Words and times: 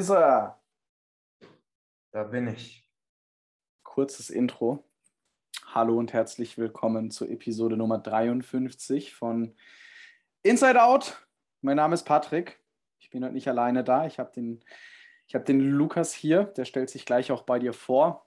Da 0.00 0.02
ist 0.02 0.10
er. 0.12 0.62
Da 2.10 2.24
bin 2.24 2.46
ich. 2.46 2.88
Kurzes 3.82 4.30
Intro. 4.30 4.88
Hallo 5.66 5.98
und 5.98 6.14
herzlich 6.14 6.56
willkommen 6.56 7.10
zur 7.10 7.28
Episode 7.28 7.76
Nummer 7.76 7.98
53 7.98 9.14
von 9.14 9.54
Inside 10.42 10.82
Out. 10.82 11.28
Mein 11.60 11.76
Name 11.76 11.92
ist 11.92 12.04
Patrick. 12.04 12.64
Ich 12.98 13.10
bin 13.10 13.22
heute 13.22 13.34
nicht 13.34 13.48
alleine 13.48 13.84
da. 13.84 14.06
Ich 14.06 14.18
habe 14.18 14.32
den, 14.32 14.64
hab 15.34 15.44
den 15.44 15.60
Lukas 15.60 16.14
hier. 16.14 16.44
Der 16.44 16.64
stellt 16.64 16.88
sich 16.88 17.04
gleich 17.04 17.30
auch 17.30 17.42
bei 17.42 17.58
dir 17.58 17.74
vor. 17.74 18.26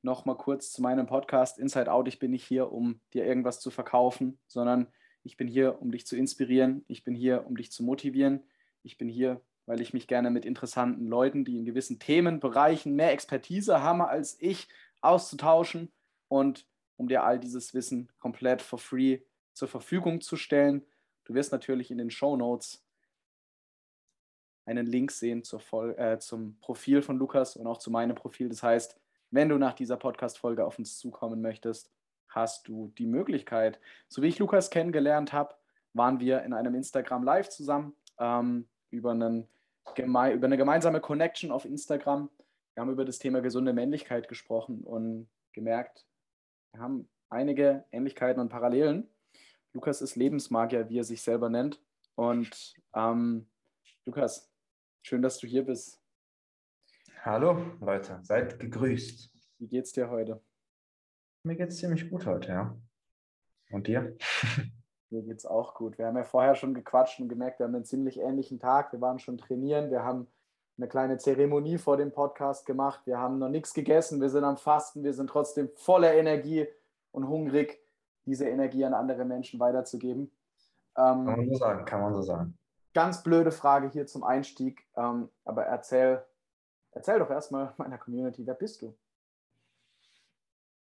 Nochmal 0.00 0.38
kurz 0.38 0.72
zu 0.72 0.80
meinem 0.80 1.06
Podcast 1.06 1.58
Inside 1.58 1.92
Out. 1.92 2.08
Ich 2.08 2.18
bin 2.18 2.30
nicht 2.30 2.46
hier, 2.46 2.72
um 2.72 3.02
dir 3.12 3.26
irgendwas 3.26 3.60
zu 3.60 3.70
verkaufen, 3.70 4.38
sondern 4.46 4.90
ich 5.24 5.36
bin 5.36 5.46
hier, 5.46 5.78
um 5.82 5.92
dich 5.92 6.06
zu 6.06 6.16
inspirieren. 6.16 6.86
Ich 6.88 7.04
bin 7.04 7.14
hier, 7.14 7.46
um 7.46 7.54
dich 7.54 7.70
zu 7.70 7.84
motivieren. 7.84 8.48
Ich 8.82 8.96
bin 8.96 9.10
hier, 9.10 9.42
weil 9.66 9.80
ich 9.80 9.92
mich 9.92 10.06
gerne 10.06 10.30
mit 10.30 10.44
interessanten 10.44 11.06
Leuten, 11.06 11.44
die 11.44 11.58
in 11.58 11.64
gewissen 11.64 11.98
Themenbereichen 11.98 12.94
mehr 12.94 13.12
Expertise 13.12 13.82
haben 13.82 14.00
als 14.00 14.36
ich, 14.40 14.68
auszutauschen 15.00 15.92
und 16.28 16.66
um 16.96 17.08
dir 17.08 17.24
all 17.24 17.38
dieses 17.38 17.74
Wissen 17.74 18.10
komplett 18.18 18.62
for 18.62 18.78
free 18.78 19.20
zur 19.52 19.68
Verfügung 19.68 20.20
zu 20.20 20.36
stellen. 20.36 20.84
Du 21.24 21.34
wirst 21.34 21.52
natürlich 21.52 21.90
in 21.90 21.98
den 21.98 22.10
Show 22.10 22.36
Notes 22.36 22.84
einen 24.64 24.86
Link 24.86 25.12
sehen 25.12 25.42
äh, 25.96 26.18
zum 26.18 26.58
Profil 26.60 27.02
von 27.02 27.18
Lukas 27.18 27.56
und 27.56 27.66
auch 27.66 27.78
zu 27.78 27.90
meinem 27.90 28.16
Profil. 28.16 28.48
Das 28.48 28.62
heißt, 28.62 28.98
wenn 29.30 29.48
du 29.48 29.58
nach 29.58 29.74
dieser 29.74 29.96
Podcast-Folge 29.96 30.64
auf 30.64 30.78
uns 30.78 30.98
zukommen 30.98 31.40
möchtest, 31.40 31.90
hast 32.28 32.68
du 32.68 32.92
die 32.98 33.06
Möglichkeit. 33.06 33.80
So 34.08 34.22
wie 34.22 34.28
ich 34.28 34.38
Lukas 34.38 34.70
kennengelernt 34.70 35.32
habe, 35.32 35.54
waren 35.94 36.20
wir 36.20 36.42
in 36.42 36.52
einem 36.52 36.74
Instagram 36.74 37.22
Live 37.22 37.48
zusammen 37.48 37.94
ähm, 38.18 38.68
über 38.90 39.12
einen 39.12 39.48
geme 39.94 40.32
über 40.32 40.46
eine 40.46 40.56
gemeinsame 40.56 41.00
Connection 41.00 41.50
auf 41.50 41.64
Instagram. 41.64 42.30
Wir 42.74 42.82
haben 42.82 42.90
über 42.90 43.04
das 43.04 43.18
Thema 43.18 43.40
gesunde 43.40 43.72
Männlichkeit 43.72 44.28
gesprochen 44.28 44.82
und 44.82 45.28
gemerkt, 45.52 46.06
wir 46.72 46.80
haben 46.80 47.08
einige 47.30 47.84
Ähnlichkeiten 47.90 48.40
und 48.40 48.48
Parallelen. 48.48 49.08
Lukas 49.72 50.02
ist 50.02 50.16
Lebensmagier, 50.16 50.88
wie 50.88 50.98
er 50.98 51.04
sich 51.04 51.22
selber 51.22 51.48
nennt. 51.48 51.80
Und 52.14 52.74
ähm, 52.94 53.46
Lukas, 54.04 54.50
schön, 55.02 55.22
dass 55.22 55.38
du 55.38 55.46
hier 55.46 55.64
bist. 55.64 56.00
Hallo 57.22 57.76
Leute, 57.80 58.20
seid 58.22 58.58
gegrüßt. 58.58 59.32
Wie 59.58 59.68
geht's 59.68 59.92
dir 59.92 60.10
heute? 60.10 60.42
Mir 61.42 61.56
geht's 61.56 61.78
ziemlich 61.78 62.10
gut 62.10 62.26
heute, 62.26 62.48
ja. 62.48 62.78
Und 63.70 63.86
dir? 63.86 64.16
Mir 65.10 65.22
geht 65.22 65.38
es 65.38 65.46
auch 65.46 65.74
gut. 65.74 65.98
Wir 65.98 66.06
haben 66.06 66.16
ja 66.16 66.24
vorher 66.24 66.54
schon 66.56 66.74
gequatscht 66.74 67.20
und 67.20 67.28
gemerkt, 67.28 67.60
wir 67.60 67.66
haben 67.66 67.74
einen 67.74 67.84
ziemlich 67.84 68.18
ähnlichen 68.18 68.58
Tag. 68.58 68.92
Wir 68.92 69.00
waren 69.00 69.18
schon 69.18 69.38
trainieren. 69.38 69.90
Wir 69.90 70.02
haben 70.02 70.26
eine 70.78 70.88
kleine 70.88 71.18
Zeremonie 71.18 71.78
vor 71.78 71.96
dem 71.96 72.12
Podcast 72.12 72.66
gemacht. 72.66 73.00
Wir 73.04 73.18
haben 73.18 73.38
noch 73.38 73.48
nichts 73.48 73.72
gegessen. 73.72 74.20
Wir 74.20 74.28
sind 74.28 74.44
am 74.44 74.56
Fasten. 74.56 75.04
Wir 75.04 75.14
sind 75.14 75.30
trotzdem 75.30 75.70
voller 75.74 76.14
Energie 76.14 76.66
und 77.12 77.28
hungrig, 77.28 77.80
diese 78.26 78.48
Energie 78.48 78.84
an 78.84 78.94
andere 78.94 79.24
Menschen 79.24 79.60
weiterzugeben. 79.60 80.30
Ähm, 80.96 81.24
kann 81.24 81.24
man 81.24 81.48
so 81.48 81.56
sagen, 81.56 81.84
kann 81.84 82.00
man 82.00 82.14
so 82.14 82.22
sagen. 82.22 82.58
Ganz 82.92 83.22
blöde 83.22 83.52
Frage 83.52 83.88
hier 83.88 84.06
zum 84.06 84.24
Einstieg. 84.24 84.86
Ähm, 84.96 85.28
aber 85.44 85.64
erzähl, 85.66 86.24
erzähl 86.92 87.18
doch 87.20 87.30
erstmal 87.30 87.72
meiner 87.76 87.98
Community, 87.98 88.46
wer 88.46 88.54
bist 88.54 88.82
du? 88.82 88.94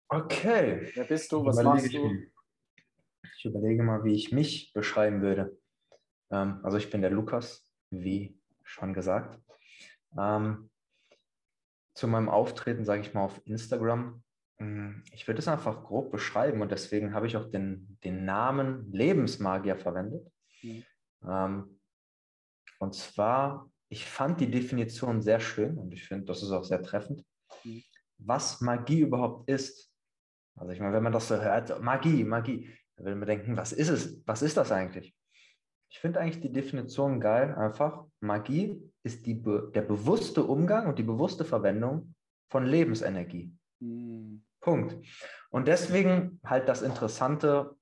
Okay. 0.09 0.89
Wer 0.93 1.03
bist 1.05 1.31
du? 1.31 1.45
Was 1.45 1.61
machst 1.63 1.93
du? 1.93 2.09
Ich 3.39 3.45
überlege 3.45 3.83
mal, 3.83 4.03
wie 4.03 4.15
ich 4.15 4.33
mich 4.33 4.73
beschreiben 4.73 5.21
würde. 5.21 5.57
Ähm, 6.29 6.59
also 6.61 6.75
ich 6.75 6.89
bin 6.89 6.99
der 6.99 7.09
Lukas, 7.09 7.65
wie 7.89 8.37
schon 8.63 8.93
gesagt. 8.93 9.39
Ähm, 10.17 10.69
zu 11.93 12.09
meinem 12.09 12.27
Auftreten, 12.27 12.83
sage 12.83 12.99
ich 12.99 13.13
mal, 13.13 13.23
auf 13.23 13.39
Instagram. 13.45 14.21
Mm, 14.57 15.03
ich 15.13 15.25
würde 15.25 15.39
es 15.39 15.47
einfach 15.47 15.85
grob 15.85 16.11
beschreiben 16.11 16.61
und 16.61 16.69
deswegen 16.69 17.13
habe 17.13 17.27
ich 17.27 17.37
auch 17.37 17.49
den, 17.49 17.97
den 18.03 18.25
Namen 18.25 18.91
Lebensmagier 18.91 19.77
verwendet. 19.77 20.29
Mhm. 20.61 20.83
Ähm, 21.25 21.79
und 22.79 22.93
zwar, 22.93 23.71
ich 23.87 24.05
fand 24.05 24.41
die 24.41 24.51
Definition 24.51 25.21
sehr 25.21 25.39
schön 25.39 25.77
und 25.77 25.93
ich 25.93 26.05
finde, 26.05 26.25
das 26.25 26.43
ist 26.43 26.51
auch 26.51 26.65
sehr 26.65 26.83
treffend. 26.83 27.23
Mhm. 27.63 27.83
Was 28.17 28.59
Magie 28.59 28.99
überhaupt 28.99 29.49
ist. 29.49 29.93
Also 30.57 30.73
ich 30.73 30.81
meine, 30.81 30.93
wenn 30.93 31.03
man 31.03 31.13
das 31.13 31.29
so 31.29 31.37
hört, 31.37 31.81
Magie, 31.81 32.25
Magie. 32.25 32.69
Da 32.99 33.05
will 33.05 33.15
man 33.15 33.27
denken, 33.27 33.55
was 33.55 33.71
ist 33.71 33.89
es? 33.89 34.21
Was 34.25 34.41
ist 34.41 34.57
das 34.57 34.71
eigentlich? 34.71 35.15
Ich 35.89 35.99
finde 35.99 36.19
eigentlich 36.19 36.41
die 36.41 36.51
Definition 36.51 37.19
geil, 37.19 37.55
einfach. 37.55 38.05
Magie 38.19 38.79
ist 39.03 39.25
die, 39.25 39.41
der 39.41 39.81
bewusste 39.81 40.43
Umgang 40.43 40.87
und 40.87 40.99
die 40.99 41.03
bewusste 41.03 41.45
Verwendung 41.45 42.13
von 42.49 42.65
Lebensenergie. 42.65 43.51
Mhm. 43.79 44.43
Punkt. 44.59 44.97
Und 45.49 45.67
deswegen 45.69 46.41
halt 46.43 46.67
das 46.67 46.81
Interessante, 46.81 47.75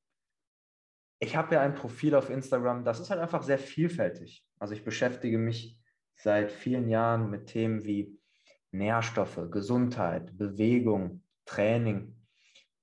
ich 1.20 1.36
habe 1.36 1.56
ja 1.56 1.62
ein 1.62 1.74
Profil 1.74 2.14
auf 2.14 2.30
Instagram, 2.30 2.86
das 2.86 3.00
ist 3.00 3.10
halt 3.10 3.20
einfach 3.20 3.42
sehr 3.42 3.58
vielfältig. 3.58 4.46
Also 4.60 4.76
ich 4.76 4.86
beschäftige 4.86 5.40
mich 5.40 5.80
seit 6.16 6.52
vielen 6.52 6.90
Jahren 6.90 7.32
mit 7.32 7.48
Themen 7.48 7.84
wie 7.84 8.16
Nährstoffe, 8.72 9.50
Gesundheit, 9.50 10.38
Bewegung, 10.38 11.24
Training, 11.46 12.16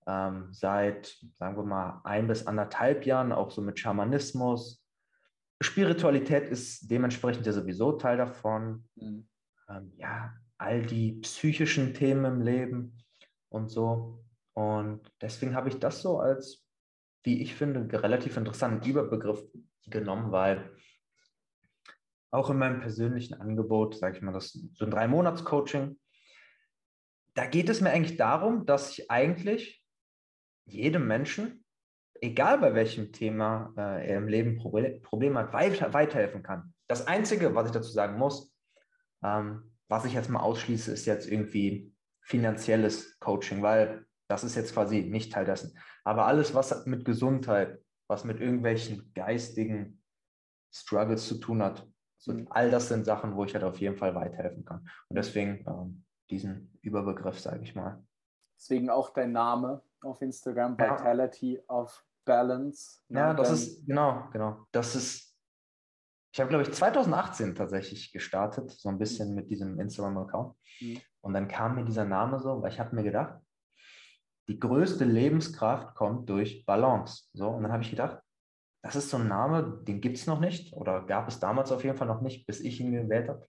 ähm, 0.07 0.49
seit, 0.53 1.17
sagen 1.35 1.57
wir 1.57 1.65
mal, 1.65 2.01
ein 2.05 2.27
bis 2.27 2.47
anderthalb 2.47 3.07
Jahren 3.07 3.33
auch 3.33 3.51
so 3.51 3.63
mit 3.63 3.79
Schamanismus. 3.79 4.85
Spiritualität 5.61 6.49
ist 6.49 6.91
dementsprechend 6.91 7.47
ja 7.47 7.53
sowieso 7.53 7.93
Teil 7.93 8.17
davon. 8.17 8.89
Mhm. 8.97 9.29
Ähm, 9.69 9.93
ja, 9.97 10.35
all 10.59 10.83
die 10.83 11.13
psychischen 11.21 11.95
Themen 11.95 12.25
im 12.25 12.41
Leben 12.43 12.99
und 13.49 13.71
so. 13.71 14.25
Und 14.53 15.01
deswegen 15.21 15.55
habe 15.55 15.69
ich 15.69 15.79
das 15.79 16.03
so 16.03 16.21
als, 16.21 16.67
wie 17.23 17.43
ich 17.43 17.55
finde, 17.55 18.03
relativ 18.03 18.37
interessanten 18.37 18.89
Überbegriff 18.89 19.43
genommen, 19.87 20.33
weil 20.33 20.71
auch 22.31 22.51
in 22.51 22.59
meinem 22.59 22.81
persönlichen 22.81 23.35
Angebot, 23.35 23.97
sage 23.97 24.17
ich 24.17 24.23
mal, 24.23 24.33
das 24.33 24.53
so 24.75 24.85
ein 24.85 24.91
Drei-Monats-Coaching, 24.91 25.99
da 27.35 27.47
geht 27.47 27.69
es 27.69 27.81
mir 27.81 27.91
eigentlich 27.91 28.17
darum, 28.17 28.67
dass 28.67 28.91
ich 28.91 29.11
eigentlich 29.11 29.84
jedem 30.67 31.07
Menschen, 31.07 31.65
egal 32.21 32.59
bei 32.59 32.75
welchem 32.75 33.13
Thema 33.13 33.73
äh, 33.77 34.09
er 34.09 34.19
im 34.19 34.29
Leben 34.29 34.57
Problem, 34.57 35.03
Problem 35.03 35.37
hat, 35.37 35.53
weiter, 35.53 35.93
weiterhelfen 35.93 36.43
kann. 36.43 36.75
Das 36.89 37.07
Einzige, 37.07 37.55
was 37.55 37.67
ich 37.67 37.73
dazu 37.73 37.91
sagen 37.91 38.19
muss, 38.19 38.53
ähm, 39.23 39.75
was 39.89 40.05
ich 40.05 40.15
jetzt 40.15 40.31
mal 40.31 40.41
ausschließe, 40.41 40.93
ist 40.93 41.07
jetzt 41.07 41.29
irgendwie 41.29 41.93
finanzielles 42.23 43.19
Coaching, 43.19 43.63
weil 43.63 44.07
das 44.29 44.45
ist 44.45 44.55
jetzt 44.55 44.73
quasi 44.73 45.03
nicht 45.03 45.33
Teil 45.33 45.45
dessen. 45.45 45.79
Aber 46.05 46.27
alles, 46.27 46.55
was 46.55 46.87
mit 46.87 47.05
Gesundheit, 47.05 47.79
was 48.09 48.25
mit 48.25 48.41
irgendwelchen 48.41 49.13
geistigen 49.15 50.03
Struggles 50.73 51.29
zu 51.29 51.39
tun 51.39 51.63
hat, 51.63 51.87
so, 52.19 52.33
mhm. 52.33 52.47
all 52.51 52.71
das 52.71 52.89
sind 52.89 53.05
Sachen, 53.05 53.37
wo 53.37 53.45
ich 53.45 53.55
halt 53.55 53.65
auf 53.65 53.79
jeden 53.79 53.97
Fall 53.97 54.15
weiterhelfen 54.15 54.65
kann. 54.65 54.89
Und 55.09 55.17
deswegen 55.17 55.65
ähm, 55.69 56.05
diesen 56.31 56.79
Überbegriff, 56.81 57.39
sage 57.39 57.63
ich 57.63 57.75
mal. 57.75 58.03
Deswegen 58.59 58.89
auch 58.89 59.13
dein 59.13 59.33
Name, 59.33 59.83
auf 60.05 60.21
Instagram, 60.23 60.77
ja. 60.79 60.93
Vitality 60.93 61.61
of 61.69 62.05
Balance. 62.25 63.01
Ne? 63.09 63.21
Ja, 63.21 63.35
das 63.35 63.51
ist, 63.51 63.87
genau, 63.87 64.29
genau. 64.33 64.67
Das 64.73 64.95
ist, 64.95 65.37
ich 66.33 66.41
habe, 66.41 66.49
glaube 66.49 66.65
ich, 66.65 66.73
2018 66.73 67.55
tatsächlich 67.55 68.13
gestartet, 68.13 68.71
so 68.71 68.89
ein 68.89 68.99
bisschen 68.99 69.35
mit 69.35 69.51
diesem 69.51 69.79
Instagram-Account. 69.79 70.57
Mhm. 70.81 71.01
Und 71.21 71.35
dann 71.35 71.49
kam 71.49 71.77
mir 71.77 71.85
dieser 71.85 72.05
Name 72.05 72.39
so, 72.41 72.61
weil 72.63 72.73
ich 72.73 72.81
habe 72.81 72.95
mir 72.95 73.05
gedacht, 73.05 73.41
die 74.49 74.59
größte 74.59 75.05
Lebenskraft 75.05 75.95
kommt 75.95 76.29
durch 76.29 76.67
Balance. 76.67 77.29
So, 77.33 77.49
und 77.49 77.63
dann 77.63 77.73
habe 77.73 77.83
ich 77.83 77.91
gedacht, 77.91 78.21
das 78.83 78.97
ist 78.97 79.09
so 79.09 79.17
ein 79.17 79.29
Name, 79.29 79.81
den 79.85 80.01
gibt 80.03 80.19
es 80.19 80.27
noch 80.27 80.41
nicht 80.41 80.75
oder 80.75 81.07
gab 81.07 81.29
es 81.29 81.41
damals 81.41 81.73
auf 81.73 81.83
jeden 81.85 81.97
Fall 81.97 82.07
noch 82.07 82.21
nicht, 82.21 82.47
bis 82.47 82.61
ich 82.61 82.81
ihn 82.81 82.93
gewählt 82.93 83.29
habe. 83.29 83.49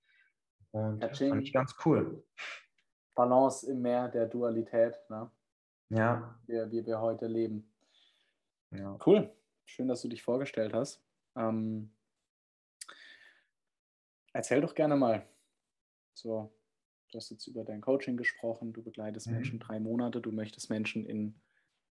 Und 0.72 1.04
das 1.04 1.18
fand 1.18 1.44
ich 1.44 1.52
ganz 1.52 1.76
cool. 1.86 2.24
Balance 3.16 3.70
im 3.70 3.82
Meer 3.82 4.08
der 4.08 4.28
Dualität. 4.28 4.98
Ne? 5.10 5.30
Ja. 5.90 6.38
Wie, 6.48 6.72
wie 6.72 6.86
wir 6.86 7.00
heute 7.00 7.28
leben. 7.28 7.72
Ja. 8.72 8.98
Cool. 9.06 9.32
Schön, 9.66 9.88
dass 9.88 10.02
du 10.02 10.08
dich 10.08 10.24
vorgestellt 10.24 10.74
hast. 10.74 11.04
Ähm, 11.36 11.92
erzähl 14.34 14.62
doch 14.62 14.76
gerne 14.76 14.96
mal. 14.96 15.26
So, 16.14 16.54
du 17.12 17.18
hast 17.18 17.30
jetzt 17.32 17.48
über 17.48 17.64
dein 17.64 17.82
Coaching 17.82 18.18
gesprochen, 18.18 18.74
du 18.74 18.84
begleitest 18.84 19.28
mhm. 19.28 19.34
Menschen 19.34 19.60
drei 19.60 19.80
Monate, 19.80 20.22
du 20.22 20.32
möchtest 20.32 20.70
Menschen 20.70 21.06
in 21.06 21.36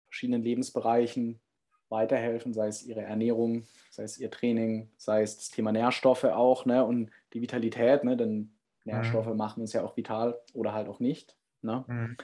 verschiedenen 0.07 0.43
Lebensbereichen 0.43 1.41
weiterhelfen, 1.89 2.55
sei 2.55 2.69
es 2.69 2.85
ihre 2.85 3.03
Ernährung, 3.03 3.67
sei 3.91 4.05
es 4.05 4.19
ihr 4.19 4.31
Training, 4.31 4.91
sei 4.97 5.23
es 5.23 5.37
das 5.37 5.51
Thema 5.51 5.73
Nährstoffe 5.73 6.25
auch, 6.25 6.65
ne? 6.65 6.85
Und 6.85 7.11
die 7.33 7.41
Vitalität, 7.41 8.05
ne? 8.05 8.17
Denn 8.17 8.55
Nährstoffe 8.85 9.27
mhm. 9.27 9.37
machen 9.37 9.61
uns 9.61 9.73
ja 9.73 9.83
auch 9.83 9.97
vital 9.97 10.39
oder 10.53 10.73
halt 10.73 10.89
auch 10.89 11.01
nicht. 11.01 11.37
Ne? 11.63 11.85
Mhm. 11.87 12.17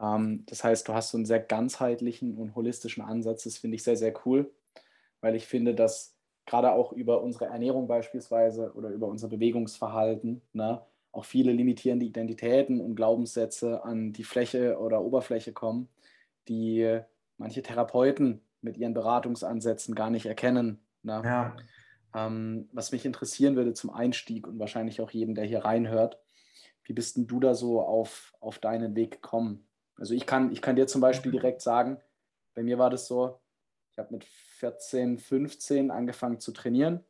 Ähm, 0.00 0.44
das 0.46 0.64
heißt, 0.64 0.88
du 0.88 0.94
hast 0.94 1.10
so 1.10 1.18
einen 1.18 1.26
sehr 1.26 1.40
ganzheitlichen 1.40 2.36
und 2.36 2.54
holistischen 2.54 3.02
Ansatz. 3.02 3.44
Das 3.44 3.58
finde 3.58 3.76
ich 3.76 3.82
sehr, 3.82 3.96
sehr 3.96 4.14
cool, 4.24 4.50
weil 5.20 5.34
ich 5.34 5.46
finde, 5.46 5.74
dass 5.74 6.16
gerade 6.46 6.72
auch 6.72 6.92
über 6.92 7.22
unsere 7.22 7.46
Ernährung 7.46 7.86
beispielsweise 7.86 8.72
oder 8.74 8.88
über 8.88 9.06
unser 9.06 9.28
Bewegungsverhalten, 9.28 10.40
ne, 10.52 10.82
auch 11.12 11.24
viele 11.24 11.52
limitierende 11.52 12.06
Identitäten 12.06 12.80
und 12.80 12.94
Glaubenssätze 12.94 13.84
an 13.84 14.12
die 14.12 14.24
Fläche 14.24 14.78
oder 14.78 15.02
Oberfläche 15.02 15.52
kommen, 15.52 15.88
die 16.48 17.00
manche 17.36 17.62
Therapeuten 17.62 18.40
mit 18.60 18.76
ihren 18.76 18.94
Beratungsansätzen 18.94 19.94
gar 19.94 20.10
nicht 20.10 20.26
erkennen. 20.26 20.80
Ne? 21.02 21.22
Ja. 21.24 21.56
Ähm, 22.14 22.68
was 22.72 22.92
mich 22.92 23.04
interessieren 23.04 23.56
würde 23.56 23.74
zum 23.74 23.90
Einstieg 23.90 24.46
und 24.46 24.58
wahrscheinlich 24.58 25.00
auch 25.00 25.10
jeden, 25.10 25.34
der 25.34 25.44
hier 25.44 25.64
reinhört, 25.64 26.18
wie 26.84 26.94
bist 26.94 27.16
denn 27.16 27.26
du 27.26 27.38
da 27.38 27.54
so 27.54 27.82
auf, 27.82 28.32
auf 28.40 28.58
deinen 28.58 28.96
Weg 28.96 29.12
gekommen? 29.12 29.67
Also 29.98 30.14
ich 30.14 30.26
kann, 30.26 30.52
ich 30.52 30.62
kann 30.62 30.76
dir 30.76 30.86
zum 30.86 31.00
Beispiel 31.00 31.32
direkt 31.32 31.60
sagen, 31.60 32.00
bei 32.54 32.62
mir 32.62 32.78
war 32.78 32.90
das 32.90 33.06
so, 33.06 33.40
ich 33.92 33.98
habe 33.98 34.12
mit 34.14 34.24
14, 34.24 35.18
15 35.18 35.90
angefangen 35.90 36.40
zu 36.40 36.52
trainieren, 36.52 37.04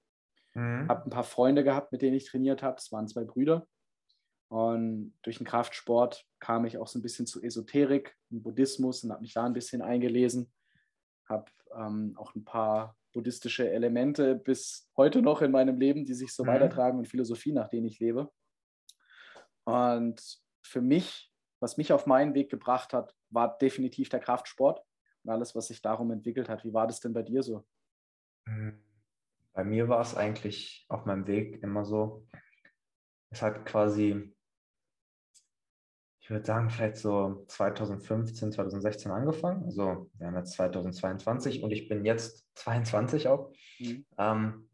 mhm. 0.54 0.88
habe 0.88 1.04
ein 1.04 1.10
paar 1.10 1.24
Freunde 1.24 1.64
gehabt, 1.64 1.92
mit 1.92 2.02
denen 2.02 2.16
ich 2.16 2.26
trainiert 2.26 2.62
habe, 2.62 2.76
es 2.78 2.90
waren 2.90 3.08
zwei 3.08 3.24
Brüder. 3.24 3.66
Und 4.48 5.14
durch 5.22 5.36
den 5.36 5.46
Kraftsport 5.46 6.26
kam 6.40 6.64
ich 6.64 6.78
auch 6.78 6.88
so 6.88 6.98
ein 6.98 7.02
bisschen 7.02 7.26
zu 7.26 7.42
Esoterik 7.42 8.16
und 8.30 8.42
Buddhismus 8.42 9.04
und 9.04 9.12
habe 9.12 9.20
mich 9.20 9.34
da 9.34 9.44
ein 9.44 9.52
bisschen 9.52 9.82
eingelesen. 9.82 10.50
Habe 11.28 11.50
ähm, 11.76 12.14
auch 12.16 12.34
ein 12.34 12.44
paar 12.44 12.96
buddhistische 13.12 13.70
Elemente 13.70 14.36
bis 14.36 14.88
heute 14.96 15.20
noch 15.20 15.42
in 15.42 15.50
meinem 15.50 15.78
Leben, 15.78 16.06
die 16.06 16.14
sich 16.14 16.32
so 16.32 16.44
mhm. 16.44 16.48
weitertragen 16.48 16.98
und 16.98 17.08
Philosophie, 17.08 17.52
nach 17.52 17.68
denen 17.68 17.86
ich 17.86 17.98
lebe. 17.98 18.30
Und 19.64 20.22
für 20.62 20.80
mich, 20.80 21.27
was 21.60 21.76
mich 21.76 21.92
auf 21.92 22.06
meinen 22.06 22.34
Weg 22.34 22.50
gebracht 22.50 22.92
hat, 22.92 23.14
war 23.30 23.58
definitiv 23.58 24.08
der 24.08 24.20
Kraftsport 24.20 24.82
und 25.24 25.30
alles, 25.30 25.54
was 25.54 25.68
sich 25.68 25.82
darum 25.82 26.10
entwickelt 26.10 26.48
hat. 26.48 26.64
Wie 26.64 26.72
war 26.72 26.86
das 26.86 27.00
denn 27.00 27.12
bei 27.12 27.22
dir 27.22 27.42
so? 27.42 27.66
Hm. 28.46 28.82
Bei 29.52 29.64
mir 29.64 29.88
war 29.88 30.00
es 30.00 30.16
eigentlich 30.16 30.86
auf 30.88 31.04
meinem 31.04 31.26
Weg 31.26 31.62
immer 31.62 31.84
so, 31.84 32.26
es 33.30 33.42
hat 33.42 33.66
quasi, 33.66 34.32
ich 36.20 36.30
würde 36.30 36.46
sagen, 36.46 36.70
vielleicht 36.70 36.96
so 36.96 37.44
2015, 37.48 38.52
2016 38.52 39.10
angefangen. 39.10 39.64
Also 39.64 40.10
wir 40.14 40.26
haben 40.28 40.36
jetzt 40.36 40.52
2022 40.52 41.62
und 41.62 41.72
ich 41.72 41.88
bin 41.88 42.04
jetzt 42.04 42.46
22 42.54 43.28
auch. 43.28 43.52
Mhm. 43.80 44.06
Ähm, 44.16 44.70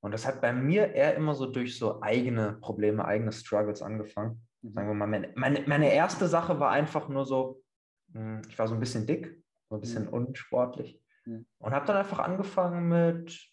und 0.00 0.12
das 0.12 0.26
hat 0.26 0.40
bei 0.40 0.52
mir 0.52 0.94
eher 0.94 1.14
immer 1.14 1.34
so 1.34 1.46
durch 1.46 1.78
so 1.78 2.02
eigene 2.02 2.54
Probleme, 2.60 3.04
eigene 3.04 3.32
Struggles 3.32 3.82
angefangen. 3.82 4.46
Mhm. 4.62 4.72
Sagen 4.72 4.88
wir 4.88 4.94
mal, 4.94 5.06
meine, 5.06 5.32
meine, 5.34 5.62
meine, 5.66 5.92
erste 5.92 6.28
Sache 6.28 6.58
war 6.60 6.70
einfach 6.70 7.08
nur 7.08 7.26
so, 7.26 7.62
hm, 8.12 8.42
ich 8.48 8.58
war 8.58 8.68
so 8.68 8.74
ein 8.74 8.80
bisschen 8.80 9.06
dick, 9.06 9.42
so 9.68 9.76
ein 9.76 9.80
bisschen 9.80 10.04
mhm. 10.04 10.12
unsportlich 10.12 11.00
mhm. 11.24 11.46
und 11.58 11.72
habe 11.72 11.86
dann 11.86 11.96
einfach 11.96 12.20
angefangen 12.20 12.88
mit 12.88 13.52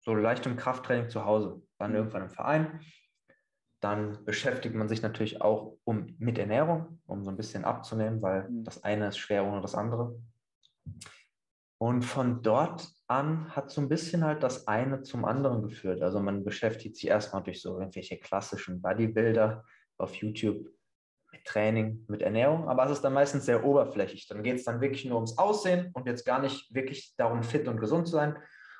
so 0.00 0.14
leichtem 0.14 0.56
Krafttraining 0.56 1.10
zu 1.10 1.24
Hause. 1.24 1.62
Dann 1.78 1.90
mhm. 1.90 1.96
irgendwann 1.96 2.22
im 2.22 2.30
Verein. 2.30 2.80
Dann 3.80 4.24
beschäftigt 4.24 4.74
man 4.74 4.88
sich 4.88 5.02
natürlich 5.02 5.40
auch 5.40 5.78
um, 5.84 6.16
mit 6.18 6.38
Ernährung, 6.38 7.00
um 7.06 7.22
so 7.22 7.30
ein 7.30 7.36
bisschen 7.36 7.64
abzunehmen, 7.64 8.20
weil 8.22 8.48
mhm. 8.48 8.64
das 8.64 8.82
eine 8.82 9.08
ist 9.08 9.18
schwer 9.18 9.44
ohne 9.44 9.60
das 9.60 9.74
andere. 9.74 10.20
Und 11.80 12.02
von 12.02 12.42
dort 12.42 12.88
an 13.06 13.54
hat 13.54 13.70
so 13.70 13.80
ein 13.80 13.88
bisschen 13.88 14.24
halt 14.24 14.42
das 14.42 14.66
eine 14.66 15.02
zum 15.02 15.24
anderen 15.24 15.62
geführt. 15.62 16.02
Also 16.02 16.18
man 16.18 16.44
beschäftigt 16.44 16.96
sich 16.96 17.06
erstmal 17.06 17.42
durch 17.44 17.62
so 17.62 17.78
irgendwelche 17.78 18.18
klassischen 18.18 18.82
Bodybuilder 18.82 19.64
auf 19.98 20.14
YouTube 20.14 20.70
mit 21.32 21.44
Training, 21.44 22.04
mit 22.08 22.22
Ernährung, 22.22 22.68
aber 22.68 22.86
es 22.86 22.92
ist 22.92 23.02
dann 23.02 23.12
meistens 23.12 23.44
sehr 23.44 23.64
oberflächlich. 23.64 24.26
Dann 24.28 24.42
geht 24.42 24.56
es 24.56 24.64
dann 24.64 24.80
wirklich 24.80 25.04
nur 25.04 25.16
ums 25.16 25.36
Aussehen 25.36 25.90
und 25.92 26.06
jetzt 26.06 26.24
gar 26.24 26.40
nicht 26.40 26.72
wirklich 26.74 27.14
darum, 27.16 27.42
fit 27.42 27.68
und 27.68 27.78
gesund 27.78 28.06
zu 28.06 28.12
sein. 28.12 28.36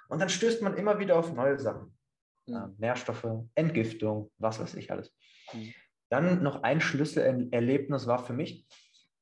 Und 0.08 0.20
dann 0.20 0.30
stößt 0.30 0.62
man 0.62 0.76
immer 0.76 0.98
wieder 0.98 1.18
auf 1.18 1.32
neue 1.34 1.58
Sachen. 1.58 1.96
Mhm. 2.46 2.74
Nährstoffe, 2.78 3.26
Entgiftung, 3.54 4.30
was 4.38 4.58
weiß 4.60 4.74
ich 4.76 4.90
alles. 4.90 5.14
Mhm. 5.52 5.74
Dann 6.08 6.42
noch 6.42 6.62
ein 6.62 6.80
Schlüsselerlebnis 6.80 8.06
war 8.06 8.24
für 8.24 8.32
mich, 8.32 8.66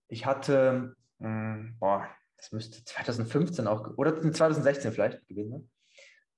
ich 0.08 0.24
hatte, 0.24 0.94
mh, 1.18 1.28
hm, 1.28 1.76
boah, 1.80 2.08
das 2.36 2.52
müsste 2.52 2.84
2015 2.84 3.66
auch, 3.66 3.96
oder 3.96 4.16
2016 4.16 4.92
vielleicht 4.92 5.26
gewesen 5.26 5.50
sein. 5.50 5.70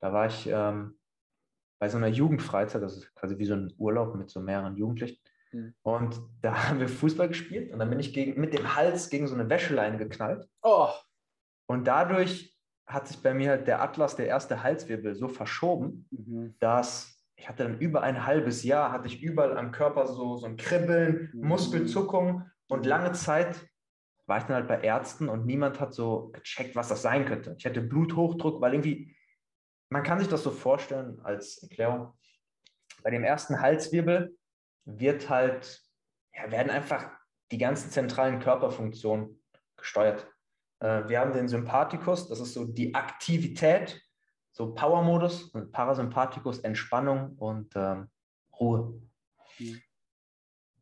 Da 0.00 0.12
war 0.12 0.26
ich 0.26 0.46
ähm, 0.46 0.99
bei 1.78 1.88
so 1.88 1.96
einer 1.96 2.08
Jugendfreizeit, 2.08 2.82
das 2.82 2.96
ist 2.96 3.14
quasi 3.14 3.38
wie 3.38 3.44
so 3.44 3.55
ein 3.55 3.72
Urlaub 3.76 4.14
mit 4.14 4.31
so 4.31 4.40
mehreren 4.40 4.76
Jugendlichen. 4.76 5.19
Mhm. 5.52 5.74
Und 5.82 6.20
da 6.42 6.54
haben 6.68 6.80
wir 6.80 6.88
Fußball 6.88 7.28
gespielt 7.28 7.72
und 7.72 7.78
dann 7.78 7.90
bin 7.90 8.00
ich 8.00 8.12
gegen, 8.12 8.40
mit 8.40 8.52
dem 8.52 8.74
Hals 8.74 9.10
gegen 9.10 9.26
so 9.26 9.34
eine 9.34 9.48
Wäscheleine 9.48 9.98
geknallt. 9.98 10.48
Oh. 10.62 10.90
Und 11.66 11.86
dadurch 11.86 12.56
hat 12.86 13.06
sich 13.06 13.22
bei 13.22 13.34
mir 13.34 13.50
halt 13.50 13.66
der 13.66 13.82
Atlas, 13.82 14.16
der 14.16 14.26
erste 14.26 14.62
Halswirbel, 14.62 15.14
so 15.14 15.28
verschoben, 15.28 16.08
mhm. 16.10 16.54
dass 16.58 17.14
ich 17.36 17.48
hatte 17.48 17.62
dann 17.62 17.78
über 17.78 18.02
ein 18.02 18.26
halbes 18.26 18.64
Jahr, 18.64 18.90
hatte 18.90 19.06
ich 19.06 19.22
überall 19.22 19.56
am 19.56 19.70
Körper 19.70 20.08
so, 20.08 20.36
so 20.36 20.46
ein 20.46 20.56
Kribbeln, 20.56 21.30
mhm. 21.32 21.46
Muskelzuckung 21.46 22.50
und 22.68 22.84
lange 22.84 23.12
Zeit 23.12 23.68
war 24.26 24.38
ich 24.38 24.44
dann 24.44 24.56
halt 24.56 24.68
bei 24.68 24.80
Ärzten 24.80 25.28
und 25.28 25.46
niemand 25.46 25.80
hat 25.80 25.94
so 25.94 26.30
gecheckt, 26.32 26.76
was 26.76 26.88
das 26.88 27.00
sein 27.00 27.24
könnte. 27.24 27.54
Ich 27.58 27.64
hatte 27.64 27.80
Bluthochdruck, 27.80 28.60
weil 28.60 28.74
irgendwie, 28.74 29.16
man 29.88 30.02
kann 30.02 30.18
sich 30.18 30.28
das 30.28 30.42
so 30.42 30.50
vorstellen 30.50 31.20
als 31.22 31.62
Erklärung. 31.62 32.12
Bei 33.02 33.10
dem 33.10 33.24
ersten 33.24 33.60
Halswirbel 33.60 34.36
wird 34.88 35.29
halt, 35.29 35.82
ja, 36.35 36.50
werden 36.50 36.70
einfach 36.70 37.11
die 37.50 37.58
ganzen 37.58 37.90
zentralen 37.90 38.40
Körperfunktionen 38.40 39.43
gesteuert. 39.76 40.26
Äh, 40.81 41.08
wir 41.08 41.20
haben 41.20 41.32
den 41.32 41.49
Sympathikus, 41.49 42.29
das 42.29 42.40
ist 42.40 42.55
so 42.55 42.64
die 42.64 42.94
Aktivität, 42.94 44.00
so 44.52 44.75
Power-Modus 44.75 45.50
und 45.50 45.73
Parasympathikus, 45.73 46.61
Entspannung 46.61 47.37
und 47.37 47.75
ähm, 47.76 48.08
Ruhe. 48.58 49.00
Mhm 49.58 49.82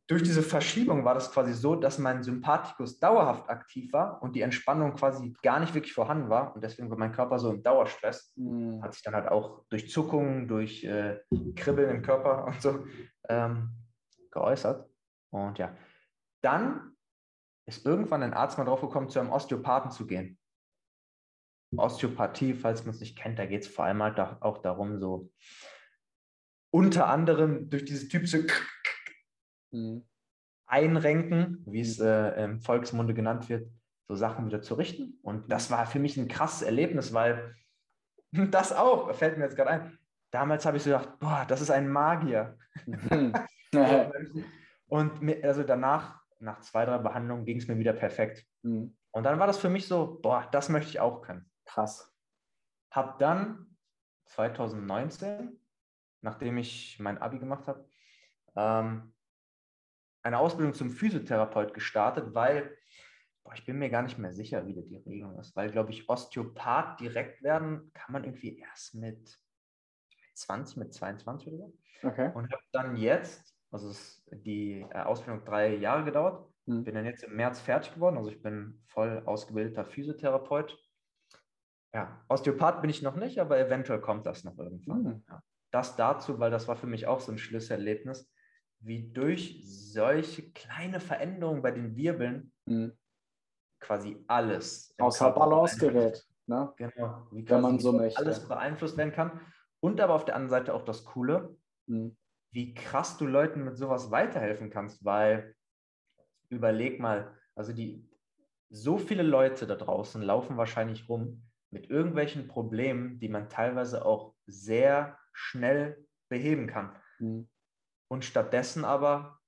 durch 0.08 0.22
diese 0.22 0.42
Verschiebung 0.42 1.04
war 1.04 1.14
das 1.14 1.32
quasi 1.32 1.52
so, 1.52 1.74
dass 1.74 1.98
mein 1.98 2.22
Sympathikus 2.22 3.00
dauerhaft 3.00 3.50
aktiv 3.50 3.92
war 3.92 4.22
und 4.22 4.36
die 4.36 4.42
Entspannung 4.42 4.94
quasi 4.94 5.34
gar 5.42 5.58
nicht 5.58 5.74
wirklich 5.74 5.94
vorhanden 5.94 6.28
war. 6.28 6.54
Und 6.54 6.62
deswegen 6.62 6.88
war 6.90 6.96
mein 6.96 7.12
Körper 7.12 7.40
so 7.40 7.50
im 7.50 7.62
Dauerstress. 7.62 8.32
Mhm. 8.36 8.82
Hat 8.82 8.94
sich 8.94 9.02
dann 9.02 9.14
halt 9.14 9.28
auch 9.28 9.64
durch 9.68 9.90
Zuckungen, 9.90 10.46
durch 10.46 10.84
äh, 10.84 11.18
Kribbeln 11.56 11.90
im 11.90 12.02
Körper 12.02 12.44
und 12.44 12.62
so 12.62 12.84
ähm, 13.28 13.70
geäußert. 14.36 14.88
Und 15.32 15.58
ja, 15.58 15.76
dann 16.42 16.96
ist 17.66 17.84
irgendwann 17.84 18.22
ein 18.22 18.34
Arzt 18.34 18.58
mal 18.58 18.64
drauf 18.64 18.80
gekommen, 18.80 19.08
zu 19.08 19.18
einem 19.18 19.32
Osteopathen 19.32 19.90
zu 19.90 20.06
gehen. 20.06 20.38
Osteopathie, 21.76 22.54
falls 22.54 22.84
man 22.84 22.94
es 22.94 23.00
nicht 23.00 23.18
kennt, 23.18 23.38
da 23.38 23.46
geht 23.46 23.62
es 23.62 23.68
vor 23.68 23.84
allem 23.84 24.02
halt 24.02 24.18
auch 24.18 24.58
darum, 24.58 25.00
so 25.00 25.32
unter 26.72 27.08
anderem 27.08 27.68
durch 27.70 27.84
dieses 27.84 28.08
typische 28.08 28.46
mhm. 29.72 30.06
einrenken, 30.66 31.64
wie 31.66 31.80
es 31.80 31.98
äh, 31.98 32.44
im 32.44 32.60
Volksmunde 32.60 33.14
genannt 33.14 33.48
wird, 33.48 33.68
so 34.08 34.14
Sachen 34.14 34.46
wieder 34.46 34.62
zu 34.62 34.74
richten. 34.74 35.18
Und 35.22 35.50
das 35.50 35.70
war 35.70 35.86
für 35.86 35.98
mich 35.98 36.16
ein 36.16 36.28
krasses 36.28 36.62
Erlebnis, 36.62 37.12
weil 37.12 37.56
das 38.50 38.72
auch, 38.72 39.12
fällt 39.14 39.38
mir 39.38 39.44
jetzt 39.44 39.56
gerade 39.56 39.70
ein, 39.70 39.98
damals 40.30 40.66
habe 40.66 40.76
ich 40.76 40.84
so 40.84 40.90
gedacht, 40.90 41.18
boah, 41.18 41.44
das 41.48 41.60
ist 41.60 41.70
ein 41.70 41.90
Magier. 41.90 42.58
Mhm. 42.86 43.32
Und 44.88 45.44
also 45.44 45.62
danach, 45.62 46.20
nach 46.38 46.60
zwei, 46.60 46.84
drei 46.84 46.98
Behandlungen, 46.98 47.44
ging 47.44 47.58
es 47.58 47.68
mir 47.68 47.78
wieder 47.78 47.92
perfekt. 47.92 48.46
Mhm. 48.62 48.96
Und 49.10 49.24
dann 49.24 49.38
war 49.38 49.46
das 49.46 49.58
für 49.58 49.70
mich 49.70 49.86
so, 49.86 50.20
boah, 50.20 50.48
das 50.52 50.68
möchte 50.68 50.90
ich 50.90 51.00
auch 51.00 51.22
können. 51.22 51.50
Krass. 51.64 52.14
Hab 52.90 53.18
dann 53.18 53.76
2019, 54.26 55.58
nachdem 56.20 56.58
ich 56.58 56.98
mein 57.00 57.18
Abi 57.18 57.38
gemacht 57.38 57.66
habe, 57.66 57.88
ähm, 58.54 59.14
eine 60.22 60.38
Ausbildung 60.38 60.74
zum 60.74 60.90
Physiotherapeut 60.90 61.72
gestartet, 61.72 62.34
weil 62.34 62.76
boah, 63.46 63.54
ich 63.54 63.64
bin 63.64 63.78
mir 63.78 63.90
gar 63.90 64.02
nicht 64.02 64.18
mehr 64.18 64.32
sicher, 64.32 64.66
wie 64.66 64.74
die 64.74 64.96
Regelung 64.96 65.38
ist, 65.38 65.54
weil, 65.54 65.70
glaube 65.70 65.92
ich, 65.92 66.08
Osteopath 66.08 67.00
direkt 67.00 67.42
werden 67.42 67.90
kann 67.94 68.12
man 68.12 68.24
irgendwie 68.24 68.58
erst 68.58 68.94
mit 68.94 69.38
20, 70.34 70.76
mit 70.76 70.92
22 70.92 71.48
oder 71.48 71.58
so. 71.58 71.78
Okay. 72.02 72.32
Und 72.34 72.52
habe 72.52 72.62
dann 72.72 72.96
jetzt, 72.96 73.55
also 73.84 73.94
die 74.30 74.86
äh, 74.90 75.00
Ausbildung 75.00 75.44
drei 75.44 75.74
Jahre 75.74 76.04
gedauert, 76.04 76.48
mhm. 76.66 76.84
bin 76.84 76.94
dann 76.94 77.04
jetzt 77.04 77.24
im 77.24 77.36
März 77.36 77.60
fertig 77.60 77.94
geworden, 77.94 78.16
also 78.16 78.30
ich 78.30 78.42
bin 78.42 78.80
voll 78.86 79.22
ausgebildeter 79.24 79.84
Physiotherapeut. 79.84 80.78
Ja, 81.94 82.24
Osteopath 82.28 82.80
bin 82.82 82.90
ich 82.90 83.02
noch 83.02 83.16
nicht, 83.16 83.38
aber 83.38 83.58
eventuell 83.58 84.00
kommt 84.00 84.26
das 84.26 84.44
noch 84.44 84.58
irgendwann. 84.58 85.02
Mhm. 85.02 85.24
Ja. 85.28 85.42
Das 85.70 85.96
dazu, 85.96 86.38
weil 86.38 86.50
das 86.50 86.68
war 86.68 86.76
für 86.76 86.86
mich 86.86 87.06
auch 87.06 87.20
so 87.20 87.32
ein 87.32 87.38
Schlüsselerlebnis 87.38 88.30
wie 88.80 89.10
durch 89.10 89.62
solche 89.64 90.50
kleine 90.52 91.00
Veränderungen 91.00 91.62
bei 91.62 91.70
den 91.70 91.96
Wirbeln 91.96 92.52
mhm. 92.66 92.92
quasi 93.80 94.22
alles 94.26 94.94
außer 94.98 95.32
Balance 95.32 95.78
gerät. 95.78 96.24
Ne? 96.46 96.72
Genau, 96.76 97.26
wie 97.32 97.48
Wenn 97.48 97.60
man 97.60 97.78
so 97.78 97.92
möchte. 97.92 98.18
alles 98.18 98.46
beeinflusst 98.46 98.96
werden 98.96 99.12
kann. 99.12 99.40
Und 99.80 100.00
aber 100.00 100.14
auf 100.14 100.24
der 100.24 100.36
anderen 100.36 100.50
Seite 100.50 100.74
auch 100.74 100.84
das 100.84 101.04
Coole, 101.04 101.56
mhm. 101.86 102.16
Wie 102.56 102.72
krass 102.72 103.18
du 103.18 103.26
Leuten 103.26 103.66
mit 103.66 103.76
sowas 103.76 104.10
weiterhelfen 104.10 104.70
kannst, 104.70 105.04
weil 105.04 105.54
überleg 106.48 106.98
mal, 106.98 107.36
also 107.54 107.74
die 107.74 108.08
so 108.70 108.96
viele 108.96 109.22
Leute 109.22 109.66
da 109.66 109.74
draußen 109.74 110.22
laufen 110.22 110.56
wahrscheinlich 110.56 111.06
rum 111.06 111.42
mit 111.70 111.90
irgendwelchen 111.90 112.48
Problemen, 112.48 113.18
die 113.18 113.28
man 113.28 113.50
teilweise 113.50 114.06
auch 114.06 114.34
sehr 114.46 115.18
schnell 115.34 116.06
beheben 116.30 116.66
kann. 116.66 116.96
Mhm. 117.18 117.46
Und 118.08 118.24
stattdessen 118.24 118.86
aber, 118.86 119.38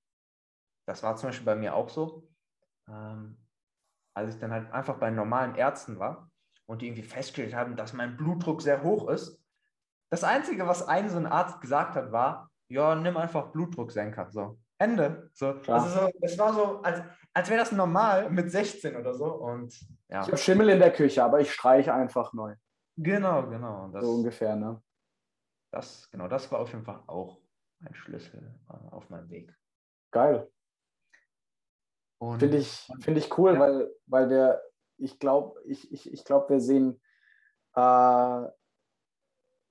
das 0.84 1.02
war 1.02 1.16
zum 1.16 1.30
Beispiel 1.30 1.46
bei 1.46 1.56
mir 1.56 1.74
auch 1.76 1.88
so, 1.88 2.28
ähm, 2.88 3.38
als 4.12 4.34
ich 4.34 4.38
dann 4.38 4.52
halt 4.52 4.70
einfach 4.70 4.98
bei 4.98 5.10
normalen 5.10 5.54
Ärzten 5.54 5.98
war 5.98 6.30
und 6.66 6.82
die 6.82 6.88
irgendwie 6.88 7.08
festgestellt 7.08 7.54
haben, 7.54 7.74
dass 7.74 7.94
mein 7.94 8.18
Blutdruck 8.18 8.60
sehr 8.60 8.82
hoch 8.82 9.08
ist. 9.08 9.42
Das 10.10 10.24
Einzige, 10.24 10.66
was 10.66 10.86
ein 10.86 11.08
so 11.08 11.16
ein 11.16 11.26
Arzt 11.26 11.62
gesagt 11.62 11.94
hat, 11.94 12.12
war, 12.12 12.50
ja, 12.68 12.94
nimm 12.94 13.16
einfach 13.16 13.50
Blutdrucksenker. 13.50 14.30
So, 14.30 14.58
Ende. 14.78 15.30
So, 15.34 15.54
also 15.66 15.88
so, 15.88 16.10
es 16.20 16.38
war 16.38 16.54
so, 16.54 16.80
als, 16.82 17.02
als 17.34 17.48
wäre 17.48 17.60
das 17.60 17.72
normal 17.72 18.30
mit 18.30 18.50
16 18.50 18.96
oder 18.96 19.14
so. 19.14 19.26
Und 19.26 19.74
ja. 20.08 20.22
Ich 20.22 20.28
habe 20.28 20.36
Schimmel 20.36 20.68
in 20.70 20.78
der 20.78 20.92
Küche, 20.92 21.24
aber 21.24 21.40
ich 21.40 21.52
streiche 21.52 21.92
einfach 21.92 22.32
neu. 22.32 22.54
Genau, 22.96 23.48
genau. 23.48 23.88
Das, 23.88 24.04
so 24.04 24.12
ungefähr, 24.12 24.56
ne? 24.56 24.82
Das, 25.72 26.10
genau, 26.10 26.28
das 26.28 26.50
war 26.50 26.60
auf 26.60 26.72
jeden 26.72 26.84
Fall 26.84 27.02
auch 27.06 27.40
ein 27.84 27.94
Schlüssel 27.94 28.54
äh, 28.68 28.94
auf 28.94 29.08
meinem 29.10 29.28
Weg. 29.30 29.54
Geil. 30.10 30.50
Finde 32.20 32.56
ich, 32.56 32.90
find 33.00 33.16
ich 33.16 33.38
cool, 33.38 33.54
ja. 33.54 33.60
weil, 33.60 33.94
weil 34.06 34.28
wir, 34.28 34.60
ich 34.96 35.20
glaube, 35.20 35.60
ich, 35.66 35.92
ich, 35.92 36.12
ich 36.12 36.24
glaub, 36.24 36.50
wir 36.50 36.60
sehen, 36.60 37.00
äh, 37.76 38.44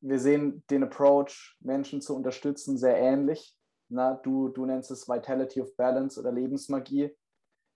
wir 0.10 0.20
sehen 0.20 0.64
den 0.70 0.84
Approach, 0.84 1.58
Menschen 1.60 2.02
zu 2.02 2.16
unterstützen, 2.16 2.78
sehr 2.78 2.98
ähnlich. 2.98 3.58
Na, 3.90 4.16
du, 4.16 4.50
du 4.50 4.66
nennst 4.66 4.92
es 4.92 5.08
Vitality 5.08 5.62
of 5.62 5.76
Balance 5.76 6.20
oder 6.20 6.32
Lebensmagie. 6.32 7.16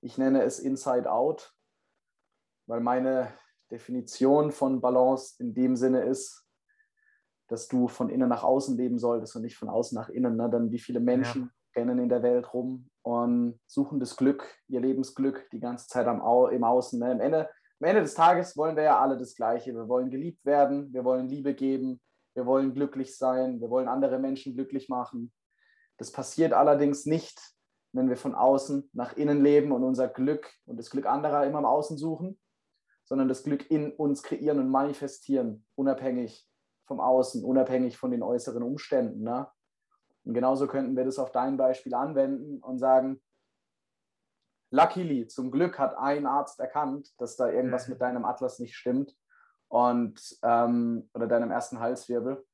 Ich 0.01 0.17
nenne 0.17 0.43
es 0.43 0.59
Inside 0.59 1.09
Out, 1.09 1.53
weil 2.67 2.81
meine 2.81 3.31
Definition 3.69 4.51
von 4.51 4.81
Balance 4.81 5.35
in 5.39 5.53
dem 5.53 5.75
Sinne 5.75 6.03
ist, 6.03 6.45
dass 7.47 7.67
du 7.67 7.88
von 7.88 8.09
innen 8.09 8.29
nach 8.29 8.43
außen 8.43 8.77
leben 8.77 8.97
solltest 8.97 9.35
und 9.35 9.41
nicht 9.43 9.57
von 9.57 9.69
außen 9.69 9.95
nach 9.95 10.09
innen. 10.09 10.35
Ne? 10.38 10.50
Dann 10.50 10.71
wie 10.71 10.79
viele 10.79 11.00
Menschen 11.00 11.43
ja. 11.43 11.81
rennen 11.81 12.00
in 12.00 12.09
der 12.09 12.23
Welt 12.23 12.53
rum 12.53 12.89
und 13.03 13.59
suchen 13.67 14.00
das 14.00 14.15
Glück, 14.15 14.47
ihr 14.67 14.79
Lebensglück 14.79 15.50
die 15.51 15.59
ganze 15.59 15.88
Zeit 15.88 16.07
am 16.07 16.21
Au 16.21 16.47
im 16.47 16.63
Außen. 16.63 17.00
Ne? 17.00 17.11
Am, 17.11 17.19
Ende, 17.19 17.50
am 17.79 17.88
Ende 17.88 18.01
des 18.01 18.13
Tages 18.13 18.55
wollen 18.57 18.75
wir 18.75 18.83
ja 18.83 19.00
alle 19.00 19.17
das 19.17 19.35
Gleiche. 19.35 19.73
Wir 19.73 19.88
wollen 19.88 20.09
geliebt 20.09 20.45
werden, 20.45 20.93
wir 20.93 21.03
wollen 21.03 21.27
Liebe 21.27 21.53
geben, 21.53 22.01
wir 22.33 22.45
wollen 22.45 22.73
glücklich 22.73 23.17
sein, 23.17 23.59
wir 23.59 23.69
wollen 23.69 23.88
andere 23.88 24.19
Menschen 24.19 24.53
glücklich 24.55 24.89
machen. 24.89 25.31
Das 25.97 26.11
passiert 26.11 26.53
allerdings 26.53 27.05
nicht, 27.05 27.39
wenn 27.93 28.09
wir 28.09 28.17
von 28.17 28.35
außen 28.35 28.89
nach 28.93 29.17
innen 29.17 29.43
leben 29.43 29.71
und 29.71 29.83
unser 29.83 30.07
Glück 30.07 30.51
und 30.65 30.77
das 30.77 30.89
Glück 30.89 31.05
anderer 31.05 31.45
immer 31.45 31.59
im 31.59 31.65
Außen 31.65 31.97
suchen, 31.97 32.39
sondern 33.03 33.27
das 33.27 33.43
Glück 33.43 33.69
in 33.69 33.91
uns 33.91 34.23
kreieren 34.23 34.59
und 34.59 34.69
manifestieren, 34.69 35.65
unabhängig 35.75 36.47
vom 36.85 37.01
Außen, 37.01 37.43
unabhängig 37.43 37.97
von 37.97 38.11
den 38.11 38.23
äußeren 38.23 38.63
Umständen. 38.63 39.23
Ne? 39.23 39.47
Und 40.23 40.33
genauso 40.33 40.67
könnten 40.67 40.95
wir 40.95 41.03
das 41.03 41.19
auf 41.19 41.31
dein 41.31 41.57
Beispiel 41.57 41.93
anwenden 41.93 42.59
und 42.63 42.79
sagen, 42.79 43.21
luckily, 44.71 45.27
zum 45.27 45.51
Glück 45.51 45.77
hat 45.77 45.97
ein 45.97 46.25
Arzt 46.25 46.59
erkannt, 46.59 47.11
dass 47.17 47.35
da 47.35 47.50
irgendwas 47.50 47.89
mit 47.89 48.00
deinem 48.00 48.23
Atlas 48.23 48.59
nicht 48.59 48.75
stimmt 48.75 49.15
und 49.71 50.37
ähm, 50.43 51.09
oder 51.13 51.27
deinem 51.27 51.49
ersten 51.49 51.79
Halswirbel 51.79 52.45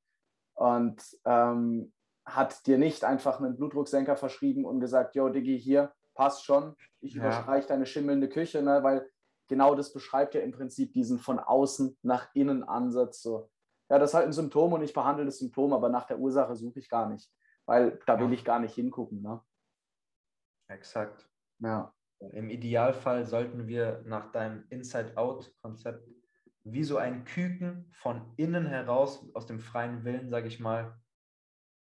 und 0.53 1.01
ähm, 1.25 1.91
hat 2.25 2.67
dir 2.67 2.77
nicht 2.77 3.03
einfach 3.03 3.39
einen 3.39 3.57
Blutdrucksenker 3.57 4.15
verschrieben 4.15 4.65
und 4.65 4.79
gesagt, 4.79 5.15
yo, 5.15 5.29
Diggi, 5.29 5.59
hier, 5.59 5.91
passt 6.13 6.45
schon, 6.45 6.75
ich 7.01 7.15
ja. 7.15 7.21
überstreiche 7.23 7.67
deine 7.67 7.87
schimmelnde 7.87 8.29
Küche, 8.29 8.61
ne? 8.61 8.83
weil 8.83 9.09
genau 9.47 9.73
das 9.73 9.93
beschreibt 9.93 10.35
ja 10.35 10.41
im 10.41 10.51
Prinzip 10.51 10.93
diesen 10.93 11.17
von 11.17 11.39
außen 11.39 11.97
nach 12.03 12.29
innen 12.35 12.63
Ansatz. 12.63 13.23
So, 13.23 13.49
ja, 13.89 13.97
das 13.97 14.11
ist 14.11 14.13
halt 14.13 14.27
ein 14.27 14.33
Symptom 14.33 14.73
und 14.73 14.83
ich 14.83 14.93
behandle 14.93 15.25
das 15.25 15.39
Symptom, 15.39 15.73
aber 15.73 15.89
nach 15.89 16.05
der 16.05 16.19
Ursache 16.19 16.55
suche 16.55 16.79
ich 16.79 16.89
gar 16.89 17.09
nicht, 17.09 17.31
weil 17.65 17.99
da 18.05 18.19
will 18.19 18.31
ich 18.31 18.45
gar 18.45 18.59
nicht 18.59 18.75
hingucken. 18.75 19.23
Ne? 19.23 19.41
Exakt. 20.67 21.27
Ja. 21.59 21.91
Im 22.19 22.49
Idealfall 22.49 23.25
sollten 23.25 23.67
wir 23.67 24.03
nach 24.05 24.31
deinem 24.31 24.65
Inside-Out-Konzept 24.69 26.07
wie 26.71 26.83
so 26.83 26.97
ein 26.97 27.23
Küken 27.25 27.89
von 27.93 28.33
innen 28.37 28.65
heraus, 28.65 29.25
aus 29.33 29.45
dem 29.45 29.59
freien 29.59 30.03
Willen, 30.03 30.29
sage 30.29 30.47
ich 30.47 30.59
mal, 30.59 30.99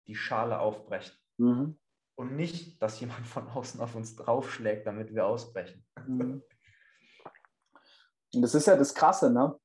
die 0.08 0.16
Schale 0.16 0.60
aufbrechen. 0.60 1.16
Mhm. 1.38 1.80
Und 2.16 2.36
nicht, 2.36 2.82
dass 2.82 3.00
jemand 3.00 3.26
von 3.28 3.48
außen 3.48 3.80
auf 3.82 3.96
uns 3.96 4.16
draufschlägt, 4.16 4.88
damit 4.88 5.14
wir 5.14 5.26
ausbrechen. 5.26 5.86
Mhm. 6.08 6.44
Und 8.34 8.42
das 8.42 8.56
ist 8.56 8.68
ja 8.68 8.76
das 8.76 8.94
Krasse, 8.94 9.32
ne? 9.32 9.58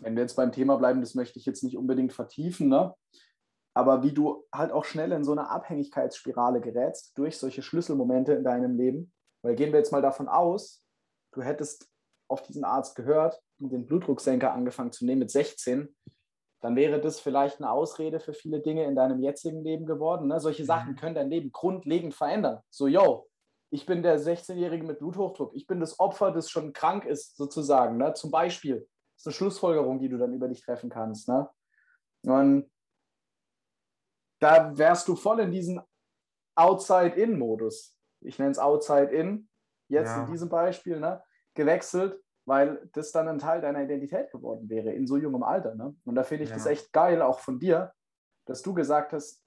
wenn 0.00 0.14
wir 0.14 0.22
jetzt 0.22 0.36
beim 0.36 0.52
Thema 0.52 0.76
bleiben, 0.76 1.00
das 1.00 1.14
möchte 1.14 1.38
ich 1.38 1.46
jetzt 1.46 1.62
nicht 1.62 1.76
unbedingt 1.76 2.12
vertiefen, 2.12 2.68
ne? 2.68 2.94
aber 3.74 4.02
wie 4.02 4.12
du 4.12 4.44
halt 4.52 4.72
auch 4.72 4.84
schnell 4.84 5.12
in 5.12 5.24
so 5.24 5.32
eine 5.32 5.50
Abhängigkeitsspirale 5.50 6.60
gerätst 6.60 7.16
durch 7.16 7.38
solche 7.38 7.62
Schlüsselmomente 7.62 8.32
in 8.32 8.44
deinem 8.44 8.76
Leben. 8.76 9.12
Weil 9.42 9.54
gehen 9.54 9.72
wir 9.72 9.78
jetzt 9.78 9.92
mal 9.92 10.02
davon 10.02 10.28
aus, 10.28 10.84
du 11.32 11.42
hättest 11.42 11.88
auf 12.28 12.42
diesen 12.42 12.64
Arzt 12.64 12.94
gehört 12.94 13.40
und 13.58 13.70
den 13.72 13.86
Blutdrucksenker 13.86 14.52
angefangen 14.52 14.92
zu 14.92 15.04
nehmen 15.04 15.20
mit 15.20 15.30
16, 15.30 15.94
dann 16.60 16.76
wäre 16.76 17.00
das 17.00 17.20
vielleicht 17.20 17.60
eine 17.60 17.70
Ausrede 17.70 18.20
für 18.20 18.32
viele 18.32 18.60
Dinge 18.60 18.84
in 18.84 18.96
deinem 18.96 19.20
jetzigen 19.20 19.62
Leben 19.62 19.86
geworden. 19.86 20.28
Ne? 20.28 20.40
Solche 20.40 20.64
Sachen 20.64 20.92
mhm. 20.92 20.96
können 20.96 21.14
dein 21.14 21.30
Leben 21.30 21.52
grundlegend 21.52 22.14
verändern. 22.14 22.60
So, 22.68 22.88
yo, 22.88 23.28
ich 23.70 23.86
bin 23.86 24.02
der 24.02 24.18
16-Jährige 24.18 24.84
mit 24.84 24.98
Bluthochdruck. 24.98 25.54
Ich 25.54 25.66
bin 25.66 25.80
das 25.80 26.00
Opfer, 26.00 26.32
das 26.32 26.50
schon 26.50 26.72
krank 26.72 27.04
ist, 27.04 27.36
sozusagen. 27.36 27.96
Ne? 27.96 28.14
Zum 28.14 28.30
Beispiel. 28.30 28.88
Das 29.14 29.22
ist 29.22 29.26
eine 29.26 29.34
Schlussfolgerung, 29.34 29.98
die 29.98 30.08
du 30.08 30.16
dann 30.16 30.32
über 30.32 30.48
dich 30.48 30.62
treffen 30.62 30.90
kannst. 30.90 31.28
Ne? 31.28 31.48
Und 32.24 32.70
da 34.40 34.76
wärst 34.76 35.06
du 35.08 35.16
voll 35.16 35.40
in 35.40 35.50
diesem 35.50 35.80
Outside-In-Modus. 36.56 37.96
Ich 38.20 38.38
nenne 38.38 38.50
es 38.50 38.58
Outside-In, 38.58 39.48
jetzt 39.88 40.08
ja. 40.08 40.24
in 40.24 40.30
diesem 40.30 40.48
Beispiel, 40.48 40.98
ne? 40.98 41.22
Gewechselt, 41.58 42.18
weil 42.46 42.88
das 42.94 43.12
dann 43.12 43.28
ein 43.28 43.38
Teil 43.38 43.60
deiner 43.60 43.82
Identität 43.82 44.30
geworden 44.30 44.70
wäre 44.70 44.90
in 44.92 45.06
so 45.06 45.18
jungem 45.18 45.42
Alter. 45.42 45.74
Ne? 45.74 45.94
Und 46.06 46.14
da 46.14 46.22
finde 46.24 46.44
ich 46.44 46.50
ja. 46.50 46.56
das 46.56 46.64
echt 46.64 46.92
geil, 46.94 47.20
auch 47.20 47.40
von 47.40 47.58
dir, 47.58 47.92
dass 48.46 48.62
du 48.62 48.72
gesagt 48.72 49.12
hast, 49.12 49.44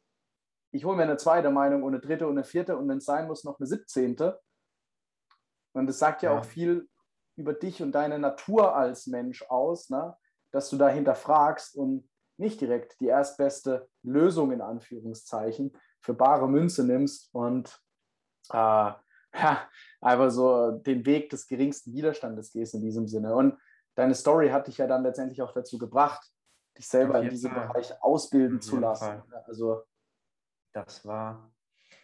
ich 0.72 0.86
hole 0.86 0.96
mir 0.96 1.04
eine 1.04 1.18
zweite 1.18 1.50
Meinung 1.50 1.82
und 1.82 1.94
eine 1.94 2.02
dritte 2.02 2.28
und 2.28 2.34
eine 2.34 2.44
vierte 2.44 2.78
und 2.78 2.88
wenn 2.88 3.00
es 3.00 3.06
sein 3.06 3.28
muss, 3.28 3.44
noch 3.44 3.60
eine 3.60 3.66
siebzehnte. 3.66 4.40
Und 5.74 5.88
das 5.88 5.98
sagt 5.98 6.22
ja, 6.22 6.32
ja. 6.32 6.40
auch 6.40 6.46
viel 6.46 6.88
über 7.38 7.54
dich 7.54 7.82
und 7.82 7.94
deine 7.94 8.20
Natur 8.20 8.76
als 8.76 9.08
Mensch 9.08 9.44
aus, 9.50 9.90
ne? 9.90 10.16
dass 10.52 10.70
du 10.70 10.78
da 10.78 10.90
hinterfragst 10.90 11.76
und 11.76 12.08
nicht 12.38 12.62
direkt 12.62 13.00
die 13.00 13.08
erstbeste 13.08 13.90
Lösung 14.04 14.52
in 14.52 14.62
Anführungszeichen 14.62 15.78
für 16.02 16.14
bare 16.14 16.48
Münze 16.48 16.84
nimmst 16.86 17.34
und 17.34 17.82
äh, 18.52 18.92
ja, 19.34 19.70
einfach 20.02 20.30
so 20.30 20.72
den 20.72 21.06
Weg 21.06 21.30
des 21.30 21.48
geringsten 21.48 21.94
Widerstandes 21.94 22.52
gehst 22.52 22.74
in 22.74 22.82
diesem 22.82 23.08
Sinne. 23.08 23.36
Und 23.36 23.58
deine 23.96 24.16
Story 24.16 24.50
hat 24.50 24.68
dich 24.68 24.78
ja 24.78 24.88
dann 24.88 25.04
letztendlich 25.04 25.42
auch 25.42 25.54
dazu 25.54 25.78
gebracht, 25.78 26.26
dich 26.78 26.88
selber 26.88 27.22
in 27.22 27.30
diesem 27.30 27.52
Fall. 27.52 27.68
Bereich 27.68 28.02
ausbilden 28.02 28.62
zu 28.62 28.78
lassen. 28.78 29.24
Fall. 29.30 29.44
Also 29.46 29.84
das 30.74 31.06
war 31.06 31.52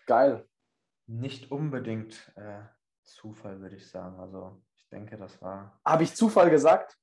geil. 0.06 0.48
Nicht 1.08 1.52
unbedingt 1.52 2.34
äh, 2.36 2.62
Zufall, 3.04 3.62
würde 3.62 3.78
ich 3.78 3.90
sagen. 3.90 4.20
Also 4.20 4.62
ich 4.76 4.90
denke, 4.90 5.18
das 5.18 5.42
war. 5.42 5.80
Habe 5.86 6.04
ich 6.04 6.16
Zufall 6.16 6.50
gesagt? 6.50 6.98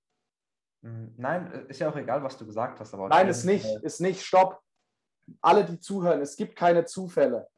Hm, 0.83 1.15
nein, 1.17 1.51
äh, 1.53 1.71
ist 1.71 1.81
ja 1.81 1.89
auch 1.91 1.97
egal, 1.97 2.23
was 2.23 2.37
du 2.37 2.45
gesagt 2.45 2.79
hast. 2.81 2.93
Aber 2.93 3.09
Nein, 3.09 3.29
ist 3.29 3.45
nicht, 3.45 3.67
ist 3.83 4.01
nicht. 4.01 4.23
Stopp. 4.23 4.61
Alle, 5.41 5.65
die 5.65 5.81
zuhören, 5.81 6.21
es 6.21 6.37
gibt 6.37 6.55
keine 6.55 6.85
Zufälle. 6.85 7.49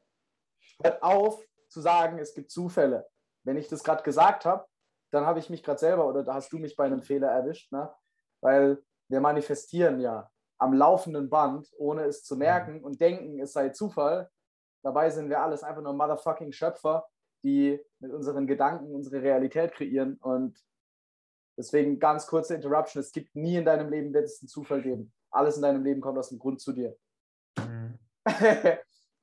Hört 0.81 1.03
auf 1.03 1.45
zu 1.69 1.81
sagen, 1.81 2.19
es 2.19 2.33
gibt 2.33 2.51
Zufälle. 2.51 3.07
Wenn 3.43 3.57
ich 3.57 3.67
das 3.67 3.83
gerade 3.83 4.03
gesagt 4.03 4.45
habe, 4.45 4.65
dann 5.11 5.25
habe 5.25 5.39
ich 5.39 5.49
mich 5.49 5.63
gerade 5.63 5.79
selber 5.79 6.07
oder 6.07 6.23
da 6.23 6.33
hast 6.33 6.51
du 6.51 6.57
mich 6.57 6.75
bei 6.75 6.85
einem 6.85 7.01
Fehler 7.01 7.29
erwischt, 7.29 7.71
ne? 7.71 7.89
weil 8.41 8.83
wir 9.09 9.21
manifestieren 9.21 9.99
ja 9.99 10.29
am 10.59 10.73
laufenden 10.73 11.29
Band, 11.29 11.69
ohne 11.77 12.03
es 12.03 12.23
zu 12.23 12.35
merken 12.35 12.83
und 12.83 12.99
denken, 12.99 13.39
es 13.39 13.53
sei 13.53 13.69
Zufall. 13.69 14.29
Dabei 14.83 15.09
sind 15.09 15.29
wir 15.29 15.41
alles 15.41 15.63
einfach 15.63 15.81
nur 15.81 15.93
motherfucking 15.93 16.51
Schöpfer 16.51 17.07
die 17.43 17.79
mit 17.99 18.11
unseren 18.11 18.47
Gedanken 18.47 18.93
unsere 18.93 19.21
Realität 19.21 19.73
kreieren. 19.73 20.15
Und 20.15 20.59
deswegen 21.57 21.99
ganz 21.99 22.27
kurze 22.27 22.55
Interruption. 22.55 23.01
Es 23.01 23.11
gibt 23.11 23.35
nie 23.35 23.57
in 23.57 23.65
deinem 23.65 23.89
Leben, 23.89 24.13
wird 24.13 24.25
es 24.25 24.41
einen 24.41 24.49
Zufall 24.49 24.81
geben. 24.81 25.13
Alles 25.31 25.55
in 25.57 25.61
deinem 25.61 25.83
Leben 25.83 26.01
kommt 26.01 26.17
aus 26.17 26.29
dem 26.29 26.39
Grund 26.39 26.61
zu 26.61 26.73
dir. 26.73 26.97
Mhm. 27.57 27.99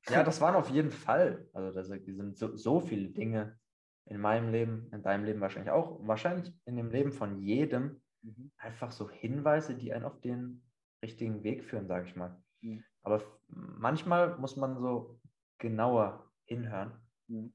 ja, 0.09 0.23
das 0.23 0.41
waren 0.41 0.55
auf 0.55 0.69
jeden 0.69 0.91
Fall. 0.91 1.47
Also 1.53 1.71
das 1.71 1.87
sind 1.87 2.37
so, 2.37 2.55
so 2.55 2.79
viele 2.79 3.09
Dinge 3.09 3.59
in 4.05 4.19
meinem 4.19 4.51
Leben, 4.51 4.89
in 4.91 5.01
deinem 5.01 5.25
Leben 5.25 5.41
wahrscheinlich 5.41 5.71
auch, 5.71 5.99
wahrscheinlich 6.05 6.53
in 6.65 6.75
dem 6.75 6.91
Leben 6.91 7.11
von 7.11 7.39
jedem, 7.39 8.01
mhm. 8.21 8.51
einfach 8.57 8.91
so 8.91 9.09
Hinweise, 9.09 9.75
die 9.75 9.93
einen 9.93 10.05
auf 10.05 10.19
den 10.21 10.63
richtigen 11.03 11.43
Weg 11.43 11.63
führen, 11.63 11.87
sage 11.87 12.07
ich 12.07 12.15
mal. 12.15 12.41
Mhm. 12.61 12.83
Aber 13.03 13.21
manchmal 13.47 14.37
muss 14.37 14.55
man 14.55 14.79
so 14.79 15.19
genauer 15.57 16.31
hinhören 16.45 17.05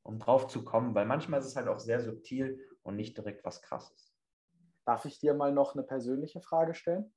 um 0.02 0.18
drauf 0.18 0.48
zu 0.48 0.64
kommen, 0.64 0.94
weil 0.94 1.06
manchmal 1.06 1.40
ist 1.40 1.46
es 1.46 1.56
halt 1.56 1.68
auch 1.68 1.78
sehr 1.78 2.00
subtil 2.00 2.58
und 2.82 2.96
nicht 2.96 3.16
direkt 3.16 3.44
was 3.44 3.62
krasses. 3.62 4.14
Darf 4.84 5.04
ich 5.04 5.20
dir 5.20 5.34
mal 5.34 5.52
noch 5.52 5.74
eine 5.74 5.84
persönliche 5.84 6.40
Frage 6.40 6.74
stellen? 6.74 7.12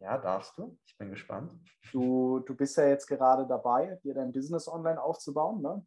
Ja, 0.00 0.18
darfst 0.18 0.56
du. 0.58 0.78
Ich 0.86 0.96
bin 0.96 1.10
gespannt. 1.10 1.54
Du, 1.92 2.40
du 2.40 2.54
bist 2.54 2.76
ja 2.76 2.88
jetzt 2.88 3.06
gerade 3.06 3.46
dabei, 3.46 3.98
dir 4.02 4.14
dein 4.14 4.32
Business 4.32 4.68
online 4.68 5.02
aufzubauen. 5.02 5.62
Ne? 5.62 5.84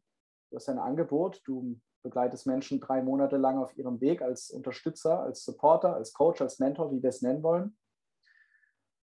Du 0.50 0.56
hast 0.58 0.70
ein 0.70 0.80
Angebot, 0.80 1.42
du 1.46 1.80
begleitest 2.04 2.46
Menschen 2.46 2.80
drei 2.80 3.02
Monate 3.02 3.38
lang 3.38 3.58
auf 3.58 3.76
ihrem 3.78 4.00
Weg 4.02 4.22
als 4.22 4.52
Unterstützer, 4.52 5.22
als 5.22 5.44
Supporter, 5.44 5.96
als 5.96 6.14
Coach, 6.14 6.42
als 6.42 6.60
Mentor, 6.60 6.92
wie 6.92 7.02
wir 7.02 7.10
es 7.10 7.22
nennen 7.22 7.42
wollen. 7.42 7.78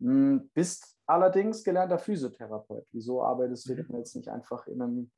Hm, 0.01 0.51
bist 0.53 0.97
allerdings 1.07 1.65
gelernter 1.65 1.99
Physiotherapeut. 1.99 2.87
Wieso 2.93 3.23
arbeitest 3.23 3.69
du 3.69 3.75
denn 3.75 3.97
jetzt 3.97 4.15
nicht 4.15 4.29
einfach 4.29 4.67
in 4.67 4.83
einem 4.83 5.11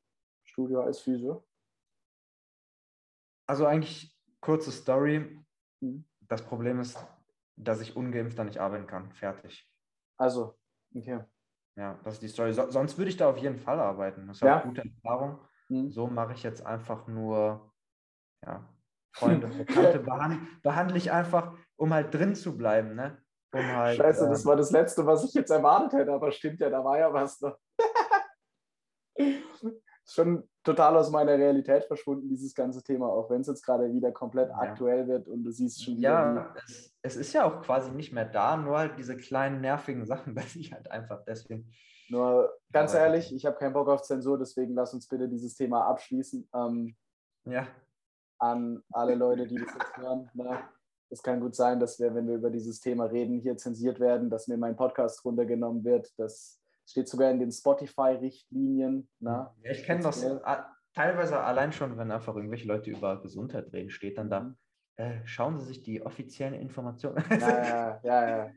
Studio 0.44 0.82
als 0.82 1.00
Physio? 1.00 1.44
Also 3.46 3.66
eigentlich 3.66 4.16
kurze 4.40 4.70
Story. 4.70 5.44
Mhm. 5.80 6.04
Das 6.28 6.42
Problem 6.42 6.80
ist, 6.80 6.96
dass 7.64 7.80
ich 7.80 7.96
ungeimpft 7.96 8.38
da 8.38 8.44
nicht 8.44 8.58
arbeiten 8.58 8.86
kann. 8.86 9.12
Fertig. 9.12 9.68
Also, 10.16 10.58
okay. 10.94 11.24
Ja, 11.76 11.98
das 12.04 12.14
ist 12.14 12.22
die 12.22 12.28
Story. 12.28 12.52
So, 12.52 12.70
sonst 12.70 12.98
würde 12.98 13.10
ich 13.10 13.16
da 13.16 13.30
auf 13.30 13.38
jeden 13.38 13.58
Fall 13.58 13.80
arbeiten. 13.80 14.26
Das 14.26 14.36
ist 14.36 14.42
ja. 14.42 14.60
gute 14.60 14.82
Erfahrung. 14.82 15.38
Mhm. 15.68 15.90
So 15.90 16.06
mache 16.06 16.32
ich 16.34 16.42
jetzt 16.42 16.64
einfach 16.66 17.06
nur, 17.06 17.72
ja, 18.44 18.68
Freunde, 19.12 19.46
Bekannte 19.64 20.00
behandle, 20.62 20.98
ich 20.98 21.10
einfach, 21.10 21.56
um 21.76 21.94
halt 21.94 22.14
drin 22.14 22.34
zu 22.34 22.56
bleiben, 22.56 22.94
ne? 22.94 23.22
Um 23.52 23.66
halt, 23.66 23.96
Scheiße, 23.96 24.24
ähm, 24.24 24.30
das 24.30 24.44
war 24.44 24.56
das 24.56 24.70
Letzte, 24.70 25.06
was 25.06 25.24
ich 25.24 25.34
jetzt 25.34 25.50
erwartet 25.50 25.92
hätte, 25.94 26.12
aber 26.12 26.30
stimmt 26.30 26.60
ja, 26.60 26.70
da 26.70 26.84
war 26.84 26.98
ja 26.98 27.12
was 27.12 27.40
ist 27.40 27.46
schon 30.06 30.48
total 30.62 30.96
aus 30.96 31.10
meiner 31.10 31.32
Realität 31.32 31.84
verschwunden, 31.84 32.28
dieses 32.28 32.54
ganze 32.54 32.82
Thema, 32.82 33.08
auch 33.08 33.30
wenn 33.30 33.40
es 33.40 33.46
jetzt 33.46 33.64
gerade 33.64 33.92
wieder 33.92 34.12
komplett 34.12 34.50
ja. 34.50 34.58
aktuell 34.58 35.08
wird 35.08 35.26
und 35.28 35.42
du 35.42 35.50
siehst 35.50 35.82
schon 35.82 35.96
wieder. 35.96 36.10
Ja, 36.10 36.54
es, 36.66 36.94
es, 37.02 37.16
ist 37.16 37.32
ja 37.32 37.44
auch 37.44 37.62
quasi 37.62 37.90
nicht 37.90 38.12
mehr 38.12 38.26
da, 38.26 38.56
nur 38.56 38.78
halt 38.78 38.98
diese 38.98 39.16
kleinen 39.16 39.60
nervigen 39.60 40.04
Sachen, 40.04 40.34
dass 40.34 40.56
ich 40.56 40.72
halt 40.72 40.90
einfach 40.90 41.24
deswegen. 41.24 41.70
Nur 42.10 42.52
ganz 42.72 42.92
aber 42.94 43.04
ehrlich, 43.04 43.34
ich 43.34 43.46
habe 43.46 43.56
keinen 43.56 43.72
Bock 43.72 43.88
auf 43.88 44.02
Zensur, 44.02 44.36
deswegen 44.38 44.74
lass 44.74 44.92
uns 44.92 45.06
bitte 45.06 45.28
dieses 45.28 45.54
Thema 45.54 45.86
abschließen. 45.86 46.48
Ähm, 46.54 46.96
ja. 47.44 47.66
An 48.38 48.82
alle 48.90 49.14
Leute, 49.14 49.46
die 49.46 49.56
das 49.56 49.72
jetzt 49.72 49.96
hören. 49.96 50.28
Ne? 50.34 50.58
Es 51.08 51.22
kann 51.22 51.40
gut 51.40 51.54
sein, 51.54 51.78
dass 51.78 51.98
wir, 51.98 52.14
wenn 52.14 52.26
wir 52.26 52.36
über 52.36 52.50
dieses 52.50 52.80
Thema 52.80 53.04
reden, 53.04 53.40
hier 53.40 53.56
zensiert 53.56 54.00
werden, 54.00 54.28
dass 54.28 54.48
mir 54.48 54.56
mein 54.56 54.76
Podcast 54.76 55.24
runtergenommen 55.24 55.84
wird, 55.84 56.12
dass 56.18 56.59
steht 56.90 57.08
sogar 57.08 57.30
in 57.30 57.38
den 57.38 57.52
Spotify-Richtlinien. 57.52 59.08
Ja, 59.20 59.54
ich 59.62 59.84
kenne 59.84 60.02
das 60.02 60.24
teilweise 60.94 61.40
allein 61.40 61.72
schon, 61.72 61.96
wenn 61.96 62.10
einfach 62.10 62.34
irgendwelche 62.34 62.66
Leute 62.66 62.90
über 62.90 63.20
Gesundheit 63.22 63.72
reden, 63.72 63.90
steht 63.90 64.18
dann 64.18 64.30
da, 64.30 64.40
mhm. 64.40 64.56
äh, 64.96 65.26
schauen 65.26 65.58
Sie 65.58 65.66
sich 65.66 65.82
die 65.82 66.02
offiziellen 66.02 66.54
Informationen. 66.54 67.24
Ja, 67.30 68.00
ja, 68.02 68.28
ja. 68.28 68.28
Ja, 68.28 68.52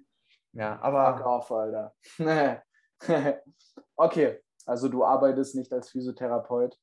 ja 0.53 0.79
aber. 0.81 1.17
Fuck 1.17 1.25
off, 1.25 1.51
Alter. 1.51 1.95
okay, 3.95 4.39
also 4.65 4.89
du 4.89 5.03
arbeitest 5.03 5.55
nicht 5.55 5.71
als 5.71 5.89
Physiotherapeut, 5.91 6.77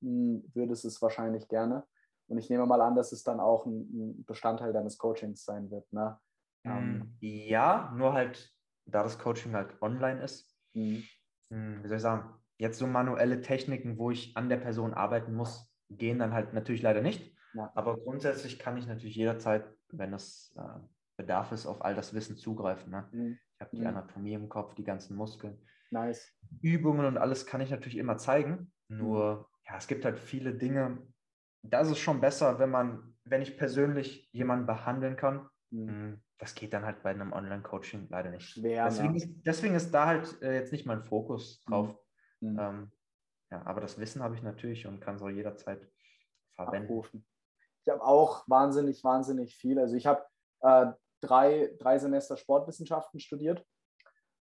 hm, 0.00 0.50
würdest 0.54 0.84
es 0.84 1.00
wahrscheinlich 1.02 1.48
gerne. 1.48 1.84
Und 2.26 2.38
ich 2.38 2.48
nehme 2.48 2.64
mal 2.64 2.80
an, 2.80 2.96
dass 2.96 3.12
es 3.12 3.22
dann 3.22 3.38
auch 3.38 3.66
ein 3.66 4.24
Bestandteil 4.24 4.72
deines 4.72 4.96
Coachings 4.96 5.44
sein 5.44 5.70
wird, 5.70 5.92
ne? 5.92 6.18
Ähm, 6.66 7.18
ja, 7.20 7.92
nur 7.94 8.14
halt, 8.14 8.50
da 8.86 9.02
das 9.02 9.18
Coaching 9.18 9.52
halt 9.52 9.76
online 9.82 10.22
ist, 10.22 10.53
Mhm. 10.74 11.04
Hm, 11.50 11.82
wie 11.82 11.88
soll 11.88 11.96
ich 11.96 12.02
sagen, 12.02 12.34
jetzt 12.58 12.78
so 12.78 12.86
manuelle 12.86 13.40
Techniken, 13.40 13.98
wo 13.98 14.10
ich 14.10 14.36
an 14.36 14.48
der 14.48 14.56
Person 14.58 14.94
arbeiten 14.94 15.34
muss, 15.34 15.72
gehen 15.90 16.18
dann 16.18 16.32
halt 16.32 16.52
natürlich 16.52 16.82
leider 16.82 17.02
nicht. 17.02 17.34
Ja. 17.54 17.70
Aber 17.74 17.98
grundsätzlich 17.98 18.58
kann 18.58 18.76
ich 18.76 18.86
natürlich 18.86 19.16
jederzeit, 19.16 19.64
wenn 19.88 20.12
es 20.12 20.54
äh, 20.56 20.80
Bedarf 21.16 21.52
ist, 21.52 21.66
auf 21.66 21.84
all 21.84 21.94
das 21.94 22.14
Wissen 22.14 22.36
zugreifen. 22.36 22.90
Ne? 22.90 23.08
Mhm. 23.12 23.38
Ich 23.54 23.60
habe 23.60 23.76
die 23.76 23.82
mhm. 23.82 23.86
Anatomie 23.88 24.34
im 24.34 24.48
Kopf, 24.48 24.74
die 24.74 24.84
ganzen 24.84 25.16
Muskeln. 25.16 25.58
Nice. 25.90 26.32
Übungen 26.60 27.06
und 27.06 27.18
alles 27.18 27.46
kann 27.46 27.60
ich 27.60 27.70
natürlich 27.70 27.98
immer 27.98 28.18
zeigen. 28.18 28.72
Nur, 28.88 29.36
mhm. 29.36 29.44
ja, 29.68 29.76
es 29.76 29.86
gibt 29.86 30.04
halt 30.04 30.18
viele 30.18 30.54
Dinge. 30.54 30.98
Da 31.62 31.80
ist 31.80 31.98
schon 31.98 32.20
besser, 32.20 32.58
wenn 32.58 32.70
man, 32.70 33.14
wenn 33.24 33.42
ich 33.42 33.56
persönlich 33.56 34.28
jemanden 34.32 34.66
behandeln 34.66 35.16
kann, 35.16 35.48
das 36.38 36.54
geht 36.54 36.72
dann 36.72 36.84
halt 36.84 37.02
bei 37.02 37.10
einem 37.10 37.32
Online-Coaching 37.32 38.08
leider 38.10 38.30
nicht. 38.30 38.48
Schwer. 38.50 38.84
Deswegen, 38.84 39.14
ist, 39.14 39.28
deswegen 39.44 39.74
ist 39.74 39.90
da 39.92 40.06
halt 40.06 40.42
äh, 40.42 40.54
jetzt 40.54 40.72
nicht 40.72 40.86
mein 40.86 41.02
Fokus 41.02 41.62
mhm. 41.66 41.70
drauf. 41.70 41.98
Mhm. 42.40 42.58
Ähm, 42.58 42.92
ja, 43.50 43.66
aber 43.66 43.80
das 43.80 43.98
Wissen 43.98 44.22
habe 44.22 44.34
ich 44.34 44.42
natürlich 44.42 44.86
und 44.86 45.00
kann 45.00 45.16
es 45.16 45.22
auch 45.22 45.30
jederzeit 45.30 45.80
verwenden. 46.54 46.88
Abrufen. 46.88 47.26
Ich 47.84 47.92
habe 47.92 48.02
auch 48.02 48.44
wahnsinnig, 48.48 49.04
wahnsinnig 49.04 49.56
viel. 49.56 49.78
Also 49.78 49.96
ich 49.96 50.06
habe 50.06 50.24
äh, 50.60 50.86
drei, 51.20 51.74
drei 51.78 51.98
Semester 51.98 52.36
Sportwissenschaften 52.36 53.20
studiert, 53.20 53.64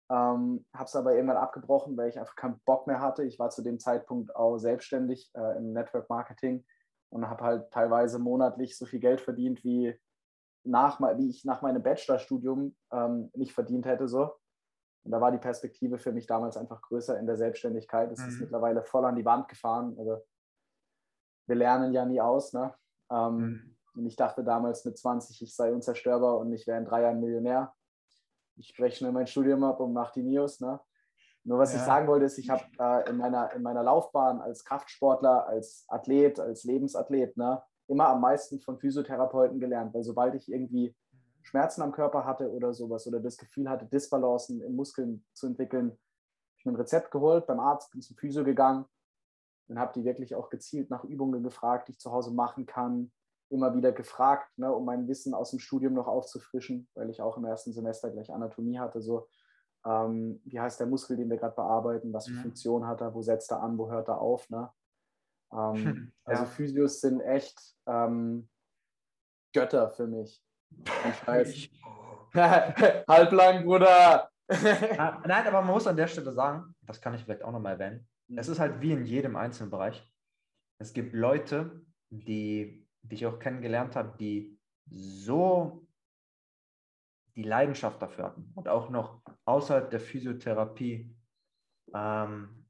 ähm, 0.10 0.66
habe 0.74 0.86
es 0.86 0.96
aber 0.96 1.16
irgendwann 1.16 1.38
abgebrochen, 1.38 1.98
weil 1.98 2.10
ich 2.10 2.20
einfach 2.20 2.36
keinen 2.36 2.60
Bock 2.66 2.88
mehr 2.88 3.02
hatte. 3.02 3.24
Ich 3.24 3.40
war 3.40 3.50
zu 3.50 3.62
dem 3.62 3.80
Zeitpunkt 3.80 4.36
auch 4.36 4.58
selbstständig 4.58 5.32
äh, 5.34 5.58
im 5.58 5.74
Network 5.74 6.10
Marketing 6.10 6.66
und 7.10 7.28
habe 7.28 7.44
halt 7.44 7.72
teilweise 7.72 8.20
monatlich 8.20 8.78
so 8.78 8.86
viel 8.86 9.00
Geld 9.00 9.22
verdient 9.22 9.64
wie 9.64 10.00
nach, 10.64 11.00
wie 11.18 11.30
ich 11.30 11.46
nach 11.46 11.62
meinem 11.62 11.82
Bachelorstudium 11.82 12.76
ähm, 12.92 13.32
nicht 13.34 13.54
verdient 13.54 13.86
hätte. 13.86 14.08
So. 14.08 14.34
Und 15.04 15.12
da 15.12 15.20
war 15.20 15.32
die 15.32 15.38
Perspektive 15.38 15.98
für 15.98 16.12
mich 16.12 16.28
damals 16.28 16.58
einfach 16.58 16.82
größer 16.82 17.20
in 17.20 17.26
der 17.26 17.38
Selbstständigkeit. 17.38 18.12
Es 18.12 18.20
mhm. 18.20 18.28
ist 18.28 18.40
mittlerweile 18.42 18.84
voll 18.84 19.06
an 19.06 19.16
die 19.16 19.26
Wand 19.26 19.48
gefahren. 19.48 19.96
Also, 19.98 20.24
wir 21.48 21.56
lernen 21.56 21.94
ja 21.94 22.06
nie 22.06 22.22
aus. 22.22 22.54
Ne? 22.54 22.74
Ähm, 23.12 23.36
mhm. 23.36 23.78
Und 23.96 24.06
ich 24.06 24.16
dachte 24.16 24.44
damals 24.44 24.86
mit 24.86 24.98
20, 24.98 25.42
ich 25.42 25.56
sei 25.56 25.74
unzerstörbar 25.74 26.38
und 26.38 26.54
ich 26.54 26.66
wäre 26.68 26.78
in 26.78 26.86
drei 26.86 27.02
Jahren 27.02 27.20
Millionär. 27.20 27.74
Ich 28.56 28.70
spreche 28.70 28.98
schnell 28.98 29.12
mein 29.12 29.28
Studium 29.28 29.64
ab 29.64 29.80
und 29.80 29.94
mache 29.94 30.14
die 30.16 30.24
News. 30.24 30.60
Ne? 30.60 30.80
Nur 31.44 31.58
was 31.58 31.74
ja. 31.74 31.80
ich 31.80 31.86
sagen 31.86 32.08
wollte, 32.08 32.26
ist, 32.26 32.38
ich 32.38 32.50
habe 32.50 32.64
äh, 32.80 33.10
in, 33.10 33.18
meiner, 33.18 33.52
in 33.54 33.64
meiner 33.64 33.84
Laufbahn 33.84 34.42
als 34.42 34.64
Kraftsportler, 34.64 35.48
als 35.48 35.86
Athlet, 35.88 36.40
als 36.40 36.64
Lebensathlet, 36.64 37.36
ne, 37.36 37.62
immer 37.88 38.08
am 38.08 38.22
meisten 38.22 38.60
von 38.62 38.78
Physiotherapeuten 38.80 39.60
gelernt, 39.60 39.94
weil 39.94 40.04
sobald 40.04 40.36
ich 40.36 40.52
irgendwie 40.52 40.96
Schmerzen 41.44 41.82
am 41.82 41.92
Körper 41.92 42.26
hatte 42.26 42.52
oder 42.52 42.74
sowas 42.74 43.08
oder 43.08 43.20
das 43.20 43.38
Gefühl 43.38 43.70
hatte, 43.70 43.86
Disbalancen 43.86 44.62
in 44.62 44.76
Muskeln 44.76 45.26
zu 45.34 45.48
entwickeln, 45.48 45.90
habe 45.90 46.00
ich 46.58 46.66
mir 46.66 46.72
ein 46.74 46.76
Rezept 46.76 47.12
geholt 47.12 47.48
beim 47.48 47.60
Arzt, 47.60 47.92
bin 47.92 48.02
zum 48.02 48.16
Physio 48.16 48.44
gegangen 48.44 48.86
und 49.68 49.80
habe 49.80 49.94
die 49.94 50.06
wirklich 50.06 50.36
auch 50.36 50.50
gezielt 50.50 50.90
nach 50.90 51.04
Übungen 51.04 51.44
gefragt, 51.44 51.88
die 51.88 51.94
ich 51.94 52.00
zu 52.00 52.12
Hause 52.12 52.32
machen 52.34 52.66
kann. 52.66 53.12
Immer 53.50 53.76
wieder 53.76 53.92
gefragt, 53.92 54.48
ne, 54.58 54.72
um 54.74 54.86
mein 54.86 55.08
Wissen 55.08 55.34
aus 55.34 55.50
dem 55.50 55.60
Studium 55.60 55.94
noch 55.94 56.08
aufzufrischen, 56.08 56.88
weil 56.94 57.10
ich 57.10 57.22
auch 57.22 57.38
im 57.38 57.46
ersten 57.46 57.74
Semester 57.74 58.10
gleich 58.10 58.32
Anatomie 58.32 58.80
hatte. 58.80 59.02
So, 59.02 59.28
ähm, 59.86 60.42
wie 60.46 60.60
heißt 60.60 60.80
der 60.80 60.88
Muskel, 60.88 61.18
den 61.18 61.30
wir 61.30 61.38
gerade 61.38 61.56
bearbeiten? 61.56 62.14
Was 62.14 62.28
für 62.28 62.34
mhm. 62.34 62.42
Funktion 62.42 62.88
hat 62.88 63.02
er? 63.02 63.14
Wo 63.14 63.22
setzt 63.22 63.52
er 63.52 63.62
an? 63.62 63.78
Wo 63.78 63.90
hört 63.90 64.08
er 64.08 64.22
auf? 64.22 64.50
Ne? 64.50 64.70
Ähm, 65.54 66.12
ja. 66.28 66.34
Also 66.34 66.46
Physios 66.46 67.02
sind 67.02 67.22
echt 67.22 67.60
ähm, 67.86 68.50
Götter 69.54 69.90
für 69.90 70.08
mich. 70.08 70.44
Halblang, 72.34 73.66
Bruder. 73.66 74.30
Ah, 74.98 75.22
nein, 75.26 75.48
aber 75.48 75.62
man 75.62 75.72
muss 75.72 75.88
an 75.88 75.96
der 75.96 76.08
Stelle 76.08 76.34
sagen, 76.34 76.76
das 76.82 77.00
kann 77.00 77.14
ich 77.14 77.24
vielleicht 77.24 77.42
auch 77.42 77.54
nochmal 77.54 77.80
erwähnen, 77.80 78.06
es 78.36 78.50
ist 78.50 78.60
halt 78.60 78.82
wie 78.82 78.92
in 78.92 79.06
jedem 79.06 79.38
einzelnen 79.38 79.72
Bereich. 79.72 80.06
Es 80.78 80.92
gibt 80.92 81.14
Leute, 81.14 81.86
die, 82.10 82.86
die 83.02 83.16
ich 83.16 83.26
auch 83.26 83.40
kennengelernt 83.40 83.96
habe, 83.96 84.18
die 84.18 84.60
so 84.90 85.88
die 87.36 87.44
Leidenschaft 87.44 88.02
dafür 88.02 88.26
hatten 88.26 88.52
und 88.56 88.68
auch 88.68 88.90
noch 88.90 89.22
außerhalb 89.46 89.90
der 89.90 90.02
Physiotherapie 90.02 91.16
ähm, 91.94 92.61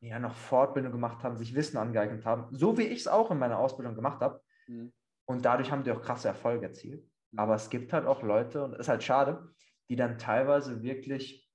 ja, 0.00 0.18
noch 0.18 0.34
Fortbildung 0.34 0.92
gemacht 0.92 1.22
haben, 1.24 1.36
sich 1.36 1.54
Wissen 1.54 1.76
angeeignet 1.76 2.24
haben, 2.24 2.54
so 2.54 2.78
wie 2.78 2.82
ich 2.82 3.00
es 3.00 3.08
auch 3.08 3.30
in 3.30 3.38
meiner 3.38 3.58
Ausbildung 3.58 3.94
gemacht 3.94 4.20
habe. 4.20 4.42
Mhm. 4.66 4.92
Und 5.26 5.44
dadurch 5.44 5.70
haben 5.70 5.84
die 5.84 5.92
auch 5.92 6.02
krasse 6.02 6.28
Erfolge 6.28 6.66
erzielt. 6.66 7.04
Mhm. 7.32 7.38
Aber 7.38 7.54
es 7.54 7.68
gibt 7.70 7.92
halt 7.92 8.06
auch 8.06 8.22
Leute, 8.22 8.64
und 8.64 8.74
es 8.74 8.80
ist 8.80 8.88
halt 8.88 9.02
schade, 9.02 9.48
die 9.90 9.96
dann 9.96 10.18
teilweise 10.18 10.82
wirklich 10.82 11.48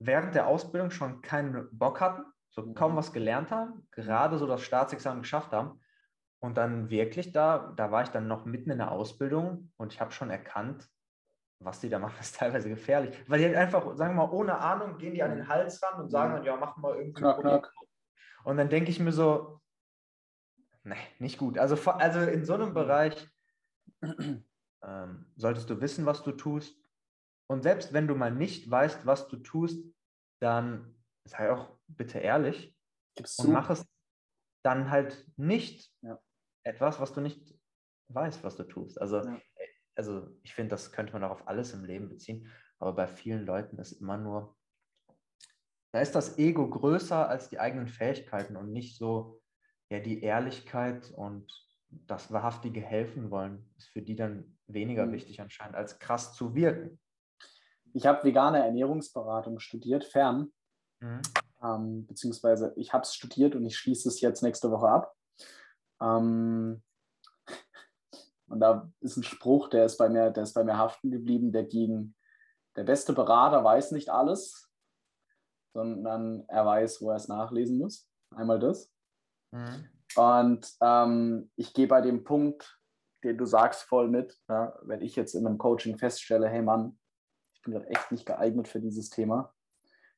während 0.00 0.34
der 0.34 0.46
Ausbildung 0.46 0.90
schon 0.90 1.22
keinen 1.22 1.68
Bock 1.76 2.00
hatten, 2.00 2.24
so 2.50 2.62
mhm. 2.62 2.74
kaum 2.74 2.96
was 2.96 3.12
gelernt 3.12 3.50
haben, 3.50 3.86
gerade 3.90 4.38
so 4.38 4.46
das 4.46 4.62
Staatsexamen 4.62 5.22
geschafft 5.22 5.52
haben. 5.52 5.80
Und 6.40 6.56
dann 6.56 6.88
wirklich 6.88 7.32
da, 7.32 7.72
da 7.76 7.90
war 7.90 8.02
ich 8.02 8.10
dann 8.10 8.28
noch 8.28 8.44
mitten 8.44 8.70
in 8.70 8.78
der 8.78 8.92
Ausbildung 8.92 9.72
und 9.76 9.92
ich 9.92 10.00
habe 10.00 10.12
schon 10.12 10.30
erkannt, 10.30 10.88
was 11.60 11.80
die 11.80 11.88
da 11.88 11.98
machen, 11.98 12.16
ist 12.20 12.36
teilweise 12.36 12.68
gefährlich. 12.68 13.16
Weil 13.28 13.40
die 13.40 13.46
halt 13.46 13.56
einfach, 13.56 13.96
sagen 13.96 14.14
wir 14.14 14.26
mal, 14.26 14.32
ohne 14.32 14.58
Ahnung 14.58 14.98
gehen 14.98 15.14
die 15.14 15.22
an 15.22 15.30
den 15.30 15.48
Hals 15.48 15.82
ran 15.82 16.00
und 16.00 16.10
sagen 16.10 16.34
dann, 16.34 16.44
ja, 16.44 16.56
mach 16.56 16.76
mal 16.76 16.96
irgendwie. 16.96 17.20
Knack, 17.20 17.40
knack. 17.40 17.72
Und 18.44 18.56
dann 18.56 18.68
denke 18.68 18.90
ich 18.90 19.00
mir 19.00 19.12
so, 19.12 19.60
nee, 20.84 20.96
nicht 21.18 21.38
gut. 21.38 21.58
Also, 21.58 21.76
also 21.90 22.20
in 22.20 22.44
so 22.44 22.54
einem 22.54 22.72
Bereich 22.72 23.28
ähm, 24.82 25.32
solltest 25.36 25.68
du 25.70 25.80
wissen, 25.80 26.06
was 26.06 26.22
du 26.22 26.32
tust. 26.32 26.76
Und 27.50 27.62
selbst 27.62 27.92
wenn 27.92 28.06
du 28.06 28.14
mal 28.14 28.30
nicht 28.30 28.70
weißt, 28.70 29.06
was 29.06 29.28
du 29.28 29.38
tust, 29.38 29.82
dann 30.40 30.94
sei 31.24 31.50
auch 31.50 31.76
bitte 31.88 32.18
ehrlich 32.18 32.76
Gib's 33.16 33.38
und 33.38 33.46
zu. 33.46 33.50
mach 33.50 33.70
es 33.70 33.86
dann 34.62 34.90
halt 34.90 35.26
nicht 35.36 35.92
ja. 36.02 36.18
etwas, 36.62 37.00
was 37.00 37.12
du 37.12 37.20
nicht 37.20 37.58
weißt, 38.08 38.44
was 38.44 38.56
du 38.56 38.64
tust. 38.64 39.00
Also 39.00 39.22
ja 39.24 39.40
also 39.98 40.28
ich 40.42 40.54
finde, 40.54 40.70
das 40.70 40.92
könnte 40.92 41.12
man 41.12 41.24
auch 41.24 41.32
auf 41.32 41.48
alles 41.48 41.74
im 41.74 41.84
Leben 41.84 42.08
beziehen, 42.08 42.48
aber 42.78 42.92
bei 42.92 43.06
vielen 43.08 43.44
Leuten 43.44 43.78
ist 43.78 43.92
immer 43.92 44.16
nur, 44.16 44.56
da 45.92 46.00
ist 46.00 46.14
das 46.14 46.38
Ego 46.38 46.68
größer 46.68 47.28
als 47.28 47.48
die 47.48 47.58
eigenen 47.58 47.88
Fähigkeiten 47.88 48.56
und 48.56 48.72
nicht 48.72 48.96
so, 48.96 49.40
ja, 49.90 49.98
die 49.98 50.22
Ehrlichkeit 50.22 51.10
und 51.16 51.50
das 51.90 52.30
wahrhaftige 52.30 52.80
helfen 52.80 53.30
wollen, 53.30 53.70
ist 53.76 53.88
für 53.88 54.02
die 54.02 54.14
dann 54.14 54.58
weniger 54.66 55.06
mhm. 55.06 55.12
wichtig 55.12 55.40
anscheinend, 55.40 55.74
als 55.74 55.98
krass 55.98 56.34
zu 56.34 56.54
wirken. 56.54 57.00
Ich 57.94 58.06
habe 58.06 58.22
vegane 58.22 58.64
Ernährungsberatung 58.64 59.58
studiert, 59.58 60.04
fern. 60.04 60.52
Mhm. 61.00 61.22
Ähm, 61.62 62.06
beziehungsweise 62.06 62.72
ich 62.76 62.92
habe 62.92 63.02
es 63.02 63.14
studiert 63.14 63.56
und 63.56 63.64
ich 63.64 63.76
schließe 63.76 64.08
es 64.08 64.20
jetzt 64.20 64.42
nächste 64.42 64.70
Woche 64.70 64.88
ab. 64.88 65.14
Ähm, 66.00 66.82
und 68.48 68.60
da 68.60 68.90
ist 69.00 69.16
ein 69.16 69.22
Spruch, 69.22 69.68
der 69.68 69.84
ist 69.84 69.98
bei 69.98 70.08
mir, 70.08 70.30
der 70.30 70.42
ist 70.42 70.54
bei 70.54 70.64
mir 70.64 70.78
haften 70.78 71.10
geblieben, 71.10 71.52
der 71.52 71.64
ging, 71.64 72.14
der 72.76 72.84
beste 72.84 73.12
Berater 73.12 73.62
weiß 73.64 73.92
nicht 73.92 74.08
alles, 74.08 74.70
sondern 75.74 76.44
er 76.48 76.64
weiß, 76.64 77.02
wo 77.02 77.10
er 77.10 77.16
es 77.16 77.28
nachlesen 77.28 77.78
muss. 77.78 78.08
Einmal 78.34 78.58
das. 78.58 78.92
Mhm. 79.52 79.88
Und 80.16 80.72
ähm, 80.80 81.50
ich 81.56 81.74
gehe 81.74 81.86
bei 81.86 82.00
dem 82.00 82.24
Punkt, 82.24 82.80
den 83.24 83.36
du 83.36 83.44
sagst, 83.44 83.82
voll 83.82 84.08
mit. 84.08 84.38
Ja, 84.48 84.78
wenn 84.82 85.02
ich 85.02 85.16
jetzt 85.16 85.34
in 85.34 85.46
einem 85.46 85.58
Coaching 85.58 85.98
feststelle, 85.98 86.48
hey 86.48 86.62
Mann, 86.62 86.98
ich 87.54 87.62
bin 87.62 87.74
gerade 87.74 87.88
echt 87.88 88.10
nicht 88.12 88.26
geeignet 88.26 88.68
für 88.68 88.80
dieses 88.80 89.10
Thema, 89.10 89.52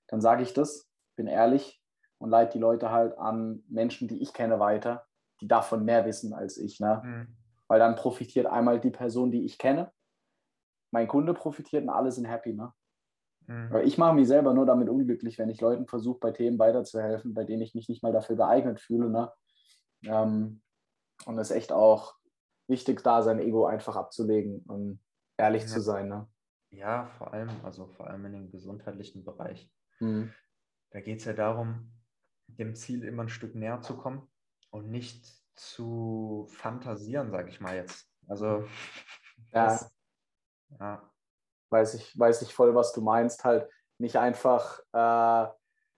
dann 0.09 0.21
sage 0.21 0.43
ich 0.43 0.53
das, 0.53 0.88
bin 1.16 1.27
ehrlich 1.27 1.83
und 2.19 2.31
leite 2.31 2.53
die 2.53 2.59
Leute 2.59 2.90
halt 2.90 3.16
an 3.19 3.64
Menschen, 3.69 4.09
die 4.09 4.23
ich 4.23 4.33
kenne, 4.33 4.61
weiter, 4.61 5.07
die 5.40 5.49
davon 5.49 5.85
mehr 5.85 6.05
wissen 6.05 6.35
als 6.35 6.59
ich. 6.59 6.81
Ne? 6.81 7.03
Mhm. 7.05 7.37
Weil 7.71 7.79
dann 7.79 7.95
profitiert 7.95 8.47
einmal 8.47 8.81
die 8.81 8.91
Person, 8.91 9.31
die 9.31 9.45
ich 9.45 9.57
kenne, 9.57 9.93
mein 10.91 11.07
Kunde 11.07 11.35
profitiert 11.35 11.85
und 11.85 11.91
alle 11.91 12.11
sind 12.11 12.25
happy. 12.25 12.53
Ne? 12.53 12.73
Mhm. 13.47 13.77
ich 13.85 13.97
mache 13.97 14.13
mich 14.17 14.27
selber 14.27 14.53
nur 14.53 14.67
damit 14.67 14.89
unglücklich, 14.89 15.39
wenn 15.39 15.49
ich 15.49 15.61
Leuten 15.61 15.87
versuche, 15.87 16.19
bei 16.19 16.33
Themen 16.33 16.59
weiterzuhelfen, 16.59 17.33
bei 17.33 17.45
denen 17.45 17.63
ich 17.63 17.77
mich 17.77 17.89
nicht 17.89 18.03
mal 18.03 18.13
dafür 18.13 18.35
geeignet 18.35 18.81
fühle. 18.81 19.09
Ne? 19.09 19.33
Ähm, 20.03 20.63
und 21.27 21.39
es 21.39 21.53
ist 21.53 21.57
echt 21.57 21.71
auch 21.71 22.17
wichtig, 22.67 23.05
da 23.05 23.23
sein 23.23 23.39
Ego 23.39 23.67
einfach 23.67 23.95
abzulegen 23.95 24.63
und 24.67 25.01
ehrlich 25.37 25.63
ja. 25.63 25.69
zu 25.69 25.81
sein. 25.81 26.09
Ne? 26.09 26.27
Ja, 26.71 27.07
vor 27.19 27.33
allem, 27.33 27.51
also 27.63 27.87
vor 27.87 28.09
allem 28.09 28.27
in 28.27 28.33
dem 28.33 28.51
gesundheitlichen 28.51 29.25
Bereich. 29.25 29.73
Mhm. 30.01 30.33
Da 30.91 31.01
geht 31.01 31.21
es 31.21 31.25
ja 31.25 31.35
darum, 31.35 31.93
dem 32.49 32.75
Ziel 32.75 33.05
immer 33.05 33.23
ein 33.23 33.29
Stück 33.29 33.55
näher 33.55 33.81
zu 33.81 33.97
kommen 33.97 34.29
und 34.71 34.91
nicht 34.91 35.39
zu 35.57 36.47
fantasieren, 36.51 37.31
sage 37.31 37.51
ich 37.51 37.61
mal 37.61 37.77
jetzt. 37.77 38.09
Also 38.29 38.65
ja. 39.53 39.65
Das, 39.65 39.93
ja. 40.79 41.11
Weiß 41.71 41.95
ich, 41.95 42.19
weiß 42.19 42.43
ich 42.43 42.55
voll, 42.55 42.75
was 42.75 42.93
du 42.93 43.01
meinst. 43.01 43.45
Halt 43.45 43.69
nicht 43.99 44.17
einfach, 44.17 44.81
äh, 44.93 45.47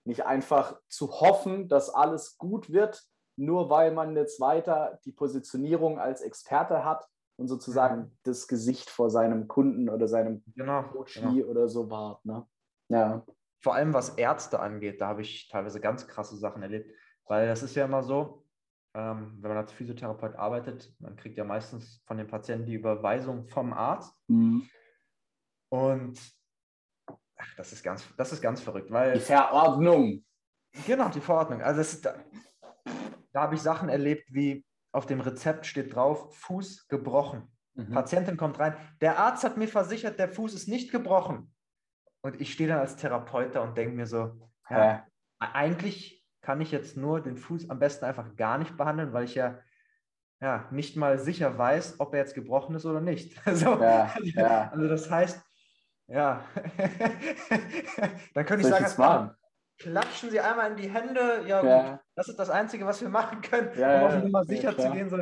nicht 0.04 0.26
einfach 0.26 0.80
zu 0.88 1.20
hoffen, 1.20 1.68
dass 1.68 1.88
alles 1.88 2.36
gut 2.36 2.70
wird, 2.70 3.02
nur 3.36 3.70
weil 3.70 3.92
man 3.92 4.16
jetzt 4.16 4.40
weiter 4.40 4.98
die 5.04 5.12
Positionierung 5.12 5.98
als 5.98 6.20
Experte 6.20 6.84
hat 6.84 7.06
und 7.36 7.48
sozusagen 7.48 7.96
mhm. 8.00 8.18
das 8.24 8.48
Gesicht 8.48 8.90
vor 8.90 9.10
seinem 9.10 9.48
Kunden 9.48 9.88
oder 9.88 10.08
seinem 10.08 10.44
genau, 10.54 10.82
Coach 10.82 11.20
genau. 11.20 11.46
oder 11.46 11.68
so 11.68 11.90
wahrt. 11.90 12.24
Ne? 12.24 12.46
Ja. 12.88 13.24
Vor 13.60 13.74
allem 13.74 13.94
was 13.94 14.10
Ärzte 14.10 14.58
angeht, 14.58 15.00
da 15.00 15.08
habe 15.08 15.22
ich 15.22 15.48
teilweise 15.48 15.80
ganz 15.80 16.06
krasse 16.06 16.36
Sachen 16.36 16.62
erlebt, 16.62 16.92
weil 17.26 17.46
das 17.46 17.62
ist 17.62 17.76
ja 17.76 17.84
immer 17.84 18.02
so, 18.02 18.41
ähm, 18.94 19.38
wenn 19.40 19.50
man 19.50 19.58
als 19.58 19.72
Physiotherapeut 19.72 20.36
arbeitet, 20.36 20.94
man 20.98 21.16
kriegt 21.16 21.38
ja 21.38 21.44
meistens 21.44 22.02
von 22.04 22.18
den 22.18 22.26
Patienten 22.26 22.66
die 22.66 22.74
Überweisung 22.74 23.48
vom 23.48 23.72
Arzt. 23.72 24.14
Mhm. 24.28 24.68
Und 25.70 26.20
ach, 27.36 27.54
das 27.56 27.72
ist 27.72 27.82
ganz, 27.82 28.06
das 28.16 28.32
ist 28.32 28.42
ganz 28.42 28.60
verrückt, 28.60 28.90
weil. 28.90 29.14
Die 29.14 29.20
Verordnung. 29.20 30.24
Genau, 30.86 31.08
die 31.08 31.20
Verordnung. 31.20 31.62
Also 31.62 31.80
ist, 31.80 32.04
da, 32.04 32.14
da 33.32 33.42
habe 33.42 33.54
ich 33.54 33.62
Sachen 33.62 33.88
erlebt, 33.88 34.32
wie 34.32 34.64
auf 34.92 35.06
dem 35.06 35.20
Rezept 35.20 35.66
steht 35.66 35.94
drauf, 35.94 36.36
Fuß 36.36 36.88
gebrochen. 36.88 37.50
Mhm. 37.74 37.92
Patientin 37.92 38.36
kommt 38.36 38.58
rein. 38.58 38.76
Der 39.00 39.18
Arzt 39.18 39.44
hat 39.44 39.56
mir 39.56 39.68
versichert, 39.68 40.18
der 40.18 40.28
Fuß 40.28 40.52
ist 40.52 40.68
nicht 40.68 40.90
gebrochen. 40.90 41.54
Und 42.20 42.40
ich 42.40 42.52
stehe 42.52 42.68
dann 42.68 42.78
als 42.78 42.96
Therapeut 42.96 43.54
da 43.54 43.62
und 43.62 43.76
denke 43.76 43.96
mir 43.96 44.06
so, 44.06 44.38
ja, 44.68 44.96
äh. 44.96 45.00
eigentlich 45.38 46.21
kann 46.42 46.60
ich 46.60 46.72
jetzt 46.72 46.96
nur 46.96 47.20
den 47.20 47.36
Fuß 47.36 47.70
am 47.70 47.78
besten 47.78 48.04
einfach 48.04 48.36
gar 48.36 48.58
nicht 48.58 48.76
behandeln, 48.76 49.12
weil 49.12 49.24
ich 49.24 49.36
ja, 49.36 49.58
ja 50.40 50.68
nicht 50.70 50.96
mal 50.96 51.18
sicher 51.18 51.56
weiß, 51.56 52.00
ob 52.00 52.12
er 52.12 52.20
jetzt 52.20 52.34
gebrochen 52.34 52.74
ist 52.74 52.84
oder 52.84 53.00
nicht. 53.00 53.40
Also, 53.46 53.80
ja, 53.80 54.12
ja. 54.34 54.70
also 54.70 54.88
das 54.88 55.10
heißt, 55.10 55.40
ja, 56.08 56.44
dann 58.34 58.44
könnte 58.44 58.68
ich 58.68 58.74
sagen, 58.74 59.30
klatschen 59.78 60.30
Sie 60.30 60.40
einmal 60.40 60.72
in 60.72 60.76
die 60.76 60.90
Hände. 60.90 61.44
Ja, 61.46 61.60
gut, 61.60 62.00
das 62.16 62.28
ist 62.28 62.38
das 62.38 62.50
Einzige, 62.50 62.84
was 62.84 63.00
wir 63.00 63.08
machen 63.08 63.40
können, 63.40 63.70
ja, 63.78 64.00
um 64.00 64.06
auf 64.06 64.22
Nummer 64.22 64.44
sicher 64.44 64.76
zu 64.76 64.90
gehen. 64.90 65.08
So. 65.08 65.18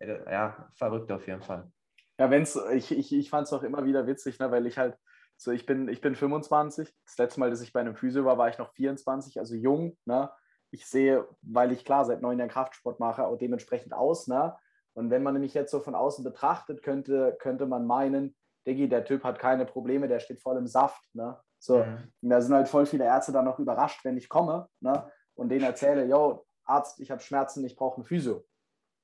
Ja, 0.00 0.68
verrückt 0.74 1.12
auf 1.12 1.26
jeden 1.26 1.42
Fall. 1.42 1.70
Ja, 2.18 2.30
wenn's, 2.30 2.58
ich, 2.72 2.90
ich, 2.90 3.12
ich 3.12 3.30
fand 3.30 3.46
es 3.46 3.52
auch 3.52 3.62
immer 3.62 3.84
wieder 3.84 4.06
witzig, 4.06 4.38
ne, 4.38 4.50
weil 4.50 4.66
ich 4.66 4.78
halt, 4.78 4.96
so 5.36 5.50
ich 5.50 5.66
bin, 5.66 5.88
ich 5.88 6.00
bin 6.00 6.14
25. 6.14 6.92
Das 7.04 7.18
letzte 7.18 7.40
Mal, 7.40 7.50
dass 7.50 7.62
ich 7.62 7.72
bei 7.72 7.80
einem 7.80 7.96
Physio 7.96 8.24
war, 8.24 8.38
war 8.38 8.48
ich 8.48 8.58
noch 8.58 8.72
24, 8.72 9.38
also 9.38 9.54
jung. 9.54 9.96
Ne? 10.04 10.30
Ich 10.72 10.86
sehe, 10.86 11.28
weil 11.42 11.70
ich 11.70 11.84
klar 11.84 12.04
seit 12.04 12.22
neun 12.22 12.38
Jahren 12.38 12.50
Kraftsport 12.50 12.98
mache, 12.98 13.26
auch 13.26 13.36
dementsprechend 13.36 13.92
aus. 13.92 14.26
Ne? 14.26 14.56
Und 14.94 15.10
wenn 15.10 15.22
man 15.22 15.34
nämlich 15.34 15.54
jetzt 15.54 15.70
so 15.70 15.80
von 15.80 15.94
außen 15.94 16.24
betrachtet, 16.24 16.82
könnte, 16.82 17.36
könnte 17.38 17.66
man 17.66 17.86
meinen, 17.86 18.34
Diggi, 18.66 18.88
der 18.88 19.04
Typ 19.04 19.24
hat 19.24 19.38
keine 19.38 19.66
Probleme, 19.66 20.08
der 20.08 20.20
steht 20.20 20.40
voll 20.40 20.56
im 20.56 20.66
Saft. 20.66 21.02
Ne? 21.14 21.38
So, 21.58 21.78
mhm. 21.78 22.12
da 22.22 22.40
sind 22.40 22.54
halt 22.54 22.68
voll 22.68 22.86
viele 22.86 23.04
Ärzte 23.04 23.32
dann 23.32 23.44
noch 23.44 23.58
überrascht, 23.58 24.04
wenn 24.04 24.16
ich 24.16 24.28
komme 24.28 24.68
ne? 24.80 25.10
und 25.34 25.48
denen 25.48 25.64
erzähle, 25.64 26.06
yo, 26.06 26.46
Arzt, 26.64 27.00
ich 27.00 27.10
habe 27.10 27.20
Schmerzen, 27.20 27.64
ich 27.64 27.76
brauche 27.76 28.00
ein 28.00 28.04
Physio. 28.04 28.44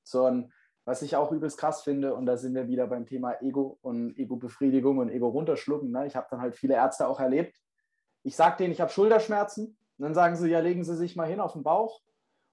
So, 0.03 0.25
und 0.25 0.51
was 0.85 1.03
ich 1.03 1.15
auch 1.15 1.31
übelst 1.31 1.59
krass 1.59 1.83
finde, 1.83 2.15
und 2.15 2.25
da 2.25 2.35
sind 2.35 2.55
wir 2.55 2.67
wieder 2.67 2.87
beim 2.87 3.05
Thema 3.05 3.39
Ego 3.41 3.77
und 3.81 4.17
Ego-Befriedigung 4.17 4.97
und 4.97 5.09
Ego 5.09 5.27
runterschlucken. 5.27 5.91
Ne? 5.91 6.07
Ich 6.07 6.15
habe 6.15 6.27
dann 6.31 6.41
halt 6.41 6.55
viele 6.55 6.73
Ärzte 6.73 7.07
auch 7.07 7.19
erlebt. 7.19 7.55
Ich 8.23 8.35
sage 8.35 8.57
denen, 8.57 8.73
ich 8.73 8.81
habe 8.81 8.91
Schulterschmerzen. 8.91 9.77
Und 9.99 10.03
dann 10.03 10.13
sagen 10.15 10.37
sie, 10.37 10.49
ja, 10.49 10.59
legen 10.59 10.85
Sie 10.85 10.95
sich 10.95 11.17
mal 11.17 11.27
hin 11.27 11.41
auf 11.41 11.53
den 11.53 11.63
Bauch. 11.63 11.99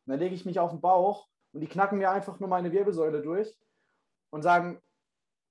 Und 0.05 0.11
dann 0.11 0.19
lege 0.19 0.35
ich 0.35 0.45
mich 0.45 0.59
auf 0.59 0.73
den 0.73 0.81
Bauch 0.81 1.29
und 1.53 1.61
die 1.61 1.69
knacken 1.69 1.99
mir 1.99 2.11
einfach 2.11 2.41
nur 2.41 2.49
meine 2.49 2.73
Wirbelsäule 2.73 3.23
durch 3.23 3.57
und 4.31 4.43
sagen, 4.43 4.83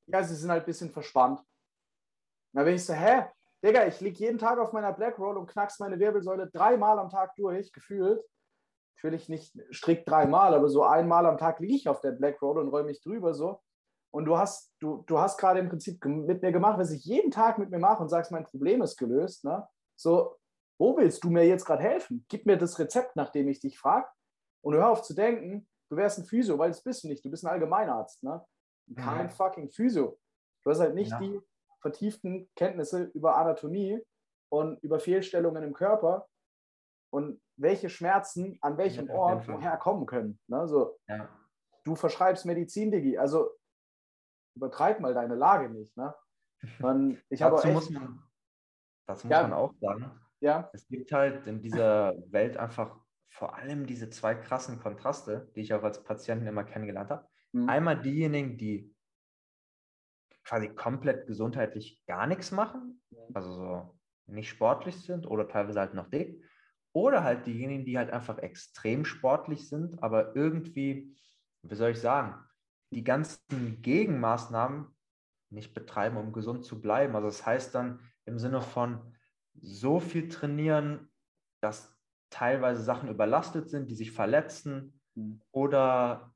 ja, 0.08 0.22
sie 0.24 0.36
sind 0.36 0.52
halt 0.52 0.64
ein 0.64 0.66
bisschen 0.66 0.92
verspannt. 0.92 1.42
Dann 2.54 2.66
bin 2.66 2.76
ich 2.76 2.86
so, 2.86 2.94
hä? 2.94 3.26
Digga, 3.64 3.88
ich 3.88 4.00
liege 4.02 4.20
jeden 4.20 4.38
Tag 4.38 4.60
auf 4.60 4.74
meiner 4.74 4.94
Black 4.94 5.18
Roll 5.18 5.38
und 5.38 5.48
knackst 5.48 5.80
meine 5.80 5.98
Wirbelsäule 5.98 6.50
dreimal 6.52 7.00
am 7.00 7.10
Tag 7.10 7.34
durch, 7.36 7.72
gefühlt. 7.72 8.24
Natürlich 8.98 9.30
nicht 9.30 9.58
strikt 9.74 10.08
dreimal, 10.08 10.54
aber 10.54 10.70
so 10.70 10.84
einmal 10.84 11.26
am 11.26 11.38
Tag 11.38 11.60
liege 11.60 11.76
ich 11.76 11.90
auf 11.90 12.02
der 12.02 12.12
Black 12.12 12.42
Roll 12.42 12.60
und 12.60 12.70
räume 12.70 12.90
mich 12.90 13.02
drüber 13.02 13.34
so. 13.34 13.62
Und 14.12 14.26
du 14.26 14.38
hast, 14.38 14.74
du, 14.80 15.04
du 15.08 15.18
hast 15.20 15.38
gerade 15.38 15.60
im 15.60 15.70
Prinzip 15.70 16.04
mit 16.06 16.42
mir 16.42 16.52
gemacht, 16.52 16.78
was 16.78 16.92
ich 16.92 17.04
jeden 17.06 17.32
Tag 17.32 17.58
mit 17.58 17.72
mir 17.72 17.80
mache 17.80 18.04
und 18.04 18.10
sagst, 18.10 18.32
mein 18.32 18.46
Problem 18.46 18.82
ist 18.82 18.98
gelöst. 18.98 19.44
Ne? 19.44 19.68
So, 19.96 20.38
wo 20.78 20.98
willst 20.98 21.24
du 21.24 21.30
mir 21.30 21.46
jetzt 21.46 21.66
gerade 21.66 21.84
helfen? 21.84 22.26
Gib 22.30 22.46
mir 22.46 22.58
das 22.58 22.80
Rezept, 22.80 23.16
nachdem 23.16 23.48
ich 23.48 23.60
dich 23.60 23.78
frage. 23.78 24.08
Und 24.62 24.76
hör 24.76 24.90
auf 24.90 25.04
zu 25.04 25.14
denken, 25.14 25.68
du 25.90 25.96
wärst 25.96 26.20
ein 26.20 26.26
Physio, 26.26 26.58
weil 26.58 26.70
das 26.70 26.84
bist 26.84 27.04
du 27.04 27.08
nicht. 27.08 27.24
Du 27.24 27.30
bist 27.30 27.46
ein 27.46 27.52
Allgemeinarzt. 27.52 28.24
Ne? 28.24 28.44
Kein 28.96 29.28
mhm. 29.28 29.30
fucking 29.30 29.70
Physio. 29.70 30.20
Du 30.64 30.70
hast 30.72 30.80
halt 30.80 30.96
nicht 30.96 31.12
ja. 31.12 31.20
die 31.20 31.40
vertieften 31.82 32.50
Kenntnisse 32.56 33.04
über 33.14 33.38
Anatomie 33.38 34.02
und 34.50 34.82
über 34.84 35.00
Fehlstellungen 35.00 35.64
im 35.64 35.74
Körper 35.74 36.28
und 37.12 37.40
welche 37.58 37.90
Schmerzen 37.90 38.58
an 38.62 38.78
welchem 38.78 39.08
ja, 39.08 39.14
Ort 39.14 39.48
woher 39.48 39.78
kommen 39.78 40.06
können. 40.06 40.40
Ne? 40.48 40.68
So, 40.68 40.98
ja. 41.08 41.30
Du 41.84 41.96
verschreibst 41.96 42.46
Medizin, 42.46 42.92
Digi, 42.92 43.18
also 43.18 43.52
übertreib 44.56 45.00
mal 45.00 45.14
deine 45.14 45.36
Lage 45.36 45.70
nicht. 45.70 45.96
Ne? 45.96 46.14
Und 46.80 47.24
ich 47.30 47.40
dazu 47.40 47.68
echt, 47.68 47.74
muss 47.76 47.90
man, 47.92 48.24
dazu 49.06 49.28
muss 49.28 49.32
ja, 49.32 49.44
man 49.44 49.54
auch 49.54 49.74
sagen, 49.80 50.12
ja. 50.42 50.70
es 50.74 50.88
gibt 50.88 51.12
halt 51.12 51.48
in 51.48 51.62
dieser 51.62 52.16
Welt 52.32 52.58
einfach 52.58 53.00
vor 53.30 53.56
allem 53.56 53.86
diese 53.86 54.10
zwei 54.10 54.36
krassen 54.36 54.80
Kontraste, 54.80 55.52
die 55.56 55.62
ich 55.62 55.74
auch 55.74 55.84
als 55.84 56.04
Patienten 56.04 56.48
immer 56.48 56.64
kennengelernt 56.64 57.10
habe. 57.10 57.28
Mhm. 57.52 57.70
Einmal 57.70 58.02
diejenigen, 58.02 58.58
die 58.58 58.96
quasi 60.44 60.70
komplett 60.70 61.28
gesundheitlich 61.28 62.02
gar 62.06 62.28
nichts 62.28 62.52
machen, 62.52 63.02
also 63.34 63.52
so 63.52 64.00
nicht 64.28 64.50
sportlich 64.50 64.96
sind 64.96 65.28
oder 65.28 65.48
teilweise 65.48 65.80
halt 65.80 65.94
noch 65.94 66.10
dick, 66.10 66.42
oder 66.94 67.24
halt 67.24 67.46
diejenigen, 67.46 67.84
die 67.84 67.98
halt 67.98 68.12
einfach 68.12 68.38
extrem 68.38 69.04
sportlich 69.04 69.68
sind, 69.68 70.02
aber 70.02 70.36
irgendwie, 70.36 71.14
wie 71.64 71.76
soll 71.76 71.92
ich 71.92 72.00
sagen, 72.00 72.36
die 72.92 73.04
ganzen 73.04 73.82
Gegenmaßnahmen 73.82 74.88
nicht 75.50 75.74
betreiben, 75.74 76.18
um 76.18 76.32
gesund 76.32 76.64
zu 76.64 76.80
bleiben. 76.80 77.16
Also 77.16 77.28
das 77.28 77.46
heißt 77.46 77.76
dann 77.76 78.00
im 78.26 78.40
Sinne 78.40 78.62
von 78.62 79.15
so 79.62 80.00
viel 80.00 80.30
trainieren, 80.30 81.10
dass 81.62 81.96
teilweise 82.30 82.84
Sachen 82.84 83.10
überlastet 83.10 83.70
sind, 83.70 83.90
die 83.90 83.96
sich 83.96 84.12
verletzen 84.12 85.00
mhm. 85.16 85.42
oder 85.52 86.34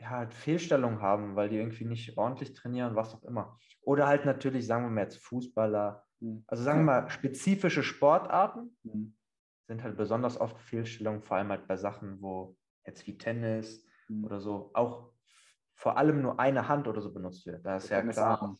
ja, 0.00 0.10
halt 0.10 0.34
Fehlstellungen 0.34 1.02
haben, 1.02 1.36
weil 1.36 1.48
die 1.48 1.56
irgendwie 1.56 1.84
nicht 1.84 2.16
ordentlich 2.16 2.54
trainieren, 2.54 2.94
was 2.94 3.14
auch 3.14 3.24
immer. 3.24 3.58
Oder 3.80 4.06
halt 4.06 4.24
natürlich, 4.24 4.66
sagen 4.66 4.84
wir 4.84 4.90
mal 4.90 5.02
jetzt 5.02 5.18
Fußballer, 5.18 6.04
mhm. 6.20 6.44
also 6.46 6.62
sagen 6.62 6.80
wir 6.80 6.84
mal 6.84 7.10
spezifische 7.10 7.82
Sportarten 7.82 8.76
mhm. 8.84 9.16
sind 9.66 9.82
halt 9.82 9.96
besonders 9.96 10.40
oft 10.40 10.58
Fehlstellungen, 10.60 11.22
vor 11.22 11.36
allem 11.36 11.48
halt 11.48 11.66
bei 11.66 11.76
Sachen, 11.76 12.22
wo 12.22 12.56
jetzt 12.86 13.06
wie 13.06 13.18
Tennis 13.18 13.84
mhm. 14.08 14.24
oder 14.24 14.40
so 14.40 14.70
auch 14.74 15.12
vor 15.74 15.96
allem 15.96 16.22
nur 16.22 16.40
eine 16.40 16.68
Hand 16.68 16.88
oder 16.88 17.00
so 17.00 17.12
benutzt 17.12 17.46
wird. 17.46 17.64
Da 17.64 17.76
ist 17.76 17.88
ja 17.88 18.02
klar. 18.02 18.56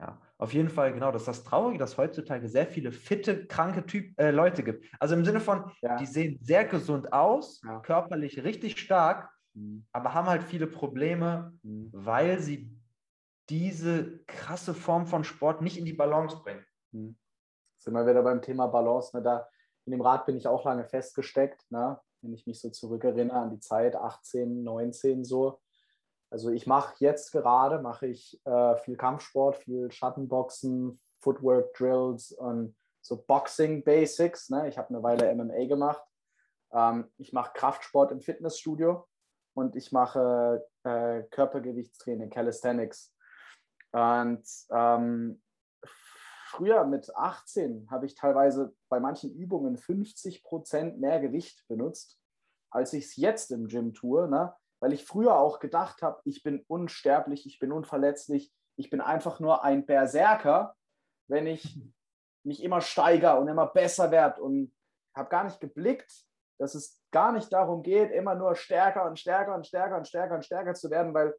Ja, 0.00 0.20
auf 0.38 0.52
jeden 0.52 0.68
Fall, 0.68 0.92
genau, 0.92 1.12
das 1.12 1.22
ist 1.22 1.28
das 1.28 1.44
Traurige, 1.44 1.78
dass 1.78 1.96
heutzutage 1.96 2.48
sehr 2.48 2.66
viele 2.66 2.90
fitte, 2.90 3.46
kranke 3.46 3.86
typ, 3.86 4.18
äh, 4.18 4.32
Leute 4.32 4.64
gibt. 4.64 4.84
Also 4.98 5.14
im 5.14 5.24
Sinne 5.24 5.40
von, 5.40 5.70
ja. 5.80 5.96
die 5.96 6.06
sehen 6.06 6.38
sehr 6.42 6.64
gesund 6.64 7.12
aus, 7.12 7.60
ja. 7.62 7.78
körperlich 7.80 8.42
richtig 8.42 8.80
stark, 8.80 9.30
mhm. 9.54 9.86
aber 9.92 10.14
haben 10.14 10.26
halt 10.26 10.42
viele 10.42 10.66
Probleme, 10.66 11.56
mhm. 11.62 11.90
weil 11.92 12.40
sie 12.40 12.76
diese 13.48 14.18
krasse 14.26 14.74
Form 14.74 15.06
von 15.06 15.24
Sport 15.24 15.62
nicht 15.62 15.78
in 15.78 15.84
die 15.84 15.92
Balance 15.92 16.36
bringen. 16.42 16.64
Mhm. 16.90 17.16
Sind 17.78 17.94
wir 17.94 18.06
wieder 18.06 18.22
beim 18.22 18.42
Thema 18.42 18.66
Balance. 18.66 19.16
Ne? 19.16 19.22
Da 19.22 19.48
in 19.84 19.92
dem 19.92 20.00
Rad 20.00 20.26
bin 20.26 20.36
ich 20.36 20.46
auch 20.46 20.64
lange 20.64 20.84
festgesteckt, 20.84 21.70
ne? 21.70 22.00
wenn 22.20 22.32
ich 22.32 22.46
mich 22.46 22.60
so 22.60 22.70
zurückerinnere 22.70 23.38
an 23.38 23.50
die 23.50 23.60
Zeit 23.60 23.96
18, 23.96 24.62
19 24.62 25.24
so. 25.24 25.60
Also 26.32 26.48
ich 26.48 26.66
mache 26.66 26.94
jetzt 27.00 27.30
gerade, 27.30 27.78
mache 27.80 28.06
ich 28.06 28.40
äh, 28.46 28.76
viel 28.78 28.96
Kampfsport, 28.96 29.58
viel 29.58 29.92
Schattenboxen, 29.92 30.98
Footwork 31.20 31.74
Drills 31.74 32.32
und 32.32 32.74
so 33.02 33.22
Boxing 33.22 33.84
Basics. 33.84 34.48
Ne? 34.48 34.66
Ich 34.66 34.78
habe 34.78 34.88
eine 34.88 35.02
Weile 35.02 35.34
MMA 35.34 35.66
gemacht. 35.66 36.02
Ähm, 36.72 37.12
ich 37.18 37.34
mache 37.34 37.52
Kraftsport 37.52 38.12
im 38.12 38.22
Fitnessstudio 38.22 39.06
und 39.52 39.76
ich 39.76 39.92
mache 39.92 40.66
äh, 40.84 41.22
Körpergewichtstraining, 41.24 42.30
Calisthenics. 42.30 43.14
Und 43.90 44.42
ähm, 44.70 45.42
früher 46.46 46.86
mit 46.86 47.14
18 47.14 47.90
habe 47.90 48.06
ich 48.06 48.14
teilweise 48.14 48.74
bei 48.88 49.00
manchen 49.00 49.34
Übungen 49.34 49.76
50 49.76 50.44
Prozent 50.44 50.98
mehr 50.98 51.20
Gewicht 51.20 51.62
benutzt, 51.68 52.18
als 52.70 52.94
ich 52.94 53.04
es 53.04 53.16
jetzt 53.16 53.50
im 53.50 53.68
Gym 53.68 53.92
tue. 53.92 54.26
Ne? 54.28 54.54
Weil 54.82 54.92
ich 54.92 55.04
früher 55.04 55.38
auch 55.38 55.60
gedacht 55.60 56.02
habe, 56.02 56.20
ich 56.24 56.42
bin 56.42 56.64
unsterblich, 56.66 57.46
ich 57.46 57.60
bin 57.60 57.70
unverletzlich, 57.70 58.52
ich 58.76 58.90
bin 58.90 59.00
einfach 59.00 59.38
nur 59.38 59.62
ein 59.62 59.86
Berserker, 59.86 60.74
wenn 61.28 61.46
ich 61.46 61.80
mich 62.44 62.64
immer 62.64 62.80
steigere 62.80 63.38
und 63.38 63.46
immer 63.46 63.68
besser 63.68 64.10
werde 64.10 64.42
und 64.42 64.74
habe 65.14 65.28
gar 65.28 65.44
nicht 65.44 65.60
geblickt, 65.60 66.26
dass 66.58 66.74
es 66.74 67.00
gar 67.12 67.30
nicht 67.30 67.52
darum 67.52 67.84
geht, 67.84 68.10
immer 68.10 68.34
nur 68.34 68.56
stärker 68.56 69.06
und 69.06 69.20
stärker 69.20 69.54
und 69.54 69.68
stärker 69.68 69.98
und 69.98 70.08
stärker 70.08 70.34
und 70.34 70.44
stärker 70.44 70.74
zu 70.74 70.90
werden, 70.90 71.14
weil 71.14 71.32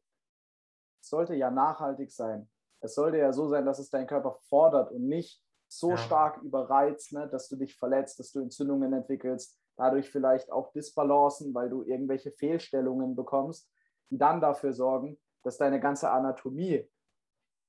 es 1.01 1.09
sollte 1.09 1.35
ja 1.35 1.51
nachhaltig 1.51 2.13
sein. 2.13 2.49
Es 2.81 2.95
sollte 2.95 3.17
ja 3.17 3.33
so 3.33 3.49
sein, 3.49 3.65
dass 3.65 3.77
es 3.77 3.89
dein 3.89 4.07
Körper 4.07 4.39
fordert 4.47 4.93
und 4.93 5.05
nicht 5.05 5.43
so 5.67 5.91
ja. 5.91 5.97
stark 5.97 6.41
überreizt, 6.43 7.11
ne, 7.11 7.27
dass 7.27 7.49
du 7.49 7.57
dich 7.57 7.75
verletzt, 7.75 8.19
dass 8.19 8.31
du 8.31 8.39
Entzündungen 8.39 8.93
entwickelst, 8.93 9.59
dadurch 9.75 10.09
vielleicht 10.09 10.51
auch 10.51 10.71
Disbalancen, 10.71 11.53
weil 11.53 11.69
du 11.69 11.83
irgendwelche 11.83 12.31
Fehlstellungen 12.31 13.15
bekommst, 13.15 13.69
die 14.09 14.17
dann 14.17 14.41
dafür 14.41 14.73
sorgen, 14.73 15.19
dass 15.43 15.57
deine 15.57 15.79
ganze 15.79 16.11
Anatomie 16.11 16.89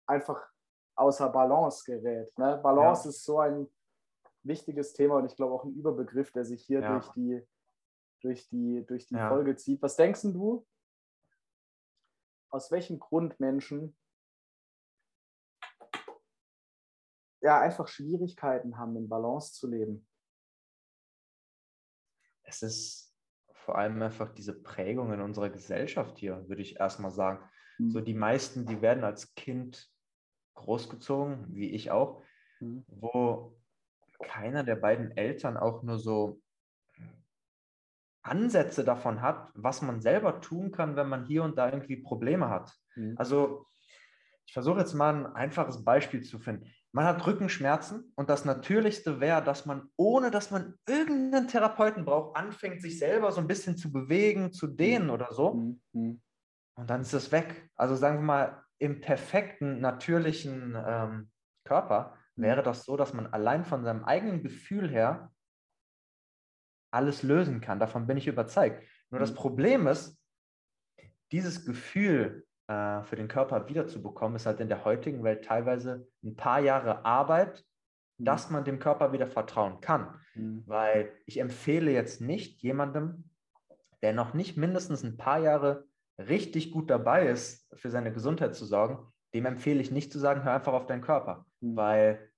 einfach 0.07 0.47
außer 0.97 1.29
Balance 1.31 1.85
gerät. 1.85 2.37
Ne? 2.39 2.59
Balance 2.63 3.05
ja. 3.05 3.11
ist 3.11 3.25
so 3.25 3.41
ein 3.41 3.69
wichtiges 4.43 4.93
Thema 4.93 5.17
und 5.17 5.27
ich 5.27 5.37
glaube 5.37 5.55
auch 5.55 5.65
ein 5.65 5.75
Überbegriff, 5.75 6.31
der 6.33 6.45
sich 6.45 6.65
hier 6.65 6.81
ja. 6.81 6.93
durch 6.93 7.09
die, 7.13 7.43
durch 8.21 8.49
die, 8.49 8.85
durch 8.87 9.07
die 9.07 9.17
ja. 9.17 9.29
Folge 9.29 9.57
zieht. 9.57 9.83
Was 9.83 9.97
denkst 9.97 10.23
du, 10.23 10.67
aus 12.51 12.71
welchem 12.71 13.01
Grund 13.01 13.41
Menschen 13.41 13.97
ja 17.41 17.61
einfach 17.61 17.89
Schwierigkeiten 17.89 18.79
haben, 18.79 18.97
in 18.97 19.09
Balance 19.09 19.55
zu 19.55 19.69
leben? 19.69 20.07
Es 22.45 22.63
ist 22.63 23.15
vor 23.53 23.79
allem 23.79 24.01
einfach 24.03 24.33
diese 24.35 24.55
Prägung 24.55 25.13
in 25.13 25.21
unserer 25.21 25.51
Gesellschaft 25.51 26.19
hier, 26.19 26.49
würde 26.49 26.63
ich 26.63 26.79
erstmal 26.79 27.11
sagen. 27.11 27.43
Mhm. 27.79 27.91
So 27.91 28.01
die 28.01 28.15
meisten, 28.15 28.67
die 28.67 28.83
werden 28.83 29.05
als 29.05 29.35
Kind 29.35 29.91
großgezogen, 30.55 31.47
wie 31.55 31.71
ich 31.71 31.91
auch, 31.91 32.23
mhm. 32.61 32.85
wo 32.87 33.59
keiner 34.23 34.65
der 34.65 34.77
beiden 34.77 35.11
Eltern 35.17 35.57
auch 35.57 35.83
nur 35.83 35.99
so 35.99 36.41
Ansätze 38.23 38.85
davon 38.85 39.21
hat, 39.21 39.51
was 39.55 39.83
man 39.83 40.01
selber 40.01 40.41
tun 40.41 40.71
kann, 40.71 40.97
wenn 40.97 41.09
man 41.09 41.27
hier 41.27 41.43
und 41.43 41.59
da 41.59 41.69
irgendwie 41.69 41.97
Probleme 41.97 42.49
hat. 42.49 42.73
Mhm. 42.95 43.15
Also 43.19 43.67
ich 44.47 44.53
versuche 44.53 44.81
jetzt 44.81 44.95
mal 44.95 45.15
ein 45.15 45.27
einfaches 45.27 45.85
Beispiel 45.85 46.23
zu 46.23 46.39
finden. 46.39 46.71
Man 46.95 47.07
hat 47.07 47.27
Rückenschmerzen 47.27 48.13
und 48.15 48.31
das 48.31 48.45
Natürlichste 48.45 49.19
wäre, 49.19 49.43
dass 49.43 49.67
man, 49.67 49.91
ohne 49.97 50.31
dass 50.31 50.53
man 50.53 50.79
irgendeinen 50.87 51.49
Therapeuten 51.49 52.05
braucht, 52.05 52.37
anfängt, 52.37 52.83
sich 52.83 53.01
selber 53.01 53.33
so 53.33 53.41
ein 53.41 53.49
bisschen 53.49 53.77
zu 53.77 53.91
bewegen, 53.91 54.53
zu 54.53 54.69
dehnen 54.69 55.11
oder 55.11 55.33
so. 55.33 55.55
Mhm. 55.55 55.83
mhm. 55.93 56.23
Und 56.77 56.91
dann 56.91 57.01
ist 57.01 57.13
es 57.13 57.33
weg. 57.33 57.69
Also 57.75 57.97
sagen 57.97 58.19
wir 58.19 58.25
mal, 58.25 58.65
im 58.79 59.01
perfekten, 59.01 59.81
natürlichen 59.81 60.77
ähm, 60.87 61.33
Körper 61.65 62.17
mhm. 62.37 62.43
wäre 62.43 62.63
das 62.63 62.85
so, 62.85 62.97
dass 62.97 63.13
man 63.13 63.27
allein 63.27 63.65
von 63.65 63.83
seinem 63.83 64.05
eigenen 64.05 64.45
Gefühl 64.45 64.89
her 64.89 65.33
alles 66.93 67.25
lösen 67.25 67.61
kann. 67.61 67.81
Davon 67.81 68.07
bin 68.07 68.19
ich 68.19 68.29
überzeugt. 68.29 68.87
Nur 69.11 69.19
das 69.19 69.33
mhm. 69.33 69.37
Problem 69.37 69.87
ist, 69.89 70.17
dieses 71.33 71.67
Gefühl 71.67 72.47
äh, 72.67 73.03
für 73.03 73.17
den 73.17 73.29
Körper 73.29 73.69
wiederzubekommen, 73.69 74.37
ist 74.37 74.47
halt 74.47 74.61
in 74.61 74.69
der 74.69 74.85
heutigen 74.85 75.23
Welt 75.23 75.45
teilweise 75.45 76.09
ein 76.23 76.37
paar 76.37 76.61
Jahre 76.61 77.05
Arbeit, 77.05 77.65
mhm. 78.19 78.25
dass 78.25 78.51
man 78.51 78.65
dem 78.65 78.79
Körper 78.79 79.13
wieder 79.13 79.27
vertrauen 79.27 79.81
kann. 79.81 80.19
Mhm. 80.35 80.63
Weil 80.67 81.13
ich 81.27 81.39
empfehle 81.39 81.91
jetzt 81.91 82.21
nicht 82.21 82.63
jemandem, 82.63 83.31
der 84.03 84.13
noch 84.13 84.35
nicht 84.35 84.57
mindestens 84.57 85.03
ein 85.03 85.17
paar 85.17 85.39
Jahre 85.39 85.87
richtig 86.19 86.71
gut 86.71 86.91
dabei 86.91 87.27
ist, 87.27 87.69
für 87.75 87.91
seine 87.91 88.13
Gesundheit 88.13 88.55
zu 88.55 88.65
sorgen, 88.65 89.13
dem 89.35 89.47
empfehle 89.47 89.81
ich 89.81 89.91
nicht 89.91 90.13
zu 90.13 90.19
sagen, 90.19 90.45
hör 90.45 90.55
einfach 90.55 90.73
auf 90.73 90.87
deinen 90.87 91.03
Körper. 91.03 91.47
Mhm. 91.61 91.77
Weil, 91.77 92.31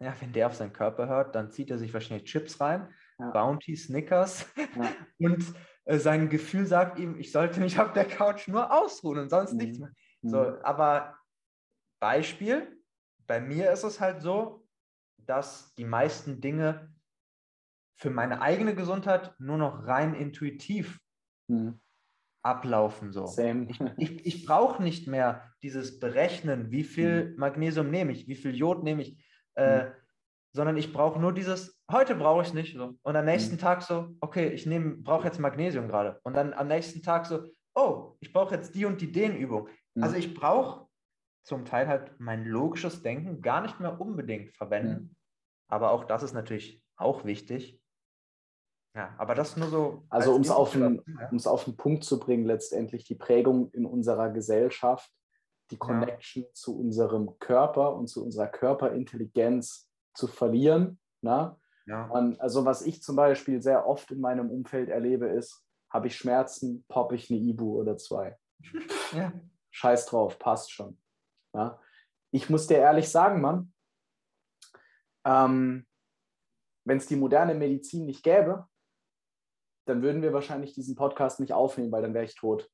ja, 0.00 0.14
wenn 0.20 0.32
der 0.32 0.46
auf 0.46 0.54
seinen 0.54 0.72
Körper 0.72 1.06
hört, 1.08 1.34
dann 1.34 1.50
zieht 1.50 1.70
er 1.70 1.78
sich 1.78 1.92
wahrscheinlich 1.92 2.30
Chips 2.30 2.60
rein, 2.60 2.88
ja. 3.18 3.30
Bounty, 3.30 3.76
Snickers 3.76 4.46
ja. 4.56 4.88
und 5.18 5.44
sein 5.98 6.28
Gefühl 6.28 6.66
sagt 6.66 6.98
ihm, 6.98 7.18
ich 7.18 7.32
sollte 7.32 7.60
mich 7.60 7.78
auf 7.80 7.92
der 7.92 8.06
Couch 8.06 8.48
nur 8.48 8.72
ausruhen 8.72 9.18
und 9.18 9.30
sonst 9.30 9.52
mhm. 9.52 9.58
nichts 9.58 9.78
mehr. 9.78 9.92
So, 10.22 10.38
mhm. 10.38 10.56
aber 10.62 11.16
Beispiel, 11.98 12.78
bei 13.26 13.40
mir 13.40 13.70
ist 13.72 13.84
es 13.84 14.00
halt 14.00 14.22
so, 14.22 14.66
dass 15.18 15.74
die 15.74 15.84
meisten 15.84 16.40
Dinge 16.40 16.92
für 17.96 18.10
meine 18.10 18.40
eigene 18.40 18.74
Gesundheit 18.74 19.34
nur 19.38 19.58
noch 19.58 19.86
rein 19.86 20.14
intuitiv 20.14 20.98
mhm. 21.48 21.80
ablaufen. 22.42 23.12
So. 23.12 23.26
Ich, 23.68 23.80
ich, 23.98 24.26
ich 24.26 24.46
brauche 24.46 24.82
nicht 24.82 25.06
mehr 25.06 25.52
dieses 25.62 26.00
Berechnen, 26.00 26.70
wie 26.70 26.84
viel 26.84 27.30
mhm. 27.30 27.36
Magnesium 27.36 27.90
nehme 27.90 28.12
ich, 28.12 28.26
wie 28.28 28.36
viel 28.36 28.54
Jod 28.54 28.82
nehme 28.82 29.02
ich. 29.02 29.22
Äh, 29.54 29.84
mhm 29.84 29.92
sondern 30.52 30.76
ich 30.76 30.92
brauche 30.92 31.20
nur 31.20 31.32
dieses, 31.32 31.80
heute 31.90 32.14
brauche 32.14 32.42
ich 32.42 32.48
es 32.48 32.54
nicht. 32.54 32.76
So. 32.76 32.94
Und 33.02 33.16
am 33.16 33.24
nächsten 33.24 33.54
mhm. 33.54 33.60
Tag 33.60 33.82
so, 33.82 34.08
okay, 34.20 34.48
ich 34.48 34.68
brauche 35.02 35.26
jetzt 35.26 35.38
Magnesium 35.38 35.88
gerade. 35.88 36.20
Und 36.24 36.34
dann 36.34 36.52
am 36.52 36.68
nächsten 36.68 37.02
Tag 37.02 37.26
so, 37.26 37.44
oh, 37.74 38.16
ich 38.20 38.32
brauche 38.32 38.54
jetzt 38.54 38.74
die 38.74 38.84
und 38.84 39.00
die 39.00 39.12
Dehnübung. 39.12 39.68
Mhm. 39.94 40.02
Also 40.02 40.16
ich 40.16 40.34
brauche 40.34 40.88
zum 41.44 41.64
Teil 41.64 41.88
halt 41.88 42.18
mein 42.18 42.44
logisches 42.44 43.02
Denken 43.02 43.40
gar 43.40 43.60
nicht 43.60 43.80
mehr 43.80 44.00
unbedingt 44.00 44.54
verwenden. 44.56 45.02
Mhm. 45.02 45.16
Aber 45.68 45.92
auch 45.92 46.04
das 46.04 46.22
ist 46.22 46.34
natürlich 46.34 46.82
auch 46.96 47.24
wichtig. 47.24 47.80
Ja, 48.96 49.14
aber 49.18 49.36
das 49.36 49.56
nur 49.56 49.68
so. 49.68 50.04
Also 50.10 50.34
um 50.34 50.40
es 50.40 50.50
auf, 50.50 50.72
den, 50.72 51.00
ja. 51.06 51.50
auf 51.50 51.64
den 51.64 51.76
Punkt 51.76 52.02
zu 52.02 52.18
bringen, 52.18 52.44
letztendlich 52.44 53.04
die 53.04 53.14
Prägung 53.14 53.70
in 53.70 53.86
unserer 53.86 54.30
Gesellschaft, 54.30 55.08
die 55.70 55.78
Connection 55.78 56.42
ja. 56.42 56.48
zu 56.52 56.76
unserem 56.76 57.38
Körper 57.38 57.94
und 57.94 58.08
zu 58.08 58.24
unserer 58.24 58.48
Körperintelligenz 58.48 59.89
zu 60.14 60.26
verlieren. 60.26 60.98
Na? 61.22 61.58
Ja. 61.86 62.06
Und 62.06 62.40
also 62.40 62.64
was 62.64 62.82
ich 62.82 63.02
zum 63.02 63.16
Beispiel 63.16 63.62
sehr 63.62 63.86
oft 63.86 64.10
in 64.10 64.20
meinem 64.20 64.50
Umfeld 64.50 64.88
erlebe, 64.88 65.26
ist, 65.26 65.64
habe 65.90 66.06
ich 66.06 66.16
Schmerzen, 66.16 66.84
poppe 66.88 67.16
ich 67.16 67.30
eine 67.30 67.40
Ibu 67.40 67.78
oder 67.80 67.96
zwei. 67.96 68.38
ja. 69.12 69.32
Scheiß 69.70 70.06
drauf, 70.06 70.38
passt 70.38 70.72
schon. 70.72 70.98
Ja? 71.54 71.80
Ich 72.32 72.48
muss 72.48 72.66
dir 72.66 72.78
ehrlich 72.78 73.08
sagen, 73.08 73.40
Mann, 73.40 73.72
ähm, 75.26 75.86
wenn 76.84 76.98
es 76.98 77.06
die 77.06 77.16
moderne 77.16 77.54
Medizin 77.54 78.06
nicht 78.06 78.22
gäbe, 78.22 78.66
dann 79.86 80.02
würden 80.02 80.22
wir 80.22 80.32
wahrscheinlich 80.32 80.74
diesen 80.74 80.94
Podcast 80.94 81.40
nicht 81.40 81.52
aufnehmen, 81.52 81.90
weil 81.90 82.02
dann 82.02 82.14
wäre 82.14 82.24
ich 82.24 82.36
tot. 82.36 82.70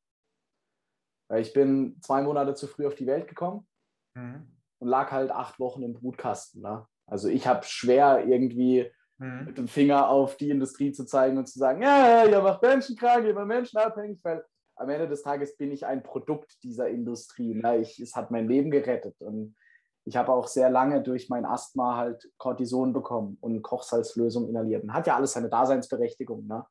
Weil 1.28 1.40
ich 1.40 1.52
bin 1.52 2.00
zwei 2.02 2.22
Monate 2.22 2.54
zu 2.54 2.66
früh 2.66 2.86
auf 2.86 2.94
die 2.94 3.06
Welt 3.06 3.28
gekommen 3.28 3.66
mhm. 4.14 4.56
und 4.78 4.88
lag 4.88 5.10
halt 5.10 5.30
acht 5.30 5.58
Wochen 5.58 5.82
im 5.82 5.94
Brutkasten. 5.94 6.62
Ne? 6.62 6.86
Also 7.06 7.28
ich 7.28 7.46
habe 7.46 7.64
schwer 7.64 8.26
irgendwie 8.26 8.90
mhm. 9.18 9.44
mit 9.46 9.58
dem 9.58 9.68
Finger 9.68 10.08
auf 10.08 10.36
die 10.36 10.50
Industrie 10.50 10.92
zu 10.92 11.04
zeigen 11.04 11.38
und 11.38 11.46
zu 11.46 11.58
sagen, 11.58 11.82
ja, 11.82 12.24
ihr 12.24 12.40
macht 12.40 12.62
Menschen 12.62 12.96
krank, 12.96 13.26
ihr 13.26 13.34
macht 13.34 13.46
Menschen 13.46 13.78
abhängig, 13.78 14.20
weil 14.22 14.44
am 14.76 14.88
Ende 14.90 15.08
des 15.08 15.22
Tages 15.22 15.56
bin 15.56 15.72
ich 15.72 15.86
ein 15.86 16.02
Produkt 16.02 16.62
dieser 16.62 16.88
Industrie. 16.88 17.54
Ne? 17.54 17.78
Ich, 17.78 17.98
es 17.98 18.14
hat 18.14 18.30
mein 18.30 18.48
Leben 18.48 18.70
gerettet 18.70 19.16
und 19.20 19.56
ich 20.04 20.16
habe 20.16 20.32
auch 20.32 20.46
sehr 20.46 20.70
lange 20.70 21.02
durch 21.02 21.28
mein 21.28 21.44
Asthma 21.44 21.96
halt 21.96 22.30
Cortison 22.38 22.92
bekommen 22.92 23.38
und 23.40 23.62
Kochsalzlösung 23.62 24.48
inhaliert. 24.48 24.84
Und 24.84 24.92
hat 24.92 25.06
ja 25.06 25.16
alles 25.16 25.32
seine 25.32 25.48
Daseinsberechtigung. 25.48 26.46
Ne? 26.46 26.64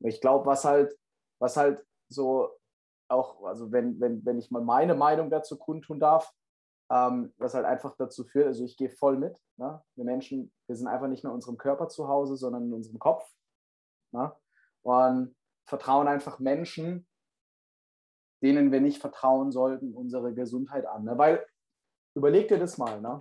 Ich 0.00 0.20
glaube, 0.20 0.46
was 0.46 0.64
halt, 0.64 0.94
was 1.40 1.56
halt 1.56 1.84
so 2.08 2.50
auch, 3.08 3.42
also 3.44 3.72
wenn, 3.72 3.98
wenn, 4.00 4.24
wenn 4.24 4.38
ich 4.38 4.50
mal 4.50 4.62
meine 4.62 4.94
Meinung 4.94 5.30
dazu 5.30 5.58
kundtun 5.58 5.98
darf, 5.98 6.32
ähm, 6.94 7.34
was 7.38 7.54
halt 7.54 7.66
einfach 7.66 7.96
dazu 7.96 8.22
führt, 8.24 8.46
also 8.46 8.64
ich 8.64 8.76
gehe 8.76 8.88
voll 8.88 9.16
mit. 9.18 9.42
Ne? 9.56 9.82
Wir 9.96 10.04
Menschen, 10.04 10.52
wir 10.68 10.76
sind 10.76 10.86
einfach 10.86 11.08
nicht 11.08 11.24
mehr 11.24 11.32
in 11.32 11.34
unserem 11.34 11.58
Körper 11.58 11.88
zu 11.88 12.06
Hause, 12.06 12.36
sondern 12.36 12.66
in 12.66 12.72
unserem 12.72 13.00
Kopf. 13.00 13.28
Ne? 14.12 14.32
Und 14.82 15.34
vertrauen 15.66 16.06
einfach 16.06 16.38
Menschen, 16.38 17.08
denen 18.42 18.70
wir 18.70 18.80
nicht 18.80 19.00
vertrauen 19.00 19.50
sollten, 19.50 19.92
unsere 19.92 20.34
Gesundheit 20.34 20.86
an. 20.86 21.02
Ne? 21.02 21.18
Weil, 21.18 21.44
überleg 22.14 22.46
dir 22.46 22.60
das 22.60 22.78
mal, 22.78 23.00
ne? 23.00 23.18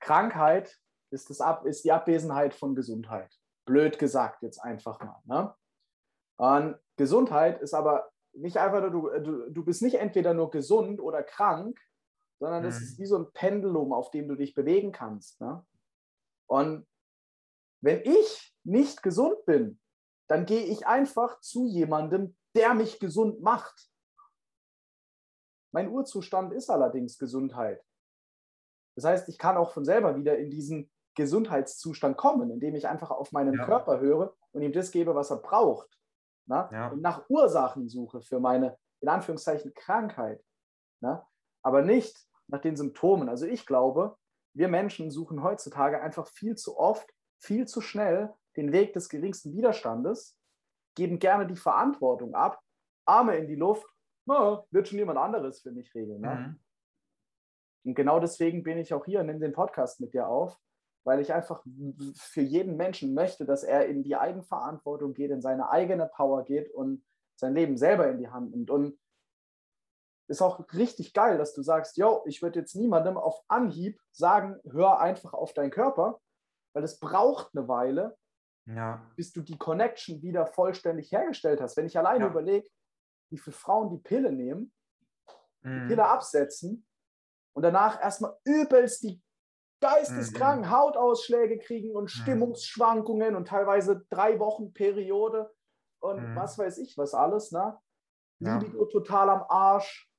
Krankheit 0.00 0.78
ist, 1.10 1.30
das 1.30 1.40
Ab 1.40 1.64
ist 1.64 1.84
die 1.84 1.92
Abwesenheit 1.92 2.54
von 2.54 2.74
Gesundheit. 2.74 3.34
Blöd 3.64 3.98
gesagt 3.98 4.42
jetzt 4.42 4.58
einfach 4.58 5.00
mal. 5.00 5.22
Ne? 5.24 5.54
Und 6.36 6.78
Gesundheit 6.96 7.62
ist 7.62 7.72
aber 7.72 8.10
nicht 8.36 8.56
einfach 8.58 8.80
nur, 8.80 8.90
du, 8.90 9.20
du, 9.20 9.50
du 9.50 9.64
bist 9.64 9.82
nicht 9.82 9.96
entweder 9.96 10.34
nur 10.34 10.50
gesund 10.50 11.00
oder 11.00 11.22
krank, 11.22 11.78
sondern 12.38 12.64
es 12.64 12.78
mhm. 12.78 12.84
ist 12.84 12.98
wie 12.98 13.06
so 13.06 13.18
ein 13.18 13.32
Pendulum, 13.32 13.92
auf 13.92 14.10
dem 14.10 14.28
du 14.28 14.34
dich 14.34 14.54
bewegen 14.54 14.92
kannst. 14.92 15.40
Ne? 15.40 15.64
Und 16.46 16.86
wenn 17.80 18.00
ich 18.02 18.54
nicht 18.64 19.02
gesund 19.02 19.44
bin, 19.46 19.80
dann 20.28 20.44
gehe 20.44 20.64
ich 20.64 20.86
einfach 20.86 21.40
zu 21.40 21.66
jemandem, 21.66 22.36
der 22.54 22.74
mich 22.74 22.98
gesund 22.98 23.40
macht. 23.40 23.90
Mein 25.72 25.90
Urzustand 25.90 26.52
ist 26.52 26.70
allerdings 26.70 27.18
Gesundheit. 27.18 27.84
Das 28.96 29.04
heißt, 29.04 29.28
ich 29.28 29.38
kann 29.38 29.56
auch 29.56 29.72
von 29.72 29.84
selber 29.84 30.16
wieder 30.16 30.38
in 30.38 30.50
diesen 30.50 30.90
Gesundheitszustand 31.14 32.16
kommen, 32.16 32.50
indem 32.50 32.74
ich 32.74 32.88
einfach 32.88 33.10
auf 33.10 33.32
meinen 33.32 33.54
ja. 33.54 33.64
Körper 33.64 34.00
höre 34.00 34.34
und 34.52 34.62
ihm 34.62 34.72
das 34.72 34.90
gebe, 34.90 35.14
was 35.14 35.30
er 35.30 35.36
braucht. 35.36 35.98
Ne? 36.46 36.68
Ja. 36.72 36.88
Und 36.88 37.02
nach 37.02 37.28
Ursachen 37.28 37.88
suche 37.88 38.22
für 38.22 38.40
meine, 38.40 38.78
in 39.00 39.08
Anführungszeichen, 39.08 39.74
Krankheit. 39.74 40.42
Ne? 41.00 41.22
Aber 41.62 41.82
nicht 41.82 42.16
nach 42.48 42.60
den 42.60 42.76
Symptomen. 42.76 43.28
Also 43.28 43.46
ich 43.46 43.66
glaube, 43.66 44.16
wir 44.54 44.68
Menschen 44.68 45.10
suchen 45.10 45.42
heutzutage 45.42 46.00
einfach 46.00 46.28
viel 46.28 46.54
zu 46.54 46.78
oft, 46.78 47.12
viel 47.38 47.66
zu 47.66 47.80
schnell 47.80 48.32
den 48.56 48.72
Weg 48.72 48.94
des 48.94 49.08
geringsten 49.08 49.52
Widerstandes, 49.52 50.38
geben 50.94 51.18
gerne 51.18 51.46
die 51.46 51.56
Verantwortung 51.56 52.34
ab, 52.34 52.60
Arme 53.04 53.36
in 53.36 53.46
die 53.46 53.54
Luft, 53.54 53.86
na, 54.26 54.64
wird 54.70 54.88
schon 54.88 54.98
jemand 54.98 55.18
anderes 55.18 55.60
für 55.60 55.70
mich 55.70 55.94
regeln. 55.94 56.20
Mhm. 56.22 56.60
Und 57.84 57.94
genau 57.94 58.18
deswegen 58.18 58.62
bin 58.62 58.78
ich 58.78 58.92
auch 58.92 59.04
hier 59.04 59.20
und 59.20 59.26
nehme 59.26 59.38
den 59.38 59.52
Podcast 59.52 60.00
mit 60.00 60.14
dir 60.14 60.26
auf, 60.26 60.58
weil 61.06 61.20
ich 61.20 61.32
einfach 61.32 61.62
für 62.16 62.40
jeden 62.40 62.76
Menschen 62.76 63.14
möchte, 63.14 63.46
dass 63.46 63.62
er 63.62 63.86
in 63.86 64.02
die 64.02 64.16
Eigenverantwortung 64.16 65.14
geht, 65.14 65.30
in 65.30 65.40
seine 65.40 65.70
eigene 65.70 66.06
Power 66.06 66.44
geht 66.44 66.74
und 66.74 67.06
sein 67.36 67.54
Leben 67.54 67.76
selber 67.76 68.08
in 68.08 68.18
die 68.18 68.28
Hand 68.28 68.50
nimmt. 68.50 68.70
Und 68.70 68.98
ist 70.26 70.42
auch 70.42 70.66
richtig 70.72 71.14
geil, 71.14 71.38
dass 71.38 71.54
du 71.54 71.62
sagst, 71.62 71.96
yo, 71.96 72.24
ich 72.26 72.42
würde 72.42 72.58
jetzt 72.58 72.74
niemandem 72.74 73.16
auf 73.16 73.40
Anhieb 73.46 74.00
sagen, 74.10 74.58
hör 74.64 74.98
einfach 74.98 75.32
auf 75.32 75.54
deinen 75.54 75.70
Körper, 75.70 76.20
weil 76.72 76.82
es 76.82 76.98
braucht 76.98 77.56
eine 77.56 77.68
Weile, 77.68 78.18
ja. 78.64 79.00
bis 79.14 79.32
du 79.32 79.42
die 79.42 79.58
Connection 79.58 80.22
wieder 80.22 80.44
vollständig 80.48 81.12
hergestellt 81.12 81.60
hast. 81.60 81.76
Wenn 81.76 81.86
ich 81.86 81.96
alleine 81.96 82.24
ja. 82.24 82.30
überlege, 82.32 82.68
wie 83.30 83.38
viele 83.38 83.54
Frauen 83.54 83.90
die 83.90 83.98
Pille 83.98 84.32
nehmen, 84.32 84.72
mhm. 85.62 85.82
die 85.82 85.86
Pille 85.86 86.04
absetzen 86.04 86.84
und 87.52 87.62
danach 87.62 88.02
erstmal 88.02 88.36
übelst 88.42 89.04
die 89.04 89.22
geisteskranken 89.80 90.66
mhm. 90.66 90.70
Hautausschläge 90.70 91.58
kriegen 91.58 91.94
und 91.94 92.10
Stimmungsschwankungen 92.10 93.36
und 93.36 93.48
teilweise 93.48 94.04
drei 94.10 94.38
Wochen 94.38 94.72
Periode 94.72 95.50
und 96.00 96.30
mhm. 96.30 96.36
was 96.36 96.58
weiß 96.58 96.78
ich 96.78 96.96
was 96.96 97.14
alles, 97.14 97.52
ne? 97.52 97.78
Ja. 98.38 98.58
Libido 98.58 98.84
total 98.86 99.30
am 99.30 99.44
Arsch, 99.48 100.10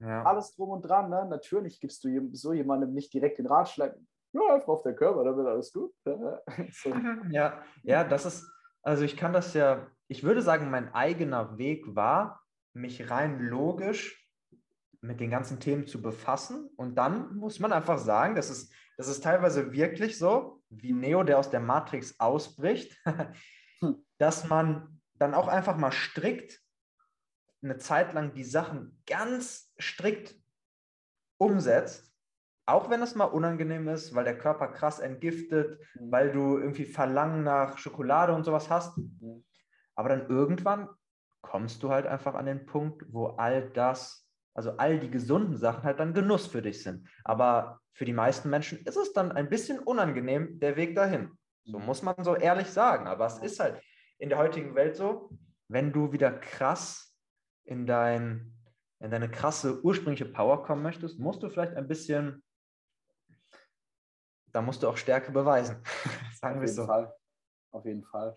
ja. 0.00 0.22
alles 0.24 0.54
drum 0.54 0.70
und 0.70 0.82
dran, 0.82 1.10
ne? 1.10 1.26
Natürlich 1.28 1.80
gibst 1.80 2.04
du 2.04 2.30
so 2.32 2.52
jemandem 2.52 2.92
nicht 2.92 3.12
direkt 3.12 3.38
den 3.38 3.46
Ratschlag, 3.46 3.96
ja, 4.32 4.54
einfach 4.54 4.68
auf 4.68 4.82
der 4.82 4.94
Körper, 4.94 5.24
dann 5.24 5.36
wird 5.36 5.46
alles 5.46 5.72
gut. 5.72 5.92
so. 6.72 6.94
Ja, 7.30 7.62
ja, 7.82 8.04
das 8.04 8.26
ist, 8.26 8.50
also 8.82 9.04
ich 9.04 9.16
kann 9.16 9.32
das 9.32 9.54
ja, 9.54 9.86
ich 10.08 10.24
würde 10.24 10.42
sagen, 10.42 10.70
mein 10.70 10.92
eigener 10.92 11.56
Weg 11.56 11.94
war, 11.94 12.42
mich 12.74 13.10
rein 13.10 13.40
logisch 13.40 14.28
mit 15.00 15.20
den 15.20 15.30
ganzen 15.30 15.60
Themen 15.60 15.86
zu 15.86 16.02
befassen. 16.02 16.70
Und 16.76 16.96
dann 16.96 17.36
muss 17.36 17.60
man 17.60 17.72
einfach 17.72 17.98
sagen, 17.98 18.34
das 18.34 18.50
ist, 18.50 18.72
das 18.96 19.08
ist 19.08 19.22
teilweise 19.22 19.72
wirklich 19.72 20.18
so, 20.18 20.62
wie 20.70 20.92
Neo, 20.92 21.22
der 21.22 21.38
aus 21.38 21.50
der 21.50 21.60
Matrix 21.60 22.18
ausbricht, 22.20 22.96
hm. 23.80 24.04
dass 24.18 24.48
man 24.48 25.00
dann 25.14 25.34
auch 25.34 25.48
einfach 25.48 25.76
mal 25.76 25.92
strikt 25.92 26.60
eine 27.64 27.78
Zeit 27.78 28.12
lang 28.12 28.34
die 28.34 28.44
Sachen 28.44 29.02
ganz 29.06 29.72
strikt 29.80 30.36
umsetzt, 31.38 32.12
auch 32.66 32.90
wenn 32.90 33.02
es 33.02 33.14
mal 33.14 33.24
unangenehm 33.24 33.88
ist, 33.88 34.14
weil 34.14 34.24
der 34.24 34.38
Körper 34.38 34.68
krass 34.68 35.00
entgiftet, 35.00 35.80
mhm. 35.94 36.12
weil 36.12 36.32
du 36.32 36.58
irgendwie 36.58 36.84
Verlangen 36.84 37.42
nach 37.42 37.78
Schokolade 37.78 38.32
und 38.32 38.44
sowas 38.44 38.70
hast. 38.70 38.96
Mhm. 38.98 39.44
Aber 39.94 40.08
dann 40.08 40.28
irgendwann 40.28 40.88
kommst 41.40 41.82
du 41.82 41.90
halt 41.90 42.06
einfach 42.06 42.34
an 42.34 42.46
den 42.46 42.66
Punkt, 42.66 43.04
wo 43.12 43.26
all 43.26 43.70
das 43.70 44.23
also 44.54 44.76
all 44.76 44.98
die 45.00 45.10
gesunden 45.10 45.56
Sachen 45.56 45.82
halt 45.82 46.00
dann 46.00 46.14
Genuss 46.14 46.46
für 46.46 46.62
dich 46.62 46.82
sind. 46.82 47.08
Aber 47.24 47.80
für 47.92 48.04
die 48.04 48.12
meisten 48.12 48.48
Menschen 48.48 48.78
ist 48.86 48.96
es 48.96 49.12
dann 49.12 49.32
ein 49.32 49.48
bisschen 49.48 49.80
unangenehm, 49.80 50.58
der 50.60 50.76
Weg 50.76 50.94
dahin. 50.94 51.36
So 51.64 51.78
muss 51.78 52.02
man 52.02 52.14
so 52.22 52.36
ehrlich 52.36 52.68
sagen. 52.68 53.06
Aber 53.06 53.26
es 53.26 53.38
ist 53.38 53.58
halt 53.60 53.82
in 54.18 54.28
der 54.28 54.38
heutigen 54.38 54.74
Welt 54.74 54.96
so, 54.96 55.30
wenn 55.68 55.92
du 55.92 56.12
wieder 56.12 56.32
krass 56.32 57.14
in, 57.64 57.86
dein, 57.86 58.52
in 59.00 59.10
deine 59.10 59.30
krasse 59.30 59.82
ursprüngliche 59.82 60.26
Power 60.26 60.62
kommen 60.62 60.82
möchtest, 60.82 61.18
musst 61.18 61.42
du 61.42 61.48
vielleicht 61.48 61.74
ein 61.74 61.88
bisschen, 61.88 62.44
da 64.52 64.62
musst 64.62 64.82
du 64.82 64.88
auch 64.88 64.96
Stärke 64.96 65.32
beweisen. 65.32 65.82
sagen 66.40 66.60
wir 66.60 66.68
so. 66.68 66.86
Fall. 66.86 67.12
Auf 67.72 67.84
jeden 67.86 68.04
Fall. 68.04 68.34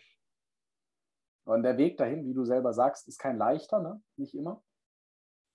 Und 1.46 1.64
der 1.64 1.78
Weg 1.78 1.98
dahin, 1.98 2.26
wie 2.26 2.34
du 2.34 2.44
selber 2.44 2.74
sagst, 2.74 3.08
ist 3.08 3.20
kein 3.20 3.38
leichter, 3.38 3.80
ne? 3.80 4.02
nicht 4.18 4.34
immer. 4.34 4.64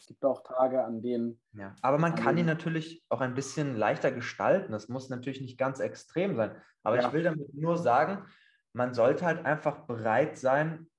Es 0.03 0.09
gibt 0.09 0.25
auch 0.25 0.43
Tage, 0.43 0.85
an 0.85 1.01
denen. 1.01 1.41
Ja, 1.53 1.77
aber 1.81 1.97
man 1.97 2.17
kann 2.17 2.37
ihn 2.37 2.47
natürlich 2.47 3.05
auch 3.09 3.21
ein 3.21 3.35
bisschen 3.35 3.77
leichter 3.77 4.11
gestalten. 4.11 4.73
Das 4.73 4.89
muss 4.89 5.11
natürlich 5.11 5.41
nicht 5.41 5.57
ganz 5.57 5.79
extrem 5.79 6.35
sein. 6.35 6.61
Aber 6.83 6.97
ja. 6.97 7.07
ich 7.07 7.13
will 7.13 7.23
damit 7.23 7.55
nur 7.55 7.79
sagen, 7.79 8.27
man 8.73 8.95
sollte 8.95 9.25
halt 9.25 9.47
einfach 9.47 9.87
bereit 9.87 10.37
sein, 10.37 10.91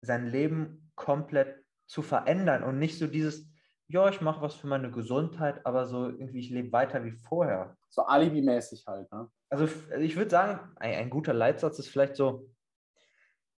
sein 0.00 0.28
Leben 0.28 0.92
komplett 0.94 1.64
zu 1.88 2.02
verändern 2.02 2.62
und 2.62 2.78
nicht 2.78 3.00
so 3.00 3.08
dieses, 3.08 3.50
ja, 3.88 4.08
ich 4.08 4.20
mache 4.20 4.42
was 4.42 4.54
für 4.54 4.68
meine 4.68 4.92
Gesundheit, 4.92 5.66
aber 5.66 5.86
so 5.86 6.08
irgendwie, 6.08 6.38
ich 6.38 6.50
lebe 6.50 6.70
weiter 6.70 7.02
wie 7.02 7.10
vorher. 7.10 7.76
So 7.88 8.02
alibimäßig 8.02 8.86
halt, 8.86 9.10
ne? 9.10 9.28
Also 9.50 9.68
ich 9.98 10.14
würde 10.14 10.30
sagen, 10.30 10.72
ein, 10.76 10.94
ein 10.94 11.10
guter 11.10 11.34
Leitsatz 11.34 11.80
ist 11.80 11.88
vielleicht 11.88 12.14
so, 12.14 12.48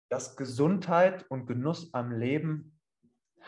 dass 0.07 0.37
Gesundheit 0.37 1.25
und 1.27 1.45
Genuss 1.45 1.93
am 1.93 2.13
Leben 2.13 2.76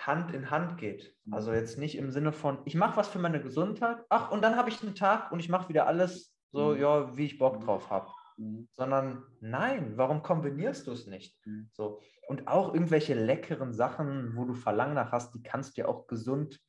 Hand 0.07 0.33
in 0.33 0.51
Hand 0.51 0.77
geht. 0.77 1.15
Mhm. 1.25 1.33
Also 1.33 1.53
jetzt 1.53 1.77
nicht 1.77 1.97
im 1.97 2.11
Sinne 2.11 2.31
von, 2.31 2.59
ich 2.65 2.75
mache 2.75 2.97
was 2.97 3.07
für 3.07 3.19
meine 3.19 3.41
Gesundheit, 3.41 3.97
ach, 4.09 4.31
und 4.31 4.41
dann 4.41 4.55
habe 4.55 4.69
ich 4.69 4.81
einen 4.81 4.95
Tag 4.95 5.31
und 5.31 5.39
ich 5.39 5.49
mache 5.49 5.69
wieder 5.69 5.87
alles 5.87 6.35
so, 6.51 6.73
mhm. 6.73 6.79
ja, 6.79 7.17
wie 7.17 7.25
ich 7.25 7.37
Bock 7.37 7.59
mhm. 7.59 7.65
drauf 7.65 7.89
habe. 7.89 8.09
Mhm. 8.37 8.67
Sondern 8.71 9.23
nein, 9.41 9.93
warum 9.95 10.23
kombinierst 10.23 10.87
du 10.87 10.91
es 10.91 11.07
nicht? 11.07 11.37
Mhm. 11.45 11.69
So. 11.73 12.01
Und 12.27 12.47
auch 12.47 12.73
irgendwelche 12.73 13.13
leckeren 13.13 13.73
Sachen, 13.73 14.35
wo 14.35 14.45
du 14.45 14.53
Verlangen 14.53 14.95
nach 14.95 15.11
hast, 15.11 15.33
die 15.35 15.43
kannst 15.43 15.77
du 15.77 15.81
ja 15.81 15.87
auch 15.87 16.07
gesund, 16.07 16.59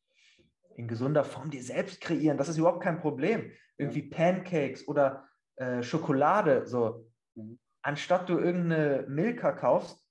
in 0.76 0.88
gesunder 0.88 1.24
Form 1.24 1.50
dir 1.50 1.62
selbst 1.62 2.00
kreieren. 2.00 2.38
Das 2.38 2.48
ist 2.48 2.58
überhaupt 2.58 2.82
kein 2.82 3.00
Problem. 3.00 3.50
Irgendwie 3.76 4.02
Pancakes 4.02 4.86
oder 4.88 5.28
äh, 5.56 5.82
Schokolade, 5.82 6.66
so. 6.66 7.06
Mhm. 7.34 7.58
Anstatt 7.82 8.28
du 8.28 8.38
irgendeine 8.38 9.06
Milka 9.08 9.52
kaufst, 9.52 10.04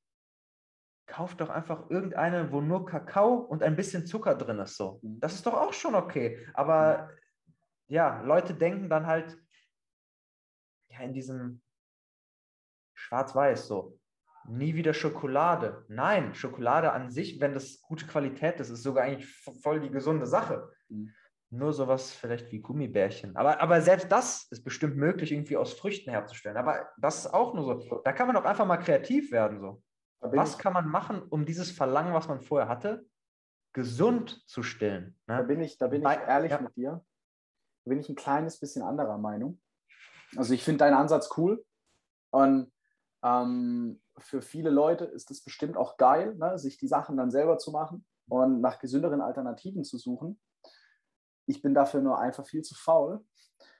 kauf 1.10 1.36
doch 1.36 1.49
einfach 1.49 1.89
irgendeine, 1.89 2.51
wo 2.51 2.62
nur 2.62 2.86
Kakao 2.86 3.34
und 3.34 3.64
ein 3.64 3.76
bisschen 3.76 4.05
Zucker 4.05 4.36
drin 4.36 4.60
ist. 4.60 4.78
So. 4.78 4.99
Mhm. 5.01 5.20
Das 5.20 5.34
ist 5.34 5.45
doch 5.45 5.55
auch 5.55 5.74
schon 5.74 5.95
okay. 5.95 6.47
Aber 6.53 7.10
ja, 7.88 8.22
Leute 8.22 8.53
denken 8.53 8.89
dann 8.89 9.07
halt 9.07 9.38
ja, 10.89 10.99
in 10.99 11.14
diesem 11.14 11.62
Schwarz-Weiß 12.93 13.68
so. 13.68 13.99
Nie 14.47 14.76
wieder 14.76 14.93
Schokolade. 14.93 15.86
Nein, 15.89 16.34
Schokolade 16.34 16.93
an 16.93 17.10
sich, 17.12 17.41
wenn 17.41 17.53
das 17.53 17.82
gute 17.82 18.05
Qualität 18.05 18.60
ist, 18.60 18.70
ist 18.70 18.84
sogar 18.84 19.03
eigentlich 19.03 19.28
voll 19.62 19.82
die 19.82 19.91
gesunde 19.91 20.28
Sache. 20.28 20.72
Mhm. 20.88 21.14
Nur 21.51 21.74
sowas 21.74 22.12
vielleicht 22.12 22.51
wie 22.51 22.60
Gummibärchen. 22.60 23.36
Aber, 23.36 23.60
aber 23.60 23.82
selbst 23.82 24.12
das 24.12 24.47
ist 24.51 24.64
bestimmt 24.64 24.97
möglich, 24.97 25.32
irgendwie 25.32 25.57
aus 25.57 25.74
Früchten 25.74 26.12
herzustellen. 26.12 26.57
Aber 26.57 26.88
das 26.97 27.26
ist 27.26 27.34
auch 27.34 27.55
nur 27.55 27.64
so. 27.64 28.01
Da 28.03 28.14
kann 28.14 28.28
man 28.28 28.36
doch 28.36 28.45
einfach 28.45 28.68
mal 28.68 28.78
kreativ 28.78 29.32
werden. 29.32 29.60
So. 29.60 29.82
Was 30.22 30.57
kann 30.57 30.74
man 30.74 30.88
machen, 30.88 31.22
um 31.22 31.45
dieses 31.45 31.72
Verlangen, 31.72 32.13
was 32.13 32.28
man 32.28 32.41
vorher 32.41 32.67
hatte, 32.67 33.05
gesund 33.74 34.43
zu 34.47 34.63
stillen? 34.63 35.17
Ne? 35.28 35.38
Da 35.38 35.41
bin 35.43 35.61
ich, 35.61 35.78
da 35.78 35.88
bin 35.88 36.01
ich 36.01 36.07
ehrlich 36.07 36.51
ja. 36.51 36.61
mit 36.61 36.76
dir. 36.76 37.05
Da 37.86 37.89
bin 37.89 37.99
ich 37.99 38.09
ein 38.09 38.15
kleines 38.15 38.59
bisschen 38.59 38.82
anderer 38.82 39.17
Meinung. 39.17 39.61
Also 40.36 40.53
ich 40.53 40.63
finde 40.63 40.80
deinen 40.80 40.95
Ansatz 40.95 41.30
cool. 41.38 41.65
Und 42.32 42.72
ähm, 43.24 44.01
für 44.17 44.41
viele 44.41 44.70
Leute 44.70 45.05
ist 45.05 45.32
es 45.32 45.43
bestimmt 45.43 45.78
auch 45.78 45.97
geil, 45.97 46.36
ne, 46.36 46.57
sich 46.59 46.78
die 46.78 46.88
Sachen 46.88 47.17
dann 47.17 47.32
selber 47.32 47.57
zu 47.57 47.72
machen 47.72 48.05
und 48.28 48.61
nach 48.61 48.80
gesünderen 48.80 49.22
Alternativen 49.22 49.84
zu 49.84 49.97
suchen. 49.97 50.39
Ich 51.47 51.61
bin 51.61 51.74
dafür 51.74 52.01
nur 52.01 52.20
einfach 52.20 52.45
viel 52.45 52.61
zu 52.61 52.76
faul 52.76 53.26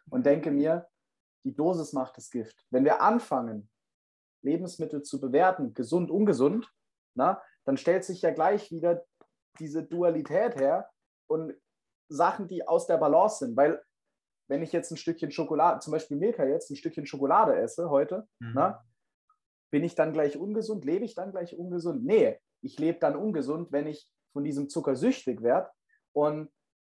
und 0.10 0.26
denke 0.26 0.50
mir, 0.50 0.88
die 1.44 1.56
Dosis 1.56 1.94
macht 1.94 2.18
das 2.18 2.30
Gift. 2.30 2.66
Wenn 2.70 2.84
wir 2.84 3.02
anfangen, 3.02 3.70
Lebensmittel 4.42 5.04
zu 5.04 5.20
bewerten, 5.20 5.74
gesund, 5.74 6.12
ungesund, 6.12 6.72
na, 7.16 7.42
dann 7.66 7.78
stellt 7.78 8.04
sich 8.04 8.22
ja 8.22 8.32
gleich 8.32 8.72
wieder 8.72 9.04
diese 9.60 9.84
Dualität 9.84 10.56
her 10.56 10.90
und 11.28 11.54
Sachen, 12.08 12.48
die 12.48 12.68
aus 12.68 12.88
der 12.88 12.98
Balance 12.98 13.46
sind. 13.46 13.56
Weil 13.58 13.82
wenn 14.48 14.64
ich 14.64 14.72
jetzt 14.72 14.92
ein 14.92 14.98
Stückchen 14.98 15.32
Schokolade, 15.32 15.80
zum 15.80 15.92
Beispiel 15.92 16.18
Milka 16.18 16.46
jetzt, 16.46 16.72
ein 16.72 16.76
Stückchen 16.76 17.06
Schokolade 17.06 17.56
esse 17.56 17.90
heute, 17.90 18.28
mhm. 18.40 18.54
na, 18.56 18.86
bin 19.72 19.84
ich 19.84 19.96
dann 19.96 20.14
gleich 20.14 20.38
ungesund? 20.38 20.86
Lebe 20.86 21.06
ich 21.06 21.14
dann 21.14 21.32
gleich 21.32 21.56
ungesund? 21.56 22.04
Nee, 22.04 22.40
ich 22.62 22.80
lebe 22.80 23.00
dann 23.00 23.16
ungesund, 23.16 23.72
wenn 23.72 23.88
ich 23.88 24.10
von 24.34 24.44
diesem 24.44 24.70
Zucker 24.70 24.96
süchtig 24.96 25.44
werde 25.44 25.70
und 26.14 26.50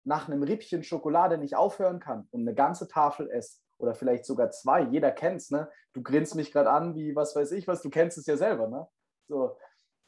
nach 0.04 0.28
einem 0.28 0.42
Rippchen 0.42 0.82
Schokolade 0.82 1.38
nicht 1.38 1.56
aufhören 1.56 2.00
kann 2.00 2.28
und 2.30 2.42
eine 2.42 2.54
ganze 2.54 2.88
Tafel 2.88 3.30
esse 3.30 3.58
oder 3.80 3.94
vielleicht 3.94 4.24
sogar 4.24 4.50
zwei. 4.50 4.82
Jeder 4.82 5.10
kennt 5.10 5.40
es, 5.40 5.50
ne? 5.50 5.68
Du 5.92 6.02
grinst 6.02 6.34
mich 6.34 6.52
gerade 6.52 6.70
an, 6.70 6.94
wie 6.94 7.16
was 7.16 7.34
weiß 7.34 7.52
ich 7.52 7.66
was, 7.66 7.82
du 7.82 7.90
kennst 7.90 8.18
es 8.18 8.26
ja 8.26 8.36
selber, 8.36 8.68
ne? 8.68 8.86
So. 9.28 9.56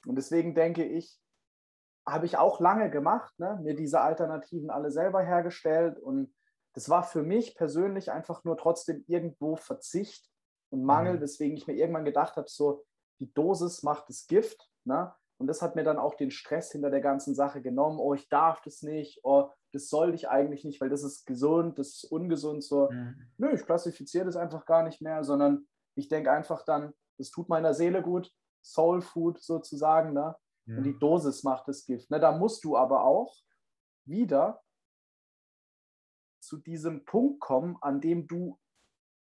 Und 0.07 0.17
deswegen 0.17 0.55
denke 0.55 0.85
ich, 0.85 1.21
habe 2.07 2.27
ich 2.27 2.37
auch 2.37 2.61
lange 2.61 2.91
gemacht, 2.91 3.33
ne? 3.39 3.61
mir 3.63 3.75
diese 3.75 4.01
Alternativen 4.01 4.71
alle 4.71 4.91
selber 4.91 5.23
hergestellt 5.23 5.99
und 5.99 6.35
das 6.75 6.89
war 6.89 7.03
für 7.03 7.23
mich 7.23 7.55
persönlich 7.55 8.11
einfach 8.11 8.45
nur 8.45 8.57
trotzdem 8.57 9.05
irgendwo 9.07 9.57
Verzicht 9.57 10.29
und 10.71 10.85
Mangel, 10.85 11.17
mhm. 11.17 11.21
weswegen 11.21 11.57
ich 11.57 11.67
mir 11.67 11.75
irgendwann 11.75 12.05
gedacht 12.05 12.37
habe, 12.37 12.49
so 12.49 12.85
die 13.21 13.33
Dosis 13.33 13.83
macht 13.83 14.09
das 14.09 14.27
Gift. 14.27 14.71
Ne? 14.85 15.15
Und 15.43 15.49
das 15.49 15.61
hat 15.61 15.75
mir 15.75 15.83
dann 15.83 15.99
auch 15.99 16.15
den 16.15 16.31
Stress 16.31 16.71
hinter 16.71 16.89
der 16.89 17.01
ganzen 17.01 17.35
Sache 17.35 17.63
genommen. 17.63 17.99
Oh, 17.99 18.15
ich 18.15 18.29
darf 18.29 18.61
das 18.63 18.83
nicht. 18.83 19.19
Oh, 19.25 19.51
das 19.73 19.89
soll 19.89 20.15
ich 20.15 20.29
eigentlich 20.29 20.65
nicht, 20.65 20.81
weil 20.81 20.89
das 20.89 21.03
ist 21.03 21.27
gesund, 21.27 21.81
das 21.81 21.89
ist 21.89 22.05
ungesund. 22.05 22.63
So, 22.63 22.89
mhm. 22.89 23.17
nö, 23.39 23.51
ich 23.53 23.65
klassifiziere 23.65 24.25
das 24.25 24.37
einfach 24.37 24.67
gar 24.67 24.85
nicht 24.85 25.03
mehr, 25.03 25.25
sondern 25.25 25.67
ich 25.97 26.07
denke 26.07 26.31
einfach 26.31 26.65
dann, 26.65 26.95
das 27.19 27.31
tut 27.31 27.49
meiner 27.49 27.75
Seele 27.75 28.03
gut, 28.03 28.33
Soul 28.63 29.03
Food 29.03 29.43
sozusagen. 29.43 30.13
Ne? 30.13 30.37
Mhm. 30.67 30.79
Und 30.79 30.85
die 30.85 30.97
Dosis 30.97 31.43
macht 31.43 31.67
das 31.67 31.85
Gift. 31.87 32.09
Ne? 32.09 32.21
Da 32.21 32.31
musst 32.31 32.63
du 32.63 32.77
aber 32.77 33.03
auch 33.03 33.35
wieder 34.05 34.63
zu 36.39 36.57
diesem 36.57 37.05
Punkt 37.05 37.41
kommen, 37.41 37.79
an 37.81 38.01
dem 38.01 38.29
du 38.29 38.61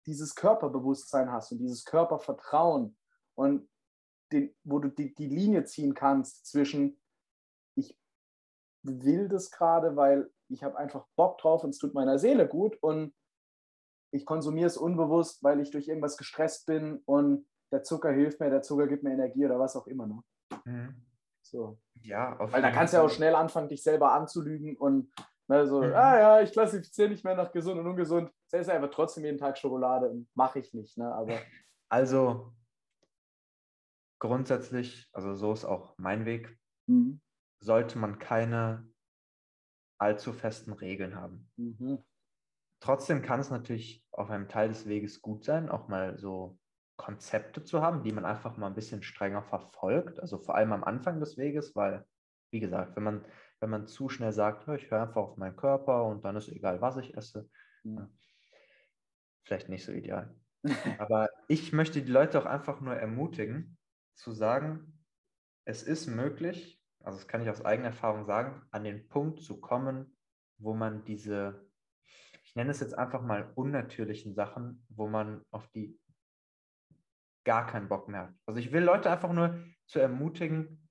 dieses 0.07 0.35
Körperbewusstsein 0.35 1.31
hast 1.31 1.53
und 1.53 1.59
dieses 1.59 1.85
Körpervertrauen 1.85 2.97
und 3.35 3.69
den, 4.33 4.55
wo 4.65 4.79
du 4.79 4.89
die, 4.89 5.15
die 5.15 5.29
Linie 5.29 5.65
ziehen 5.65 5.95
kannst 5.95 6.47
zwischen, 6.47 6.99
ich 7.77 7.99
will 8.83 9.29
das 9.29 9.51
gerade, 9.51 9.97
weil 9.97 10.31
ich 10.49 10.63
habe 10.63 10.77
einfach 10.77 11.07
Bock 11.17 11.39
drauf 11.39 11.65
und 11.65 11.71
es 11.71 11.79
tut 11.79 11.95
meiner 11.95 12.19
Seele 12.19 12.47
gut 12.47 12.77
und 12.83 13.15
ich 14.13 14.25
konsumiere 14.25 14.67
es 14.67 14.77
unbewusst, 14.77 15.43
weil 15.43 15.61
ich 15.61 15.71
durch 15.71 15.89
irgendwas 15.89 16.17
gestresst 16.17 16.67
bin 16.67 17.03
und 17.05 17.47
der 17.73 17.83
Zucker 17.83 18.13
hilft 18.13 18.41
mir, 18.41 18.51
der 18.51 18.63
Zucker 18.63 18.87
gibt 18.87 19.03
mir 19.03 19.13
Energie 19.13 19.45
oder 19.45 19.59
was 19.59 19.77
auch 19.77 19.87
immer. 19.87 20.07
Ne? 20.07 20.23
Mhm. 20.65 21.07
So. 21.43 21.79
Ja, 22.03 22.37
Weil 22.39 22.63
da 22.63 22.71
kannst 22.71 22.93
du 22.93 22.99
ja 22.99 23.05
auch 23.05 23.11
schnell 23.11 23.35
anfangen, 23.35 23.69
dich 23.69 23.83
selber 23.83 24.13
anzulügen 24.13 24.77
und 24.77 25.13
Ne, 25.49 25.67
so, 25.67 25.81
mhm. 25.81 25.95
ah 25.95 26.19
ja, 26.19 26.41
ich 26.41 26.51
klassifiziere 26.51 27.09
nicht 27.09 27.25
mehr 27.25 27.37
nach 27.37 27.53
gesund 27.53 27.79
und 27.79 27.87
ungesund. 27.87 28.33
Esse 28.51 28.73
einfach 28.73 28.91
trotzdem 28.91 29.25
jeden 29.25 29.39
Tag 29.39 29.57
Schokolade 29.57 30.09
und 30.09 30.29
mache 30.35 30.59
ich 30.59 30.75
nicht. 30.75 30.99
Ne, 30.99 31.13
aber 31.13 31.39
also 31.89 32.53
grundsätzlich, 34.19 35.09
also 35.13 35.35
so 35.35 35.53
ist 35.53 35.65
auch 35.65 35.97
mein 35.99 36.25
Weg, 36.25 36.59
mhm. 36.87 37.21
sollte 37.61 37.99
man 37.99 38.19
keine 38.19 38.87
allzu 39.99 40.33
festen 40.33 40.73
Regeln 40.73 41.17
haben. 41.17 41.51
Mhm. 41.57 42.05
Trotzdem 42.81 43.23
kann 43.23 43.41
es 43.41 43.51
natürlich 43.51 44.05
auf 44.13 44.31
einem 44.31 44.49
Teil 44.49 44.69
des 44.69 44.87
Weges 44.87 45.23
gut 45.23 45.45
sein, 45.45 45.69
auch 45.69 45.89
mal 45.89 46.19
so 46.19 46.59
Konzepte 46.97 47.65
zu 47.65 47.83
haben, 47.83 48.03
die 48.03 48.13
man 48.13 48.25
einfach 48.25 48.57
mal 48.57 48.69
ein 48.69 48.75
bisschen 48.75 49.03
strenger 49.03 49.43
verfolgt. 49.43 50.21
Also 50.21 50.39
vor 50.39 50.55
allem 50.55 50.73
am 50.73 50.85
Anfang 50.85 51.21
des 51.21 51.37
Weges, 51.37 51.75
weil, 51.75 52.07
wie 52.51 52.61
gesagt, 52.61 52.97
wenn 52.97 53.03
man 53.03 53.25
wenn 53.61 53.71
man 53.71 53.87
zu 53.87 54.09
schnell 54.09 54.33
sagt, 54.33 54.69
ich 54.69 54.91
höre 54.91 55.03
einfach 55.03 55.23
auf 55.23 55.37
meinen 55.37 55.57
Körper 55.57 56.05
und 56.05 56.25
dann 56.25 56.37
ist 56.37 56.49
egal, 56.49 56.81
was 56.81 56.97
ich 56.99 57.17
esse. 57.17 57.49
Ja. 57.85 58.09
Vielleicht 59.45 59.69
nicht 59.69 59.85
so 59.85 59.93
ideal. 59.93 60.35
Aber 60.99 61.31
ich 61.49 61.73
möchte 61.73 62.03
die 62.03 62.11
Leute 62.11 62.41
auch 62.41 62.47
einfach 62.47 62.81
nur 62.81 62.95
ermutigen, 62.95 63.76
zu 64.17 64.33
sagen, 64.33 65.03
es 65.65 65.83
ist 65.83 66.07
möglich, 66.07 66.83
also 67.05 67.19
das 67.19 67.29
kann 67.29 67.43
ich 67.43 67.51
aus 67.51 67.65
eigener 67.65 67.89
Erfahrung 67.89 68.25
sagen, 68.25 68.63
an 68.71 68.85
den 68.85 69.09
Punkt 69.09 69.41
zu 69.43 69.61
kommen, 69.61 70.17
wo 70.59 70.75
man 70.75 71.05
diese, 71.05 71.69
ich 72.43 72.57
nenne 72.57 72.71
es 72.71 72.81
jetzt 72.81 72.97
einfach 72.97 73.23
mal 73.23 73.53
unnatürlichen 73.55 74.35
Sachen, 74.35 74.85
wo 74.89 75.07
man 75.07 75.45
auf 75.51 75.69
die 75.69 75.99
gar 77.45 77.67
keinen 77.67 77.89
Bock 77.89 78.09
mehr 78.09 78.23
hat. 78.23 78.35
Also 78.47 78.59
ich 78.59 78.73
will 78.73 78.83
Leute 78.83 79.11
einfach 79.11 79.33
nur 79.33 79.63
zu 79.87 80.01
ermutigen, 80.01 80.89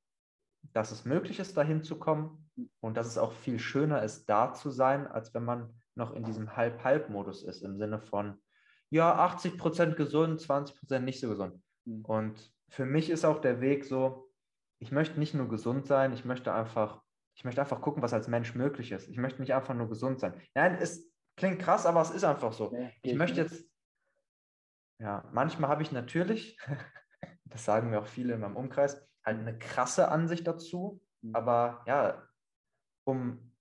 dass 0.73 0.91
es 0.91 1.05
möglich 1.05 1.39
ist, 1.39 1.57
dahin 1.57 1.83
zu 1.83 1.99
kommen, 1.99 2.45
und 2.79 2.95
dass 2.95 3.07
es 3.07 3.17
auch 3.17 3.33
viel 3.33 3.59
schöner 3.59 4.03
ist, 4.03 4.29
da 4.29 4.53
zu 4.53 4.71
sein, 4.71 5.07
als 5.07 5.33
wenn 5.33 5.43
man 5.43 5.73
noch 5.95 6.13
in 6.13 6.23
diesem 6.23 6.55
Halb-Halb-Modus 6.55 7.43
ist, 7.43 7.61
im 7.61 7.77
Sinne 7.77 7.99
von, 7.99 8.41
ja, 8.89 9.15
80 9.15 9.57
Prozent 9.57 9.97
gesund, 9.97 10.39
20 10.39 10.77
Prozent 10.77 11.05
nicht 11.05 11.19
so 11.19 11.29
gesund. 11.29 11.61
Mhm. 11.85 12.05
Und 12.05 12.54
für 12.69 12.85
mich 12.85 13.09
ist 13.09 13.25
auch 13.25 13.39
der 13.39 13.61
Weg 13.61 13.85
so, 13.85 14.31
ich 14.79 14.91
möchte 14.91 15.19
nicht 15.19 15.33
nur 15.33 15.47
gesund 15.47 15.87
sein, 15.87 16.13
ich 16.13 16.25
möchte 16.25 16.53
einfach, 16.53 17.01
ich 17.35 17.45
möchte 17.45 17.61
einfach 17.61 17.81
gucken, 17.81 18.03
was 18.03 18.13
als 18.13 18.27
Mensch 18.27 18.55
möglich 18.55 18.91
ist. 18.91 19.07
Ich 19.07 19.17
möchte 19.17 19.41
nicht 19.41 19.53
einfach 19.53 19.73
nur 19.73 19.89
gesund 19.89 20.19
sein. 20.19 20.39
Nein, 20.53 20.77
es 20.79 21.11
klingt 21.37 21.59
krass, 21.59 21.85
aber 21.85 22.01
es 22.01 22.11
ist 22.11 22.23
einfach 22.23 22.53
so. 22.53 22.73
Ja, 22.73 22.89
ich 23.01 23.15
möchte 23.15 23.41
jetzt, 23.41 23.69
ja, 24.99 25.27
manchmal 25.31 25.69
habe 25.69 25.83
ich 25.83 25.91
natürlich, 25.91 26.57
das 27.45 27.65
sagen 27.65 27.89
mir 27.89 27.99
auch 27.99 28.07
viele 28.07 28.33
in 28.33 28.41
meinem 28.41 28.57
Umkreis, 28.57 29.07
halt 29.23 29.39
eine 29.39 29.57
krasse 29.57 30.09
Ansicht 30.09 30.45
dazu. 30.47 31.01
Mhm. 31.21 31.35
Aber 31.35 31.83
ja, 31.87 32.27
um 33.05 33.54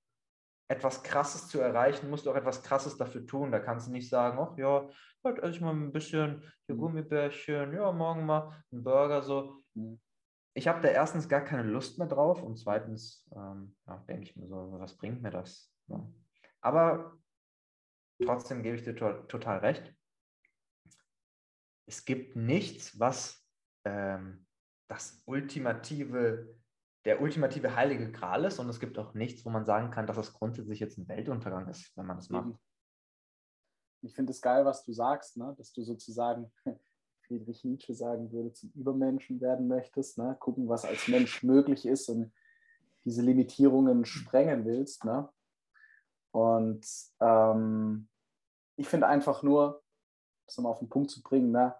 etwas 0.69 1.03
Krasses 1.03 1.49
zu 1.49 1.61
erreichen, 1.61 2.11
musst 2.11 2.27
du 2.27 2.31
auch 2.31 2.37
etwas 2.37 2.63
Krasses 2.63 2.97
dafür 2.97 3.27
tun. 3.27 3.53
Da 3.53 3.61
kannst 3.61 3.89
du 3.89 3.93
nicht 3.93 4.09
sagen, 4.09 4.39
ach 4.39 4.57
ja, 4.57 4.89
heute 5.23 5.43
esse 5.43 5.53
ich 5.53 5.61
mal 5.61 5.75
ein 5.75 5.93
bisschen 5.93 6.43
hier 6.67 6.75
mhm. 6.75 6.81
Gummibärchen, 6.81 7.75
ja, 7.75 7.93
morgen 7.93 8.27
mal 8.27 8.65
einen 8.73 8.83
Burger, 8.85 9.23
so. 9.23 9.63
Mhm. 9.75 10.01
Ich 10.57 10.69
habe 10.69 10.81
da 10.81 10.89
erstens 10.89 11.29
gar 11.29 11.41
keine 11.41 11.65
Lust 11.65 11.99
mehr 11.99 12.07
drauf 12.07 12.41
und 12.43 12.57
zweitens 12.57 13.29
ähm, 13.35 13.77
ja, 13.87 13.99
denke 14.09 14.23
ich 14.23 14.37
mir 14.37 14.47
so, 14.47 14.77
was 14.79 14.97
bringt 14.97 15.21
mir 15.21 15.31
das? 15.31 15.73
Ja. 15.89 16.09
Aber 16.61 17.19
trotzdem 18.23 18.63
gebe 18.63 18.77
ich 18.77 18.85
dir 18.85 18.95
to 18.95 19.13
total 19.25 19.59
recht. 19.59 19.93
Es 21.87 22.05
gibt 22.05 22.37
nichts, 22.37 22.99
was 22.99 23.45
ähm, 23.85 24.47
das 24.89 25.23
ultimative 25.27 26.55
der 27.05 27.21
ultimative 27.21 27.77
heilige 27.77 28.11
Gral 28.11 28.45
ist 28.45 28.59
und 28.59 28.69
es 28.69 28.81
gibt 28.81 28.99
auch 28.99 29.15
nichts, 29.15 29.45
wo 29.45 29.51
man 29.51 29.67
sagen 29.67 29.91
kann, 29.91 30.07
dass 30.07 30.17
es 30.17 30.33
grundsätzlich 30.33 30.81
jetzt 30.81 30.99
ein 30.99 31.09
Weltuntergang 31.09 31.69
ist, 31.69 31.95
wenn 31.97 32.07
man 32.07 32.17
das 32.17 32.31
macht. 32.31 32.55
Ich 34.01 34.15
finde 34.15 34.33
es 34.33 34.41
geil, 34.41 34.65
was 34.65 34.85
du 34.85 34.93
sagst, 34.93 35.37
ne? 35.37 35.55
dass 35.57 35.73
du 35.73 35.83
sozusagen 35.83 36.53
Friedrich 37.27 37.65
Nietzsche 37.65 37.95
sagen 37.95 38.33
würde, 38.33 38.53
zum 38.53 38.71
Übermenschen 38.75 39.41
werden 39.41 39.69
möchtest, 39.69 40.19
ne? 40.19 40.37
gucken, 40.41 40.69
was 40.69 40.85
als 40.85 41.09
Mensch 41.09 41.43
möglich 41.43 41.87
ist 41.87 42.09
und 42.09 42.33
diese 43.05 43.23
Limitierungen 43.23 44.05
sprengen 44.07 44.65
willst. 44.65 45.05
Ne? 45.05 45.29
Und 46.33 46.87
ähm, 47.21 48.09
ich 48.77 48.89
finde 48.89 49.07
einfach 49.07 49.43
nur, 49.43 49.83
das 50.47 50.57
nochmal 50.57 50.73
auf 50.73 50.79
den 50.79 50.89
Punkt 50.89 51.11
zu 51.11 51.23
bringen, 51.23 51.51
ne? 51.51 51.75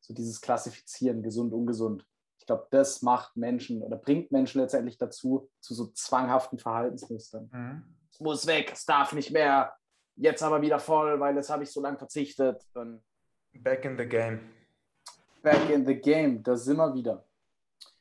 so 0.00 0.12
dieses 0.12 0.40
Klassifizieren, 0.40 1.22
gesund, 1.22 1.52
ungesund 1.52 2.06
glaube, 2.50 2.66
das 2.70 3.00
macht 3.02 3.36
Menschen 3.36 3.80
oder 3.80 3.96
bringt 3.96 4.32
Menschen 4.32 4.60
letztendlich 4.60 4.98
dazu, 4.98 5.48
zu 5.60 5.72
so 5.72 5.86
zwanghaften 5.86 6.58
Verhaltensmustern. 6.58 7.48
Mhm. 7.52 7.84
Es 8.10 8.18
muss 8.18 8.46
weg, 8.48 8.72
es 8.72 8.84
darf 8.84 9.12
nicht 9.12 9.30
mehr, 9.30 9.72
jetzt 10.16 10.42
aber 10.42 10.60
wieder 10.60 10.80
voll, 10.80 11.20
weil 11.20 11.36
jetzt 11.36 11.48
habe 11.48 11.62
ich 11.62 11.70
so 11.70 11.80
lange 11.80 11.96
verzichtet. 11.96 12.66
Und 12.74 13.04
Back 13.52 13.84
in 13.84 13.96
the 13.96 14.04
game. 14.04 14.40
Back 15.42 15.70
in 15.70 15.86
the 15.86 15.94
game, 15.94 16.42
da 16.42 16.56
sind 16.56 16.76
wir 16.76 16.92
wieder. 16.92 17.24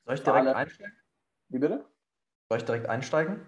Soll 0.06 0.16
ich 0.16 0.24
direkt 0.24 0.48
alle... 0.48 0.56
einsteigen? 0.56 0.98
Wie 1.50 1.60
bitte? 1.60 1.86
Soll 2.50 2.58
ich 2.58 2.66
direkt 2.66 2.90
einsteigen? 2.90 3.42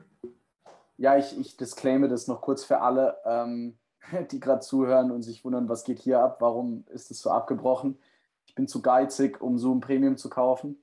Ja, 0.98 1.18
ich, 1.18 1.38
ich 1.40 1.58
disclaime 1.58 2.10
das 2.10 2.28
noch 2.28 2.42
kurz 2.42 2.64
für 2.64 2.82
alle, 2.82 3.18
ähm, 3.26 3.80
die 4.32 4.40
gerade 4.40 4.62
zuhören 4.62 5.10
und 5.10 5.24
sich 5.24 5.44
wundern, 5.44 5.68
was 5.68 5.84
geht 5.84 5.98
hier 5.98 6.20
ab, 6.20 6.38
warum 6.42 6.86
ist 6.90 7.10
es 7.10 7.22
so 7.22 7.32
abgebrochen. 7.32 7.98
Ich 8.46 8.54
bin 8.54 8.68
zu 8.68 8.84
geizig, 8.84 9.42
um 9.42 9.58
Zoom 9.58 9.80
Premium 9.82 10.16
zu 10.16 10.30
kaufen. 10.30 10.78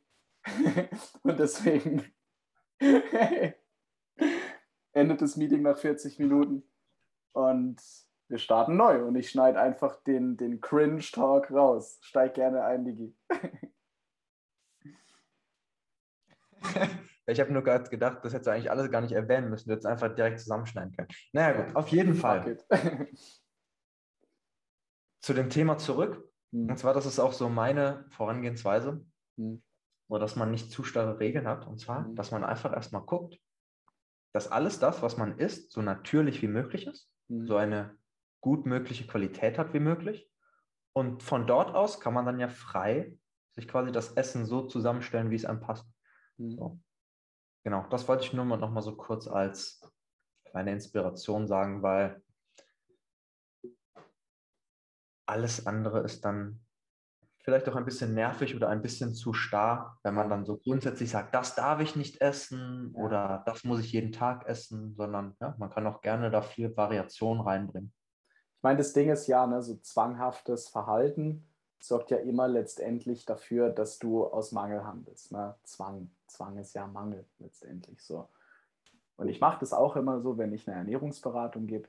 und 1.22 1.38
deswegen 1.38 2.04
endet 4.92 5.22
das 5.22 5.36
Meeting 5.36 5.62
nach 5.62 5.78
40 5.78 6.18
Minuten 6.18 6.64
und 7.32 7.80
wir 8.28 8.38
starten 8.38 8.76
neu 8.76 9.04
und 9.04 9.16
ich 9.16 9.30
schneide 9.30 9.60
einfach 9.60 10.02
den, 10.02 10.36
den 10.36 10.60
Cringe-Talk 10.60 11.50
raus. 11.50 11.98
Steig 12.02 12.34
gerne 12.34 12.62
ein, 12.62 12.84
Digi. 12.84 13.16
ich 17.26 17.40
habe 17.40 17.52
nur 17.52 17.62
gerade 17.62 17.88
gedacht, 17.88 18.18
das 18.22 18.34
hättest 18.34 18.48
du 18.48 18.52
eigentlich 18.52 18.70
alles 18.70 18.90
gar 18.90 19.00
nicht 19.00 19.12
erwähnen 19.12 19.48
müssen. 19.48 19.68
Du 19.68 19.72
hättest 19.72 19.86
einfach 19.86 20.14
direkt 20.14 20.40
zusammenschneiden 20.40 20.94
können. 20.94 21.08
Naja, 21.32 21.62
gut, 21.62 21.74
auf 21.74 21.88
jeden 21.88 22.14
Fall. 22.14 22.58
Zu 25.22 25.32
dem 25.32 25.48
Thema 25.48 25.78
zurück. 25.78 26.30
Hm. 26.52 26.68
Und 26.68 26.78
zwar, 26.78 26.92
das 26.92 27.06
ist 27.06 27.18
auch 27.18 27.32
so 27.32 27.48
meine 27.48 28.04
Vorangehensweise, 28.10 29.02
hm. 29.36 29.62
So 30.08 30.18
dass 30.18 30.36
man 30.36 30.50
nicht 30.50 30.70
zu 30.70 30.84
starre 30.84 31.20
Regeln 31.20 31.46
hat. 31.46 31.66
Und 31.66 31.78
zwar, 31.78 32.04
hm. 32.04 32.14
dass 32.16 32.30
man 32.30 32.44
einfach 32.44 32.72
erstmal 32.72 33.02
guckt, 33.02 33.38
dass 34.32 34.50
alles 34.50 34.78
das, 34.78 35.02
was 35.02 35.16
man 35.16 35.38
isst, 35.38 35.72
so 35.72 35.82
natürlich 35.82 36.42
wie 36.42 36.48
möglich 36.48 36.86
ist, 36.86 37.10
hm. 37.28 37.46
so 37.46 37.56
eine 37.56 37.96
gut 38.40 38.66
mögliche 38.66 39.06
Qualität 39.06 39.58
hat 39.58 39.74
wie 39.74 39.80
möglich. 39.80 40.30
Und 40.92 41.22
von 41.22 41.46
dort 41.46 41.74
aus 41.74 42.00
kann 42.00 42.14
man 42.14 42.26
dann 42.26 42.40
ja 42.40 42.48
frei 42.48 43.16
sich 43.52 43.68
quasi 43.68 43.92
das 43.92 44.12
Essen 44.12 44.46
so 44.46 44.66
zusammenstellen, 44.66 45.30
wie 45.30 45.34
es 45.34 45.44
einem 45.44 45.60
passt. 45.60 45.86
Mhm. 46.36 46.50
So. 46.50 46.80
Genau, 47.64 47.86
das 47.90 48.06
wollte 48.08 48.24
ich 48.24 48.32
nur 48.32 48.44
mal 48.44 48.56
noch 48.56 48.70
mal 48.70 48.82
so 48.82 48.96
kurz 48.96 49.26
als 49.26 49.80
kleine 50.44 50.72
Inspiration 50.72 51.46
sagen, 51.46 51.82
weil 51.82 52.22
alles 55.26 55.66
andere 55.66 56.00
ist 56.00 56.24
dann 56.24 56.60
vielleicht 57.48 57.66
auch 57.70 57.76
ein 57.76 57.86
bisschen 57.86 58.12
nervig 58.12 58.54
oder 58.54 58.68
ein 58.68 58.82
bisschen 58.82 59.14
zu 59.14 59.32
starr, 59.32 59.98
wenn 60.02 60.12
man 60.12 60.28
dann 60.28 60.44
so 60.44 60.58
grundsätzlich 60.58 61.08
sagt, 61.08 61.34
das 61.34 61.54
darf 61.54 61.80
ich 61.80 61.96
nicht 61.96 62.20
essen 62.20 62.94
oder 62.94 63.42
das 63.46 63.64
muss 63.64 63.80
ich 63.80 63.90
jeden 63.90 64.12
Tag 64.12 64.46
essen, 64.46 64.94
sondern 64.94 65.34
ja, 65.40 65.54
man 65.56 65.70
kann 65.70 65.86
auch 65.86 66.02
gerne 66.02 66.30
da 66.30 66.42
viel 66.42 66.76
Variation 66.76 67.40
reinbringen. 67.40 67.90
Ich 68.58 68.62
meine, 68.62 68.76
das 68.76 68.92
Ding 68.92 69.08
ist 69.08 69.28
ja, 69.28 69.46
ne, 69.46 69.62
so 69.62 69.76
zwanghaftes 69.76 70.68
Verhalten 70.68 71.48
sorgt 71.80 72.10
ja 72.10 72.18
immer 72.18 72.48
letztendlich 72.48 73.24
dafür, 73.24 73.70
dass 73.70 73.98
du 73.98 74.26
aus 74.26 74.52
Mangel 74.52 74.84
handelst. 74.84 75.32
Ne? 75.32 75.54
Zwang, 75.62 76.10
Zwang 76.26 76.58
ist 76.58 76.74
ja 76.74 76.86
Mangel 76.86 77.24
letztendlich 77.38 78.02
so. 78.02 78.28
Und 79.16 79.28
ich 79.28 79.40
mache 79.40 79.60
das 79.60 79.72
auch 79.72 79.96
immer 79.96 80.20
so, 80.20 80.36
wenn 80.36 80.52
ich 80.52 80.68
eine 80.68 80.76
Ernährungsberatung 80.76 81.66
gebe, 81.66 81.88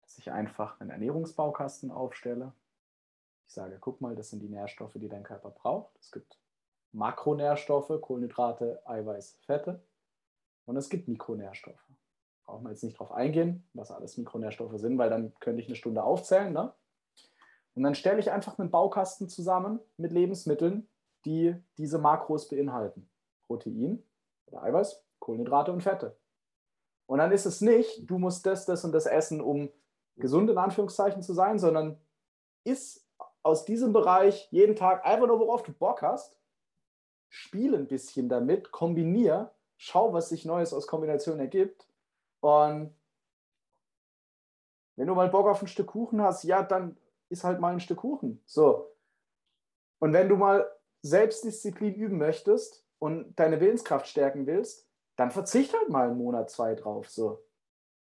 dass 0.00 0.16
ich 0.16 0.32
einfach 0.32 0.80
einen 0.80 0.88
Ernährungsbaukasten 0.88 1.90
aufstelle. 1.90 2.54
Ich 3.50 3.54
sage, 3.54 3.78
guck 3.80 4.00
mal, 4.00 4.14
das 4.14 4.30
sind 4.30 4.40
die 4.40 4.48
Nährstoffe, 4.48 4.94
die 4.94 5.08
dein 5.08 5.24
Körper 5.24 5.50
braucht. 5.50 5.98
Es 5.98 6.10
gibt 6.10 6.38
Makronährstoffe, 6.92 8.00
Kohlenhydrate, 8.00 8.80
Eiweiß, 8.86 9.38
Fette. 9.42 9.84
Und 10.66 10.76
es 10.76 10.88
gibt 10.88 11.08
Mikronährstoffe 11.08 11.90
brauchen 12.50 12.64
wir 12.64 12.70
jetzt 12.70 12.82
nicht 12.82 12.98
drauf 12.98 13.12
eingehen, 13.12 13.68
was 13.74 13.92
alles 13.92 14.16
Mikronährstoffe 14.16 14.76
sind, 14.80 14.98
weil 14.98 15.08
dann 15.08 15.32
könnte 15.38 15.62
ich 15.62 15.68
eine 15.68 15.76
Stunde 15.76 16.02
aufzählen. 16.02 16.52
Ne? 16.52 16.72
Und 17.74 17.84
dann 17.84 17.94
stelle 17.94 18.18
ich 18.18 18.32
einfach 18.32 18.58
einen 18.58 18.70
Baukasten 18.70 19.28
zusammen 19.28 19.78
mit 19.96 20.10
Lebensmitteln, 20.10 20.88
die 21.24 21.54
diese 21.78 21.98
Makros 21.98 22.48
beinhalten. 22.48 23.08
Protein 23.46 24.02
oder 24.46 24.64
Eiweiß, 24.64 25.04
Kohlenhydrate 25.20 25.72
und 25.72 25.82
Fette. 25.82 26.18
Und 27.06 27.18
dann 27.18 27.30
ist 27.30 27.46
es 27.46 27.60
nicht, 27.60 28.10
du 28.10 28.18
musst 28.18 28.44
das, 28.46 28.66
das 28.66 28.84
und 28.84 28.92
das 28.92 29.06
essen, 29.06 29.40
um 29.40 29.70
gesund 30.16 30.50
in 30.50 30.58
Anführungszeichen 30.58 31.22
zu 31.22 31.34
sein, 31.34 31.58
sondern 31.58 32.00
ist 32.64 33.06
aus 33.42 33.64
diesem 33.64 33.92
Bereich 33.92 34.48
jeden 34.50 34.76
Tag 34.76 35.04
einfach 35.04 35.26
nur, 35.26 35.40
worauf 35.40 35.62
du 35.62 35.72
Bock 35.72 36.02
hast, 36.02 36.38
spiel 37.28 37.74
ein 37.74 37.86
bisschen 37.86 38.28
damit, 38.28 38.70
kombinier, 38.70 39.52
schau, 39.76 40.12
was 40.12 40.28
sich 40.28 40.44
Neues 40.44 40.74
aus 40.74 40.86
Kombination 40.86 41.38
ergibt 41.38 41.88
und 42.40 42.94
wenn 44.96 45.06
du 45.06 45.14
mal 45.14 45.30
Bock 45.30 45.46
auf 45.46 45.62
ein 45.62 45.68
Stück 45.68 45.86
Kuchen 45.86 46.20
hast, 46.20 46.44
ja, 46.44 46.62
dann 46.62 46.96
ist 47.30 47.44
halt 47.44 47.60
mal 47.60 47.72
ein 47.72 47.80
Stück 47.80 47.98
Kuchen. 47.98 48.42
So. 48.44 48.94
Und 49.98 50.12
wenn 50.12 50.28
du 50.28 50.36
mal 50.36 50.70
Selbstdisziplin 51.00 51.94
üben 51.94 52.18
möchtest 52.18 52.84
und 52.98 53.34
deine 53.36 53.60
Willenskraft 53.60 54.06
stärken 54.08 54.46
willst, 54.46 54.86
dann 55.16 55.30
verzicht 55.30 55.72
halt 55.72 55.88
mal 55.88 56.08
einen 56.08 56.18
Monat, 56.18 56.50
zwei 56.50 56.74
drauf. 56.74 57.08
So. 57.08 57.42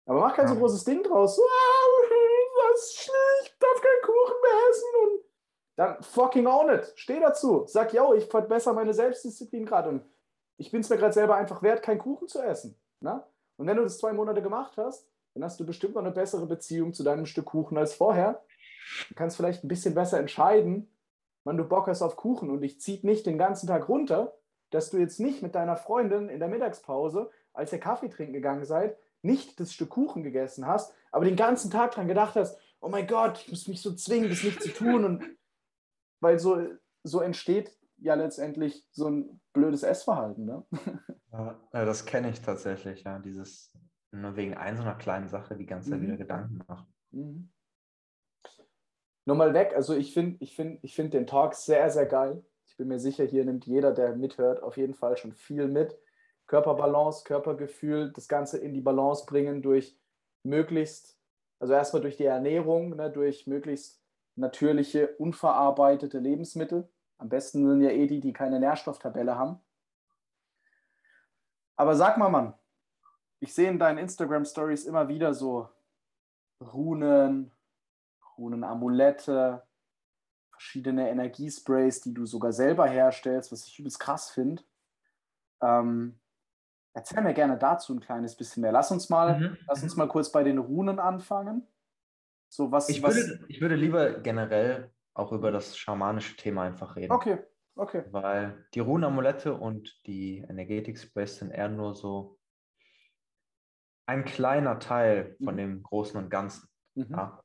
Aber 0.05 0.19
mach 0.19 0.35
kein 0.35 0.47
ja. 0.47 0.53
so 0.53 0.59
großes 0.59 0.83
Ding 0.83 1.03
draus. 1.03 1.35
So, 1.35 1.41
ah, 1.41 1.89
was 2.71 2.93
schlecht, 2.93 3.55
darf 3.61 3.81
keinen 3.81 4.01
Kuchen 4.03 4.35
mehr 4.41 4.69
essen. 4.69 4.89
Und 5.03 5.23
dann 5.79 6.03
fucking 6.03 6.45
own 6.45 6.69
it. 6.69 6.91
Steh 6.95 7.21
dazu. 7.21 7.63
Sag, 7.65 7.93
yo, 7.93 8.13
ich 8.13 8.25
verbessere 8.25 8.73
meine 8.73 8.93
Selbstdisziplin 8.93 9.65
gerade. 9.65 9.87
Und 9.87 10.03
ich 10.57 10.71
bin 10.71 10.81
es 10.81 10.89
mir 10.89 10.97
gerade 10.97 11.13
selber 11.13 11.35
einfach 11.35 11.63
wert, 11.63 11.81
keinen 11.81 11.99
Kuchen 11.99 12.27
zu 12.27 12.41
essen. 12.41 12.75
Na? 12.99 13.25
Und 13.55 13.65
wenn 13.65 13.77
du 13.77 13.83
das 13.83 13.97
zwei 13.97 14.11
Monate 14.11 14.41
gemacht 14.41 14.73
hast, 14.75 15.07
dann 15.33 15.43
hast 15.45 15.57
du 15.57 15.65
bestimmt 15.65 15.95
noch 15.95 16.01
eine 16.01 16.11
bessere 16.11 16.45
Beziehung 16.47 16.93
zu 16.93 17.03
deinem 17.03 17.25
Stück 17.25 17.45
Kuchen 17.45 17.77
als 17.77 17.93
vorher. 17.93 18.43
Du 19.07 19.15
kannst 19.15 19.37
vielleicht 19.37 19.63
ein 19.63 19.69
bisschen 19.69 19.95
besser 19.95 20.19
entscheiden, 20.19 20.93
wann 21.45 21.55
du 21.55 21.63
Bock 21.63 21.87
hast 21.87 22.01
auf 22.01 22.17
Kuchen 22.17 22.49
und 22.49 22.59
dich 22.59 22.81
zieht 22.81 23.05
nicht 23.05 23.25
den 23.25 23.37
ganzen 23.37 23.67
Tag 23.67 23.87
runter, 23.87 24.37
dass 24.71 24.89
du 24.89 24.97
jetzt 24.97 25.21
nicht 25.21 25.41
mit 25.41 25.55
deiner 25.55 25.77
Freundin 25.77 26.27
in 26.27 26.39
der 26.39 26.49
Mittagspause, 26.49 27.31
als 27.53 27.71
ihr 27.71 27.79
Kaffee 27.79 28.09
trinken 28.09 28.33
gegangen 28.33 28.65
seid, 28.65 28.97
nicht 29.21 29.57
das 29.61 29.71
Stück 29.71 29.91
Kuchen 29.91 30.23
gegessen 30.23 30.67
hast, 30.67 30.93
aber 31.13 31.23
den 31.23 31.37
ganzen 31.37 31.71
Tag 31.71 31.91
dran 31.91 32.09
gedacht 32.09 32.35
hast, 32.35 32.59
oh 32.81 32.89
mein 32.89 33.07
Gott, 33.07 33.39
ich 33.43 33.49
muss 33.49 33.67
mich 33.69 33.81
so 33.81 33.95
zwingen, 33.95 34.29
das 34.29 34.43
nicht 34.43 34.61
zu 34.61 34.73
tun. 34.73 35.05
Und 35.05 35.38
weil 36.19 36.39
so, 36.39 36.61
so 37.03 37.21
entsteht 37.21 37.77
ja 37.97 38.15
letztendlich 38.15 38.85
so 38.91 39.09
ein 39.09 39.41
blödes 39.53 39.83
Essverhalten. 39.83 40.45
Ne? 40.45 40.65
Ja, 41.31 41.85
das 41.85 42.07
kenne 42.07 42.31
ich 42.31 42.41
tatsächlich, 42.41 43.03
ja. 43.03 43.19
Dieses 43.19 43.71
nur 44.11 44.35
wegen 44.35 44.55
einer 44.55 44.95
kleinen 44.95 45.29
Sache 45.29 45.55
die 45.55 45.67
ganze 45.67 45.91
Zeit 45.91 45.99
mhm. 45.99 46.07
wieder 46.07 46.17
Gedanken 46.17 46.59
machen. 46.67 46.91
Mhm. 47.11 47.51
Nur 49.25 49.35
mal 49.35 49.53
weg, 49.53 49.73
also 49.75 49.95
ich 49.95 50.11
finde 50.11 50.37
ich 50.39 50.55
find, 50.55 50.83
ich 50.83 50.95
find 50.95 51.13
den 51.13 51.27
Talk 51.27 51.53
sehr, 51.53 51.87
sehr 51.91 52.07
geil. 52.07 52.43
Ich 52.65 52.77
bin 52.77 52.87
mir 52.87 52.99
sicher, 52.99 53.25
hier 53.25 53.45
nimmt 53.45 53.67
jeder, 53.67 53.93
der 53.93 54.15
mithört, 54.15 54.63
auf 54.63 54.77
jeden 54.77 54.95
Fall 54.95 55.17
schon 55.17 55.33
viel 55.33 55.67
mit. 55.67 55.95
Körperbalance, 56.47 57.23
Körpergefühl, 57.25 58.11
das 58.11 58.27
Ganze 58.27 58.57
in 58.57 58.73
die 58.73 58.81
Balance 58.81 59.25
bringen 59.27 59.61
durch 59.61 59.95
möglichst, 60.43 61.19
also 61.59 61.73
erstmal 61.73 62.01
durch 62.01 62.17
die 62.17 62.25
Ernährung, 62.25 62.95
ne, 62.95 63.11
durch 63.11 63.45
möglichst 63.45 64.01
natürliche, 64.39 65.07
unverarbeitete 65.17 66.19
Lebensmittel. 66.19 66.89
Am 67.17 67.29
besten 67.29 67.67
sind 67.67 67.81
ja 67.81 67.89
eh 67.89 68.07
die, 68.07 68.21
die 68.21 68.33
keine 68.33 68.59
Nährstofftabelle 68.59 69.37
haben. 69.37 69.59
Aber 71.75 71.95
sag 71.95 72.17
mal, 72.17 72.29
Mann, 72.29 72.53
ich 73.39 73.53
sehe 73.53 73.69
in 73.69 73.79
deinen 73.79 73.97
Instagram-Stories 73.99 74.85
immer 74.85 75.07
wieder 75.07 75.33
so 75.33 75.69
Runen, 76.61 77.51
Runen-Amulette, 78.37 79.63
verschiedene 80.51 81.09
Energiesprays, 81.09 82.01
die 82.01 82.13
du 82.13 82.25
sogar 82.25 82.51
selber 82.51 82.87
herstellst, 82.87 83.51
was 83.51 83.65
ich 83.65 83.79
übelst 83.79 83.99
krass 83.99 84.29
finde. 84.29 84.61
Ähm, 85.61 86.19
erzähl 86.93 87.21
mir 87.21 87.33
gerne 87.33 87.57
dazu 87.57 87.93
ein 87.93 88.01
kleines 88.01 88.35
bisschen 88.35 88.61
mehr. 88.61 88.73
Lass 88.73 88.91
uns 88.91 89.09
mal, 89.09 89.39
mhm. 89.39 89.57
lass 89.67 89.83
uns 89.83 89.95
mal 89.95 90.07
kurz 90.07 90.31
bei 90.31 90.43
den 90.43 90.57
Runen 90.57 90.99
anfangen. 90.99 91.65
So 92.49 92.71
was, 92.71 92.89
ich, 92.89 93.01
was 93.03 93.15
würde, 93.15 93.45
ich 93.47 93.61
würde 93.61 93.75
lieber 93.75 94.19
generell 94.19 94.91
auch 95.13 95.31
über 95.31 95.51
das 95.51 95.77
schamanische 95.77 96.35
Thema 96.35 96.63
einfach 96.63 96.95
reden. 96.95 97.11
Okay, 97.11 97.39
Okay. 97.79 98.03
Weil 98.11 98.65
die 98.73 98.81
Runenamulette 98.81 99.53
und 99.53 100.05
die 100.05 100.39
Energetic 100.39 100.99
Sprays 100.99 101.37
sind 101.37 101.51
eher 101.51 101.69
nur 101.69 101.95
so 101.95 102.37
ein 104.05 104.25
kleiner 104.25 104.79
Teil 104.79 105.37
von 105.41 105.53
mhm. 105.53 105.57
dem 105.57 105.83
Großen 105.83 106.21
und 106.21 106.29
Ganzen. 106.29 106.67
Mhm. 106.95 107.07
Ja. 107.09 107.41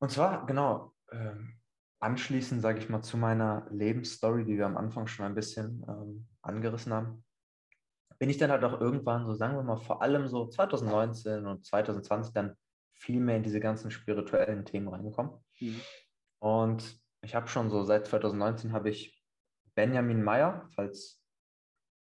Und 0.00 0.10
zwar, 0.10 0.44
genau, 0.46 0.92
ähm, 1.12 1.60
anschließend, 2.00 2.62
sage 2.62 2.80
ich 2.80 2.88
mal, 2.88 3.02
zu 3.02 3.16
meiner 3.16 3.68
Lebensstory, 3.70 4.44
die 4.44 4.58
wir 4.58 4.66
am 4.66 4.76
Anfang 4.76 5.06
schon 5.06 5.24
ein 5.24 5.36
bisschen 5.36 5.84
ähm, 5.88 6.26
angerissen 6.40 6.92
haben, 6.92 7.24
bin 8.18 8.28
ich 8.28 8.38
dann 8.38 8.50
halt 8.50 8.64
auch 8.64 8.80
irgendwann, 8.80 9.24
so 9.24 9.34
sagen 9.34 9.54
wir 9.54 9.62
mal, 9.62 9.76
vor 9.76 10.02
allem 10.02 10.26
so 10.26 10.48
2019 10.48 11.46
und 11.46 11.64
2020 11.64 12.34
dann 12.34 12.56
viel 13.02 13.20
mehr 13.20 13.36
in 13.36 13.42
diese 13.42 13.60
ganzen 13.60 13.90
spirituellen 13.90 14.64
Themen 14.64 14.88
reingekommen. 14.88 15.32
Mhm. 15.60 15.80
Und 16.38 17.00
ich 17.22 17.34
habe 17.34 17.48
schon 17.48 17.68
so 17.68 17.82
seit 17.82 18.06
2019 18.06 18.72
habe 18.72 18.90
ich 18.90 19.20
Benjamin 19.74 20.22
Meyer, 20.22 20.68
falls 20.74 21.20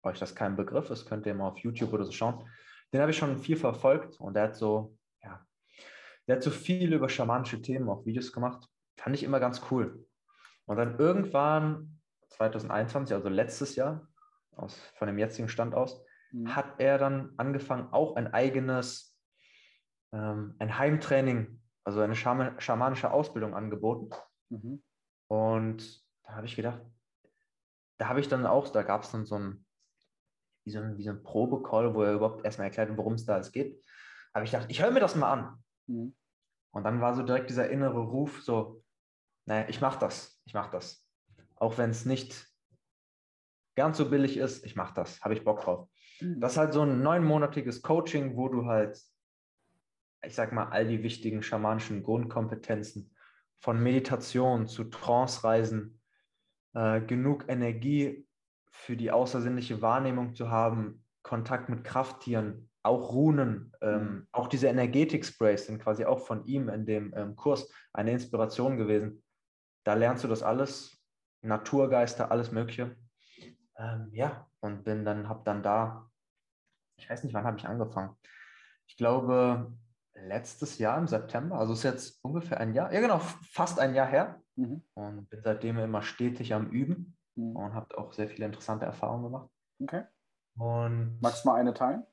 euch 0.04 0.20
das 0.20 0.36
kein 0.36 0.56
Begriff 0.56 0.89
ist, 0.89 1.06
könnt 1.06 1.26
ihr 1.26 1.34
mal 1.34 1.47
auf 1.47 1.58
YouTube 1.60 1.93
oder 1.93 2.06
so 2.06 2.12
schauen. 2.12 2.47
Den 2.91 3.02
habe 3.02 3.12
ich 3.12 3.18
schon 3.18 3.38
viel 3.38 3.56
verfolgt 3.56 4.20
und 4.20 4.34
der 4.34 4.43
hat 4.43 4.56
so, 4.56 4.97
ja, 5.24 5.45
der 6.28 6.38
hat 6.38 6.43
so 6.43 6.52
viel 6.52 6.93
über 6.93 7.10
schamanische 7.10 7.62
Themen, 7.62 7.89
auch 7.89 8.06
Videos 8.06 8.34
gemacht. 8.34 8.68
Fand 8.97 9.16
ich 9.16 9.24
immer 9.24 9.39
ganz 9.39 9.62
cool. 9.72 10.06
Und 10.66 10.78
dann 10.78 11.00
irgendwann 11.00 12.00
2021, 12.30 13.16
also 13.16 13.30
letztes 13.30 13.76
Jahr, 13.76 14.08
aus, 14.56 14.80
von 14.95 15.08
dem 15.08 15.18
jetzigen 15.18 15.50
Stand 15.50 15.76
aus, 15.76 16.04
mhm. 16.32 16.56
hat 16.56 16.80
er 16.80 16.97
dann 16.97 17.34
angefangen, 17.38 17.91
auch 17.91 18.16
ein 18.16 18.34
eigenes, 18.34 19.18
ähm, 20.12 20.55
ein 20.60 20.78
Heimtraining, 20.78 21.62
also 21.84 22.01
eine 22.01 22.16
schamanische 22.16 23.12
Ausbildung 23.12 23.55
angeboten. 23.55 24.10
Mhm. 24.49 24.84
Und 25.28 26.03
da 26.24 26.34
habe 26.36 26.45
ich 26.45 26.55
gedacht, 26.55 26.82
da 27.97 28.10
habe 28.10 28.20
ich 28.20 28.28
dann 28.28 28.45
auch, 28.45 28.70
da 28.70 28.84
gab 28.84 29.03
es 29.03 29.12
dann 29.12 29.26
so 29.26 29.36
ein, 29.36 29.66
wie 30.66 30.72
so 30.72 30.80
ein, 30.80 30.97
wie 30.97 31.03
so 31.03 31.12
ein 31.12 31.24
Probecall, 31.24 31.93
wo 31.93 32.03
er 32.03 32.14
überhaupt 32.14 32.45
erstmal 32.45 32.68
erklärt, 32.68 32.95
worum 32.97 33.14
es 33.14 33.26
da 33.26 33.36
alles 33.36 33.51
geht. 33.51 33.84
Habe 34.34 34.45
ich 34.45 34.51
gedacht, 34.51 34.68
ich 34.70 34.82
höre 34.82 34.91
mir 34.91 34.99
das 34.99 35.16
mal 35.16 35.32
an. 35.32 35.64
Mhm. 35.88 36.16
Und 36.72 36.84
dann 36.84 37.01
war 37.01 37.16
so 37.16 37.24
direkt 37.24 37.49
dieser 37.49 37.70
innere 37.70 37.99
Ruf, 37.99 38.41
so, 38.43 38.84
naja, 39.45 39.68
ich 39.70 39.82
mache 39.82 39.99
das, 39.99 40.39
ich 40.45 40.53
mache 40.53 40.72
das. 40.72 41.03
Auch 41.55 41.78
wenn 41.78 41.89
es 41.89 42.05
nicht 42.05 42.47
ganz 43.76 43.97
so 43.97 44.10
billig 44.10 44.38
ist, 44.38 44.64
ich 44.66 44.76
mache 44.76 44.93
das, 44.93 45.22
habe 45.22 45.34
ich 45.34 45.43
Bock 45.43 45.62
drauf. 45.62 45.89
Mhm. 46.22 46.39
Das 46.39 46.53
ist 46.53 46.57
halt 46.57 46.74
so 46.74 46.84
ein 46.84 47.01
neunmonatiges 47.01 47.82
Coaching, 47.82 48.38
wo 48.38 48.49
du 48.49 48.66
halt, 48.66 49.01
ich 50.24 50.36
sag 50.36 50.51
mal, 50.51 50.70
all 50.70 50.88
die 50.88 51.03
wichtigen 51.03 51.43
schamanischen 51.43 52.03
Grundkompetenzen 52.03 53.15
von 53.59 53.82
Meditation 53.82 54.67
zu 54.67 54.86
Trance-Reisen, 54.86 56.01
äh, 56.74 57.01
genug 57.01 57.45
Energie 57.47 58.28
für 58.72 58.95
die 58.95 59.11
außersinnliche 59.11 59.82
Wahrnehmung 59.82 60.34
zu 60.34 60.49
haben, 60.49 61.03
Kontakt 61.24 61.70
mit 61.70 61.84
Krafttieren, 61.84 62.70
auch 62.84 63.11
Runen, 63.11 63.74
ähm, 63.82 64.01
mhm. 64.01 64.28
auch 64.32 64.47
diese 64.47 64.67
Energetik-Sprays 64.67 65.65
sind 65.65 65.82
quasi 65.82 66.05
auch 66.05 66.26
von 66.26 66.45
ihm 66.45 66.70
in 66.70 66.86
dem 66.86 67.13
ähm, 67.15 67.36
Kurs 67.36 67.70
eine 67.93 68.11
Inspiration 68.11 68.78
gewesen. 68.78 69.24
Da 69.84 69.95
lernst 69.95 70.24
du 70.24 70.28
das 70.28 70.43
alles, 70.43 71.03
Naturgeister, 71.41 72.32
alles 72.32 72.51
Mögliche. 72.51 72.95
Ähm, 73.78 74.09
ja, 74.13 74.47
und 74.59 74.84
bin 74.84 75.05
dann, 75.05 75.28
habe 75.28 75.41
dann 75.43 75.63
da, 75.63 76.09
ich 76.97 77.09
weiß 77.09 77.24
nicht, 77.24 77.34
wann 77.34 77.45
habe 77.45 77.57
ich 77.57 77.65
angefangen. 77.65 78.15
Ich 78.88 78.97
glaube, 78.97 79.74
letztes 80.24 80.78
Jahr 80.78 80.97
im 80.97 81.07
September, 81.07 81.57
also 81.57 81.74
ist 81.74 81.84
jetzt 81.84 82.24
ungefähr 82.24 82.59
ein 82.59 82.74
Jahr, 82.74 82.91
ja 82.93 82.99
genau, 82.99 83.20
fast 83.20 83.80
ein 83.80 83.95
Jahr 83.95 84.07
her. 84.07 84.41
Mhm. 84.55 84.84
Und 84.93 85.30
bin 85.30 85.41
seitdem 85.41 85.78
immer 85.80 86.01
stetig 86.01 86.53
am 86.53 86.70
Üben 86.70 87.17
mhm. 87.36 87.55
und 87.55 87.74
habe 87.74 87.97
auch 87.97 88.13
sehr 88.13 88.28
viele 88.28 88.45
interessante 88.45 88.86
Erfahrungen 88.86 89.24
gemacht. 89.24 89.49
Okay. 89.82 90.03
Und 90.57 91.20
Magst 91.22 91.45
du 91.45 91.49
mal 91.49 91.55
eine 91.55 91.74
teilen? 91.74 92.05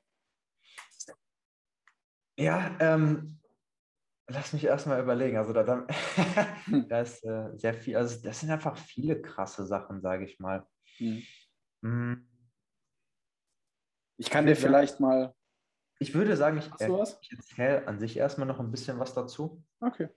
Ja, 2.39 2.75
ähm, 2.79 3.39
lass 4.27 4.53
mich 4.53 4.63
erstmal 4.63 5.01
überlegen. 5.01 5.37
Also 5.37 5.53
da, 5.53 5.63
da, 5.63 5.87
da 6.87 7.01
ist 7.01 7.25
äh, 7.25 7.57
sehr 7.57 7.73
viel, 7.73 7.97
also 7.97 8.21
das 8.21 8.39
sind 8.39 8.51
einfach 8.51 8.77
viele 8.77 9.21
krasse 9.21 9.65
Sachen, 9.65 10.01
sage 10.01 10.25
ich 10.25 10.39
mal. 10.39 10.65
Mhm. 10.99 11.23
mhm. 11.81 12.27
Ich 14.19 14.31
kann 14.31 14.47
dir 14.47 14.55
vielleicht 14.55 14.99
mal 14.99 15.35
ich 15.99 16.13
würde 16.13 16.37
sagen, 16.37 16.57
ich, 16.57 16.69
ich 16.79 17.31
erzähle 17.31 17.87
an 17.87 17.99
sich 17.99 18.17
erstmal 18.17 18.47
noch 18.47 18.59
ein 18.59 18.71
bisschen 18.71 18.99
was 18.99 19.13
dazu. 19.13 19.63
Okay. 19.79 20.09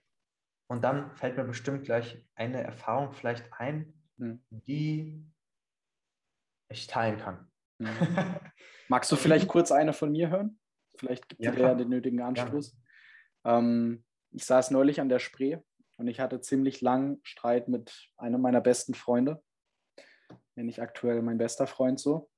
Und 0.67 0.83
dann 0.83 1.11
fällt 1.15 1.35
mir 1.35 1.43
bestimmt 1.43 1.83
gleich 1.83 2.25
eine 2.33 2.63
Erfahrung 2.63 3.11
vielleicht 3.11 3.51
ein, 3.59 3.93
hm. 4.17 4.41
die 4.49 5.21
ich 6.69 6.87
teilen 6.87 7.17
kann. 7.17 7.51
Hm. 7.81 7.89
Magst 8.87 9.11
du 9.11 9.17
vielleicht 9.17 9.49
kurz 9.49 9.71
eine 9.71 9.91
von 9.91 10.11
mir 10.13 10.29
hören? 10.29 10.59
Vielleicht 10.95 11.27
gibt 11.27 11.43
ja, 11.43 11.51
dir 11.51 11.61
ja 11.61 11.75
den 11.75 11.89
nötigen 11.89 12.21
Anstoß. 12.21 12.77
Ja. 13.43 13.57
Ähm, 13.57 14.05
ich 14.31 14.45
saß 14.45 14.71
neulich 14.71 15.01
an 15.01 15.09
der 15.09 15.19
Spree 15.19 15.57
und 15.97 16.07
ich 16.07 16.21
hatte 16.21 16.39
ziemlich 16.39 16.79
lang 16.79 17.19
Streit 17.23 17.67
mit 17.67 18.09
einem 18.15 18.39
meiner 18.39 18.61
besten 18.61 18.93
Freunde. 18.93 19.43
Nenne 20.55 20.69
ich 20.69 20.81
aktuell 20.81 21.21
mein 21.21 21.37
bester 21.37 21.67
Freund 21.67 21.99
so. 21.99 22.30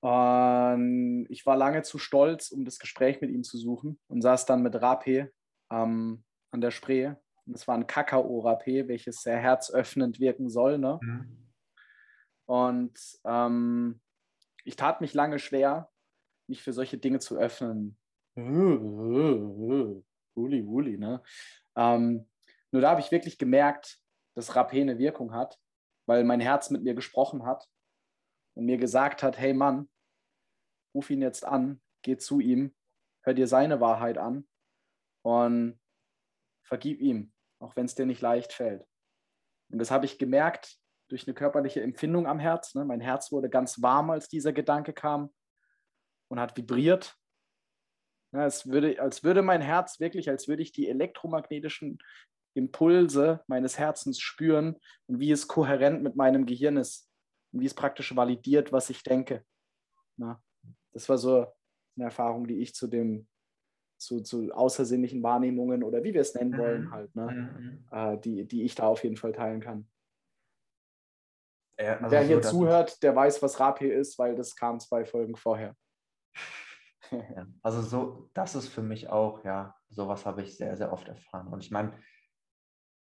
Und 0.00 1.26
ich 1.28 1.44
war 1.44 1.56
lange 1.56 1.82
zu 1.82 1.98
stolz, 1.98 2.50
um 2.50 2.64
das 2.64 2.78
Gespräch 2.78 3.20
mit 3.20 3.30
ihm 3.30 3.42
zu 3.42 3.58
suchen 3.58 3.98
und 4.08 4.22
saß 4.22 4.46
dann 4.46 4.62
mit 4.62 4.74
Rapé 4.74 5.30
ähm, 5.70 6.24
an 6.50 6.60
der 6.60 6.70
Spree. 6.70 7.08
Und 7.46 7.52
das 7.52 7.68
war 7.68 7.74
ein 7.74 7.86
Kakao-Rapé, 7.86 8.88
welches 8.88 9.22
sehr 9.22 9.38
herzöffnend 9.38 10.18
wirken 10.18 10.48
soll. 10.48 10.78
Ne? 10.78 10.98
Mhm. 11.02 11.50
Und 12.46 12.98
ähm, 13.24 14.00
ich 14.64 14.76
tat 14.76 15.00
mich 15.02 15.12
lange 15.12 15.38
schwer, 15.38 15.90
mich 16.48 16.62
für 16.62 16.72
solche 16.72 16.96
Dinge 16.96 17.18
zu 17.18 17.36
öffnen. 17.36 17.98
Wuli, 20.34 20.66
wuli, 20.66 20.96
ne? 20.96 21.22
Ähm, 21.76 22.26
nur 22.72 22.80
da 22.80 22.90
habe 22.90 23.00
ich 23.00 23.10
wirklich 23.10 23.36
gemerkt, 23.36 23.98
dass 24.34 24.54
Rapé 24.54 24.80
eine 24.80 24.98
Wirkung 24.98 25.34
hat, 25.34 25.58
weil 26.06 26.24
mein 26.24 26.40
Herz 26.40 26.70
mit 26.70 26.82
mir 26.82 26.94
gesprochen 26.94 27.44
hat 27.44 27.68
und 28.54 28.64
mir 28.64 28.78
gesagt 28.78 29.22
hat, 29.22 29.38
hey 29.38 29.52
Mann, 29.52 29.89
ruf 30.94 31.10
ihn 31.10 31.22
jetzt 31.22 31.44
an, 31.44 31.80
geh 32.02 32.16
zu 32.16 32.40
ihm, 32.40 32.74
hör 33.22 33.34
dir 33.34 33.46
seine 33.46 33.80
Wahrheit 33.80 34.18
an 34.18 34.48
und 35.22 35.78
vergib 36.62 37.00
ihm, 37.00 37.32
auch 37.60 37.76
wenn 37.76 37.86
es 37.86 37.94
dir 37.94 38.06
nicht 38.06 38.20
leicht 38.20 38.52
fällt. 38.52 38.84
Und 39.70 39.78
das 39.78 39.90
habe 39.90 40.06
ich 40.06 40.18
gemerkt 40.18 40.78
durch 41.08 41.26
eine 41.26 41.34
körperliche 41.34 41.82
Empfindung 41.82 42.26
am 42.26 42.38
Herz. 42.38 42.74
Ne? 42.74 42.84
Mein 42.84 43.00
Herz 43.00 43.32
wurde 43.32 43.50
ganz 43.50 43.82
warm, 43.82 44.10
als 44.10 44.28
dieser 44.28 44.52
Gedanke 44.52 44.92
kam 44.92 45.32
und 46.28 46.40
hat 46.40 46.56
vibriert. 46.56 47.16
Ja, 48.32 48.46
es 48.46 48.68
würde, 48.68 49.00
als 49.00 49.24
würde 49.24 49.42
mein 49.42 49.60
Herz 49.60 49.98
wirklich, 49.98 50.30
als 50.30 50.46
würde 50.46 50.62
ich 50.62 50.70
die 50.70 50.88
elektromagnetischen 50.88 51.98
Impulse 52.54 53.42
meines 53.48 53.78
Herzens 53.78 54.20
spüren 54.20 54.76
und 55.06 55.18
wie 55.18 55.32
es 55.32 55.48
kohärent 55.48 56.02
mit 56.02 56.16
meinem 56.16 56.46
Gehirn 56.46 56.76
ist 56.76 57.10
und 57.52 57.60
wie 57.60 57.66
es 57.66 57.74
praktisch 57.74 58.14
validiert, 58.14 58.72
was 58.72 58.90
ich 58.90 59.02
denke. 59.02 59.44
Ja 60.16 60.40
das 60.92 61.08
war 61.08 61.18
so 61.18 61.46
eine 61.96 62.06
Erfahrung, 62.06 62.46
die 62.46 62.60
ich 62.60 62.74
zu 62.74 62.86
dem, 62.86 63.28
zu, 63.98 64.22
zu 64.22 64.50
außersinnlichen 64.52 65.22
Wahrnehmungen 65.22 65.82
oder 65.82 66.02
wie 66.02 66.14
wir 66.14 66.22
es 66.22 66.34
nennen 66.34 66.56
wollen, 66.56 66.84
mhm. 66.84 66.90
halt, 66.90 67.14
ne? 67.14 67.26
Mhm. 67.30 67.86
Äh, 67.90 68.18
die, 68.18 68.48
die 68.48 68.62
ich 68.62 68.74
da 68.74 68.84
auf 68.84 69.04
jeden 69.04 69.16
Fall 69.16 69.32
teilen 69.32 69.60
kann. 69.60 69.88
Ja, 71.78 71.98
also 71.98 72.10
Wer 72.10 72.22
hier 72.22 72.42
so, 72.42 72.50
zuhört, 72.50 73.02
der 73.02 73.14
weiß, 73.14 73.42
was 73.42 73.60
Rapi 73.60 73.88
ist, 73.88 74.18
weil 74.18 74.34
das 74.34 74.56
kam 74.56 74.80
zwei 74.80 75.04
Folgen 75.04 75.36
vorher. 75.36 75.76
ja, 77.10 77.46
also 77.62 77.82
so, 77.82 78.30
das 78.34 78.54
ist 78.54 78.68
für 78.68 78.82
mich 78.82 79.08
auch, 79.08 79.44
ja, 79.44 79.74
sowas 79.88 80.26
habe 80.26 80.42
ich 80.42 80.56
sehr, 80.56 80.76
sehr 80.76 80.92
oft 80.92 81.08
erfahren. 81.08 81.48
Und 81.48 81.62
ich 81.62 81.70
meine, 81.70 81.92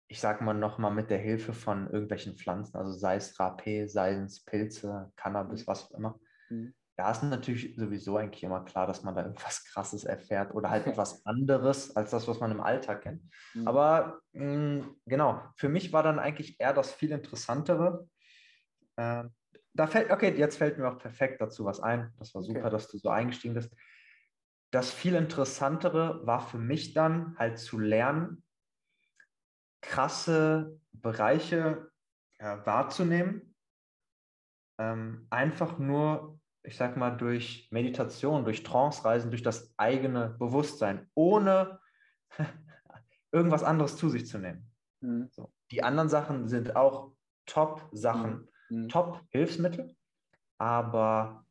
ich 0.08 0.20
sage 0.20 0.44
mal 0.44 0.54
nochmal 0.54 0.92
mit 0.92 1.10
der 1.10 1.18
Hilfe 1.18 1.52
von 1.52 1.90
irgendwelchen 1.90 2.36
Pflanzen, 2.36 2.76
also 2.76 2.92
sei 2.92 3.16
es 3.16 3.36
Rapé, 3.36 3.88
sei 3.88 4.14
es 4.14 4.44
Pilze, 4.44 5.12
Cannabis, 5.16 5.62
mhm. 5.62 5.66
was 5.66 5.84
auch 5.84 5.98
immer, 5.98 6.20
mhm 6.48 6.74
da 6.96 7.10
ist 7.10 7.22
natürlich 7.22 7.76
sowieso 7.76 8.16
eigentlich 8.16 8.42
immer 8.42 8.64
klar, 8.64 8.86
dass 8.86 9.02
man 9.02 9.14
da 9.14 9.22
irgendwas 9.22 9.64
Krasses 9.64 10.04
erfährt 10.04 10.54
oder 10.54 10.70
halt 10.70 10.86
etwas 10.86 11.24
anderes 11.26 11.94
als 11.94 12.10
das, 12.10 12.26
was 12.26 12.40
man 12.40 12.50
im 12.50 12.60
Alltag 12.60 13.02
kennt. 13.02 13.22
Mhm. 13.54 13.68
Aber 13.68 14.20
mh, 14.32 14.44
mm, 14.44 14.96
genau, 15.04 15.42
für 15.56 15.68
mich 15.68 15.92
war 15.92 16.02
dann 16.02 16.18
eigentlich 16.18 16.58
eher 16.58 16.72
das 16.72 16.92
viel 16.92 17.12
Interessantere. 17.12 18.08
Äh, 18.96 19.24
da 19.74 19.86
fällt, 19.86 20.10
okay, 20.10 20.34
jetzt 20.38 20.56
fällt 20.56 20.78
mir 20.78 20.88
auch 20.88 20.98
perfekt 20.98 21.42
dazu 21.42 21.66
was 21.66 21.80
ein. 21.80 22.14
Das 22.18 22.34
war 22.34 22.42
super, 22.42 22.60
okay. 22.60 22.70
dass 22.70 22.88
du 22.88 22.96
so 22.96 23.10
eingestiegen 23.10 23.54
bist. 23.54 23.76
Das 24.70 24.90
viel 24.90 25.14
Interessantere 25.14 26.26
war 26.26 26.40
für 26.40 26.58
mich 26.58 26.94
dann 26.94 27.36
halt 27.38 27.58
zu 27.58 27.78
lernen, 27.78 28.42
krasse 29.82 30.80
Bereiche 30.92 31.90
ja, 32.40 32.64
wahrzunehmen. 32.64 33.54
Ähm, 34.78 35.26
einfach 35.30 35.78
nur 35.78 36.35
ich 36.66 36.76
sag 36.76 36.96
mal, 36.96 37.10
durch 37.10 37.68
Meditation, 37.70 38.44
durch 38.44 38.62
Trance-Reisen, 38.62 39.30
durch 39.30 39.42
das 39.42 39.72
eigene 39.76 40.30
Bewusstsein, 40.38 41.08
ohne 41.14 41.78
irgendwas 43.32 43.62
anderes 43.62 43.96
zu 43.96 44.08
sich 44.08 44.26
zu 44.26 44.38
nehmen. 44.38 44.70
Mhm. 45.00 45.28
So. 45.30 45.52
Die 45.70 45.84
anderen 45.84 46.08
Sachen 46.08 46.48
sind 46.48 46.74
auch 46.76 47.12
Top-Sachen, 47.46 48.48
mhm. 48.68 48.82
mhm. 48.82 48.88
Top-Hilfsmittel, 48.88 49.94
aber 50.58 51.44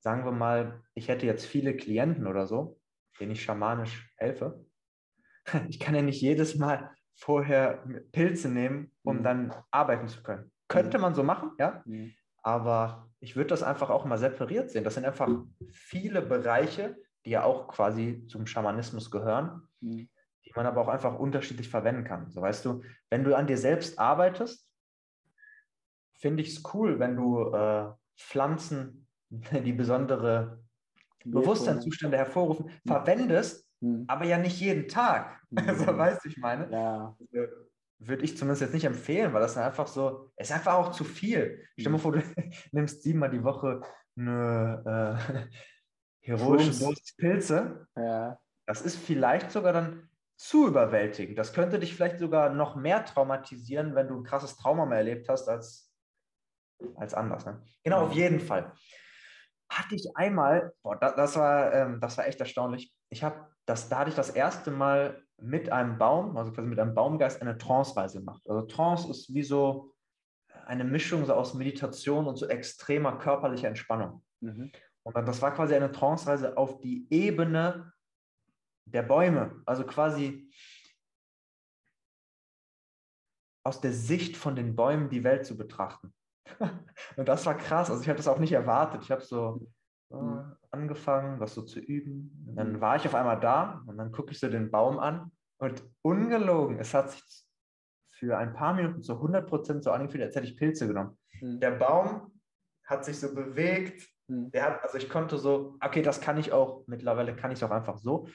sagen 0.00 0.24
wir 0.24 0.32
mal, 0.32 0.82
ich 0.94 1.08
hätte 1.08 1.26
jetzt 1.26 1.46
viele 1.46 1.76
Klienten 1.76 2.26
oder 2.26 2.46
so, 2.46 2.80
denen 3.20 3.32
ich 3.32 3.42
schamanisch 3.42 4.12
helfe. 4.16 4.64
Ich 5.68 5.80
kann 5.80 5.96
ja 5.96 6.02
nicht 6.02 6.20
jedes 6.20 6.54
Mal 6.54 6.94
vorher 7.16 7.84
Pilze 8.12 8.48
nehmen, 8.48 8.92
um 9.02 9.18
mhm. 9.18 9.22
dann 9.24 9.54
arbeiten 9.72 10.06
zu 10.06 10.22
können. 10.22 10.52
Könnte 10.68 10.98
mhm. 10.98 11.02
man 11.02 11.14
so 11.16 11.24
machen, 11.24 11.50
ja, 11.58 11.82
mhm. 11.84 12.14
Aber 12.42 13.08
ich 13.20 13.36
würde 13.36 13.48
das 13.48 13.62
einfach 13.62 13.90
auch 13.90 14.04
mal 14.04 14.18
separiert 14.18 14.70
sehen. 14.70 14.84
Das 14.84 14.94
sind 14.94 15.04
einfach 15.04 15.30
viele 15.70 16.22
Bereiche, 16.22 16.96
die 17.24 17.30
ja 17.30 17.44
auch 17.44 17.68
quasi 17.68 18.26
zum 18.26 18.46
Schamanismus 18.46 19.10
gehören, 19.10 19.68
mhm. 19.80 20.08
die 20.44 20.52
man 20.54 20.66
aber 20.66 20.80
auch 20.80 20.88
einfach 20.88 21.18
unterschiedlich 21.18 21.68
verwenden 21.68 22.04
kann. 22.04 22.30
So 22.30 22.42
weißt 22.42 22.64
du, 22.64 22.82
wenn 23.10 23.24
du 23.24 23.36
an 23.36 23.46
dir 23.46 23.58
selbst 23.58 23.98
arbeitest, 23.98 24.68
finde 26.14 26.42
ich 26.42 26.56
es 26.56 26.62
cool, 26.74 26.98
wenn 26.98 27.16
du 27.16 27.52
äh, 27.52 27.92
Pflanzen, 28.16 29.06
die 29.30 29.72
besondere 29.72 30.62
Bewusstseinszustände 31.24 32.16
hervorrufen, 32.16 32.66
mhm. 32.66 32.88
verwendest, 32.88 33.68
mhm. 33.80 34.04
aber 34.08 34.24
ja 34.24 34.38
nicht 34.38 34.60
jeden 34.60 34.88
Tag. 34.88 35.40
Mhm. 35.52 35.76
so 35.76 35.98
weißt 35.98 36.24
du, 36.24 36.30
ich 36.30 36.38
meine. 36.38 36.70
Ja. 36.70 37.14
Würde 38.04 38.24
ich 38.24 38.36
zumindest 38.36 38.62
jetzt 38.62 38.74
nicht 38.74 38.84
empfehlen, 38.84 39.32
weil 39.32 39.40
das 39.40 39.56
einfach 39.56 39.86
so, 39.86 40.30
es 40.36 40.50
ist 40.50 40.56
einfach 40.56 40.74
auch 40.74 40.92
zu 40.92 41.04
viel. 41.04 41.64
Stell 41.72 41.84
dir 41.84 41.90
mal 41.90 41.98
mhm. 41.98 42.02
vor, 42.02 42.12
du 42.12 42.22
nimmst 42.72 43.02
siebenmal 43.02 43.30
die 43.30 43.44
Woche 43.44 43.80
eine 44.16 45.18
äh, 45.30 46.26
heroische 46.26 46.70
Dosis 46.70 47.14
Pilze. 47.16 47.86
Ja. 47.96 48.38
Das 48.66 48.82
ist 48.82 48.96
vielleicht 48.96 49.50
sogar 49.50 49.72
dann 49.72 50.08
zu 50.36 50.68
überwältigend. 50.68 51.38
Das 51.38 51.52
könnte 51.52 51.78
dich 51.78 51.94
vielleicht 51.94 52.18
sogar 52.18 52.50
noch 52.50 52.76
mehr 52.76 53.04
traumatisieren, 53.04 53.94
wenn 53.94 54.08
du 54.08 54.16
ein 54.16 54.24
krasses 54.24 54.56
Trauma 54.56 54.86
mehr 54.86 54.98
erlebt 54.98 55.28
hast, 55.28 55.48
als 55.48 55.92
als 56.96 57.14
anders. 57.14 57.46
Ne? 57.46 57.62
Genau, 57.84 58.06
auf 58.06 58.12
jeden 58.12 58.40
Fall. 58.40 58.72
Hatte 59.70 59.94
ich 59.94 60.08
einmal, 60.14 60.72
boah, 60.82 60.96
das, 60.96 61.14
das 61.14 61.36
war, 61.36 61.72
ähm, 61.72 62.00
das 62.00 62.18
war 62.18 62.26
echt 62.26 62.40
erstaunlich. 62.40 62.92
Ich 63.08 63.22
habe 63.22 63.48
das, 63.66 63.88
da 63.88 64.00
hatte 64.00 64.10
ich 64.10 64.16
das 64.16 64.30
erste 64.30 64.70
Mal 64.70 65.22
mit 65.42 65.70
einem 65.70 65.98
Baum, 65.98 66.36
also 66.36 66.52
quasi 66.52 66.68
mit 66.68 66.78
einem 66.78 66.94
Baumgeist, 66.94 67.40
eine 67.42 67.58
Trance-Reise 67.58 68.20
gemacht. 68.20 68.42
Also 68.48 68.62
Trance 68.62 69.10
ist 69.10 69.34
wie 69.34 69.42
so 69.42 69.92
eine 70.66 70.84
Mischung 70.84 71.24
so 71.26 71.34
aus 71.34 71.54
Meditation 71.54 72.26
und 72.26 72.36
so 72.36 72.46
extremer 72.46 73.18
körperlicher 73.18 73.68
Entspannung. 73.68 74.22
Mhm. 74.40 74.70
Und 75.02 75.16
das 75.16 75.42
war 75.42 75.52
quasi 75.52 75.74
eine 75.74 75.90
Trance-Reise 75.90 76.56
auf 76.56 76.78
die 76.78 77.06
Ebene 77.10 77.92
der 78.84 79.02
Bäume. 79.02 79.62
Also 79.66 79.84
quasi 79.84 80.48
aus 83.64 83.80
der 83.80 83.92
Sicht 83.92 84.36
von 84.36 84.54
den 84.54 84.76
Bäumen 84.76 85.08
die 85.08 85.24
Welt 85.24 85.44
zu 85.44 85.56
betrachten. 85.56 86.14
und 87.16 87.28
das 87.28 87.44
war 87.46 87.56
krass. 87.56 87.90
Also 87.90 88.02
ich 88.02 88.08
habe 88.08 88.16
das 88.16 88.28
auch 88.28 88.38
nicht 88.38 88.52
erwartet. 88.52 89.02
Ich 89.02 89.10
habe 89.10 89.22
so 89.22 89.66
äh, 90.12 90.42
angefangen, 90.70 91.40
das 91.40 91.54
so 91.54 91.62
zu 91.62 91.80
üben. 91.80 92.44
Und 92.46 92.56
dann 92.56 92.80
war 92.80 92.96
ich 92.96 93.06
auf 93.06 93.14
einmal 93.14 93.40
da 93.40 93.82
und 93.86 93.96
dann 93.98 94.12
gucke 94.12 94.32
ich 94.32 94.40
so 94.40 94.48
den 94.48 94.70
Baum 94.70 94.98
an 94.98 95.30
und 95.58 95.82
ungelogen, 96.02 96.78
es 96.78 96.94
hat 96.94 97.10
sich 97.10 97.22
für 98.18 98.36
ein 98.38 98.54
paar 98.54 98.74
Minuten 98.74 99.02
zu 99.02 99.14
100 99.14 99.48
Prozent 99.48 99.84
so 99.84 99.90
angefühlt, 99.90 100.22
als 100.22 100.36
hätte 100.36 100.46
ich 100.46 100.56
Pilze 100.56 100.86
genommen. 100.86 101.18
Mhm. 101.40 101.60
Der 101.60 101.72
Baum 101.72 102.32
hat 102.84 103.04
sich 103.04 103.18
so 103.18 103.34
bewegt. 103.34 104.08
Mhm. 104.28 104.50
Der 104.52 104.64
hat, 104.64 104.82
also 104.82 104.98
ich 104.98 105.08
konnte 105.08 105.38
so, 105.38 105.76
okay, 105.80 106.02
das 106.02 106.20
kann 106.20 106.38
ich 106.38 106.52
auch, 106.52 106.84
mittlerweile 106.86 107.34
kann 107.34 107.50
ich 107.50 107.58
es 107.58 107.62
auch 107.62 107.70
einfach 107.70 107.98
so 107.98 108.28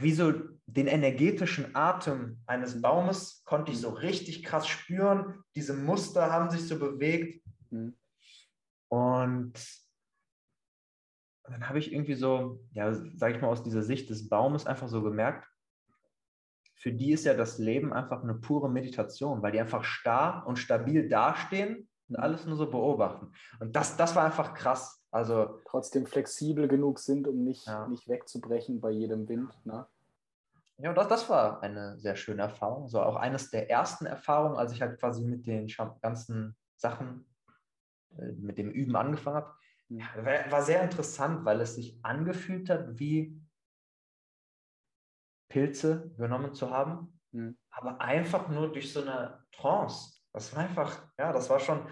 wie 0.00 0.12
so 0.12 0.32
den 0.66 0.86
energetischen 0.86 1.74
Atem 1.74 2.40
eines 2.46 2.80
Baumes 2.80 3.42
konnte 3.44 3.72
ich 3.72 3.80
so 3.80 3.90
richtig 3.90 4.44
krass 4.44 4.68
spüren. 4.68 5.42
Diese 5.54 5.74
Muster 5.74 6.30
haben 6.30 6.50
sich 6.50 6.66
so 6.68 6.78
bewegt. 6.78 7.42
Mhm. 7.70 7.96
Und 8.88 9.52
dann 11.50 11.68
habe 11.68 11.78
ich 11.78 11.92
irgendwie 11.92 12.14
so, 12.14 12.60
ja, 12.72 12.92
sage 12.92 13.34
ich 13.34 13.40
mal, 13.40 13.48
aus 13.48 13.62
dieser 13.62 13.82
Sicht 13.82 14.10
des 14.10 14.28
Baumes 14.28 14.66
einfach 14.66 14.88
so 14.88 15.02
gemerkt, 15.02 15.46
für 16.74 16.92
die 16.92 17.12
ist 17.12 17.24
ja 17.24 17.34
das 17.34 17.58
Leben 17.58 17.92
einfach 17.92 18.22
eine 18.22 18.34
pure 18.34 18.70
Meditation, 18.70 19.42
weil 19.42 19.52
die 19.52 19.60
einfach 19.60 19.82
starr 19.82 20.46
und 20.46 20.58
stabil 20.58 21.08
dastehen 21.08 21.88
und 22.08 22.16
alles 22.16 22.46
nur 22.46 22.56
so 22.56 22.70
beobachten. 22.70 23.32
Und 23.58 23.74
das, 23.74 23.96
das 23.96 24.14
war 24.14 24.24
einfach 24.24 24.54
krass. 24.54 25.02
Also 25.10 25.60
trotzdem 25.64 26.06
flexibel 26.06 26.68
genug 26.68 26.98
sind, 26.98 27.26
um 27.26 27.42
nicht, 27.42 27.66
ja. 27.66 27.88
nicht 27.88 28.08
wegzubrechen 28.08 28.80
bei 28.80 28.90
jedem 28.90 29.28
Wind. 29.28 29.50
Ne? 29.64 29.86
Ja, 30.78 30.90
und 30.90 30.96
das, 30.96 31.08
das 31.08 31.28
war 31.28 31.62
eine 31.62 31.98
sehr 31.98 32.14
schöne 32.14 32.42
Erfahrung. 32.42 32.88
So 32.88 33.00
auch 33.02 33.16
eines 33.16 33.50
der 33.50 33.68
ersten 33.68 34.06
Erfahrungen, 34.06 34.56
als 34.56 34.72
ich 34.72 34.80
halt 34.80 35.00
quasi 35.00 35.24
mit 35.24 35.46
den 35.46 35.66
ganzen 36.00 36.56
Sachen, 36.76 37.26
äh, 38.16 38.32
mit 38.32 38.58
dem 38.58 38.70
Üben 38.70 38.94
angefangen 38.94 39.36
habe. 39.36 39.54
Mhm. 39.88 40.02
War, 40.50 40.62
sehr 40.62 40.82
interessant, 40.82 41.44
weil 41.44 41.60
es 41.60 41.74
sich 41.74 41.98
angefühlt 42.04 42.68
hat, 42.68 42.98
wie 42.98 43.40
Pilze 45.48 46.12
genommen 46.18 46.54
zu 46.54 46.70
haben, 46.70 47.20
mhm. 47.32 47.56
aber 47.70 48.00
einfach 48.00 48.48
nur 48.48 48.70
durch 48.70 48.92
so 48.92 49.00
eine 49.00 49.42
Trance. 49.52 50.20
Das 50.32 50.54
war 50.54 50.62
einfach, 50.62 51.10
ja, 51.18 51.32
das 51.32 51.48
war 51.48 51.58
schon 51.58 51.86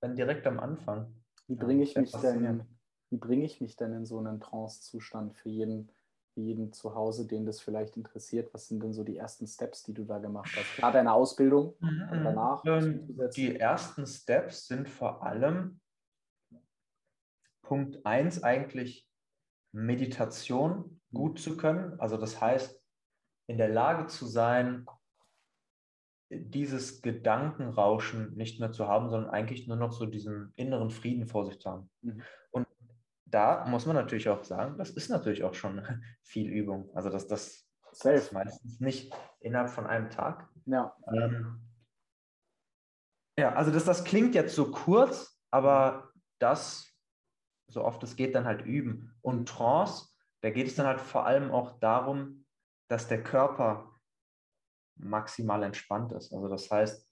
dann 0.00 0.16
direkt 0.16 0.46
am 0.46 0.58
Anfang. 0.58 1.14
Wie 1.46 1.56
bringe 1.56 1.82
ich, 1.82 1.94
mich 1.94 2.12
denn, 2.12 2.66
bring 3.10 3.42
ich 3.42 3.60
mich 3.60 3.76
denn 3.76 3.92
in 3.92 4.06
so 4.06 4.18
einen 4.18 4.40
Trance-Zustand 4.40 5.34
für 5.34 5.50
jeden, 5.50 5.92
für 6.32 6.40
jeden 6.40 6.72
zu 6.72 6.94
Hause, 6.94 7.26
den 7.26 7.44
das 7.44 7.60
vielleicht 7.60 7.98
interessiert? 7.98 8.52
Was 8.54 8.68
sind 8.68 8.82
denn 8.82 8.94
so 8.94 9.04
die 9.04 9.18
ersten 9.18 9.46
Steps, 9.46 9.82
die 9.82 9.92
du 9.92 10.04
da 10.04 10.18
gemacht 10.18 10.50
hast? 10.56 10.76
Klar, 10.76 10.92
deine 10.92 11.12
Ausbildung 11.12 11.74
mhm. 11.80 12.24
danach? 12.24 12.64
Ähm, 12.64 13.14
die 13.36 13.56
ersten 13.56 14.06
Steps 14.06 14.68
sind 14.68 14.88
vor 14.88 15.22
allem 15.22 15.81
Punkt 17.72 18.04
1 18.04 18.42
eigentlich 18.42 19.08
Meditation 19.74 21.00
gut 21.14 21.38
zu 21.38 21.56
können. 21.56 21.98
Also 22.00 22.18
das 22.18 22.38
heißt, 22.38 22.78
in 23.46 23.56
der 23.56 23.70
Lage 23.70 24.08
zu 24.08 24.26
sein, 24.26 24.84
dieses 26.28 27.00
Gedankenrauschen 27.00 28.34
nicht 28.34 28.60
mehr 28.60 28.72
zu 28.72 28.88
haben, 28.88 29.08
sondern 29.08 29.30
eigentlich 29.30 29.68
nur 29.68 29.78
noch 29.78 29.92
so 29.92 30.04
diesen 30.04 30.52
inneren 30.54 30.90
Frieden 30.90 31.26
vor 31.26 31.46
sich 31.46 31.60
zu 31.60 31.70
haben. 31.70 31.90
Mhm. 32.02 32.22
Und 32.50 32.66
da 33.24 33.64
muss 33.64 33.86
man 33.86 33.96
natürlich 33.96 34.28
auch 34.28 34.44
sagen, 34.44 34.76
das 34.76 34.90
ist 34.90 35.08
natürlich 35.08 35.42
auch 35.42 35.54
schon 35.54 35.80
viel 36.22 36.50
Übung. 36.50 36.94
Also 36.94 37.08
das, 37.08 37.26
das, 37.26 37.66
das 37.90 38.04
ist 38.04 38.32
meistens 38.34 38.80
nicht 38.80 39.14
innerhalb 39.40 39.70
von 39.70 39.86
einem 39.86 40.10
Tag. 40.10 40.46
Ja. 40.66 40.94
Ähm, 41.10 41.58
ja, 43.38 43.54
also 43.54 43.72
das, 43.72 43.86
das 43.86 44.04
klingt 44.04 44.34
jetzt 44.34 44.54
so 44.54 44.70
kurz, 44.70 45.40
aber 45.50 46.12
das, 46.38 46.91
so 47.72 47.84
oft 47.84 48.02
es 48.02 48.16
geht, 48.16 48.34
dann 48.34 48.44
halt 48.44 48.64
üben. 48.64 49.14
Und 49.22 49.48
Trance, 49.48 50.08
da 50.42 50.50
geht 50.50 50.66
es 50.66 50.74
dann 50.74 50.86
halt 50.86 51.00
vor 51.00 51.26
allem 51.26 51.50
auch 51.50 51.78
darum, 51.78 52.44
dass 52.88 53.08
der 53.08 53.22
Körper 53.22 53.92
maximal 54.96 55.62
entspannt 55.62 56.12
ist. 56.12 56.32
Also 56.32 56.48
das 56.48 56.70
heißt, 56.70 57.08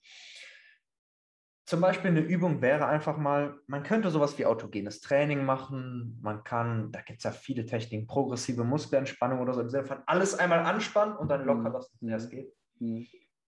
zum 1.65 1.79
Beispiel 1.79 2.11
eine 2.11 2.19
Übung 2.19 2.61
wäre 2.61 2.85
einfach 2.85 3.17
mal, 3.17 3.57
man 3.67 3.83
könnte 3.83 4.09
sowas 4.09 4.37
wie 4.37 4.45
autogenes 4.45 4.99
Training 4.99 5.45
machen, 5.45 6.19
man 6.21 6.43
kann, 6.43 6.91
da 6.91 7.01
gibt 7.01 7.19
es 7.19 7.23
ja 7.23 7.31
viele 7.31 7.65
Techniken, 7.65 8.07
progressive 8.07 8.63
Muskelentspannung 8.63 9.39
oder 9.39 9.53
so, 9.53 9.61
im 9.61 9.69
Sinne 9.69 9.85
von 9.85 9.99
alles 10.05 10.37
einmal 10.37 10.59
anspannen 10.59 11.15
und 11.15 11.29
dann 11.29 11.45
locker 11.45 11.69
mhm. 11.69 11.73
lassen, 11.73 11.97
wie 12.01 12.11
es 12.11 12.29
geht. 12.29 12.53
Mhm. 12.79 13.07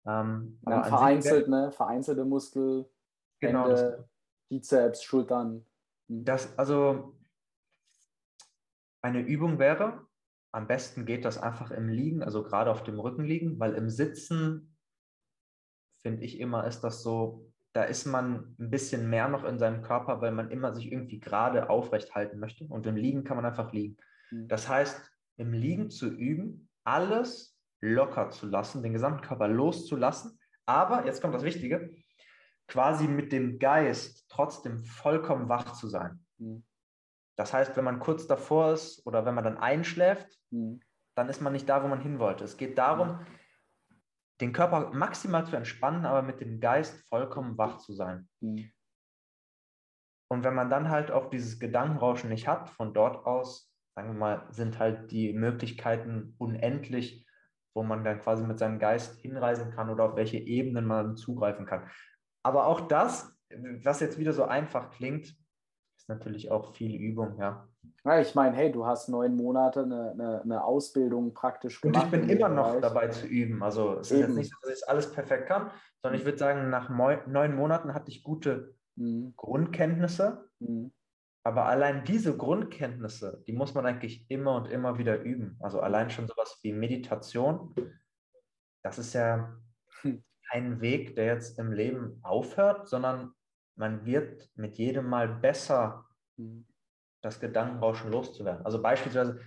Ähm, 0.06 0.60
vereinzelt, 0.64 1.48
ne? 1.48 1.72
vereinzelte 1.72 2.26
Muskel, 2.26 2.90
genau, 3.40 3.68
Hände, 3.68 4.10
Bizeps, 4.50 5.04
Schultern. 5.04 5.66
Das, 6.14 6.58
also 6.60 7.18
eine 9.02 9.22
Übung 9.22 9.60
wäre, 9.60 10.06
am 10.52 10.68
besten 10.68 11.06
geht 11.06 11.24
das 11.24 11.38
einfach 11.38 11.72
im 11.72 11.88
Liegen, 11.88 12.22
also 12.22 12.44
gerade 12.44 12.70
auf 12.70 12.84
dem 12.84 13.00
Rücken 13.00 13.24
liegen, 13.24 13.58
weil 13.62 13.76
im 13.76 13.90
Sitzen, 13.90 14.76
finde 16.02 16.26
ich 16.26 16.38
immer, 16.42 16.68
ist 16.68 16.82
das 16.82 17.02
so, 17.02 17.50
da 17.72 17.86
ist 17.86 18.06
man 18.06 18.58
ein 18.60 18.70
bisschen 18.70 19.10
mehr 19.10 19.30
noch 19.30 19.46
in 19.46 19.58
seinem 19.58 19.84
Körper, 19.84 20.20
weil 20.20 20.34
man 20.34 20.52
immer 20.52 20.74
sich 20.74 20.92
irgendwie 20.92 21.22
gerade 21.22 21.70
aufrecht 21.70 22.14
halten 22.14 22.40
möchte. 22.40 22.66
Und 22.66 22.86
im 22.86 22.98
Liegen 22.98 23.24
kann 23.24 23.38
man 23.38 23.46
einfach 23.46 23.72
liegen. 23.72 23.96
Mhm. 24.32 24.50
Das 24.50 24.68
heißt, 24.68 25.02
im 25.38 25.54
Liegen 25.54 25.90
zu 25.90 26.10
üben, 26.10 26.68
alles 26.84 27.58
locker 27.80 28.32
zu 28.32 28.48
lassen, 28.48 28.84
den 28.84 28.92
gesamten 28.92 29.22
Körper 29.22 29.48
loszulassen, 29.48 30.38
aber, 30.66 31.06
jetzt 31.06 31.22
kommt 31.22 31.34
das 31.34 31.44
Wichtige, 31.44 31.96
quasi 32.72 33.06
mit 33.06 33.34
dem 33.34 33.60
Geist 33.60 34.26
trotzdem 34.30 34.80
vollkommen 34.80 35.50
wach 35.50 35.74
zu 35.74 35.90
sein. 35.90 36.26
Mhm. 36.38 36.64
Das 37.38 37.54
heißt, 37.54 37.76
wenn 37.76 37.84
man 37.84 38.00
kurz 38.00 38.28
davor 38.28 38.72
ist 38.72 39.06
oder 39.06 39.26
wenn 39.26 39.36
man 39.36 39.44
dann 39.44 39.58
einschläft, 39.58 40.40
mhm. 40.52 40.80
dann 41.16 41.28
ist 41.28 41.42
man 41.42 41.52
nicht 41.52 41.68
da, 41.68 41.84
wo 41.84 41.90
man 41.90 42.00
hin 42.00 42.18
wollte. 42.18 42.46
Es 42.46 42.56
geht 42.56 42.78
darum, 42.78 43.26
den 44.40 44.54
Körper 44.54 44.92
maximal 44.94 45.46
zu 45.46 45.58
entspannen, 45.58 46.06
aber 46.06 46.22
mit 46.22 46.40
dem 46.40 46.62
Geist 46.62 47.06
vollkommen 47.10 47.58
wach 47.58 47.78
zu 47.78 47.92
sein. 47.92 48.30
Mhm. 48.40 48.72
Und 50.30 50.46
wenn 50.46 50.56
man 50.56 50.70
dann 50.70 50.90
halt 50.90 51.12
auch 51.12 51.30
dieses 51.30 51.60
Gedankenrauschen 51.60 52.30
nicht 52.30 52.48
hat, 52.48 52.70
von 52.70 52.94
dort 52.94 53.26
aus, 53.26 53.70
sagen 53.96 54.14
wir 54.14 54.18
mal, 54.18 54.48
sind 54.50 54.80
halt 54.80 55.12
die 55.12 55.34
Möglichkeiten 55.34 56.36
unendlich, 56.38 57.28
wo 57.76 57.84
man 57.84 58.06
dann 58.06 58.22
quasi 58.22 58.46
mit 58.46 58.60
seinem 58.60 58.80
Geist 58.80 59.20
hinreisen 59.20 59.72
kann 59.72 59.90
oder 59.90 60.06
auf 60.06 60.16
welche 60.16 60.38
Ebenen 60.38 60.86
man 60.86 61.18
zugreifen 61.18 61.66
kann. 61.66 61.90
Aber 62.44 62.68
auch 62.68 62.82
das, 62.82 63.32
was 63.84 64.00
jetzt 64.00 64.18
wieder 64.18 64.34
so 64.34 64.44
einfach 64.44 64.92
klingt, 64.92 65.36
ist 65.98 66.10
natürlich 66.10 66.52
auch 66.52 66.74
viel 66.74 66.96
Übung, 66.96 67.38
ja. 67.38 67.68
Ja, 68.04 68.20
ich 68.20 68.34
meine, 68.34 68.56
hey, 68.56 68.72
du 68.72 68.86
hast 68.86 69.10
neun 69.10 69.36
Monate 69.36 69.84
eine, 69.84 70.12
eine, 70.12 70.42
eine 70.42 70.64
Ausbildung 70.64 71.34
praktisch 71.34 71.82
gemacht. 71.82 72.06
Und 72.06 72.14
ich 72.14 72.28
bin 72.28 72.30
immer 72.30 72.50
noch 72.50 72.70
Bereich. 72.70 72.82
dabei 72.82 73.08
zu 73.10 73.28
üben. 73.28 73.62
Also 73.62 74.00
es 74.00 74.12
Eben. 74.12 74.22
ist 74.22 74.28
jetzt 74.28 74.38
nicht 74.38 74.52
so, 74.52 74.58
dass 74.68 74.80
ich 74.80 74.90
alles 74.90 75.12
perfekt 75.12 75.48
kann, 75.48 75.70
sondern 76.02 76.20
ich 76.20 76.26
würde 76.26 76.38
sagen, 76.38 76.70
nach 76.70 76.90
neun 76.90 77.56
Monaten 77.56 77.94
hatte 77.94 78.10
ich 78.10 78.24
gute 78.24 78.76
mhm. 78.96 79.34
Grundkenntnisse. 79.36 80.50
Mhm. 80.60 80.92
Aber 81.44 81.66
allein 81.66 82.04
diese 82.04 82.36
Grundkenntnisse, 82.38 83.44
die 83.48 83.54
muss 83.54 83.74
man 83.74 83.86
eigentlich 83.86 84.30
immer 84.30 84.56
und 84.56 84.68
immer 84.68 84.98
wieder 84.98 85.22
üben. 85.22 85.58
Also 85.60 85.80
allein 85.80 86.10
schon 86.10 86.28
sowas 86.28 86.60
wie 86.62 86.74
Meditation, 86.74 87.74
das 88.84 89.00
ist 89.00 89.14
ja 89.14 89.56
hm. 90.02 90.24
Kein 90.52 90.82
Weg, 90.82 91.16
der 91.16 91.26
jetzt 91.26 91.58
im 91.60 91.72
Leben 91.72 92.20
aufhört, 92.24 92.88
sondern 92.88 93.34
man 93.76 94.06
wird 94.06 94.50
mit 94.56 94.78
jedem 94.78 95.08
Mal 95.08 95.28
besser, 95.28 96.06
mhm. 96.38 96.68
das 97.22 97.40
Gedankenrauschen 97.40 98.12
loszuwerden. 98.12 98.66
Also 98.66 98.82
beispielsweise 98.82 99.40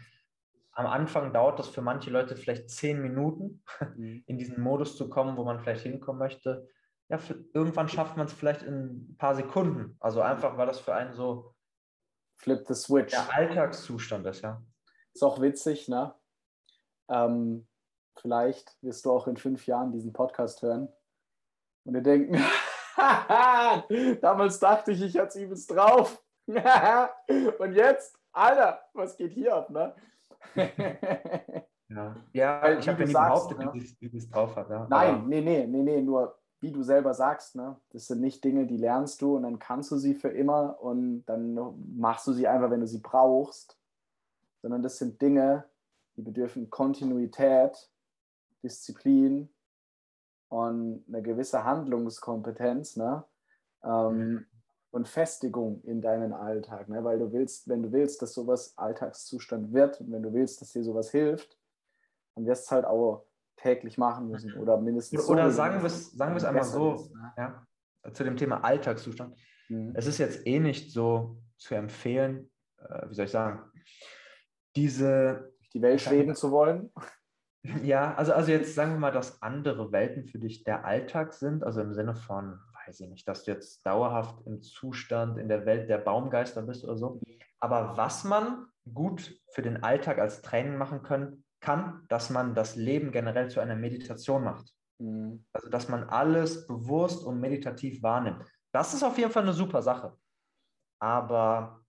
am 0.73 0.87
Anfang 0.87 1.33
dauert 1.33 1.59
das 1.59 1.69
für 1.69 1.83
manche 1.83 2.11
Leute 2.11 2.37
vielleicht 2.37 2.71
zehn 2.71 3.01
Minuten, 3.01 3.63
mhm. 3.97 4.25
in 4.27 4.39
diesen 4.39 4.61
Modus 4.61 4.97
zu 4.97 5.09
kommen, 5.09 5.37
wo 5.37 5.45
man 5.45 5.61
vielleicht 5.61 5.83
hinkommen 5.83 6.19
möchte. 6.19 6.69
Ja, 7.09 7.19
für, 7.19 7.45
irgendwann 7.53 7.89
schafft 7.89 8.17
man 8.17 8.27
es 8.27 8.33
vielleicht 8.33 8.63
in 8.63 9.11
ein 9.11 9.17
paar 9.19 9.35
Sekunden. 9.35 9.97
Also 10.01 10.23
einfach, 10.23 10.57
weil 10.57 10.67
das 10.67 10.81
für 10.81 10.95
einen 10.95 11.13
so 11.13 11.55
Flip 12.39 12.67
the 12.67 12.75
Switch. 12.75 13.13
Der 13.13 13.33
Alltagszustand 13.35 14.27
ist, 14.27 14.43
ja. 14.43 14.63
Ist 15.13 15.23
auch 15.23 15.41
witzig, 15.41 15.87
ne? 15.89 16.15
Ähm, 17.09 17.69
vielleicht 18.21 18.77
wirst 18.83 19.05
du 19.05 19.13
auch 19.13 19.27
in 19.27 19.37
fünf 19.37 19.67
Jahren 19.67 19.93
diesen 19.93 20.13
Podcast 20.13 20.63
hören 20.63 20.89
und 21.85 21.95
dir 21.95 22.03
denken, 22.03 22.43
Damals 24.21 24.59
dachte 24.59 24.93
ich, 24.93 25.03
ich 25.03 25.19
hatte 25.19 25.41
übelst 25.41 25.71
drauf. 25.71 26.23
Und 26.47 27.73
jetzt, 27.75 28.19
Alter, 28.33 28.81
was 28.93 29.17
geht 29.17 29.33
hier 29.33 29.55
ab, 29.55 29.71
ne? 29.71 29.95
ja, 31.89 32.17
ja 32.33 32.79
ich 32.79 32.89
habe 32.89 33.01
ja 33.01 33.07
nie 33.07 33.13
behauptet, 33.13 33.59
ne? 33.59 33.65
dass 33.67 33.75
ich 33.75 34.15
es 34.15 34.29
drauf 34.29 34.55
hat. 34.57 34.69
Ja. 34.69 34.87
Nein, 34.89 35.15
Aber 35.15 35.27
nee, 35.27 35.41
nee, 35.41 35.67
nee, 35.67 35.83
nee, 35.83 36.03
nur 36.03 36.39
wie 36.61 36.71
du 36.71 36.83
selber 36.83 37.15
sagst, 37.15 37.57
ne? 37.57 37.77
das 37.91 38.07
sind 38.07 38.21
nicht 38.21 38.43
Dinge, 38.45 38.67
die 38.67 38.77
lernst 38.77 39.21
du 39.23 39.37
und 39.37 39.43
dann 39.43 39.59
kannst 39.59 39.91
du 39.91 39.97
sie 39.97 40.15
für 40.15 40.29
immer 40.29 40.81
und 40.81 41.25
dann 41.25 41.59
machst 41.97 42.27
du 42.27 42.33
sie 42.33 42.47
einfach, 42.47 42.71
wenn 42.71 42.81
du 42.81 42.87
sie 42.87 43.01
brauchst, 43.01 43.79
sondern 44.63 44.83
das 44.83 44.99
sind 44.99 45.21
Dinge, 45.21 45.65
die 46.17 46.23
bedürfen 46.23 46.71
Kontinuität, 46.71 47.91
Disziplin 48.65 49.49
und 50.49 51.05
eine 51.09 51.23
gewisse 51.23 51.65
Handlungskompetenz 51.65 52.97
ne? 52.97 53.25
Ähm, 53.85 54.17
mhm. 54.17 54.47
und 54.91 55.09
Festigung 55.09 55.83
in 55.83 56.01
deinen 56.01 56.33
Alltag, 56.33 56.89
ne? 56.89 57.05
weil 57.05 57.19
du 57.19 57.33
willst, 57.33 57.69
wenn 57.69 57.83
du 57.83 57.93
willst, 57.93 58.23
dass 58.23 58.33
sowas 58.33 58.77
Alltagszustand 58.77 59.73
wird 59.73 60.01
und 60.01 60.11
wenn 60.11 60.23
du 60.23 60.33
willst, 60.33 60.61
dass 60.61 60.73
dir 60.73 60.83
sowas 60.83 61.11
hilft, 61.11 61.59
dann 62.35 62.47
wirst 62.47 62.71
du 62.71 62.75
halt 62.75 62.85
auch 62.85 63.27
täglich 63.57 63.99
machen 63.99 64.29
müssen 64.29 64.55
oder 64.55 64.81
mindestens. 64.81 65.29
Oder, 65.29 65.51
so 65.51 65.57
sagen 65.57 65.81
wir 65.81 65.87
es 65.87 66.13
sagen 66.13 66.45
einmal 66.45 66.65
so, 66.65 66.95
ist, 66.95 67.15
ne? 67.15 67.33
ja, 67.37 67.67
zu 68.13 68.25
dem 68.25 68.37
Thema 68.37 68.63
Alltagszustand. 68.65 69.37
Mhm. 69.69 69.93
Es 69.95 70.07
ist 70.07 70.19
jetzt 70.19 70.47
eh 70.47 70.59
nicht 70.59 70.93
so 70.93 71.39
zu 71.57 71.75
empfehlen, 71.75 72.51
äh, 72.79 73.09
wie 73.09 73.15
soll 73.15 73.27
ich 73.27 73.31
sagen, 73.31 73.61
diese. 74.77 75.53
Die 75.73 75.83
Welt 75.83 76.01
schweben 76.01 76.35
zu 76.35 76.51
wollen. 76.51 76.93
Ja, 77.83 78.15
also, 78.15 78.35
also 78.35 78.53
jetzt 78.53 78.75
sagen 78.75 78.93
wir 78.93 78.99
mal, 78.99 79.11
dass 79.11 79.43
andere 79.43 79.91
Welten 79.91 80.27
für 80.27 80.39
dich 80.39 80.65
der 80.65 80.85
Alltag 80.85 81.33
sind, 81.33 81.65
also 81.65 81.81
im 81.81 81.95
Sinne 81.95 82.15
von, 82.15 82.61
weiß 82.87 83.01
ich 83.01 83.09
nicht, 83.09 83.27
dass 83.27 83.45
du 83.45 83.53
jetzt 83.53 83.87
dauerhaft 83.87 84.47
im 84.47 84.61
Zustand 84.61 85.39
in 85.39 85.49
der 85.49 85.65
Welt 85.65 85.89
der 85.89 85.99
Baumgeister 85.99 86.63
bist 86.63 86.85
oder 86.85 86.99
so. 86.99 87.21
Aber 87.61 87.97
was 87.97 88.25
man 88.25 88.67
gut 88.93 89.41
für 89.51 89.63
den 89.63 89.83
Alltag 89.83 90.19
als 90.19 90.43
Training 90.43 90.77
machen 90.77 91.03
können, 91.03 91.45
kann, 91.61 92.05
dass 92.09 92.29
man 92.29 92.55
das 92.55 92.77
Leben 92.77 93.11
generell 93.11 93.49
zu 93.49 93.61
einer 93.61 93.77
Meditation 93.77 94.45
macht. 94.45 94.75
Mhm. 94.99 95.47
Also, 95.53 95.71
dass 95.71 95.89
man 95.89 96.05
alles 96.05 96.67
bewusst 96.67 97.25
und 97.25 97.41
meditativ 97.41 98.03
wahrnimmt. 98.03 98.45
Das 98.73 98.93
ist 98.93 99.03
auf 99.03 99.17
jeden 99.17 99.31
Fall 99.31 99.45
eine 99.45 99.55
super 99.55 99.81
Sache. 99.81 100.15
Aber 101.01 101.81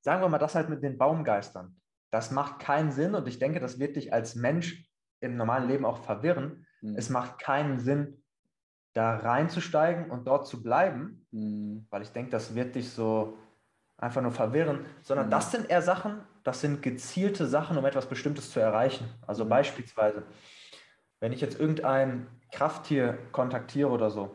sagen 0.00 0.22
wir 0.22 0.28
mal, 0.28 0.38
das 0.38 0.54
halt 0.54 0.70
mit 0.70 0.82
den 0.82 0.96
Baumgeistern. 0.96 1.78
Das 2.16 2.30
macht 2.30 2.60
keinen 2.60 2.92
Sinn 2.92 3.14
und 3.14 3.28
ich 3.28 3.38
denke, 3.38 3.60
das 3.60 3.78
wird 3.78 3.94
dich 3.94 4.10
als 4.10 4.36
Mensch 4.36 4.88
im 5.20 5.36
normalen 5.36 5.68
Leben 5.68 5.84
auch 5.84 5.98
verwirren. 5.98 6.66
Mhm. 6.80 6.96
Es 6.96 7.10
macht 7.10 7.38
keinen 7.38 7.78
Sinn, 7.78 8.22
da 8.94 9.16
reinzusteigen 9.18 10.10
und 10.10 10.26
dort 10.26 10.46
zu 10.46 10.62
bleiben, 10.62 11.26
mhm. 11.30 11.86
weil 11.90 12.00
ich 12.00 12.12
denke, 12.12 12.30
das 12.30 12.54
wird 12.54 12.74
dich 12.74 12.88
so 12.88 13.36
einfach 13.98 14.22
nur 14.22 14.32
verwirren, 14.32 14.86
sondern 15.02 15.26
mhm. 15.26 15.30
das 15.30 15.52
sind 15.52 15.68
eher 15.68 15.82
Sachen, 15.82 16.22
das 16.42 16.62
sind 16.62 16.80
gezielte 16.80 17.44
Sachen, 17.44 17.76
um 17.76 17.84
etwas 17.84 18.06
Bestimmtes 18.06 18.50
zu 18.50 18.60
erreichen. 18.60 19.06
Also 19.26 19.44
mhm. 19.44 19.50
beispielsweise, 19.50 20.22
wenn 21.20 21.32
ich 21.32 21.42
jetzt 21.42 21.60
irgendein 21.60 22.28
Krafttier 22.50 23.18
kontaktiere 23.30 23.90
oder 23.90 24.08
so, 24.08 24.34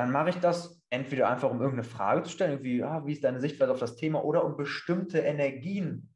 dann 0.00 0.12
mache 0.12 0.30
ich 0.30 0.38
das 0.38 0.82
entweder 0.88 1.28
einfach, 1.28 1.50
um 1.50 1.60
irgendeine 1.60 1.84
Frage 1.84 2.22
zu 2.22 2.30
stellen, 2.30 2.52
irgendwie, 2.52 2.82
ah, 2.82 3.04
wie 3.04 3.12
ist 3.12 3.22
deine 3.22 3.38
Sichtweise 3.38 3.70
auf 3.70 3.78
das 3.78 3.96
Thema, 3.96 4.24
oder 4.24 4.44
um 4.46 4.56
bestimmte 4.56 5.18
Energien 5.18 6.14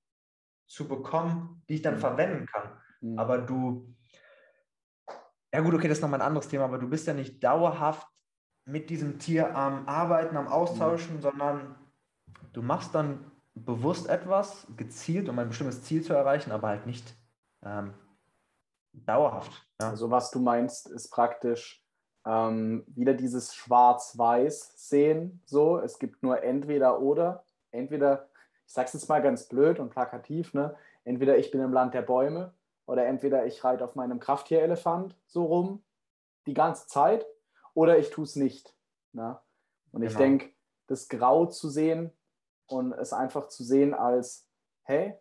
zu 0.67 0.89
bekommen, 0.89 1.63
die 1.69 1.75
ich 1.75 1.83
dann 1.83 1.97
mhm. 1.97 2.01
verwenden 2.01 2.47
kann. 2.47 2.71
Mhm. 3.03 3.19
Aber 3.19 3.39
du, 3.39 3.95
ja 5.53 5.61
gut, 5.61 5.75
okay, 5.75 5.87
das 5.87 5.99
ist 5.99 6.03
nochmal 6.03 6.23
ein 6.23 6.27
anderes 6.27 6.49
Thema, 6.49 6.65
aber 6.65 6.79
du 6.79 6.89
bist 6.89 7.07
ja 7.07 7.13
nicht 7.13 7.45
dauerhaft 7.45 8.09
mit 8.65 8.89
diesem 8.89 9.19
Tier 9.19 9.55
am 9.55 9.87
Arbeiten, 9.87 10.39
am 10.39 10.49
Austauschen, 10.49 11.17
mhm. 11.17 11.21
sondern 11.21 11.75
du 12.55 12.63
machst 12.63 12.95
dann 12.95 13.31
bewusst 13.55 14.09
etwas, 14.09 14.67
gezielt, 14.79 15.29
um 15.29 15.39
ein 15.39 15.49
bestimmtes 15.49 15.83
Ziel 15.83 16.03
zu 16.03 16.15
erreichen, 16.15 16.53
aber 16.53 16.69
halt 16.69 16.87
nicht 16.87 17.15
ähm, 17.63 17.93
dauerhaft. 18.95 19.53
Ja. 19.79 19.91
Also 19.91 20.11
was 20.11 20.31
du 20.31 20.41
meinst, 20.41 20.91
ist 20.91 21.11
praktisch 21.11 21.84
ähm, 22.27 22.85
wieder 22.89 23.15
dieses 23.15 23.55
Schwarz-Weiß 23.55 24.89
sehen. 24.89 25.41
So, 25.45 25.79
es 25.79 25.99
gibt 25.99 26.23
nur 26.23 26.43
entweder 26.43 27.01
oder. 27.01 27.45
Entweder, 27.71 28.29
ich 28.67 28.73
sage 28.73 28.87
es 28.87 28.95
jetzt 28.95 29.09
mal 29.09 29.23
ganz 29.23 29.49
blöd 29.49 29.79
und 29.79 29.91
plakativ, 29.91 30.55
ne? 30.55 30.77
entweder 31.05 31.37
ich 31.39 31.51
bin 31.51 31.61
im 31.61 31.73
Land 31.73 31.95
der 31.95 32.03
Bäume 32.03 32.55
oder 32.87 33.07
entweder 33.07 33.47
ich 33.47 33.65
reite 33.65 33.85
auf 33.85 33.95
meinem 33.95 34.21
Krafttierelefant 34.21 35.17
so 35.27 35.45
rum 35.45 35.83
die 36.47 36.55
ganze 36.55 36.87
Zeit 36.87 37.27
oder 37.75 37.99
ich 37.99 38.11
tue 38.11 38.25
es 38.25 38.37
nicht. 38.37 38.75
Ne? 39.13 39.39
Und 39.93 40.01
genau. 40.01 40.11
ich 40.11 40.17
denke, 40.17 40.51
das 40.87 41.09
Grau 41.09 41.47
zu 41.47 41.69
sehen 41.69 42.11
und 42.67 42.93
es 42.93 43.13
einfach 43.13 43.49
zu 43.49 43.65
sehen 43.65 43.95
als, 43.95 44.49
hey, 44.83 45.15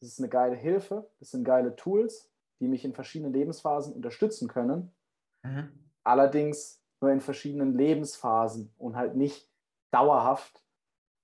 das 0.00 0.10
ist 0.10 0.18
eine 0.18 0.28
geile 0.28 0.56
Hilfe, 0.56 1.08
das 1.18 1.30
sind 1.30 1.44
geile 1.44 1.74
Tools, 1.76 2.30
die 2.60 2.68
mich 2.68 2.84
in 2.84 2.94
verschiedenen 2.94 3.32
Lebensphasen 3.32 3.94
unterstützen 3.94 4.48
können. 4.48 4.94
Mhm. 5.42 5.85
Allerdings 6.06 6.80
nur 7.00 7.10
in 7.10 7.20
verschiedenen 7.20 7.74
Lebensphasen 7.74 8.72
und 8.78 8.96
halt 8.96 9.16
nicht 9.16 9.50
dauerhaft 9.90 10.62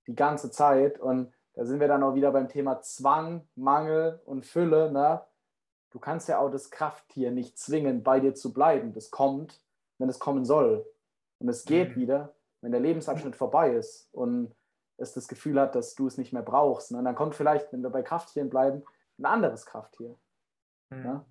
die 0.07 0.15
ganze 0.15 0.51
Zeit. 0.51 0.99
Und 0.99 1.33
da 1.53 1.65
sind 1.65 1.79
wir 1.79 1.87
dann 1.87 2.03
auch 2.03 2.15
wieder 2.15 2.31
beim 2.31 2.49
Thema 2.49 2.81
Zwang, 2.81 3.47
Mangel 3.55 4.21
und 4.25 4.45
Fülle. 4.45 4.91
Ne? 4.91 5.21
Du 5.89 5.99
kannst 5.99 6.27
ja 6.27 6.39
auch 6.39 6.49
das 6.49 6.69
Krafttier 6.69 7.31
nicht 7.31 7.57
zwingen, 7.57 8.03
bei 8.03 8.19
dir 8.19 8.35
zu 8.35 8.51
bleiben. 8.51 8.93
Das 8.93 9.09
kommt, 9.09 9.61
wenn 9.99 10.09
es 10.09 10.19
kommen 10.19 10.43
soll. 10.43 10.85
Und 11.39 11.47
es 11.47 11.63
geht 11.63 11.95
mhm. 11.95 12.01
wieder, 12.01 12.35
wenn 12.59 12.71
der 12.71 12.81
Lebensabschnitt 12.81 13.37
vorbei 13.37 13.73
ist. 13.73 14.09
Und 14.11 14.53
es 14.97 15.13
das 15.13 15.29
Gefühl 15.29 15.59
hat, 15.61 15.75
dass 15.75 15.95
du 15.95 16.07
es 16.07 16.17
nicht 16.17 16.33
mehr 16.33 16.43
brauchst. 16.43 16.91
Und 16.91 17.03
dann 17.05 17.15
kommt 17.15 17.35
vielleicht, 17.35 17.71
wenn 17.71 17.83
wir 17.83 17.89
bei 17.89 18.01
Krafttieren 18.01 18.49
bleiben, 18.49 18.83
ein 19.17 19.25
anderes 19.25 19.65
Krafttier. 19.65 20.15
Mhm. 20.89 21.05
Ja? 21.05 21.25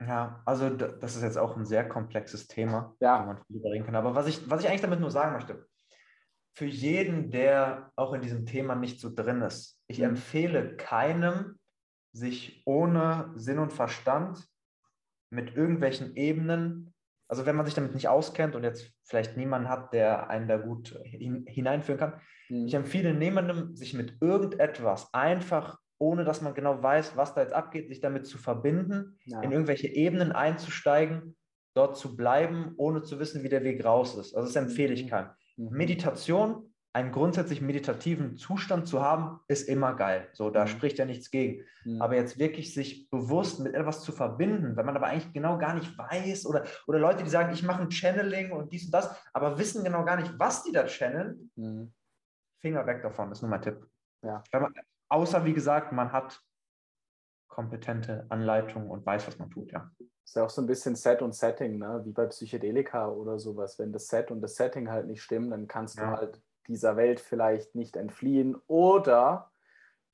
Ja? 0.00 0.42
also 0.44 0.70
das 0.70 1.16
ist 1.16 1.22
jetzt 1.22 1.38
auch 1.38 1.56
ein 1.56 1.64
sehr 1.64 1.88
komplexes 1.88 2.46
Thema, 2.46 2.94
ja. 3.00 3.22
wo 3.22 3.26
man 3.26 3.44
viel 3.44 3.60
reden 3.66 3.84
kann. 3.84 3.96
Aber 3.96 4.14
was 4.14 4.26
ich, 4.26 4.48
was 4.50 4.62
ich 4.62 4.68
eigentlich 4.68 4.82
damit 4.82 5.00
nur 5.00 5.10
sagen 5.10 5.32
möchte, 5.32 5.66
für 6.56 6.66
jeden, 6.66 7.30
der 7.30 7.90
auch 7.96 8.12
in 8.12 8.20
diesem 8.20 8.46
Thema 8.46 8.74
nicht 8.76 9.00
so 9.00 9.12
drin 9.12 9.42
ist, 9.42 9.80
ich 9.88 9.98
mhm. 9.98 10.04
empfehle 10.04 10.76
keinem, 10.76 11.58
sich 12.12 12.62
ohne 12.64 13.32
Sinn 13.34 13.58
und 13.58 13.72
Verstand 13.72 14.46
mit 15.30 15.56
irgendwelchen 15.56 16.14
Ebenen 16.14 16.94
also 17.28 17.46
wenn 17.46 17.56
man 17.56 17.66
sich 17.66 17.74
damit 17.74 17.94
nicht 17.94 18.08
auskennt 18.08 18.54
und 18.54 18.64
jetzt 18.64 18.92
vielleicht 19.02 19.36
niemanden 19.36 19.68
hat, 19.68 19.92
der 19.92 20.28
einen 20.30 20.48
da 20.48 20.56
gut 20.56 21.00
hin, 21.04 21.44
hineinführen 21.48 21.98
kann, 21.98 22.20
mhm. 22.48 22.66
ich 22.66 22.74
empfehle 22.74 23.14
niemandem, 23.14 23.74
sich 23.76 23.94
mit 23.94 24.16
irgendetwas 24.20 25.12
einfach, 25.12 25.78
ohne 26.04 26.24
dass 26.24 26.42
man 26.42 26.54
genau 26.54 26.82
weiß, 26.82 27.16
was 27.16 27.34
da 27.34 27.40
jetzt 27.40 27.54
abgeht, 27.54 27.88
sich 27.88 28.00
damit 28.00 28.26
zu 28.26 28.36
verbinden, 28.36 29.18
ja. 29.24 29.40
in 29.40 29.52
irgendwelche 29.52 29.88
Ebenen 29.88 30.32
einzusteigen, 30.32 31.34
dort 31.74 31.96
zu 31.96 32.14
bleiben, 32.14 32.74
ohne 32.76 33.02
zu 33.02 33.18
wissen, 33.18 33.42
wie 33.42 33.48
der 33.48 33.64
Weg 33.64 33.84
raus 33.84 34.14
ist. 34.16 34.34
Also 34.34 34.46
das 34.46 34.56
empfehle 34.56 34.92
ich 34.92 35.04
mhm. 35.04 35.08
keinem. 35.08 35.30
Mhm. 35.56 35.70
Meditation 35.70 36.70
einen 36.92 37.10
grundsätzlich 37.10 37.60
meditativen 37.60 38.36
Zustand 38.36 38.86
zu 38.86 39.02
haben, 39.02 39.40
ist 39.48 39.68
immer 39.68 39.94
geil. 39.94 40.28
So, 40.32 40.50
da 40.50 40.62
mhm. 40.62 40.68
spricht 40.68 40.98
ja 40.98 41.06
nichts 41.06 41.30
gegen. 41.30 41.64
Aber 41.98 42.14
jetzt 42.14 42.38
wirklich 42.38 42.72
sich 42.72 43.10
bewusst 43.10 43.58
mit 43.58 43.74
etwas 43.74 44.02
zu 44.02 44.12
verbinden, 44.12 44.76
wenn 44.76 44.86
man 44.86 44.96
aber 44.96 45.06
eigentlich 45.06 45.32
genau 45.32 45.58
gar 45.58 45.74
nicht 45.74 45.98
weiß 45.98 46.46
oder, 46.46 46.64
oder 46.86 47.00
Leute, 47.00 47.24
die 47.24 47.30
sagen, 47.30 47.52
ich 47.52 47.64
mache 47.64 47.82
ein 47.82 47.90
Channeling 47.90 48.52
und 48.52 48.72
dies 48.72 48.84
und 48.84 48.94
das, 48.94 49.10
aber 49.32 49.58
wissen 49.58 49.82
genau 49.82 50.04
gar 50.04 50.16
nicht, 50.16 50.38
was 50.38 50.62
die 50.62 50.70
da 50.70 50.86
channeln. 50.86 51.50
Finger 52.60 52.86
weg 52.86 53.02
davon, 53.02 53.32
ist 53.32 53.42
nur 53.42 53.50
mein 53.50 53.62
Tipp. 53.62 53.84
Ja. 54.22 54.42
Außer, 55.08 55.44
wie 55.44 55.52
gesagt, 55.52 55.92
man 55.92 56.12
hat 56.12 56.42
kompetente 57.48 58.26
Anleitung 58.30 58.90
und 58.90 59.06
weiß, 59.06 59.28
was 59.28 59.38
man 59.38 59.50
tut, 59.50 59.70
ja. 59.72 59.90
Ist 60.24 60.36
ja 60.36 60.44
auch 60.44 60.50
so 60.50 60.62
ein 60.62 60.66
bisschen 60.66 60.96
Set 60.96 61.22
und 61.22 61.34
Setting, 61.34 61.78
ne? 61.78 62.00
wie 62.04 62.12
bei 62.12 62.26
Psychedelika 62.26 63.08
oder 63.08 63.38
sowas. 63.38 63.78
Wenn 63.78 63.92
das 63.92 64.08
Set 64.08 64.30
und 64.30 64.40
das 64.40 64.56
Setting 64.56 64.90
halt 64.90 65.06
nicht 65.06 65.22
stimmen, 65.22 65.50
dann 65.50 65.68
kannst 65.68 65.98
ja. 65.98 66.10
du 66.10 66.16
halt 66.16 66.40
dieser 66.66 66.96
Welt 66.96 67.20
vielleicht 67.20 67.74
nicht 67.74 67.96
entfliehen 67.96 68.56
oder 68.66 69.50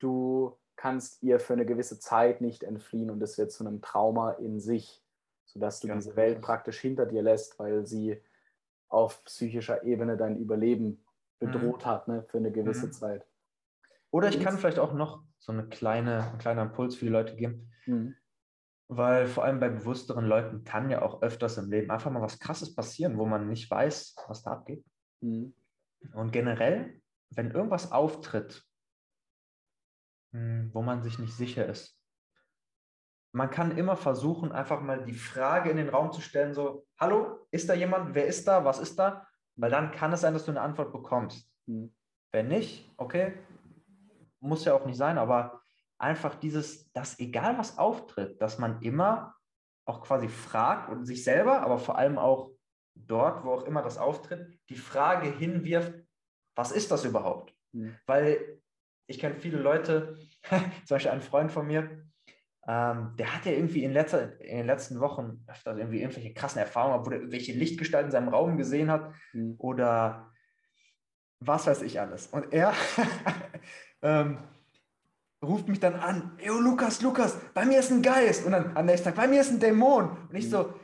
du 0.01 0.59
kannst 0.77 1.23
ihr 1.23 1.39
für 1.39 1.53
eine 1.53 1.65
gewisse 1.65 1.99
Zeit 1.99 2.41
nicht 2.41 2.63
entfliehen 2.65 3.11
und 3.11 3.23
es 3.23 3.39
wird 3.39 3.53
zu 3.53 3.67
einem 3.67 3.83
Trauma 3.83 4.33
in 4.33 4.61
sich, 4.61 5.03
sodass 5.45 5.81
du 5.81 5.89
ja. 5.89 5.95
diese 5.95 6.17
Welt 6.17 6.41
praktisch 6.41 6.81
hinter 6.81 7.07
dir 7.07 7.23
lässt, 7.23 7.59
weil 7.59 7.87
sie 7.87 8.21
auf 8.89 9.23
psychischer 9.25 9.85
Ebene 9.85 10.17
dein 10.17 10.37
Überleben 10.39 11.05
bedroht 11.39 11.85
mhm. 11.85 11.89
hat 11.89 12.09
ne, 12.09 12.23
für 12.25 12.39
eine 12.39 12.51
gewisse 12.51 12.87
mhm. 12.87 12.93
Zeit. 12.93 13.27
Oder 14.11 14.29
ich 14.29 14.41
kann 14.41 14.59
vielleicht 14.59 14.79
auch 14.79 14.93
noch 14.93 15.25
so 15.39 15.53
eine 15.53 15.69
kleine, 15.69 16.31
einen 16.31 16.39
kleinen 16.39 16.69
Impuls 16.69 16.97
für 16.97 17.05
die 17.05 17.11
Leute 17.11 17.37
geben. 17.37 17.73
Mhm. 17.87 18.17
Weil 18.89 19.29
vor 19.29 19.45
allem 19.45 19.61
bei 19.61 19.69
bewussteren 19.69 20.27
Leuten 20.27 20.65
kann 20.65 20.91
ja 20.91 21.03
auch 21.03 21.23
öfters 21.23 21.59
im 21.59 21.71
Leben 21.71 21.91
einfach 21.91 22.11
mal 22.11 22.23
was 22.23 22.41
Krasses 22.41 22.75
passieren, 22.75 23.19
wo 23.19 23.27
man 23.27 23.49
nicht 23.49 23.71
weiß, 23.71 24.17
was 24.27 24.43
da 24.43 24.53
abgeht. 24.53 24.85
Mhm. 25.21 25.55
Und 26.15 26.33
generell, 26.33 27.01
wenn 27.31 27.53
irgendwas 27.53 27.93
auftritt, 27.93 28.65
hm, 30.33 30.71
wo 30.73 30.83
man 30.83 31.03
sich 31.03 31.19
nicht 31.19 31.35
sicher 31.35 31.67
ist, 31.67 31.97
man 33.33 33.51
kann 33.51 33.79
immer 33.79 33.97
versuchen, 33.97 34.51
einfach 34.51 34.81
mal 34.81 35.05
die 35.05 35.15
Frage 35.15 35.71
in 35.71 35.77
den 35.77 35.89
Raum 35.89 36.11
zu 36.11 36.21
stellen, 36.21 36.53
so, 36.53 36.87
hallo, 36.99 37.47
ist 37.53 37.69
da 37.69 37.75
jemand? 37.75 38.15
Wer 38.15 38.27
ist 38.27 38.49
da? 38.49 38.65
Was 38.65 38.81
ist 38.81 38.99
da? 38.99 39.27
Weil 39.55 39.71
dann 39.71 39.93
kann 39.93 40.13
es 40.13 40.23
sein, 40.23 40.33
dass 40.33 40.45
du 40.45 40.51
eine 40.51 40.63
Antwort 40.63 40.93
bekommst. 40.93 41.49
Mhm. 41.67 41.95
Wenn 42.33 42.49
nicht, 42.49 42.91
okay, 42.97 43.35
muss 44.41 44.65
ja 44.65 44.75
auch 44.75 44.87
nicht 44.87 44.97
sein, 44.97 45.19
aber 45.19 45.61
einfach 45.99 46.35
dieses, 46.35 46.91
dass 46.93 47.19
egal 47.19 47.59
was 47.59 47.79
auftritt, 47.79 48.41
dass 48.41 48.59
man 48.59 48.81
immer 48.83 49.35
auch 49.85 50.03
quasi 50.03 50.29
fragt 50.29 50.89
und 50.89 51.05
sich 51.05 51.25
selber, 51.25 51.63
aber 51.63 51.79
vor 51.79 51.99
allem 51.99 52.19
auch 52.19 52.51
dort, 52.95 53.45
wo 53.45 53.53
auch 53.53 53.65
immer 53.65 53.83
das 53.83 53.99
auftritt, 53.99 54.59
die 54.69 54.77
Frage 54.77 55.31
hinwirft, 55.31 55.95
was 56.55 56.73
ist 56.73 56.91
das 56.91 57.05
überhaupt? 57.05 57.55
Mhm. 57.73 57.97
Weil 58.07 58.61
ich 59.07 59.19
kenne 59.19 59.37
viele 59.37 59.59
Leute, 59.59 60.17
zum 60.49 60.95
Beispiel 60.97 61.11
ein 61.11 61.21
Freund 61.21 61.51
von 61.51 61.67
mir, 61.67 62.05
ähm, 62.67 63.15
der 63.19 63.35
hat 63.35 63.47
ja 63.47 63.53
irgendwie 63.53 63.85
in, 63.85 63.93
letzter, 63.93 64.39
in 64.41 64.59
den 64.59 64.67
letzten 64.67 65.01
Wochen 65.01 65.45
öfter 65.49 65.77
irgendwie 65.77 66.01
irgendwelche 66.03 66.35
krassen 66.35 66.61
Erfahrungen, 66.61 67.05
wo 67.05 67.11
er 67.11 67.17
irgendwelche 67.17 67.53
Lichtgestalten 67.53 68.09
in 68.09 68.13
seinem 68.13 68.29
Raum 68.29 68.57
gesehen 68.57 68.91
hat 68.91 69.13
mhm. 69.33 69.55
oder 69.59 70.31
was 71.41 71.67
weiß 71.67 71.83
ich 71.83 71.99
alles. 72.01 72.27
Und 72.27 72.53
er 72.53 72.75
ähm, 74.03 74.39
ruft 75.43 75.69
mich 75.69 75.81
dann 75.81 75.95
an, 75.95 76.33
Ey, 76.39 76.49
Lukas, 76.49 77.03
Lukas, 77.03 77.37
bei 77.55 77.65
mir 77.65 77.81
ist 77.81 77.91
ein 77.91 78.03
Geist. 78.03 78.45
Und 78.45 78.53
dann 78.53 78.77
am 78.77 78.87
nächsten 78.87 79.07
Tag, 79.07 79.17
bei 79.17 79.29
mir 79.29 79.41
ist 79.41 79.51
ein 79.51 79.61
Dämon. 79.61 80.11
Und 80.29 80.35
ich 80.35 80.47
mhm. 80.47 80.51
so, 80.51 80.75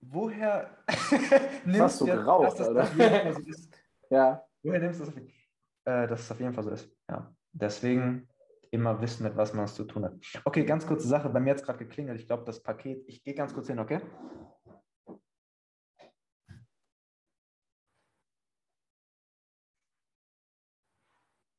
woher 0.00 0.70
nimmst 1.64 2.00
du 2.00 2.06
geraucht, 2.06 2.60
das, 2.60 2.72
das 2.72 2.92
so 2.92 2.98
ja. 4.10 4.42
Woher 4.62 4.80
nimmst 4.80 5.00
du 5.00 5.04
das? 5.06 5.14
Äh, 5.14 6.08
dass 6.08 6.20
es 6.20 6.30
auf 6.30 6.40
jeden 6.40 6.52
Fall 6.52 6.64
so 6.64 6.70
ist. 6.70 6.88
Ja. 7.08 7.32
Deswegen 7.52 8.28
immer 8.70 9.00
wissen, 9.00 9.22
mit 9.22 9.36
was 9.36 9.54
man 9.54 9.64
es 9.64 9.74
zu 9.74 9.84
tun 9.84 10.04
hat. 10.04 10.14
Okay, 10.44 10.64
ganz 10.64 10.86
kurze 10.86 11.06
Sache. 11.06 11.28
Bei 11.28 11.40
mir 11.40 11.50
hat 11.50 11.58
es 11.58 11.62
gerade 11.62 11.78
geklingelt. 11.78 12.20
Ich 12.20 12.26
glaube, 12.26 12.44
das 12.44 12.62
Paket, 12.62 13.04
ich 13.06 13.22
gehe 13.22 13.34
ganz 13.34 13.54
kurz 13.54 13.68
hin, 13.68 13.78
okay? 13.78 14.00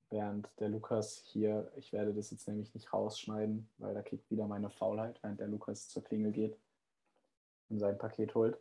Während 0.10 0.50
der 0.60 0.70
Lukas 0.70 1.22
hier, 1.26 1.70
ich 1.76 1.92
werde 1.92 2.14
das 2.14 2.32
jetzt 2.32 2.48
nämlich 2.48 2.74
nicht 2.74 2.94
rausschneiden, 2.94 3.70
weil 3.78 3.94
da 3.94 4.02
kriegt 4.02 4.30
wieder 4.32 4.48
meine 4.48 4.70
Faulheit, 4.70 5.22
während 5.22 5.40
der 5.40 5.48
Lukas 5.48 5.90
zur 5.90 6.04
Klingel 6.04 6.32
geht 6.32 6.58
und 7.70 7.80
sein 7.80 7.98
Paket 7.98 8.34
holt. 8.34 8.58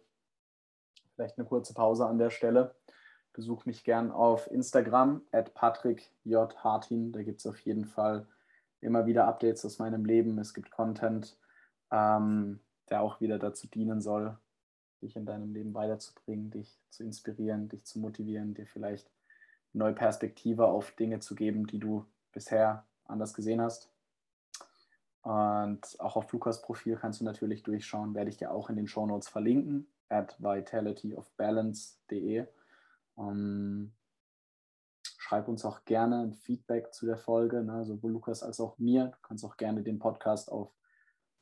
Vielleicht 1.15 1.39
eine 1.39 1.47
kurze 1.47 1.73
Pause 1.73 2.07
an 2.07 2.19
der 2.19 2.31
Stelle. 2.31 2.75
Besuch 3.33 3.65
mich 3.65 3.85
gern 3.85 4.11
auf 4.11 4.51
Instagram 4.51 5.23
at 5.31 5.55
Patrick 5.55 6.11
J. 6.25 6.53
Hartin. 6.65 7.13
Da 7.13 7.23
gibt 7.23 7.41
es 7.41 7.47
auf 7.47 7.59
jeden 7.61 7.85
Fall 7.85 8.27
immer 8.81 9.07
wieder 9.07 9.27
Updates 9.27 9.65
aus 9.65 9.79
meinem 9.79 10.05
Leben. 10.05 10.39
Es 10.39 10.53
gibt 10.53 10.71
Content, 10.71 11.39
ähm, 11.91 12.61
der 12.91 13.03
auch 13.03 13.21
wieder 13.21 13.39
dazu 13.39 13.69
dienen 13.69 14.01
soll, 14.01 14.37
dich 15.01 15.17
in 15.17 15.27
deinem 15.27 15.53
Leben 15.53 15.75
weiterzubringen, 15.75 16.51
dich 16.51 16.79
zu 16.91 17.05
inspirieren, 17.05 17.69
dich 17.69 17.85
zu 17.85 17.99
motivieren, 17.99 18.55
dir 18.55 18.67
vielleicht 18.67 19.11
neue 19.77 19.93
Perspektive 19.93 20.67
auf 20.67 20.93
Dinge 20.93 21.21
zu 21.21 21.35
geben, 21.35 21.67
die 21.67 21.79
du 21.79 22.07
bisher 22.33 22.87
anders 23.05 23.35
gesehen 23.35 23.61
hast. 23.61 23.91
Und 25.23 25.81
auch 25.99 26.17
auf 26.17 26.33
Lukas 26.33 26.63
Profil 26.63 26.97
kannst 26.97 27.21
du 27.21 27.25
natürlich 27.25 27.63
durchschauen, 27.63 28.15
werde 28.15 28.31
ich 28.31 28.37
dir 28.37 28.53
auch 28.53 28.71
in 28.71 28.77
den 28.77 28.87
Show 28.87 29.07
Notes 29.07 29.29
verlinken, 29.29 29.89
at 30.09 30.41
vitalityofbalance.de. 30.41 32.47
Um, 33.17 33.93
Schreib 35.29 35.49
uns 35.49 35.65
auch 35.65 35.85
gerne 35.85 36.21
ein 36.21 36.35
Feedback 36.35 36.95
zu 36.95 37.05
der 37.05 37.17
Folge, 37.17 37.65
ne, 37.65 37.85
sowohl 37.85 38.13
Lukas 38.13 38.45
als 38.45 38.61
auch 38.61 38.79
mir. 38.79 39.07
Du 39.07 39.17
kannst 39.23 39.45
auch 39.45 39.57
gerne 39.57 39.83
den 39.83 39.99
Podcast 39.99 40.53
auf 40.53 40.71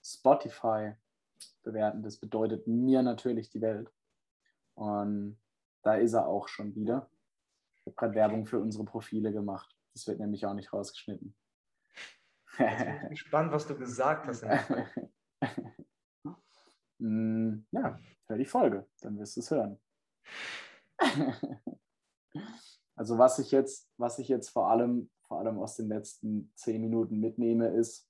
Spotify 0.03 0.95
bewerten. 1.63 2.03
Das 2.03 2.17
bedeutet 2.17 2.67
mir 2.67 3.03
natürlich 3.03 3.51
die 3.51 3.61
Welt. 3.61 3.93
Und 4.75 5.37
da 5.83 5.97
ist 5.97 6.15
er 6.15 6.29
auch 6.29 6.49
schon 6.49 6.75
wieder. 6.75 7.11
Ich 7.85 7.93
habe 7.93 7.97
gerade 7.97 8.15
Werbung 8.15 8.47
für 8.47 8.59
unsere 8.59 8.85
Profile 8.85 9.31
gemacht. 9.31 9.77
Das 9.93 10.07
wird 10.07 10.19
nämlich 10.19 10.47
auch 10.47 10.55
nicht 10.55 10.73
rausgeschnitten. 10.73 11.37
Jetzt 12.59 12.79
bin 12.79 13.03
ich 13.03 13.09
gespannt, 13.11 13.53
was 13.53 13.67
du 13.67 13.77
gesagt 13.77 14.27
hast. 14.27 14.45
Mm, 16.99 17.67
ja, 17.73 17.99
hör 18.29 18.39
die 18.39 18.45
Folge, 18.47 18.89
dann 19.01 19.19
wirst 19.19 19.37
du 19.37 19.41
es 19.41 19.51
hören. 19.51 19.81
Also 22.97 23.19
was 23.19 23.39
ich 23.41 23.51
jetzt, 23.51 23.91
was 23.97 24.19
ich 24.19 24.29
jetzt 24.29 24.51
vor 24.51 24.71
allem, 24.71 25.11
vor 25.27 25.41
allem 25.41 25.59
aus 25.59 25.77
den 25.77 25.89
letzten 25.89 26.53
zehn 26.55 26.81
Minuten 26.81 27.19
mitnehme, 27.19 27.69
ist, 27.69 28.09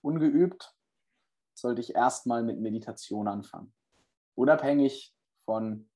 ungeübt 0.00 0.72
sollte 1.58 1.80
ich 1.80 1.94
erstmal 1.94 2.44
mit 2.44 2.60
Meditation 2.60 3.26
anfangen. 3.26 3.74
Unabhängig 4.36 5.16
von 5.44 5.90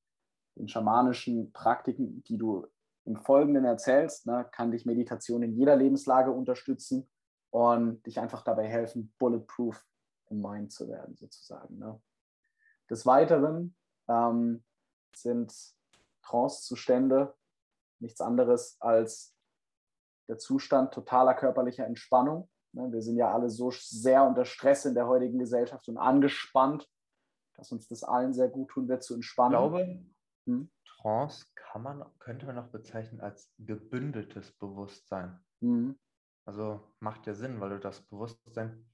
den 0.61 0.67
schamanischen 0.67 1.51
Praktiken, 1.51 2.23
die 2.23 2.37
du 2.37 2.67
im 3.05 3.17
Folgenden 3.17 3.65
erzählst, 3.65 4.27
ne, 4.27 4.47
kann 4.51 4.71
dich 4.71 4.85
Meditation 4.85 5.41
in 5.41 5.53
jeder 5.53 5.75
Lebenslage 5.75 6.31
unterstützen 6.31 7.09
und 7.49 8.05
dich 8.05 8.19
einfach 8.19 8.43
dabei 8.43 8.67
helfen, 8.67 9.11
bulletproof 9.17 9.83
im 10.29 10.39
Mind 10.39 10.71
zu 10.71 10.87
werden, 10.87 11.15
sozusagen. 11.17 11.79
Ne. 11.79 11.99
Des 12.89 13.07
Weiteren 13.07 13.75
ähm, 14.07 14.63
sind 15.15 15.51
Trance-Zustände 16.21 17.33
nichts 17.99 18.21
anderes 18.21 18.77
als 18.79 19.35
der 20.27 20.37
Zustand 20.37 20.93
totaler 20.93 21.33
körperlicher 21.33 21.85
Entspannung. 21.87 22.49
Ne, 22.73 22.91
wir 22.91 23.01
sind 23.01 23.17
ja 23.17 23.33
alle 23.33 23.49
so 23.49 23.71
sehr 23.71 24.23
unter 24.23 24.45
Stress 24.45 24.85
in 24.85 24.93
der 24.93 25.07
heutigen 25.07 25.39
Gesellschaft 25.39 25.87
und 25.89 25.97
angespannt, 25.97 26.87
dass 27.55 27.71
uns 27.71 27.87
das 27.87 28.03
allen 28.03 28.33
sehr 28.33 28.47
gut 28.47 28.69
tun 28.69 28.87
wird 28.87 29.03
zu 29.03 29.15
entspannen. 29.15 29.53
Ich 29.53 29.59
glaube, 29.59 30.05
hm? 30.45 30.69
Trance 30.85 31.45
kann 31.55 31.83
man, 31.83 32.05
könnte 32.19 32.45
man 32.45 32.55
noch 32.55 32.69
bezeichnen 32.69 33.21
als 33.21 33.51
gebündeltes 33.57 34.51
Bewusstsein. 34.53 35.39
Mhm. 35.61 35.97
Also 36.45 36.81
macht 36.99 37.27
ja 37.27 37.33
Sinn, 37.33 37.59
weil 37.59 37.69
du 37.69 37.79
das 37.79 38.01
Bewusstsein 38.01 38.85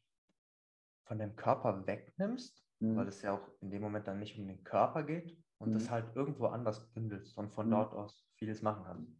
von 1.05 1.19
dem 1.19 1.35
Körper 1.35 1.87
wegnimmst, 1.87 2.65
mhm. 2.79 2.97
weil 2.97 3.07
es 3.07 3.21
ja 3.21 3.33
auch 3.33 3.47
in 3.61 3.71
dem 3.71 3.81
Moment 3.81 4.07
dann 4.07 4.19
nicht 4.19 4.37
um 4.37 4.47
den 4.47 4.63
Körper 4.63 5.03
geht, 5.03 5.37
und 5.59 5.69
mhm. 5.69 5.73
das 5.73 5.89
halt 5.89 6.15
irgendwo 6.15 6.47
anders 6.47 6.87
bündelst 6.91 7.37
und 7.37 7.51
von 7.51 7.67
mhm. 7.67 7.71
dort 7.71 7.93
aus 7.93 8.25
vieles 8.35 8.61
machen 8.61 8.83
kannst. 8.85 9.11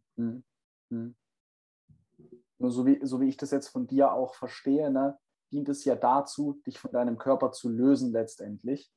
Nur 2.58 2.70
so 2.70 2.86
wie, 2.86 3.04
so 3.04 3.20
wie 3.20 3.28
ich 3.28 3.36
das 3.36 3.50
jetzt 3.50 3.68
von 3.68 3.86
dir 3.86 4.12
auch 4.12 4.34
verstehe, 4.34 4.90
ne, 4.90 5.18
dient 5.52 5.68
es 5.68 5.84
ja 5.84 5.94
dazu, 5.94 6.60
dich 6.66 6.78
von 6.78 6.92
deinem 6.92 7.18
Körper 7.18 7.52
zu 7.52 7.68
lösen 7.68 8.12
letztendlich 8.12 8.92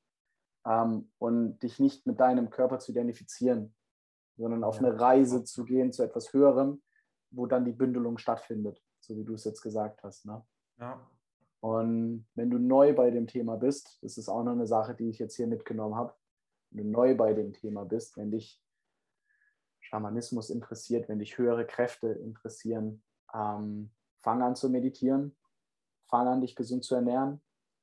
ähm, 0.65 1.11
und 1.17 1.59
dich 1.59 1.79
nicht 1.79 2.05
mit 2.05 2.19
deinem 2.19 2.49
Körper 2.49 2.79
zu 2.79 2.91
identifizieren, 2.91 3.75
sondern 4.37 4.63
auf 4.63 4.81
ja. 4.81 4.87
eine 4.87 4.99
Reise 4.99 5.43
zu 5.43 5.65
gehen 5.65 5.91
zu 5.91 6.03
etwas 6.03 6.33
Höherem, 6.33 6.81
wo 7.31 7.45
dann 7.45 7.65
die 7.65 7.71
Bündelung 7.71 8.17
stattfindet, 8.17 8.81
so 8.99 9.15
wie 9.17 9.23
du 9.23 9.33
es 9.33 9.43
jetzt 9.43 9.61
gesagt 9.61 10.03
hast. 10.03 10.25
Ne? 10.25 10.43
Ja. 10.79 10.99
Und 11.61 12.27
wenn 12.35 12.49
du 12.49 12.57
neu 12.57 12.93
bei 12.93 13.11
dem 13.11 13.27
Thema 13.27 13.55
bist, 13.55 13.99
das 14.01 14.17
ist 14.17 14.29
auch 14.29 14.43
noch 14.43 14.53
eine 14.53 14.67
Sache, 14.67 14.95
die 14.95 15.09
ich 15.09 15.19
jetzt 15.19 15.35
hier 15.35 15.47
mitgenommen 15.47 15.95
habe, 15.95 16.13
wenn 16.71 16.85
du 16.85 16.89
neu 16.91 17.15
bei 17.15 17.33
dem 17.33 17.53
Thema 17.53 17.85
bist, 17.85 18.17
wenn 18.17 18.31
dich 18.31 18.59
Schamanismus 19.79 20.49
interessiert, 20.49 21.07
wenn 21.09 21.19
dich 21.19 21.37
höhere 21.37 21.65
Kräfte 21.65 22.07
interessieren, 22.07 23.03
ähm, 23.33 23.91
fang 24.21 24.41
an 24.41 24.55
zu 24.55 24.69
meditieren, 24.69 25.35
fang 26.07 26.27
an, 26.27 26.41
dich 26.41 26.55
gesund 26.55 26.83
zu 26.83 26.95
ernähren, 26.95 27.41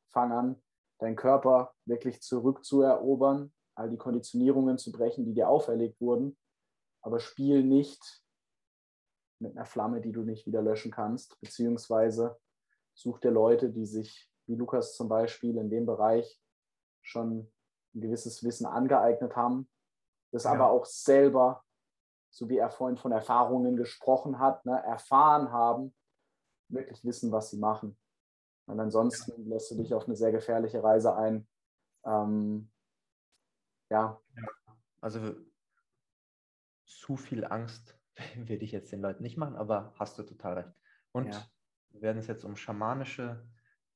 fang 0.09 0.33
an, 0.33 0.63
deinen 0.99 1.17
Körper 1.17 1.75
wirklich 1.85 2.21
zurückzuerobern, 2.23 3.53
all 3.75 3.91
die 3.91 3.97
Konditionierungen 3.97 4.79
zu 4.79 4.93
brechen, 4.93 5.25
die 5.25 5.35
dir 5.35 5.49
auferlegt 5.49 6.01
wurden, 6.01 6.37
aber 7.03 7.21
spiel 7.21 7.63
nicht 7.63 8.23
mit 9.41 9.57
einer 9.57 9.67
Flamme, 9.67 10.01
die 10.01 10.13
du 10.13 10.23
nicht 10.23 10.47
wieder 10.47 10.63
löschen 10.63 10.91
kannst, 10.91 11.41
beziehungsweise 11.41 12.39
such 12.95 13.21
dir 13.21 13.31
Leute, 13.31 13.71
die 13.71 13.87
sich, 13.87 14.29
wie 14.47 14.57
Lukas 14.57 14.97
zum 14.97 15.09
Beispiel, 15.09 15.57
in 15.57 15.71
dem 15.71 15.87
Bereich 15.87 16.41
schon 17.03 17.51
ein 17.95 18.01
gewisses 18.01 18.43
Wissen 18.43 18.67
angeeignet 18.67 19.37
haben, 19.37 19.69
das 20.33 20.45
ja. 20.45 20.53
aber 20.53 20.71
auch 20.71 20.85
selber, 20.85 21.65
so 22.31 22.49
wie 22.49 22.59
er 22.59 22.71
vorhin 22.71 22.97
von 22.97 23.13
Erfahrungen 23.13 23.77
gesprochen 23.77 24.39
hat, 24.39 24.67
ne, 24.67 24.83
erfahren 24.85 25.53
haben, 25.53 25.95
wirklich 26.69 27.05
wissen, 27.05 27.33
was 27.33 27.51
sie 27.51 27.59
machen. 27.59 27.97
Und 28.69 28.81
ansonsten 28.81 29.49
lässt 29.49 29.71
du 29.71 29.77
dich 29.77 29.95
auf 29.95 30.07
eine 30.07 30.17
sehr 30.17 30.33
gefährliche 30.33 30.83
Reise 30.83 31.17
ein. 31.17 31.47
Ähm, 32.05 32.71
ja. 33.91 34.21
Also 35.01 35.35
zu 36.85 37.17
viel 37.17 37.45
Angst 37.45 37.99
würde 38.37 38.65
ich 38.65 38.73
jetzt 38.73 38.93
den 38.93 39.01
Leuten 39.01 39.23
nicht 39.23 39.37
machen, 39.37 39.57
aber 39.57 39.93
hast 39.99 40.19
du 40.19 40.23
total 40.23 40.55
recht. 40.55 40.73
Und 41.13 41.35
ja. 41.35 41.47
wenn 41.91 42.19
es 42.19 42.27
jetzt 42.27 42.45
um 42.45 42.57
schamanische 42.57 43.45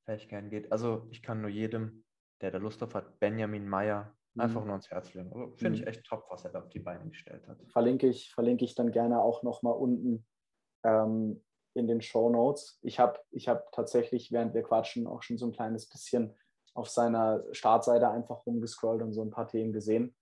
Fähigkeiten 0.05 0.49
geht, 0.49 0.71
also 0.71 1.07
ich 1.11 1.21
kann 1.21 1.41
nur 1.41 1.49
jedem 1.49 2.03
der 2.43 2.51
da 2.51 2.57
Lust 2.57 2.81
drauf 2.81 2.93
hat, 2.93 3.19
Benjamin 3.19 3.67
Meyer, 3.67 4.13
einfach 4.37 4.61
mhm. 4.61 4.67
nur 4.67 4.73
ans 4.73 4.91
Herz 4.91 5.13
legen. 5.13 5.31
Also, 5.31 5.55
Finde 5.55 5.75
ich 5.75 5.81
mhm. 5.81 5.87
echt 5.87 6.03
top, 6.03 6.25
was 6.29 6.43
er 6.43 6.51
da 6.51 6.59
auf 6.59 6.69
die 6.69 6.79
Beine 6.79 7.09
gestellt 7.09 7.47
hat. 7.47 7.57
Verlinke 7.71 8.07
ich, 8.07 8.33
verlinke 8.33 8.65
ich 8.65 8.75
dann 8.75 8.91
gerne 8.91 9.21
auch 9.21 9.43
nochmal 9.43 9.73
unten. 9.73 10.25
Ähm, 10.83 11.41
in 11.73 11.87
den 11.87 12.01
Show 12.01 12.29
Notes. 12.29 12.79
Ich 12.81 12.99
habe 12.99 13.19
ich 13.31 13.47
hab 13.47 13.71
tatsächlich, 13.71 14.31
während 14.31 14.53
wir 14.53 14.63
quatschen, 14.63 15.07
auch 15.07 15.23
schon 15.23 15.37
so 15.37 15.45
ein 15.45 15.51
kleines 15.51 15.89
bisschen 15.89 16.35
auf 16.73 16.89
seiner 16.89 17.43
Startseite 17.51 18.09
einfach 18.09 18.45
rumgescrollt 18.45 19.01
und 19.01 19.13
so 19.13 19.21
ein 19.21 19.31
paar 19.31 19.47
Themen 19.47 19.73
gesehen. 19.73 20.15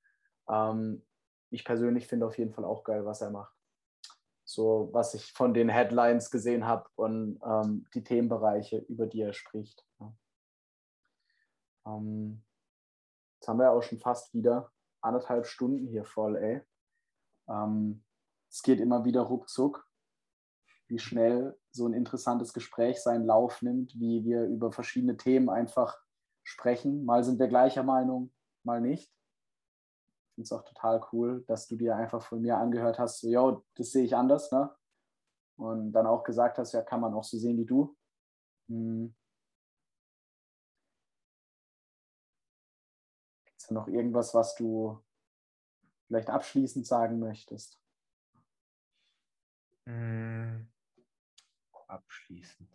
Ähm, 0.49 1.06
ich 1.49 1.66
persönlich 1.66 2.08
finde 2.08 2.26
auf 2.26 2.38
jeden 2.38 2.54
Fall 2.54 2.66
auch 2.66 2.84
geil, 2.84 3.06
was 3.06 3.22
er 3.22 3.32
macht. 3.32 3.54
So, 4.43 4.89
was 4.91 5.14
ich 5.14 5.32
von 5.32 5.54
den 5.54 5.70
Headlines 5.70 6.30
gesehen 6.30 6.66
habe 6.66 6.89
und 6.95 7.39
ähm, 7.45 7.86
die 7.93 8.04
Themenbereiche, 8.04 8.80
über 8.80 9.08
die 9.08 9.22
er 9.22 9.34
spricht. 9.34 9.86
Ja. 9.99 10.14
Ähm, 11.86 12.43
jetzt 13.36 13.47
haben 13.47 13.60
wir 13.60 13.66
ja 13.66 13.72
auch 13.72 13.84
schon 13.84 13.99
fast 13.99 14.34
wieder 14.34 14.72
anderthalb 15.02 15.45
Stunden 15.45 15.88
hier 15.88 16.06
voll, 16.06 16.36
ey. 16.38 16.62
Ähm, 17.49 18.04
es 18.49 18.62
geht 18.62 18.80
immer 18.80 19.06
wieder 19.06 19.22
ruckzuck, 19.22 19.88
wie 20.92 21.00
schnell 21.00 21.58
so 21.72 21.88
ein 21.88 21.94
interessantes 21.94 22.52
Gespräch 22.52 23.02
seinen 23.02 23.26
Lauf 23.26 23.62
nimmt, 23.62 23.98
wie 23.98 24.26
wir 24.26 24.44
über 24.46 24.74
verschiedene 24.74 25.16
Themen 25.16 25.50
einfach 25.50 25.98
sprechen. 26.44 27.06
Mal 27.06 27.24
sind 27.24 27.39
wir 27.39 27.48
gleicher 27.48 27.84
Meinung, 27.84 28.34
mal 28.64 28.82
nicht. 28.82 29.06
Ich 29.06 30.36
finde 30.36 30.44
es 30.44 30.52
auch 30.52 30.66
total 30.66 31.02
cool, 31.14 31.46
dass 31.48 31.68
du 31.68 31.78
dir 31.78 31.96
einfach 31.96 32.22
von 32.22 32.42
mir 32.42 32.58
angehört 32.58 33.00
hast, 33.00 33.22
so, 33.22 33.30
yo, 33.30 33.64
das 33.76 33.92
sehe 33.92 34.04
ich 34.04 34.16
anders, 34.16 34.52
ne? 34.52 34.70
Und 35.58 35.94
dann 35.94 36.08
auch 36.08 36.24
gesagt 36.24 36.58
hast, 36.58 36.74
ja, 36.74 36.82
kann 36.82 37.00
man 37.00 37.14
auch 37.14 37.24
so 37.24 37.38
sehen 37.38 37.58
wie 37.58 37.66
du. 37.66 37.96
Hm. 38.68 39.16
Gibt 43.46 43.62
es 43.62 43.72
noch 43.72 43.88
irgendwas, 43.88 44.34
was 44.34 44.56
du 44.56 45.02
vielleicht 46.08 46.30
abschließend 46.30 46.86
sagen 46.86 47.20
möchtest? 47.20 47.82
Mm, 49.86 50.70
abschließend. 51.92 52.70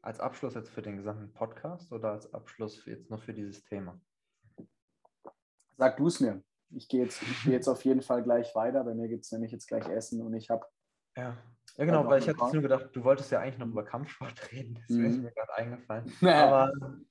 Als 0.00 0.20
Abschluss 0.20 0.54
jetzt 0.54 0.70
für 0.70 0.82
den 0.82 0.96
gesamten 0.96 1.32
Podcast 1.32 1.90
oder 1.92 2.12
als 2.12 2.32
Abschluss 2.32 2.84
jetzt 2.86 3.10
nur 3.10 3.18
für 3.18 3.34
dieses 3.34 3.64
Thema? 3.64 4.00
Sag 5.76 5.96
du 5.96 6.06
es 6.06 6.20
mir. 6.20 6.42
Ich 6.70 6.88
gehe 6.88 7.04
jetzt, 7.04 7.20
geh 7.44 7.52
jetzt 7.52 7.68
auf 7.68 7.84
jeden 7.84 8.02
Fall 8.02 8.22
gleich 8.22 8.54
weiter. 8.54 8.84
Bei 8.84 8.94
mir 8.94 9.08
gibt 9.08 9.24
es 9.24 9.32
nämlich 9.32 9.52
jetzt 9.52 9.66
gleich 9.66 9.88
Essen 9.88 10.20
und 10.20 10.34
ich 10.34 10.50
habe. 10.50 10.66
Ja. 11.16 11.36
ja, 11.76 11.84
genau, 11.84 12.06
weil 12.06 12.20
ich 12.20 12.28
hatte 12.28 12.52
nur 12.52 12.62
gedacht, 12.62 12.90
du 12.92 13.04
wolltest 13.04 13.30
ja 13.30 13.40
eigentlich 13.40 13.58
noch 13.58 13.68
über 13.68 13.84
Kampfsport 13.84 14.52
reden. 14.52 14.74
Das 14.74 14.96
mhm. 14.96 15.04
ist 15.04 15.18
mir 15.18 15.32
gerade 15.32 15.54
eingefallen. 15.54 16.12
Aber 16.22 16.72
ähm, 16.80 17.06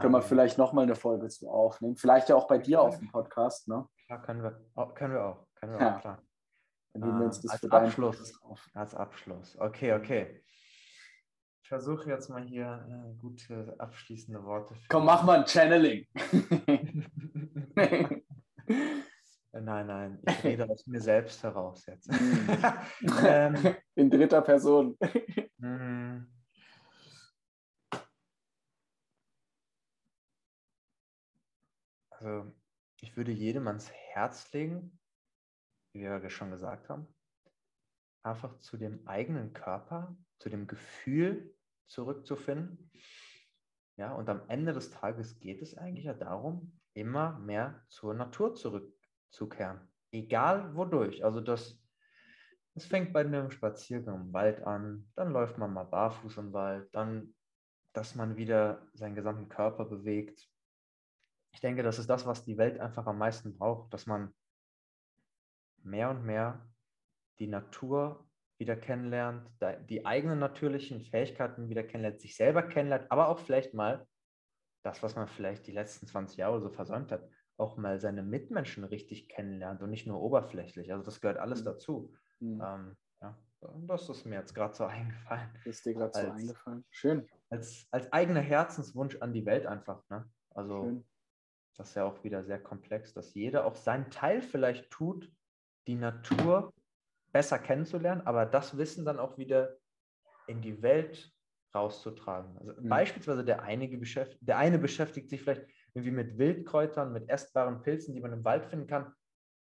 können 0.00 0.12
wir 0.12 0.22
vielleicht 0.22 0.58
nochmal 0.58 0.84
eine 0.84 0.96
Folge 0.96 1.28
zu 1.28 1.48
aufnehmen. 1.48 1.96
Vielleicht 1.96 2.28
ja 2.28 2.36
auch 2.36 2.48
bei 2.48 2.58
dir 2.58 2.80
auf 2.80 2.98
dem 2.98 3.08
Podcast, 3.10 3.68
ne? 3.68 3.86
Klar, 4.06 4.22
können 4.22 4.42
wir, 4.42 4.60
oh, 4.74 4.86
können 4.86 5.14
wir 5.14 5.24
auch. 5.24 5.46
Können 5.54 5.72
wir 5.74 5.80
ja. 5.80 5.96
auch, 5.96 6.00
klar. 6.00 6.22
Dann 6.92 7.02
nehmen 7.02 7.18
wir 7.20 7.26
uns 7.26 7.40
das 7.40 7.52
als 7.52 7.60
für 7.60 7.72
Abschluss. 7.72 8.42
Auf. 8.42 8.66
Als 8.74 8.94
Abschluss. 8.94 9.56
Okay, 9.58 9.92
okay. 9.92 10.42
Ich 11.68 11.70
versuche 11.70 12.08
jetzt 12.08 12.30
mal 12.30 12.46
hier 12.46 12.82
äh, 12.88 13.14
gute 13.20 13.74
abschließende 13.78 14.42
Worte. 14.42 14.74
Komm, 14.88 15.04
mach 15.04 15.22
mal 15.22 15.40
ein 15.40 15.46
Channeling. 15.46 16.06
nein, 19.52 19.86
nein, 19.86 20.18
ich 20.26 20.44
rede 20.44 20.66
aus 20.66 20.86
mir 20.86 21.02
selbst 21.02 21.42
heraus 21.42 21.84
jetzt. 21.84 22.08
ähm, 23.22 23.76
In 23.96 24.08
dritter 24.08 24.40
Person. 24.40 24.96
Mhm. 25.58 26.32
Also, 32.08 32.50
ich 33.02 33.14
würde 33.14 33.32
jedem 33.32 33.66
ans 33.66 33.92
Herz 33.92 34.50
legen, 34.54 34.98
wie 35.92 36.04
wir 36.04 36.30
schon 36.30 36.50
gesagt 36.50 36.88
haben, 36.88 37.14
einfach 38.22 38.58
zu 38.60 38.78
dem 38.78 39.06
eigenen 39.06 39.52
Körper, 39.52 40.16
zu 40.38 40.48
dem 40.48 40.66
Gefühl 40.66 41.54
zurückzufinden. 41.88 42.90
Ja, 43.96 44.14
und 44.14 44.28
am 44.28 44.42
Ende 44.48 44.72
des 44.72 44.90
Tages 44.90 45.40
geht 45.40 45.60
es 45.60 45.76
eigentlich 45.76 46.04
ja 46.04 46.14
darum, 46.14 46.78
immer 46.94 47.38
mehr 47.40 47.84
zur 47.88 48.14
Natur 48.14 48.54
zurückzukehren. 48.54 49.80
Egal 50.12 50.74
wodurch. 50.76 51.24
Also 51.24 51.40
das, 51.40 51.82
das 52.74 52.86
fängt 52.86 53.12
bei 53.12 53.20
einem 53.20 53.50
Spaziergang 53.50 54.20
im 54.20 54.32
Wald 54.32 54.62
an, 54.62 55.10
dann 55.16 55.32
läuft 55.32 55.58
man 55.58 55.72
mal 55.72 55.84
barfuß 55.84 56.38
im 56.38 56.52
Wald, 56.52 56.94
dann, 56.94 57.34
dass 57.92 58.14
man 58.14 58.36
wieder 58.36 58.86
seinen 58.94 59.16
gesamten 59.16 59.48
Körper 59.48 59.84
bewegt. 59.84 60.48
Ich 61.52 61.60
denke, 61.60 61.82
das 61.82 61.98
ist 61.98 62.08
das, 62.08 62.26
was 62.26 62.44
die 62.44 62.56
Welt 62.56 62.78
einfach 62.78 63.06
am 63.06 63.18
meisten 63.18 63.56
braucht, 63.56 63.92
dass 63.92 64.06
man 64.06 64.32
mehr 65.82 66.10
und 66.10 66.24
mehr 66.24 66.68
die 67.38 67.48
Natur 67.48 68.27
wieder 68.58 68.76
kennenlernt, 68.76 69.48
die 69.88 70.04
eigenen 70.04 70.38
natürlichen 70.38 71.00
Fähigkeiten 71.00 71.68
wieder 71.68 71.84
kennenlernt, 71.84 72.20
sich 72.20 72.36
selber 72.36 72.62
kennenlernt, 72.62 73.10
aber 73.10 73.28
auch 73.28 73.38
vielleicht 73.38 73.72
mal 73.72 74.06
das, 74.82 75.02
was 75.02 75.16
man 75.16 75.28
vielleicht 75.28 75.66
die 75.66 75.72
letzten 75.72 76.06
20 76.06 76.38
Jahre 76.38 76.60
so 76.60 76.68
versäumt 76.68 77.12
hat, 77.12 77.28
auch 77.56 77.76
mal 77.76 77.98
seine 78.00 78.22
Mitmenschen 78.22 78.84
richtig 78.84 79.28
kennenlernt 79.28 79.82
und 79.82 79.90
nicht 79.90 80.06
nur 80.06 80.20
oberflächlich. 80.20 80.92
Also 80.92 81.04
das 81.04 81.20
gehört 81.20 81.38
alles 81.38 81.60
mhm. 81.60 81.64
dazu. 81.66 82.14
Mhm. 82.40 82.62
Ähm, 82.64 82.96
ja, 83.20 83.38
das 83.60 84.08
ist 84.08 84.24
mir 84.24 84.36
jetzt 84.36 84.54
gerade 84.54 84.74
so 84.74 84.84
eingefallen. 84.86 85.50
Ist 85.64 85.84
dir 85.84 85.94
gerade 85.94 86.18
so 86.18 86.30
eingefallen. 86.30 86.84
Schön. 86.90 87.28
Als, 87.50 87.86
als 87.90 88.12
eigener 88.12 88.40
Herzenswunsch 88.40 89.16
an 89.20 89.32
die 89.32 89.46
Welt 89.46 89.66
einfach. 89.66 90.08
Ne? 90.08 90.28
Also 90.50 90.84
Schön. 90.84 91.04
das 91.76 91.90
ist 91.90 91.94
ja 91.96 92.04
auch 92.04 92.22
wieder 92.24 92.44
sehr 92.44 92.62
komplex, 92.62 93.12
dass 93.12 93.34
jeder 93.34 93.64
auch 93.64 93.76
seinen 93.76 94.10
Teil 94.10 94.42
vielleicht 94.42 94.90
tut, 94.90 95.30
die 95.86 95.96
Natur 95.96 96.72
besser 97.32 97.58
kennenzulernen, 97.58 98.22
aber 98.26 98.46
das 98.46 98.76
Wissen 98.76 99.04
dann 99.04 99.18
auch 99.18 99.38
wieder 99.38 99.76
in 100.46 100.62
die 100.62 100.82
Welt 100.82 101.32
rauszutragen. 101.74 102.56
Also 102.58 102.80
mhm. 102.80 102.88
Beispielsweise 102.88 103.44
der, 103.44 103.62
einige 103.62 103.98
beschäftigt, 103.98 104.46
der 104.48 104.58
eine 104.58 104.78
beschäftigt 104.78 105.28
sich 105.28 105.42
vielleicht 105.42 105.66
irgendwie 105.94 106.12
mit 106.12 106.38
Wildkräutern, 106.38 107.12
mit 107.12 107.28
essbaren 107.28 107.82
Pilzen, 107.82 108.14
die 108.14 108.20
man 108.20 108.32
im 108.32 108.44
Wald 108.44 108.64
finden 108.66 108.86
kann, 108.86 109.12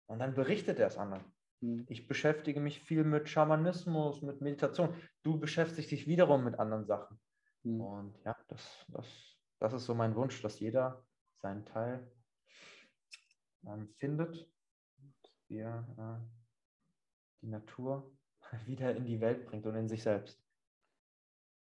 und 0.08 0.20
dann 0.20 0.36
berichtet 0.36 0.80
er 0.80 0.88
es 0.88 0.98
anderen. 0.98 1.24
Mhm. 1.62 1.86
Ich 1.88 2.08
beschäftige 2.08 2.60
mich 2.60 2.82
viel 2.82 3.04
mit 3.04 3.30
Schamanismus, 3.30 4.22
mit 4.22 4.42
Meditation. 4.42 4.94
Du 5.24 5.40
beschäftigst 5.40 5.92
dich 5.92 6.08
wiederum 6.08 6.44
mit 6.44 6.60
anderen 6.60 6.86
Sachen. 6.86 7.20
Mhm. 7.64 7.82
Und 7.82 8.20
ja, 8.26 8.36
das, 8.48 8.86
das, 8.90 9.38
das 9.60 9.74
ist 9.74 9.86
so 9.86 9.96
mein 9.96 10.16
Wunsch, 10.16 10.42
dass 10.42 10.60
jeder 10.60 11.06
seinen 11.42 11.66
Teil 11.66 12.12
ähm, 13.66 13.90
findet. 13.98 14.50
Wir 15.48 15.88
äh, 15.98 16.43
die 17.44 17.50
Natur 17.50 18.12
wieder 18.66 18.96
in 18.96 19.06
die 19.06 19.22
Welt 19.22 19.46
bringt 19.46 19.66
und 19.66 19.76
in 19.76 19.88
sich 19.88 20.02
selbst. 20.02 20.42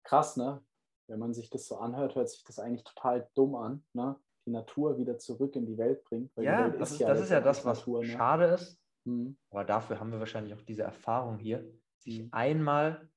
Krass, 0.05 0.37
ne? 0.37 0.63
Wenn 1.09 1.19
man 1.19 1.35
sich 1.35 1.51
das 1.51 1.67
so 1.67 1.77
anhört, 1.79 2.15
hört 2.15 2.29
sich 2.29 2.45
das 2.45 2.59
eigentlich 2.61 2.85
total 2.85 3.29
dumm 3.35 3.57
an, 3.57 3.85
ne? 3.93 4.17
Die 4.47 4.51
Natur 4.51 4.97
wieder 4.97 5.19
zurück 5.19 5.55
in 5.57 5.67
die 5.67 5.77
Welt 5.77 6.03
bringt. 6.05 6.33
ja, 6.37 6.65
Welt 6.65 6.81
das 6.81 6.93
ist, 6.93 7.01
ja, 7.01 7.09
das, 7.09 7.21
ist 7.21 7.31
ja 7.31 7.41
das, 7.41 7.65
was 7.65 7.79
Natur, 7.81 8.01
ne? 8.01 8.07
schade 8.07 8.45
ist. 8.47 8.81
Mhm. 9.05 9.37
Aber 9.51 9.65
dafür 9.65 10.01
haben 10.01 10.13
wir 10.13 10.19
wahrscheinlich 10.19 10.55
auch 10.55 10.63
diese 10.63 10.83
Erfahrung 10.83 11.39
hier, 11.39 11.71
sich 11.99 12.23
mhm. 12.23 12.29
einmal 12.33 13.09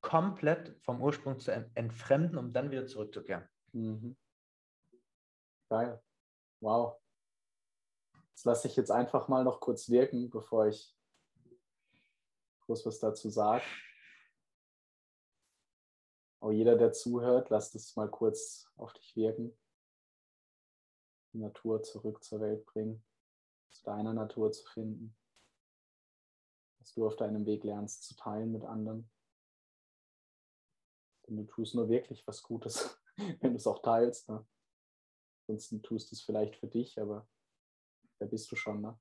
komplett 0.00 0.76
vom 0.82 1.00
Ursprung 1.00 1.38
zu 1.38 1.52
entfremden, 1.74 2.38
um 2.38 2.52
dann 2.52 2.70
wieder 2.70 2.86
zurückzukehren. 2.86 3.48
Mhm. 3.72 4.16
Geil. 5.70 6.02
Wow. 6.60 7.00
Das 8.32 8.44
lasse 8.44 8.68
ich 8.68 8.76
jetzt 8.76 8.90
einfach 8.90 9.28
mal 9.28 9.44
noch 9.44 9.60
kurz 9.60 9.90
wirken, 9.90 10.30
bevor 10.30 10.66
ich 10.66 10.97
groß 12.68 12.84
was 12.84 13.00
dazu 13.00 13.30
sagt. 13.30 13.66
Aber 16.40 16.52
jeder, 16.52 16.76
der 16.76 16.92
zuhört, 16.92 17.48
lasst 17.48 17.74
es 17.74 17.96
mal 17.96 18.10
kurz 18.10 18.70
auf 18.76 18.92
dich 18.92 19.16
wirken. 19.16 19.58
Die 21.32 21.38
Natur 21.38 21.82
zurück 21.82 22.22
zur 22.22 22.40
Welt 22.40 22.64
bringen, 22.66 23.02
zu 23.70 23.82
deiner 23.84 24.12
Natur 24.12 24.52
zu 24.52 24.66
finden. 24.66 25.16
Dass 26.78 26.92
du 26.92 27.06
auf 27.06 27.16
deinem 27.16 27.46
Weg 27.46 27.64
lernst 27.64 28.04
zu 28.04 28.14
teilen 28.14 28.52
mit 28.52 28.64
anderen. 28.64 29.10
Denn 31.26 31.36
du 31.38 31.44
tust 31.44 31.74
nur 31.74 31.88
wirklich 31.88 32.26
was 32.26 32.42
Gutes, 32.42 33.02
wenn 33.40 33.52
du 33.52 33.56
es 33.56 33.66
auch 33.66 33.80
teilst. 33.80 34.28
Ne? 34.28 34.46
Ansonsten 35.42 35.82
tust 35.82 36.10
du 36.10 36.14
es 36.14 36.22
vielleicht 36.22 36.56
für 36.56 36.68
dich, 36.68 37.00
aber 37.00 37.26
wer 38.18 38.28
bist 38.28 38.52
du 38.52 38.56
schon, 38.56 38.82
ne? 38.82 38.98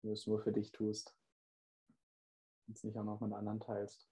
Wenn 0.00 0.10
du 0.10 0.14
es 0.14 0.26
nur 0.26 0.40
für 0.40 0.52
dich 0.52 0.72
tust 0.72 1.19
es 2.76 2.84
nicht 2.84 2.96
auch 2.96 3.04
noch 3.04 3.20
mit 3.20 3.32
anderen 3.32 3.60
teilst. 3.60 4.08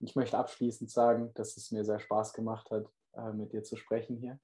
Ich 0.00 0.16
möchte 0.16 0.36
abschließend 0.36 0.90
sagen, 0.90 1.32
dass 1.34 1.56
es 1.56 1.70
mir 1.70 1.84
sehr 1.84 2.00
Spaß 2.00 2.32
gemacht 2.32 2.70
hat, 2.70 2.92
äh, 3.12 3.32
mit 3.32 3.52
dir 3.52 3.62
zu 3.62 3.76
sprechen 3.76 4.16
hier. 4.16 4.40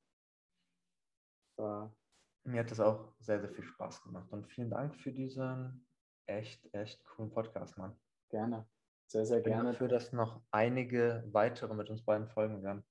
Mir 2.45 2.61
hat 2.61 2.71
es 2.71 2.81
auch 2.81 3.13
sehr, 3.19 3.41
sehr 3.41 3.51
viel 3.51 3.65
Spaß 3.65 4.03
gemacht 4.03 4.31
und 4.31 4.47
vielen 4.47 4.71
Dank 4.71 4.95
für 4.97 5.13
diesen 5.13 5.87
echt, 6.27 6.73
echt 6.73 7.05
coolen 7.05 7.31
Podcast, 7.31 7.77
Mann. 7.77 7.99
Gerne, 8.29 8.69
sehr, 9.07 9.27
sehr 9.27 9.41
gerne. 9.41 9.73
Dafür, 9.73 9.89
dass 9.89 10.13
noch 10.13 10.41
einige 10.51 11.25
weitere 11.33 11.75
mit 11.75 11.91
uns 11.91 12.05
beiden 12.05 12.29
folgen 12.29 12.63
werden. 12.63 12.85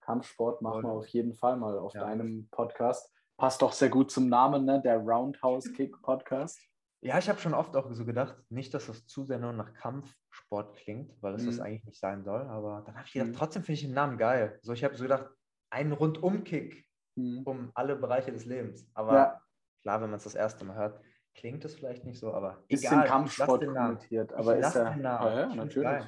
Kampfsport 0.00 0.62
machen 0.62 0.82
wir 0.82 0.92
auf 0.92 1.06
jeden 1.08 1.34
Fall 1.34 1.56
mal 1.56 1.78
auf 1.78 1.94
ja. 1.94 2.00
deinem 2.00 2.48
Podcast. 2.50 3.12
Passt 3.38 3.62
doch 3.62 3.72
sehr 3.72 3.88
gut 3.88 4.10
zum 4.10 4.28
Namen, 4.28 4.64
ne? 4.64 4.82
der 4.82 4.98
Roundhouse 4.98 5.72
Kick 5.72 6.02
Podcast. 6.02 6.60
Ja, 7.00 7.18
ich 7.18 7.28
habe 7.28 7.38
schon 7.38 7.54
oft 7.54 7.76
auch 7.76 7.88
so 7.92 8.04
gedacht, 8.04 8.36
nicht, 8.50 8.74
dass 8.74 8.88
das 8.88 9.06
zu 9.06 9.24
sehr 9.24 9.38
nur 9.38 9.52
nach 9.52 9.72
Kampfsport 9.74 10.76
klingt, 10.76 11.12
weil 11.22 11.36
es 11.36 11.42
mhm. 11.42 11.46
das 11.46 11.60
eigentlich 11.60 11.84
nicht 11.84 12.00
sein 12.00 12.24
soll, 12.24 12.42
aber 12.48 12.82
dann 12.84 12.96
habe 12.96 13.06
ich 13.06 13.12
gedacht, 13.12 13.28
mhm. 13.28 13.34
trotzdem 13.36 13.62
finde 13.62 13.74
ich 13.74 13.86
den 13.86 13.94
Namen 13.94 14.18
geil. 14.18 14.58
So, 14.62 14.72
ich 14.72 14.82
habe 14.82 14.96
so 14.96 15.04
gedacht, 15.04 15.26
ein 15.70 15.92
Rundumkick 15.92 16.84
mhm. 17.14 17.42
um 17.44 17.70
alle 17.74 17.94
Bereiche 17.94 18.32
des 18.32 18.44
Lebens. 18.44 18.90
Aber 18.94 19.14
ja. 19.14 19.42
klar, 19.82 20.02
wenn 20.02 20.10
man 20.10 20.16
es 20.16 20.24
das 20.24 20.34
erste 20.34 20.64
Mal 20.64 20.74
hört, 20.74 21.00
klingt 21.36 21.64
es 21.64 21.76
vielleicht 21.76 22.04
nicht 22.04 22.18
so, 22.18 22.32
aber 22.34 22.64
bisschen 22.66 22.92
egal, 22.94 23.06
Kampfsport 23.06 23.64
kommentiert, 23.64 24.32
aber 24.32 24.56
ist 24.56 24.74
ja, 24.74 24.96
ja, 24.96 25.40
ja 25.40 25.54
natürlich. 25.54 26.04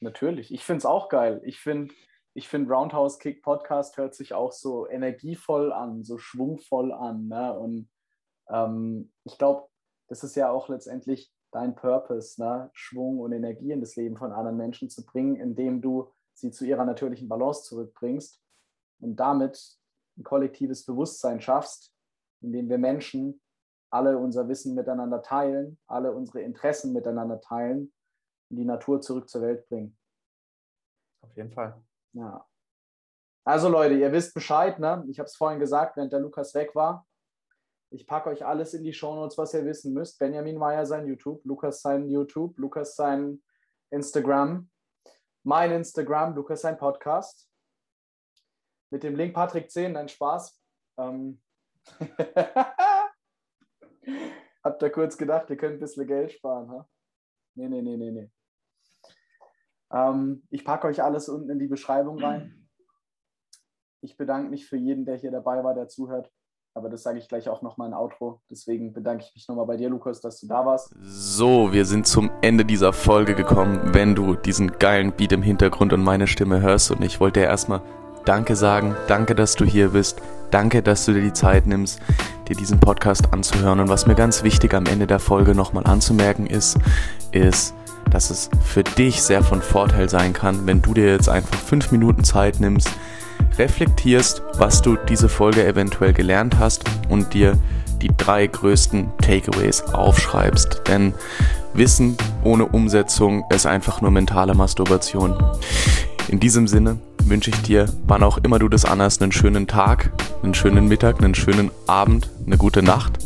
natürlich. 0.00 0.52
Ich 0.52 0.64
finde 0.66 0.78
es 0.80 0.84
auch 0.84 1.08
geil. 1.08 1.40
Ich 1.44 1.60
finde 1.60 1.94
ich 2.34 2.48
finde 2.48 2.72
Roundhouse 2.72 3.18
Kick 3.18 3.42
Podcast 3.42 3.96
hört 3.96 4.14
sich 4.14 4.32
auch 4.32 4.52
so 4.52 4.88
energievoll 4.88 5.72
an, 5.72 6.02
so 6.04 6.18
schwungvoll 6.18 6.92
an. 6.92 7.28
Ne? 7.28 7.58
Und 7.58 7.90
ähm, 8.48 9.12
ich 9.24 9.36
glaube, 9.38 9.68
das 10.08 10.24
ist 10.24 10.34
ja 10.36 10.50
auch 10.50 10.68
letztendlich 10.68 11.32
dein 11.52 11.74
Purpose, 11.74 12.40
ne? 12.40 12.70
Schwung 12.72 13.20
und 13.20 13.32
Energie 13.32 13.72
in 13.72 13.80
das 13.80 13.96
Leben 13.96 14.16
von 14.16 14.32
anderen 14.32 14.56
Menschen 14.56 14.88
zu 14.88 15.04
bringen, 15.04 15.36
indem 15.36 15.82
du 15.82 16.10
sie 16.32 16.50
zu 16.50 16.64
ihrer 16.64 16.84
natürlichen 16.84 17.28
Balance 17.28 17.64
zurückbringst 17.64 18.42
und 19.00 19.16
damit 19.16 19.78
ein 20.16 20.24
kollektives 20.24 20.86
Bewusstsein 20.86 21.40
schaffst, 21.40 21.94
in 22.40 22.52
dem 22.52 22.68
wir 22.68 22.78
Menschen 22.78 23.40
alle 23.90 24.16
unser 24.16 24.48
Wissen 24.48 24.74
miteinander 24.74 25.22
teilen, 25.22 25.78
alle 25.86 26.12
unsere 26.12 26.40
Interessen 26.40 26.94
miteinander 26.94 27.40
teilen 27.40 27.92
und 28.50 28.56
die 28.56 28.64
Natur 28.64 29.02
zurück 29.02 29.28
zur 29.28 29.42
Welt 29.42 29.68
bringen. 29.68 29.96
Auf 31.20 31.36
jeden 31.36 31.52
Fall. 31.52 31.82
Ja. 32.12 32.46
Also 33.44 33.68
Leute, 33.68 33.94
ihr 33.94 34.12
wisst 34.12 34.34
Bescheid, 34.34 34.78
ne? 34.78 35.04
Ich 35.08 35.18
habe 35.18 35.26
es 35.26 35.36
vorhin 35.36 35.58
gesagt, 35.58 35.96
während 35.96 36.12
der 36.12 36.20
Lukas 36.20 36.54
weg 36.54 36.74
war. 36.74 37.06
Ich 37.90 38.06
packe 38.06 38.30
euch 38.30 38.44
alles 38.44 38.72
in 38.72 38.84
die 38.84 38.92
Shownotes, 38.92 39.36
was 39.36 39.52
ihr 39.52 39.64
wissen 39.64 39.92
müsst. 39.92 40.18
Benjamin 40.18 40.56
Meyer 40.56 40.86
sein 40.86 41.06
YouTube, 41.06 41.44
Lukas 41.44 41.82
sein 41.82 42.08
YouTube, 42.08 42.56
Lukas 42.58 42.96
sein 42.96 43.42
Instagram, 43.90 44.70
mein 45.42 45.72
Instagram, 45.72 46.34
Lukas 46.34 46.62
sein 46.62 46.78
Podcast 46.78 47.48
mit 48.92 49.02
dem 49.02 49.16
Link 49.16 49.34
Patrick 49.34 49.70
10, 49.70 49.96
ein 49.96 50.08
Spaß. 50.08 50.60
Ähm 50.98 51.42
Habt 54.62 54.82
ihr 54.82 54.90
kurz 54.90 55.16
gedacht, 55.16 55.50
ihr 55.50 55.56
könnt 55.56 55.74
ein 55.74 55.80
bisschen 55.80 56.06
Geld 56.06 56.30
sparen, 56.32 56.70
ha? 56.70 56.88
Nee, 57.54 57.68
nee, 57.68 57.82
nee, 57.82 57.96
nee, 57.96 58.10
nee. 58.10 58.30
Ähm, 59.92 60.42
ich 60.50 60.64
packe 60.64 60.86
euch 60.86 61.02
alles 61.02 61.28
unten 61.28 61.50
in 61.50 61.58
die 61.58 61.66
Beschreibung 61.66 62.18
rein. 62.18 62.68
Ich 64.00 64.16
bedanke 64.16 64.50
mich 64.50 64.66
für 64.66 64.76
jeden, 64.76 65.04
der 65.04 65.16
hier 65.16 65.30
dabei 65.30 65.62
war, 65.62 65.74
der 65.74 65.88
zuhört. 65.88 66.30
Aber 66.74 66.88
das 66.88 67.02
sage 67.02 67.18
ich 67.18 67.28
gleich 67.28 67.48
auch 67.50 67.60
nochmal 67.60 67.88
in 67.88 67.94
Outro. 67.94 68.40
Deswegen 68.50 68.94
bedanke 68.94 69.24
ich 69.28 69.34
mich 69.34 69.46
nochmal 69.46 69.66
bei 69.66 69.76
dir, 69.76 69.90
Lukas, 69.90 70.22
dass 70.22 70.40
du 70.40 70.46
da 70.46 70.64
warst. 70.64 70.94
So, 71.02 71.72
wir 71.72 71.84
sind 71.84 72.06
zum 72.06 72.30
Ende 72.40 72.64
dieser 72.64 72.94
Folge 72.94 73.34
gekommen. 73.34 73.92
Wenn 73.92 74.14
du 74.14 74.34
diesen 74.34 74.78
geilen 74.78 75.12
Beat 75.12 75.32
im 75.32 75.42
Hintergrund 75.42 75.92
und 75.92 76.02
meine 76.02 76.26
Stimme 76.26 76.62
hörst 76.62 76.90
und 76.90 77.02
ich 77.02 77.20
wollte 77.20 77.40
dir 77.40 77.46
erstmal 77.46 77.82
Danke 78.24 78.56
sagen. 78.56 78.96
Danke, 79.08 79.34
dass 79.34 79.54
du 79.56 79.64
hier 79.64 79.90
bist. 79.90 80.22
Danke, 80.50 80.82
dass 80.82 81.04
du 81.06 81.12
dir 81.12 81.22
die 81.22 81.32
Zeit 81.32 81.66
nimmst, 81.66 82.00
dir 82.48 82.56
diesen 82.56 82.78
Podcast 82.78 83.32
anzuhören. 83.32 83.80
Und 83.80 83.88
was 83.88 84.06
mir 84.06 84.14
ganz 84.14 84.42
wichtig 84.42 84.74
am 84.74 84.86
Ende 84.86 85.06
der 85.06 85.18
Folge 85.18 85.54
nochmal 85.54 85.86
anzumerken 85.86 86.46
ist, 86.46 86.78
ist, 87.32 87.74
dass 88.10 88.30
es 88.30 88.50
für 88.64 88.82
dich 88.82 89.22
sehr 89.22 89.42
von 89.42 89.62
Vorteil 89.62 90.08
sein 90.08 90.32
kann, 90.32 90.66
wenn 90.66 90.82
du 90.82 90.94
dir 90.94 91.12
jetzt 91.12 91.28
einfach 91.28 91.56
fünf 91.58 91.92
Minuten 91.92 92.24
Zeit 92.24 92.60
nimmst, 92.60 92.90
reflektierst, 93.58 94.42
was 94.54 94.82
du 94.82 94.96
diese 95.08 95.28
Folge 95.28 95.64
eventuell 95.64 96.12
gelernt 96.12 96.58
hast 96.58 96.84
und 97.08 97.34
dir 97.34 97.58
die 98.00 98.10
drei 98.16 98.46
größten 98.46 99.10
Takeaways 99.18 99.82
aufschreibst. 99.82 100.82
Denn 100.88 101.14
Wissen 101.74 102.16
ohne 102.44 102.66
Umsetzung 102.66 103.44
ist 103.50 103.66
einfach 103.66 104.00
nur 104.00 104.10
mentale 104.10 104.54
Masturbation. 104.54 105.42
In 106.28 106.40
diesem 106.40 106.66
Sinne, 106.66 106.98
wünsche 107.24 107.50
ich 107.50 107.62
dir, 107.62 107.86
wann 108.06 108.22
auch 108.22 108.38
immer 108.38 108.58
du 108.58 108.68
das 108.68 108.84
anhast, 108.84 109.22
einen 109.22 109.32
schönen 109.32 109.66
Tag, 109.66 110.10
einen 110.42 110.54
schönen 110.54 110.88
Mittag, 110.88 111.22
einen 111.22 111.34
schönen 111.34 111.70
Abend, 111.86 112.30
eine 112.46 112.56
gute 112.56 112.82
Nacht. 112.82 113.18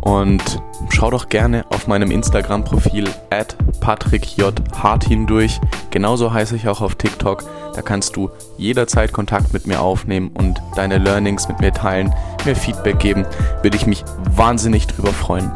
Und 0.00 0.60
schau 0.90 1.10
doch 1.10 1.28
gerne 1.28 1.64
auf 1.70 1.86
meinem 1.86 2.10
Instagram-Profil 2.10 3.08
at 3.30 3.56
patrickjhartin 3.80 5.26
durch. 5.26 5.60
Genauso 5.90 6.32
heiße 6.32 6.56
ich 6.56 6.68
auch 6.68 6.80
auf 6.80 6.96
TikTok. 6.96 7.44
Da 7.74 7.82
kannst 7.82 8.16
du 8.16 8.30
jederzeit 8.58 9.12
Kontakt 9.12 9.52
mit 9.52 9.66
mir 9.66 9.80
aufnehmen 9.80 10.30
und 10.34 10.60
deine 10.74 10.98
Learnings 10.98 11.48
mit 11.48 11.60
mir 11.60 11.72
teilen, 11.72 12.14
mir 12.44 12.56
Feedback 12.56 12.98
geben. 12.98 13.24
Würde 13.62 13.76
ich 13.76 13.86
mich 13.86 14.04
wahnsinnig 14.34 14.86
drüber 14.86 15.12
freuen. 15.12 15.50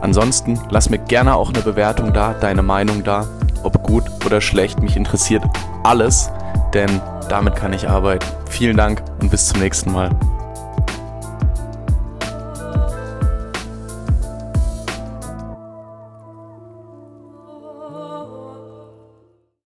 Ansonsten 0.00 0.58
lass 0.70 0.90
mir 0.90 0.98
gerne 0.98 1.34
auch 1.34 1.52
eine 1.52 1.62
Bewertung 1.62 2.12
da, 2.12 2.34
deine 2.34 2.62
Meinung 2.62 3.04
da, 3.04 3.26
ob 3.62 3.82
gut 3.82 4.04
oder 4.26 4.40
schlecht. 4.40 4.80
Mich 4.80 4.96
interessiert 4.96 5.44
alles, 5.82 6.30
denn 6.72 7.00
damit 7.28 7.56
kann 7.56 7.72
ich 7.72 7.88
arbeiten. 7.88 8.26
Vielen 8.48 8.76
Dank 8.76 9.02
und 9.20 9.30
bis 9.30 9.48
zum 9.48 9.60
nächsten 9.60 9.92
Mal. 9.92 10.10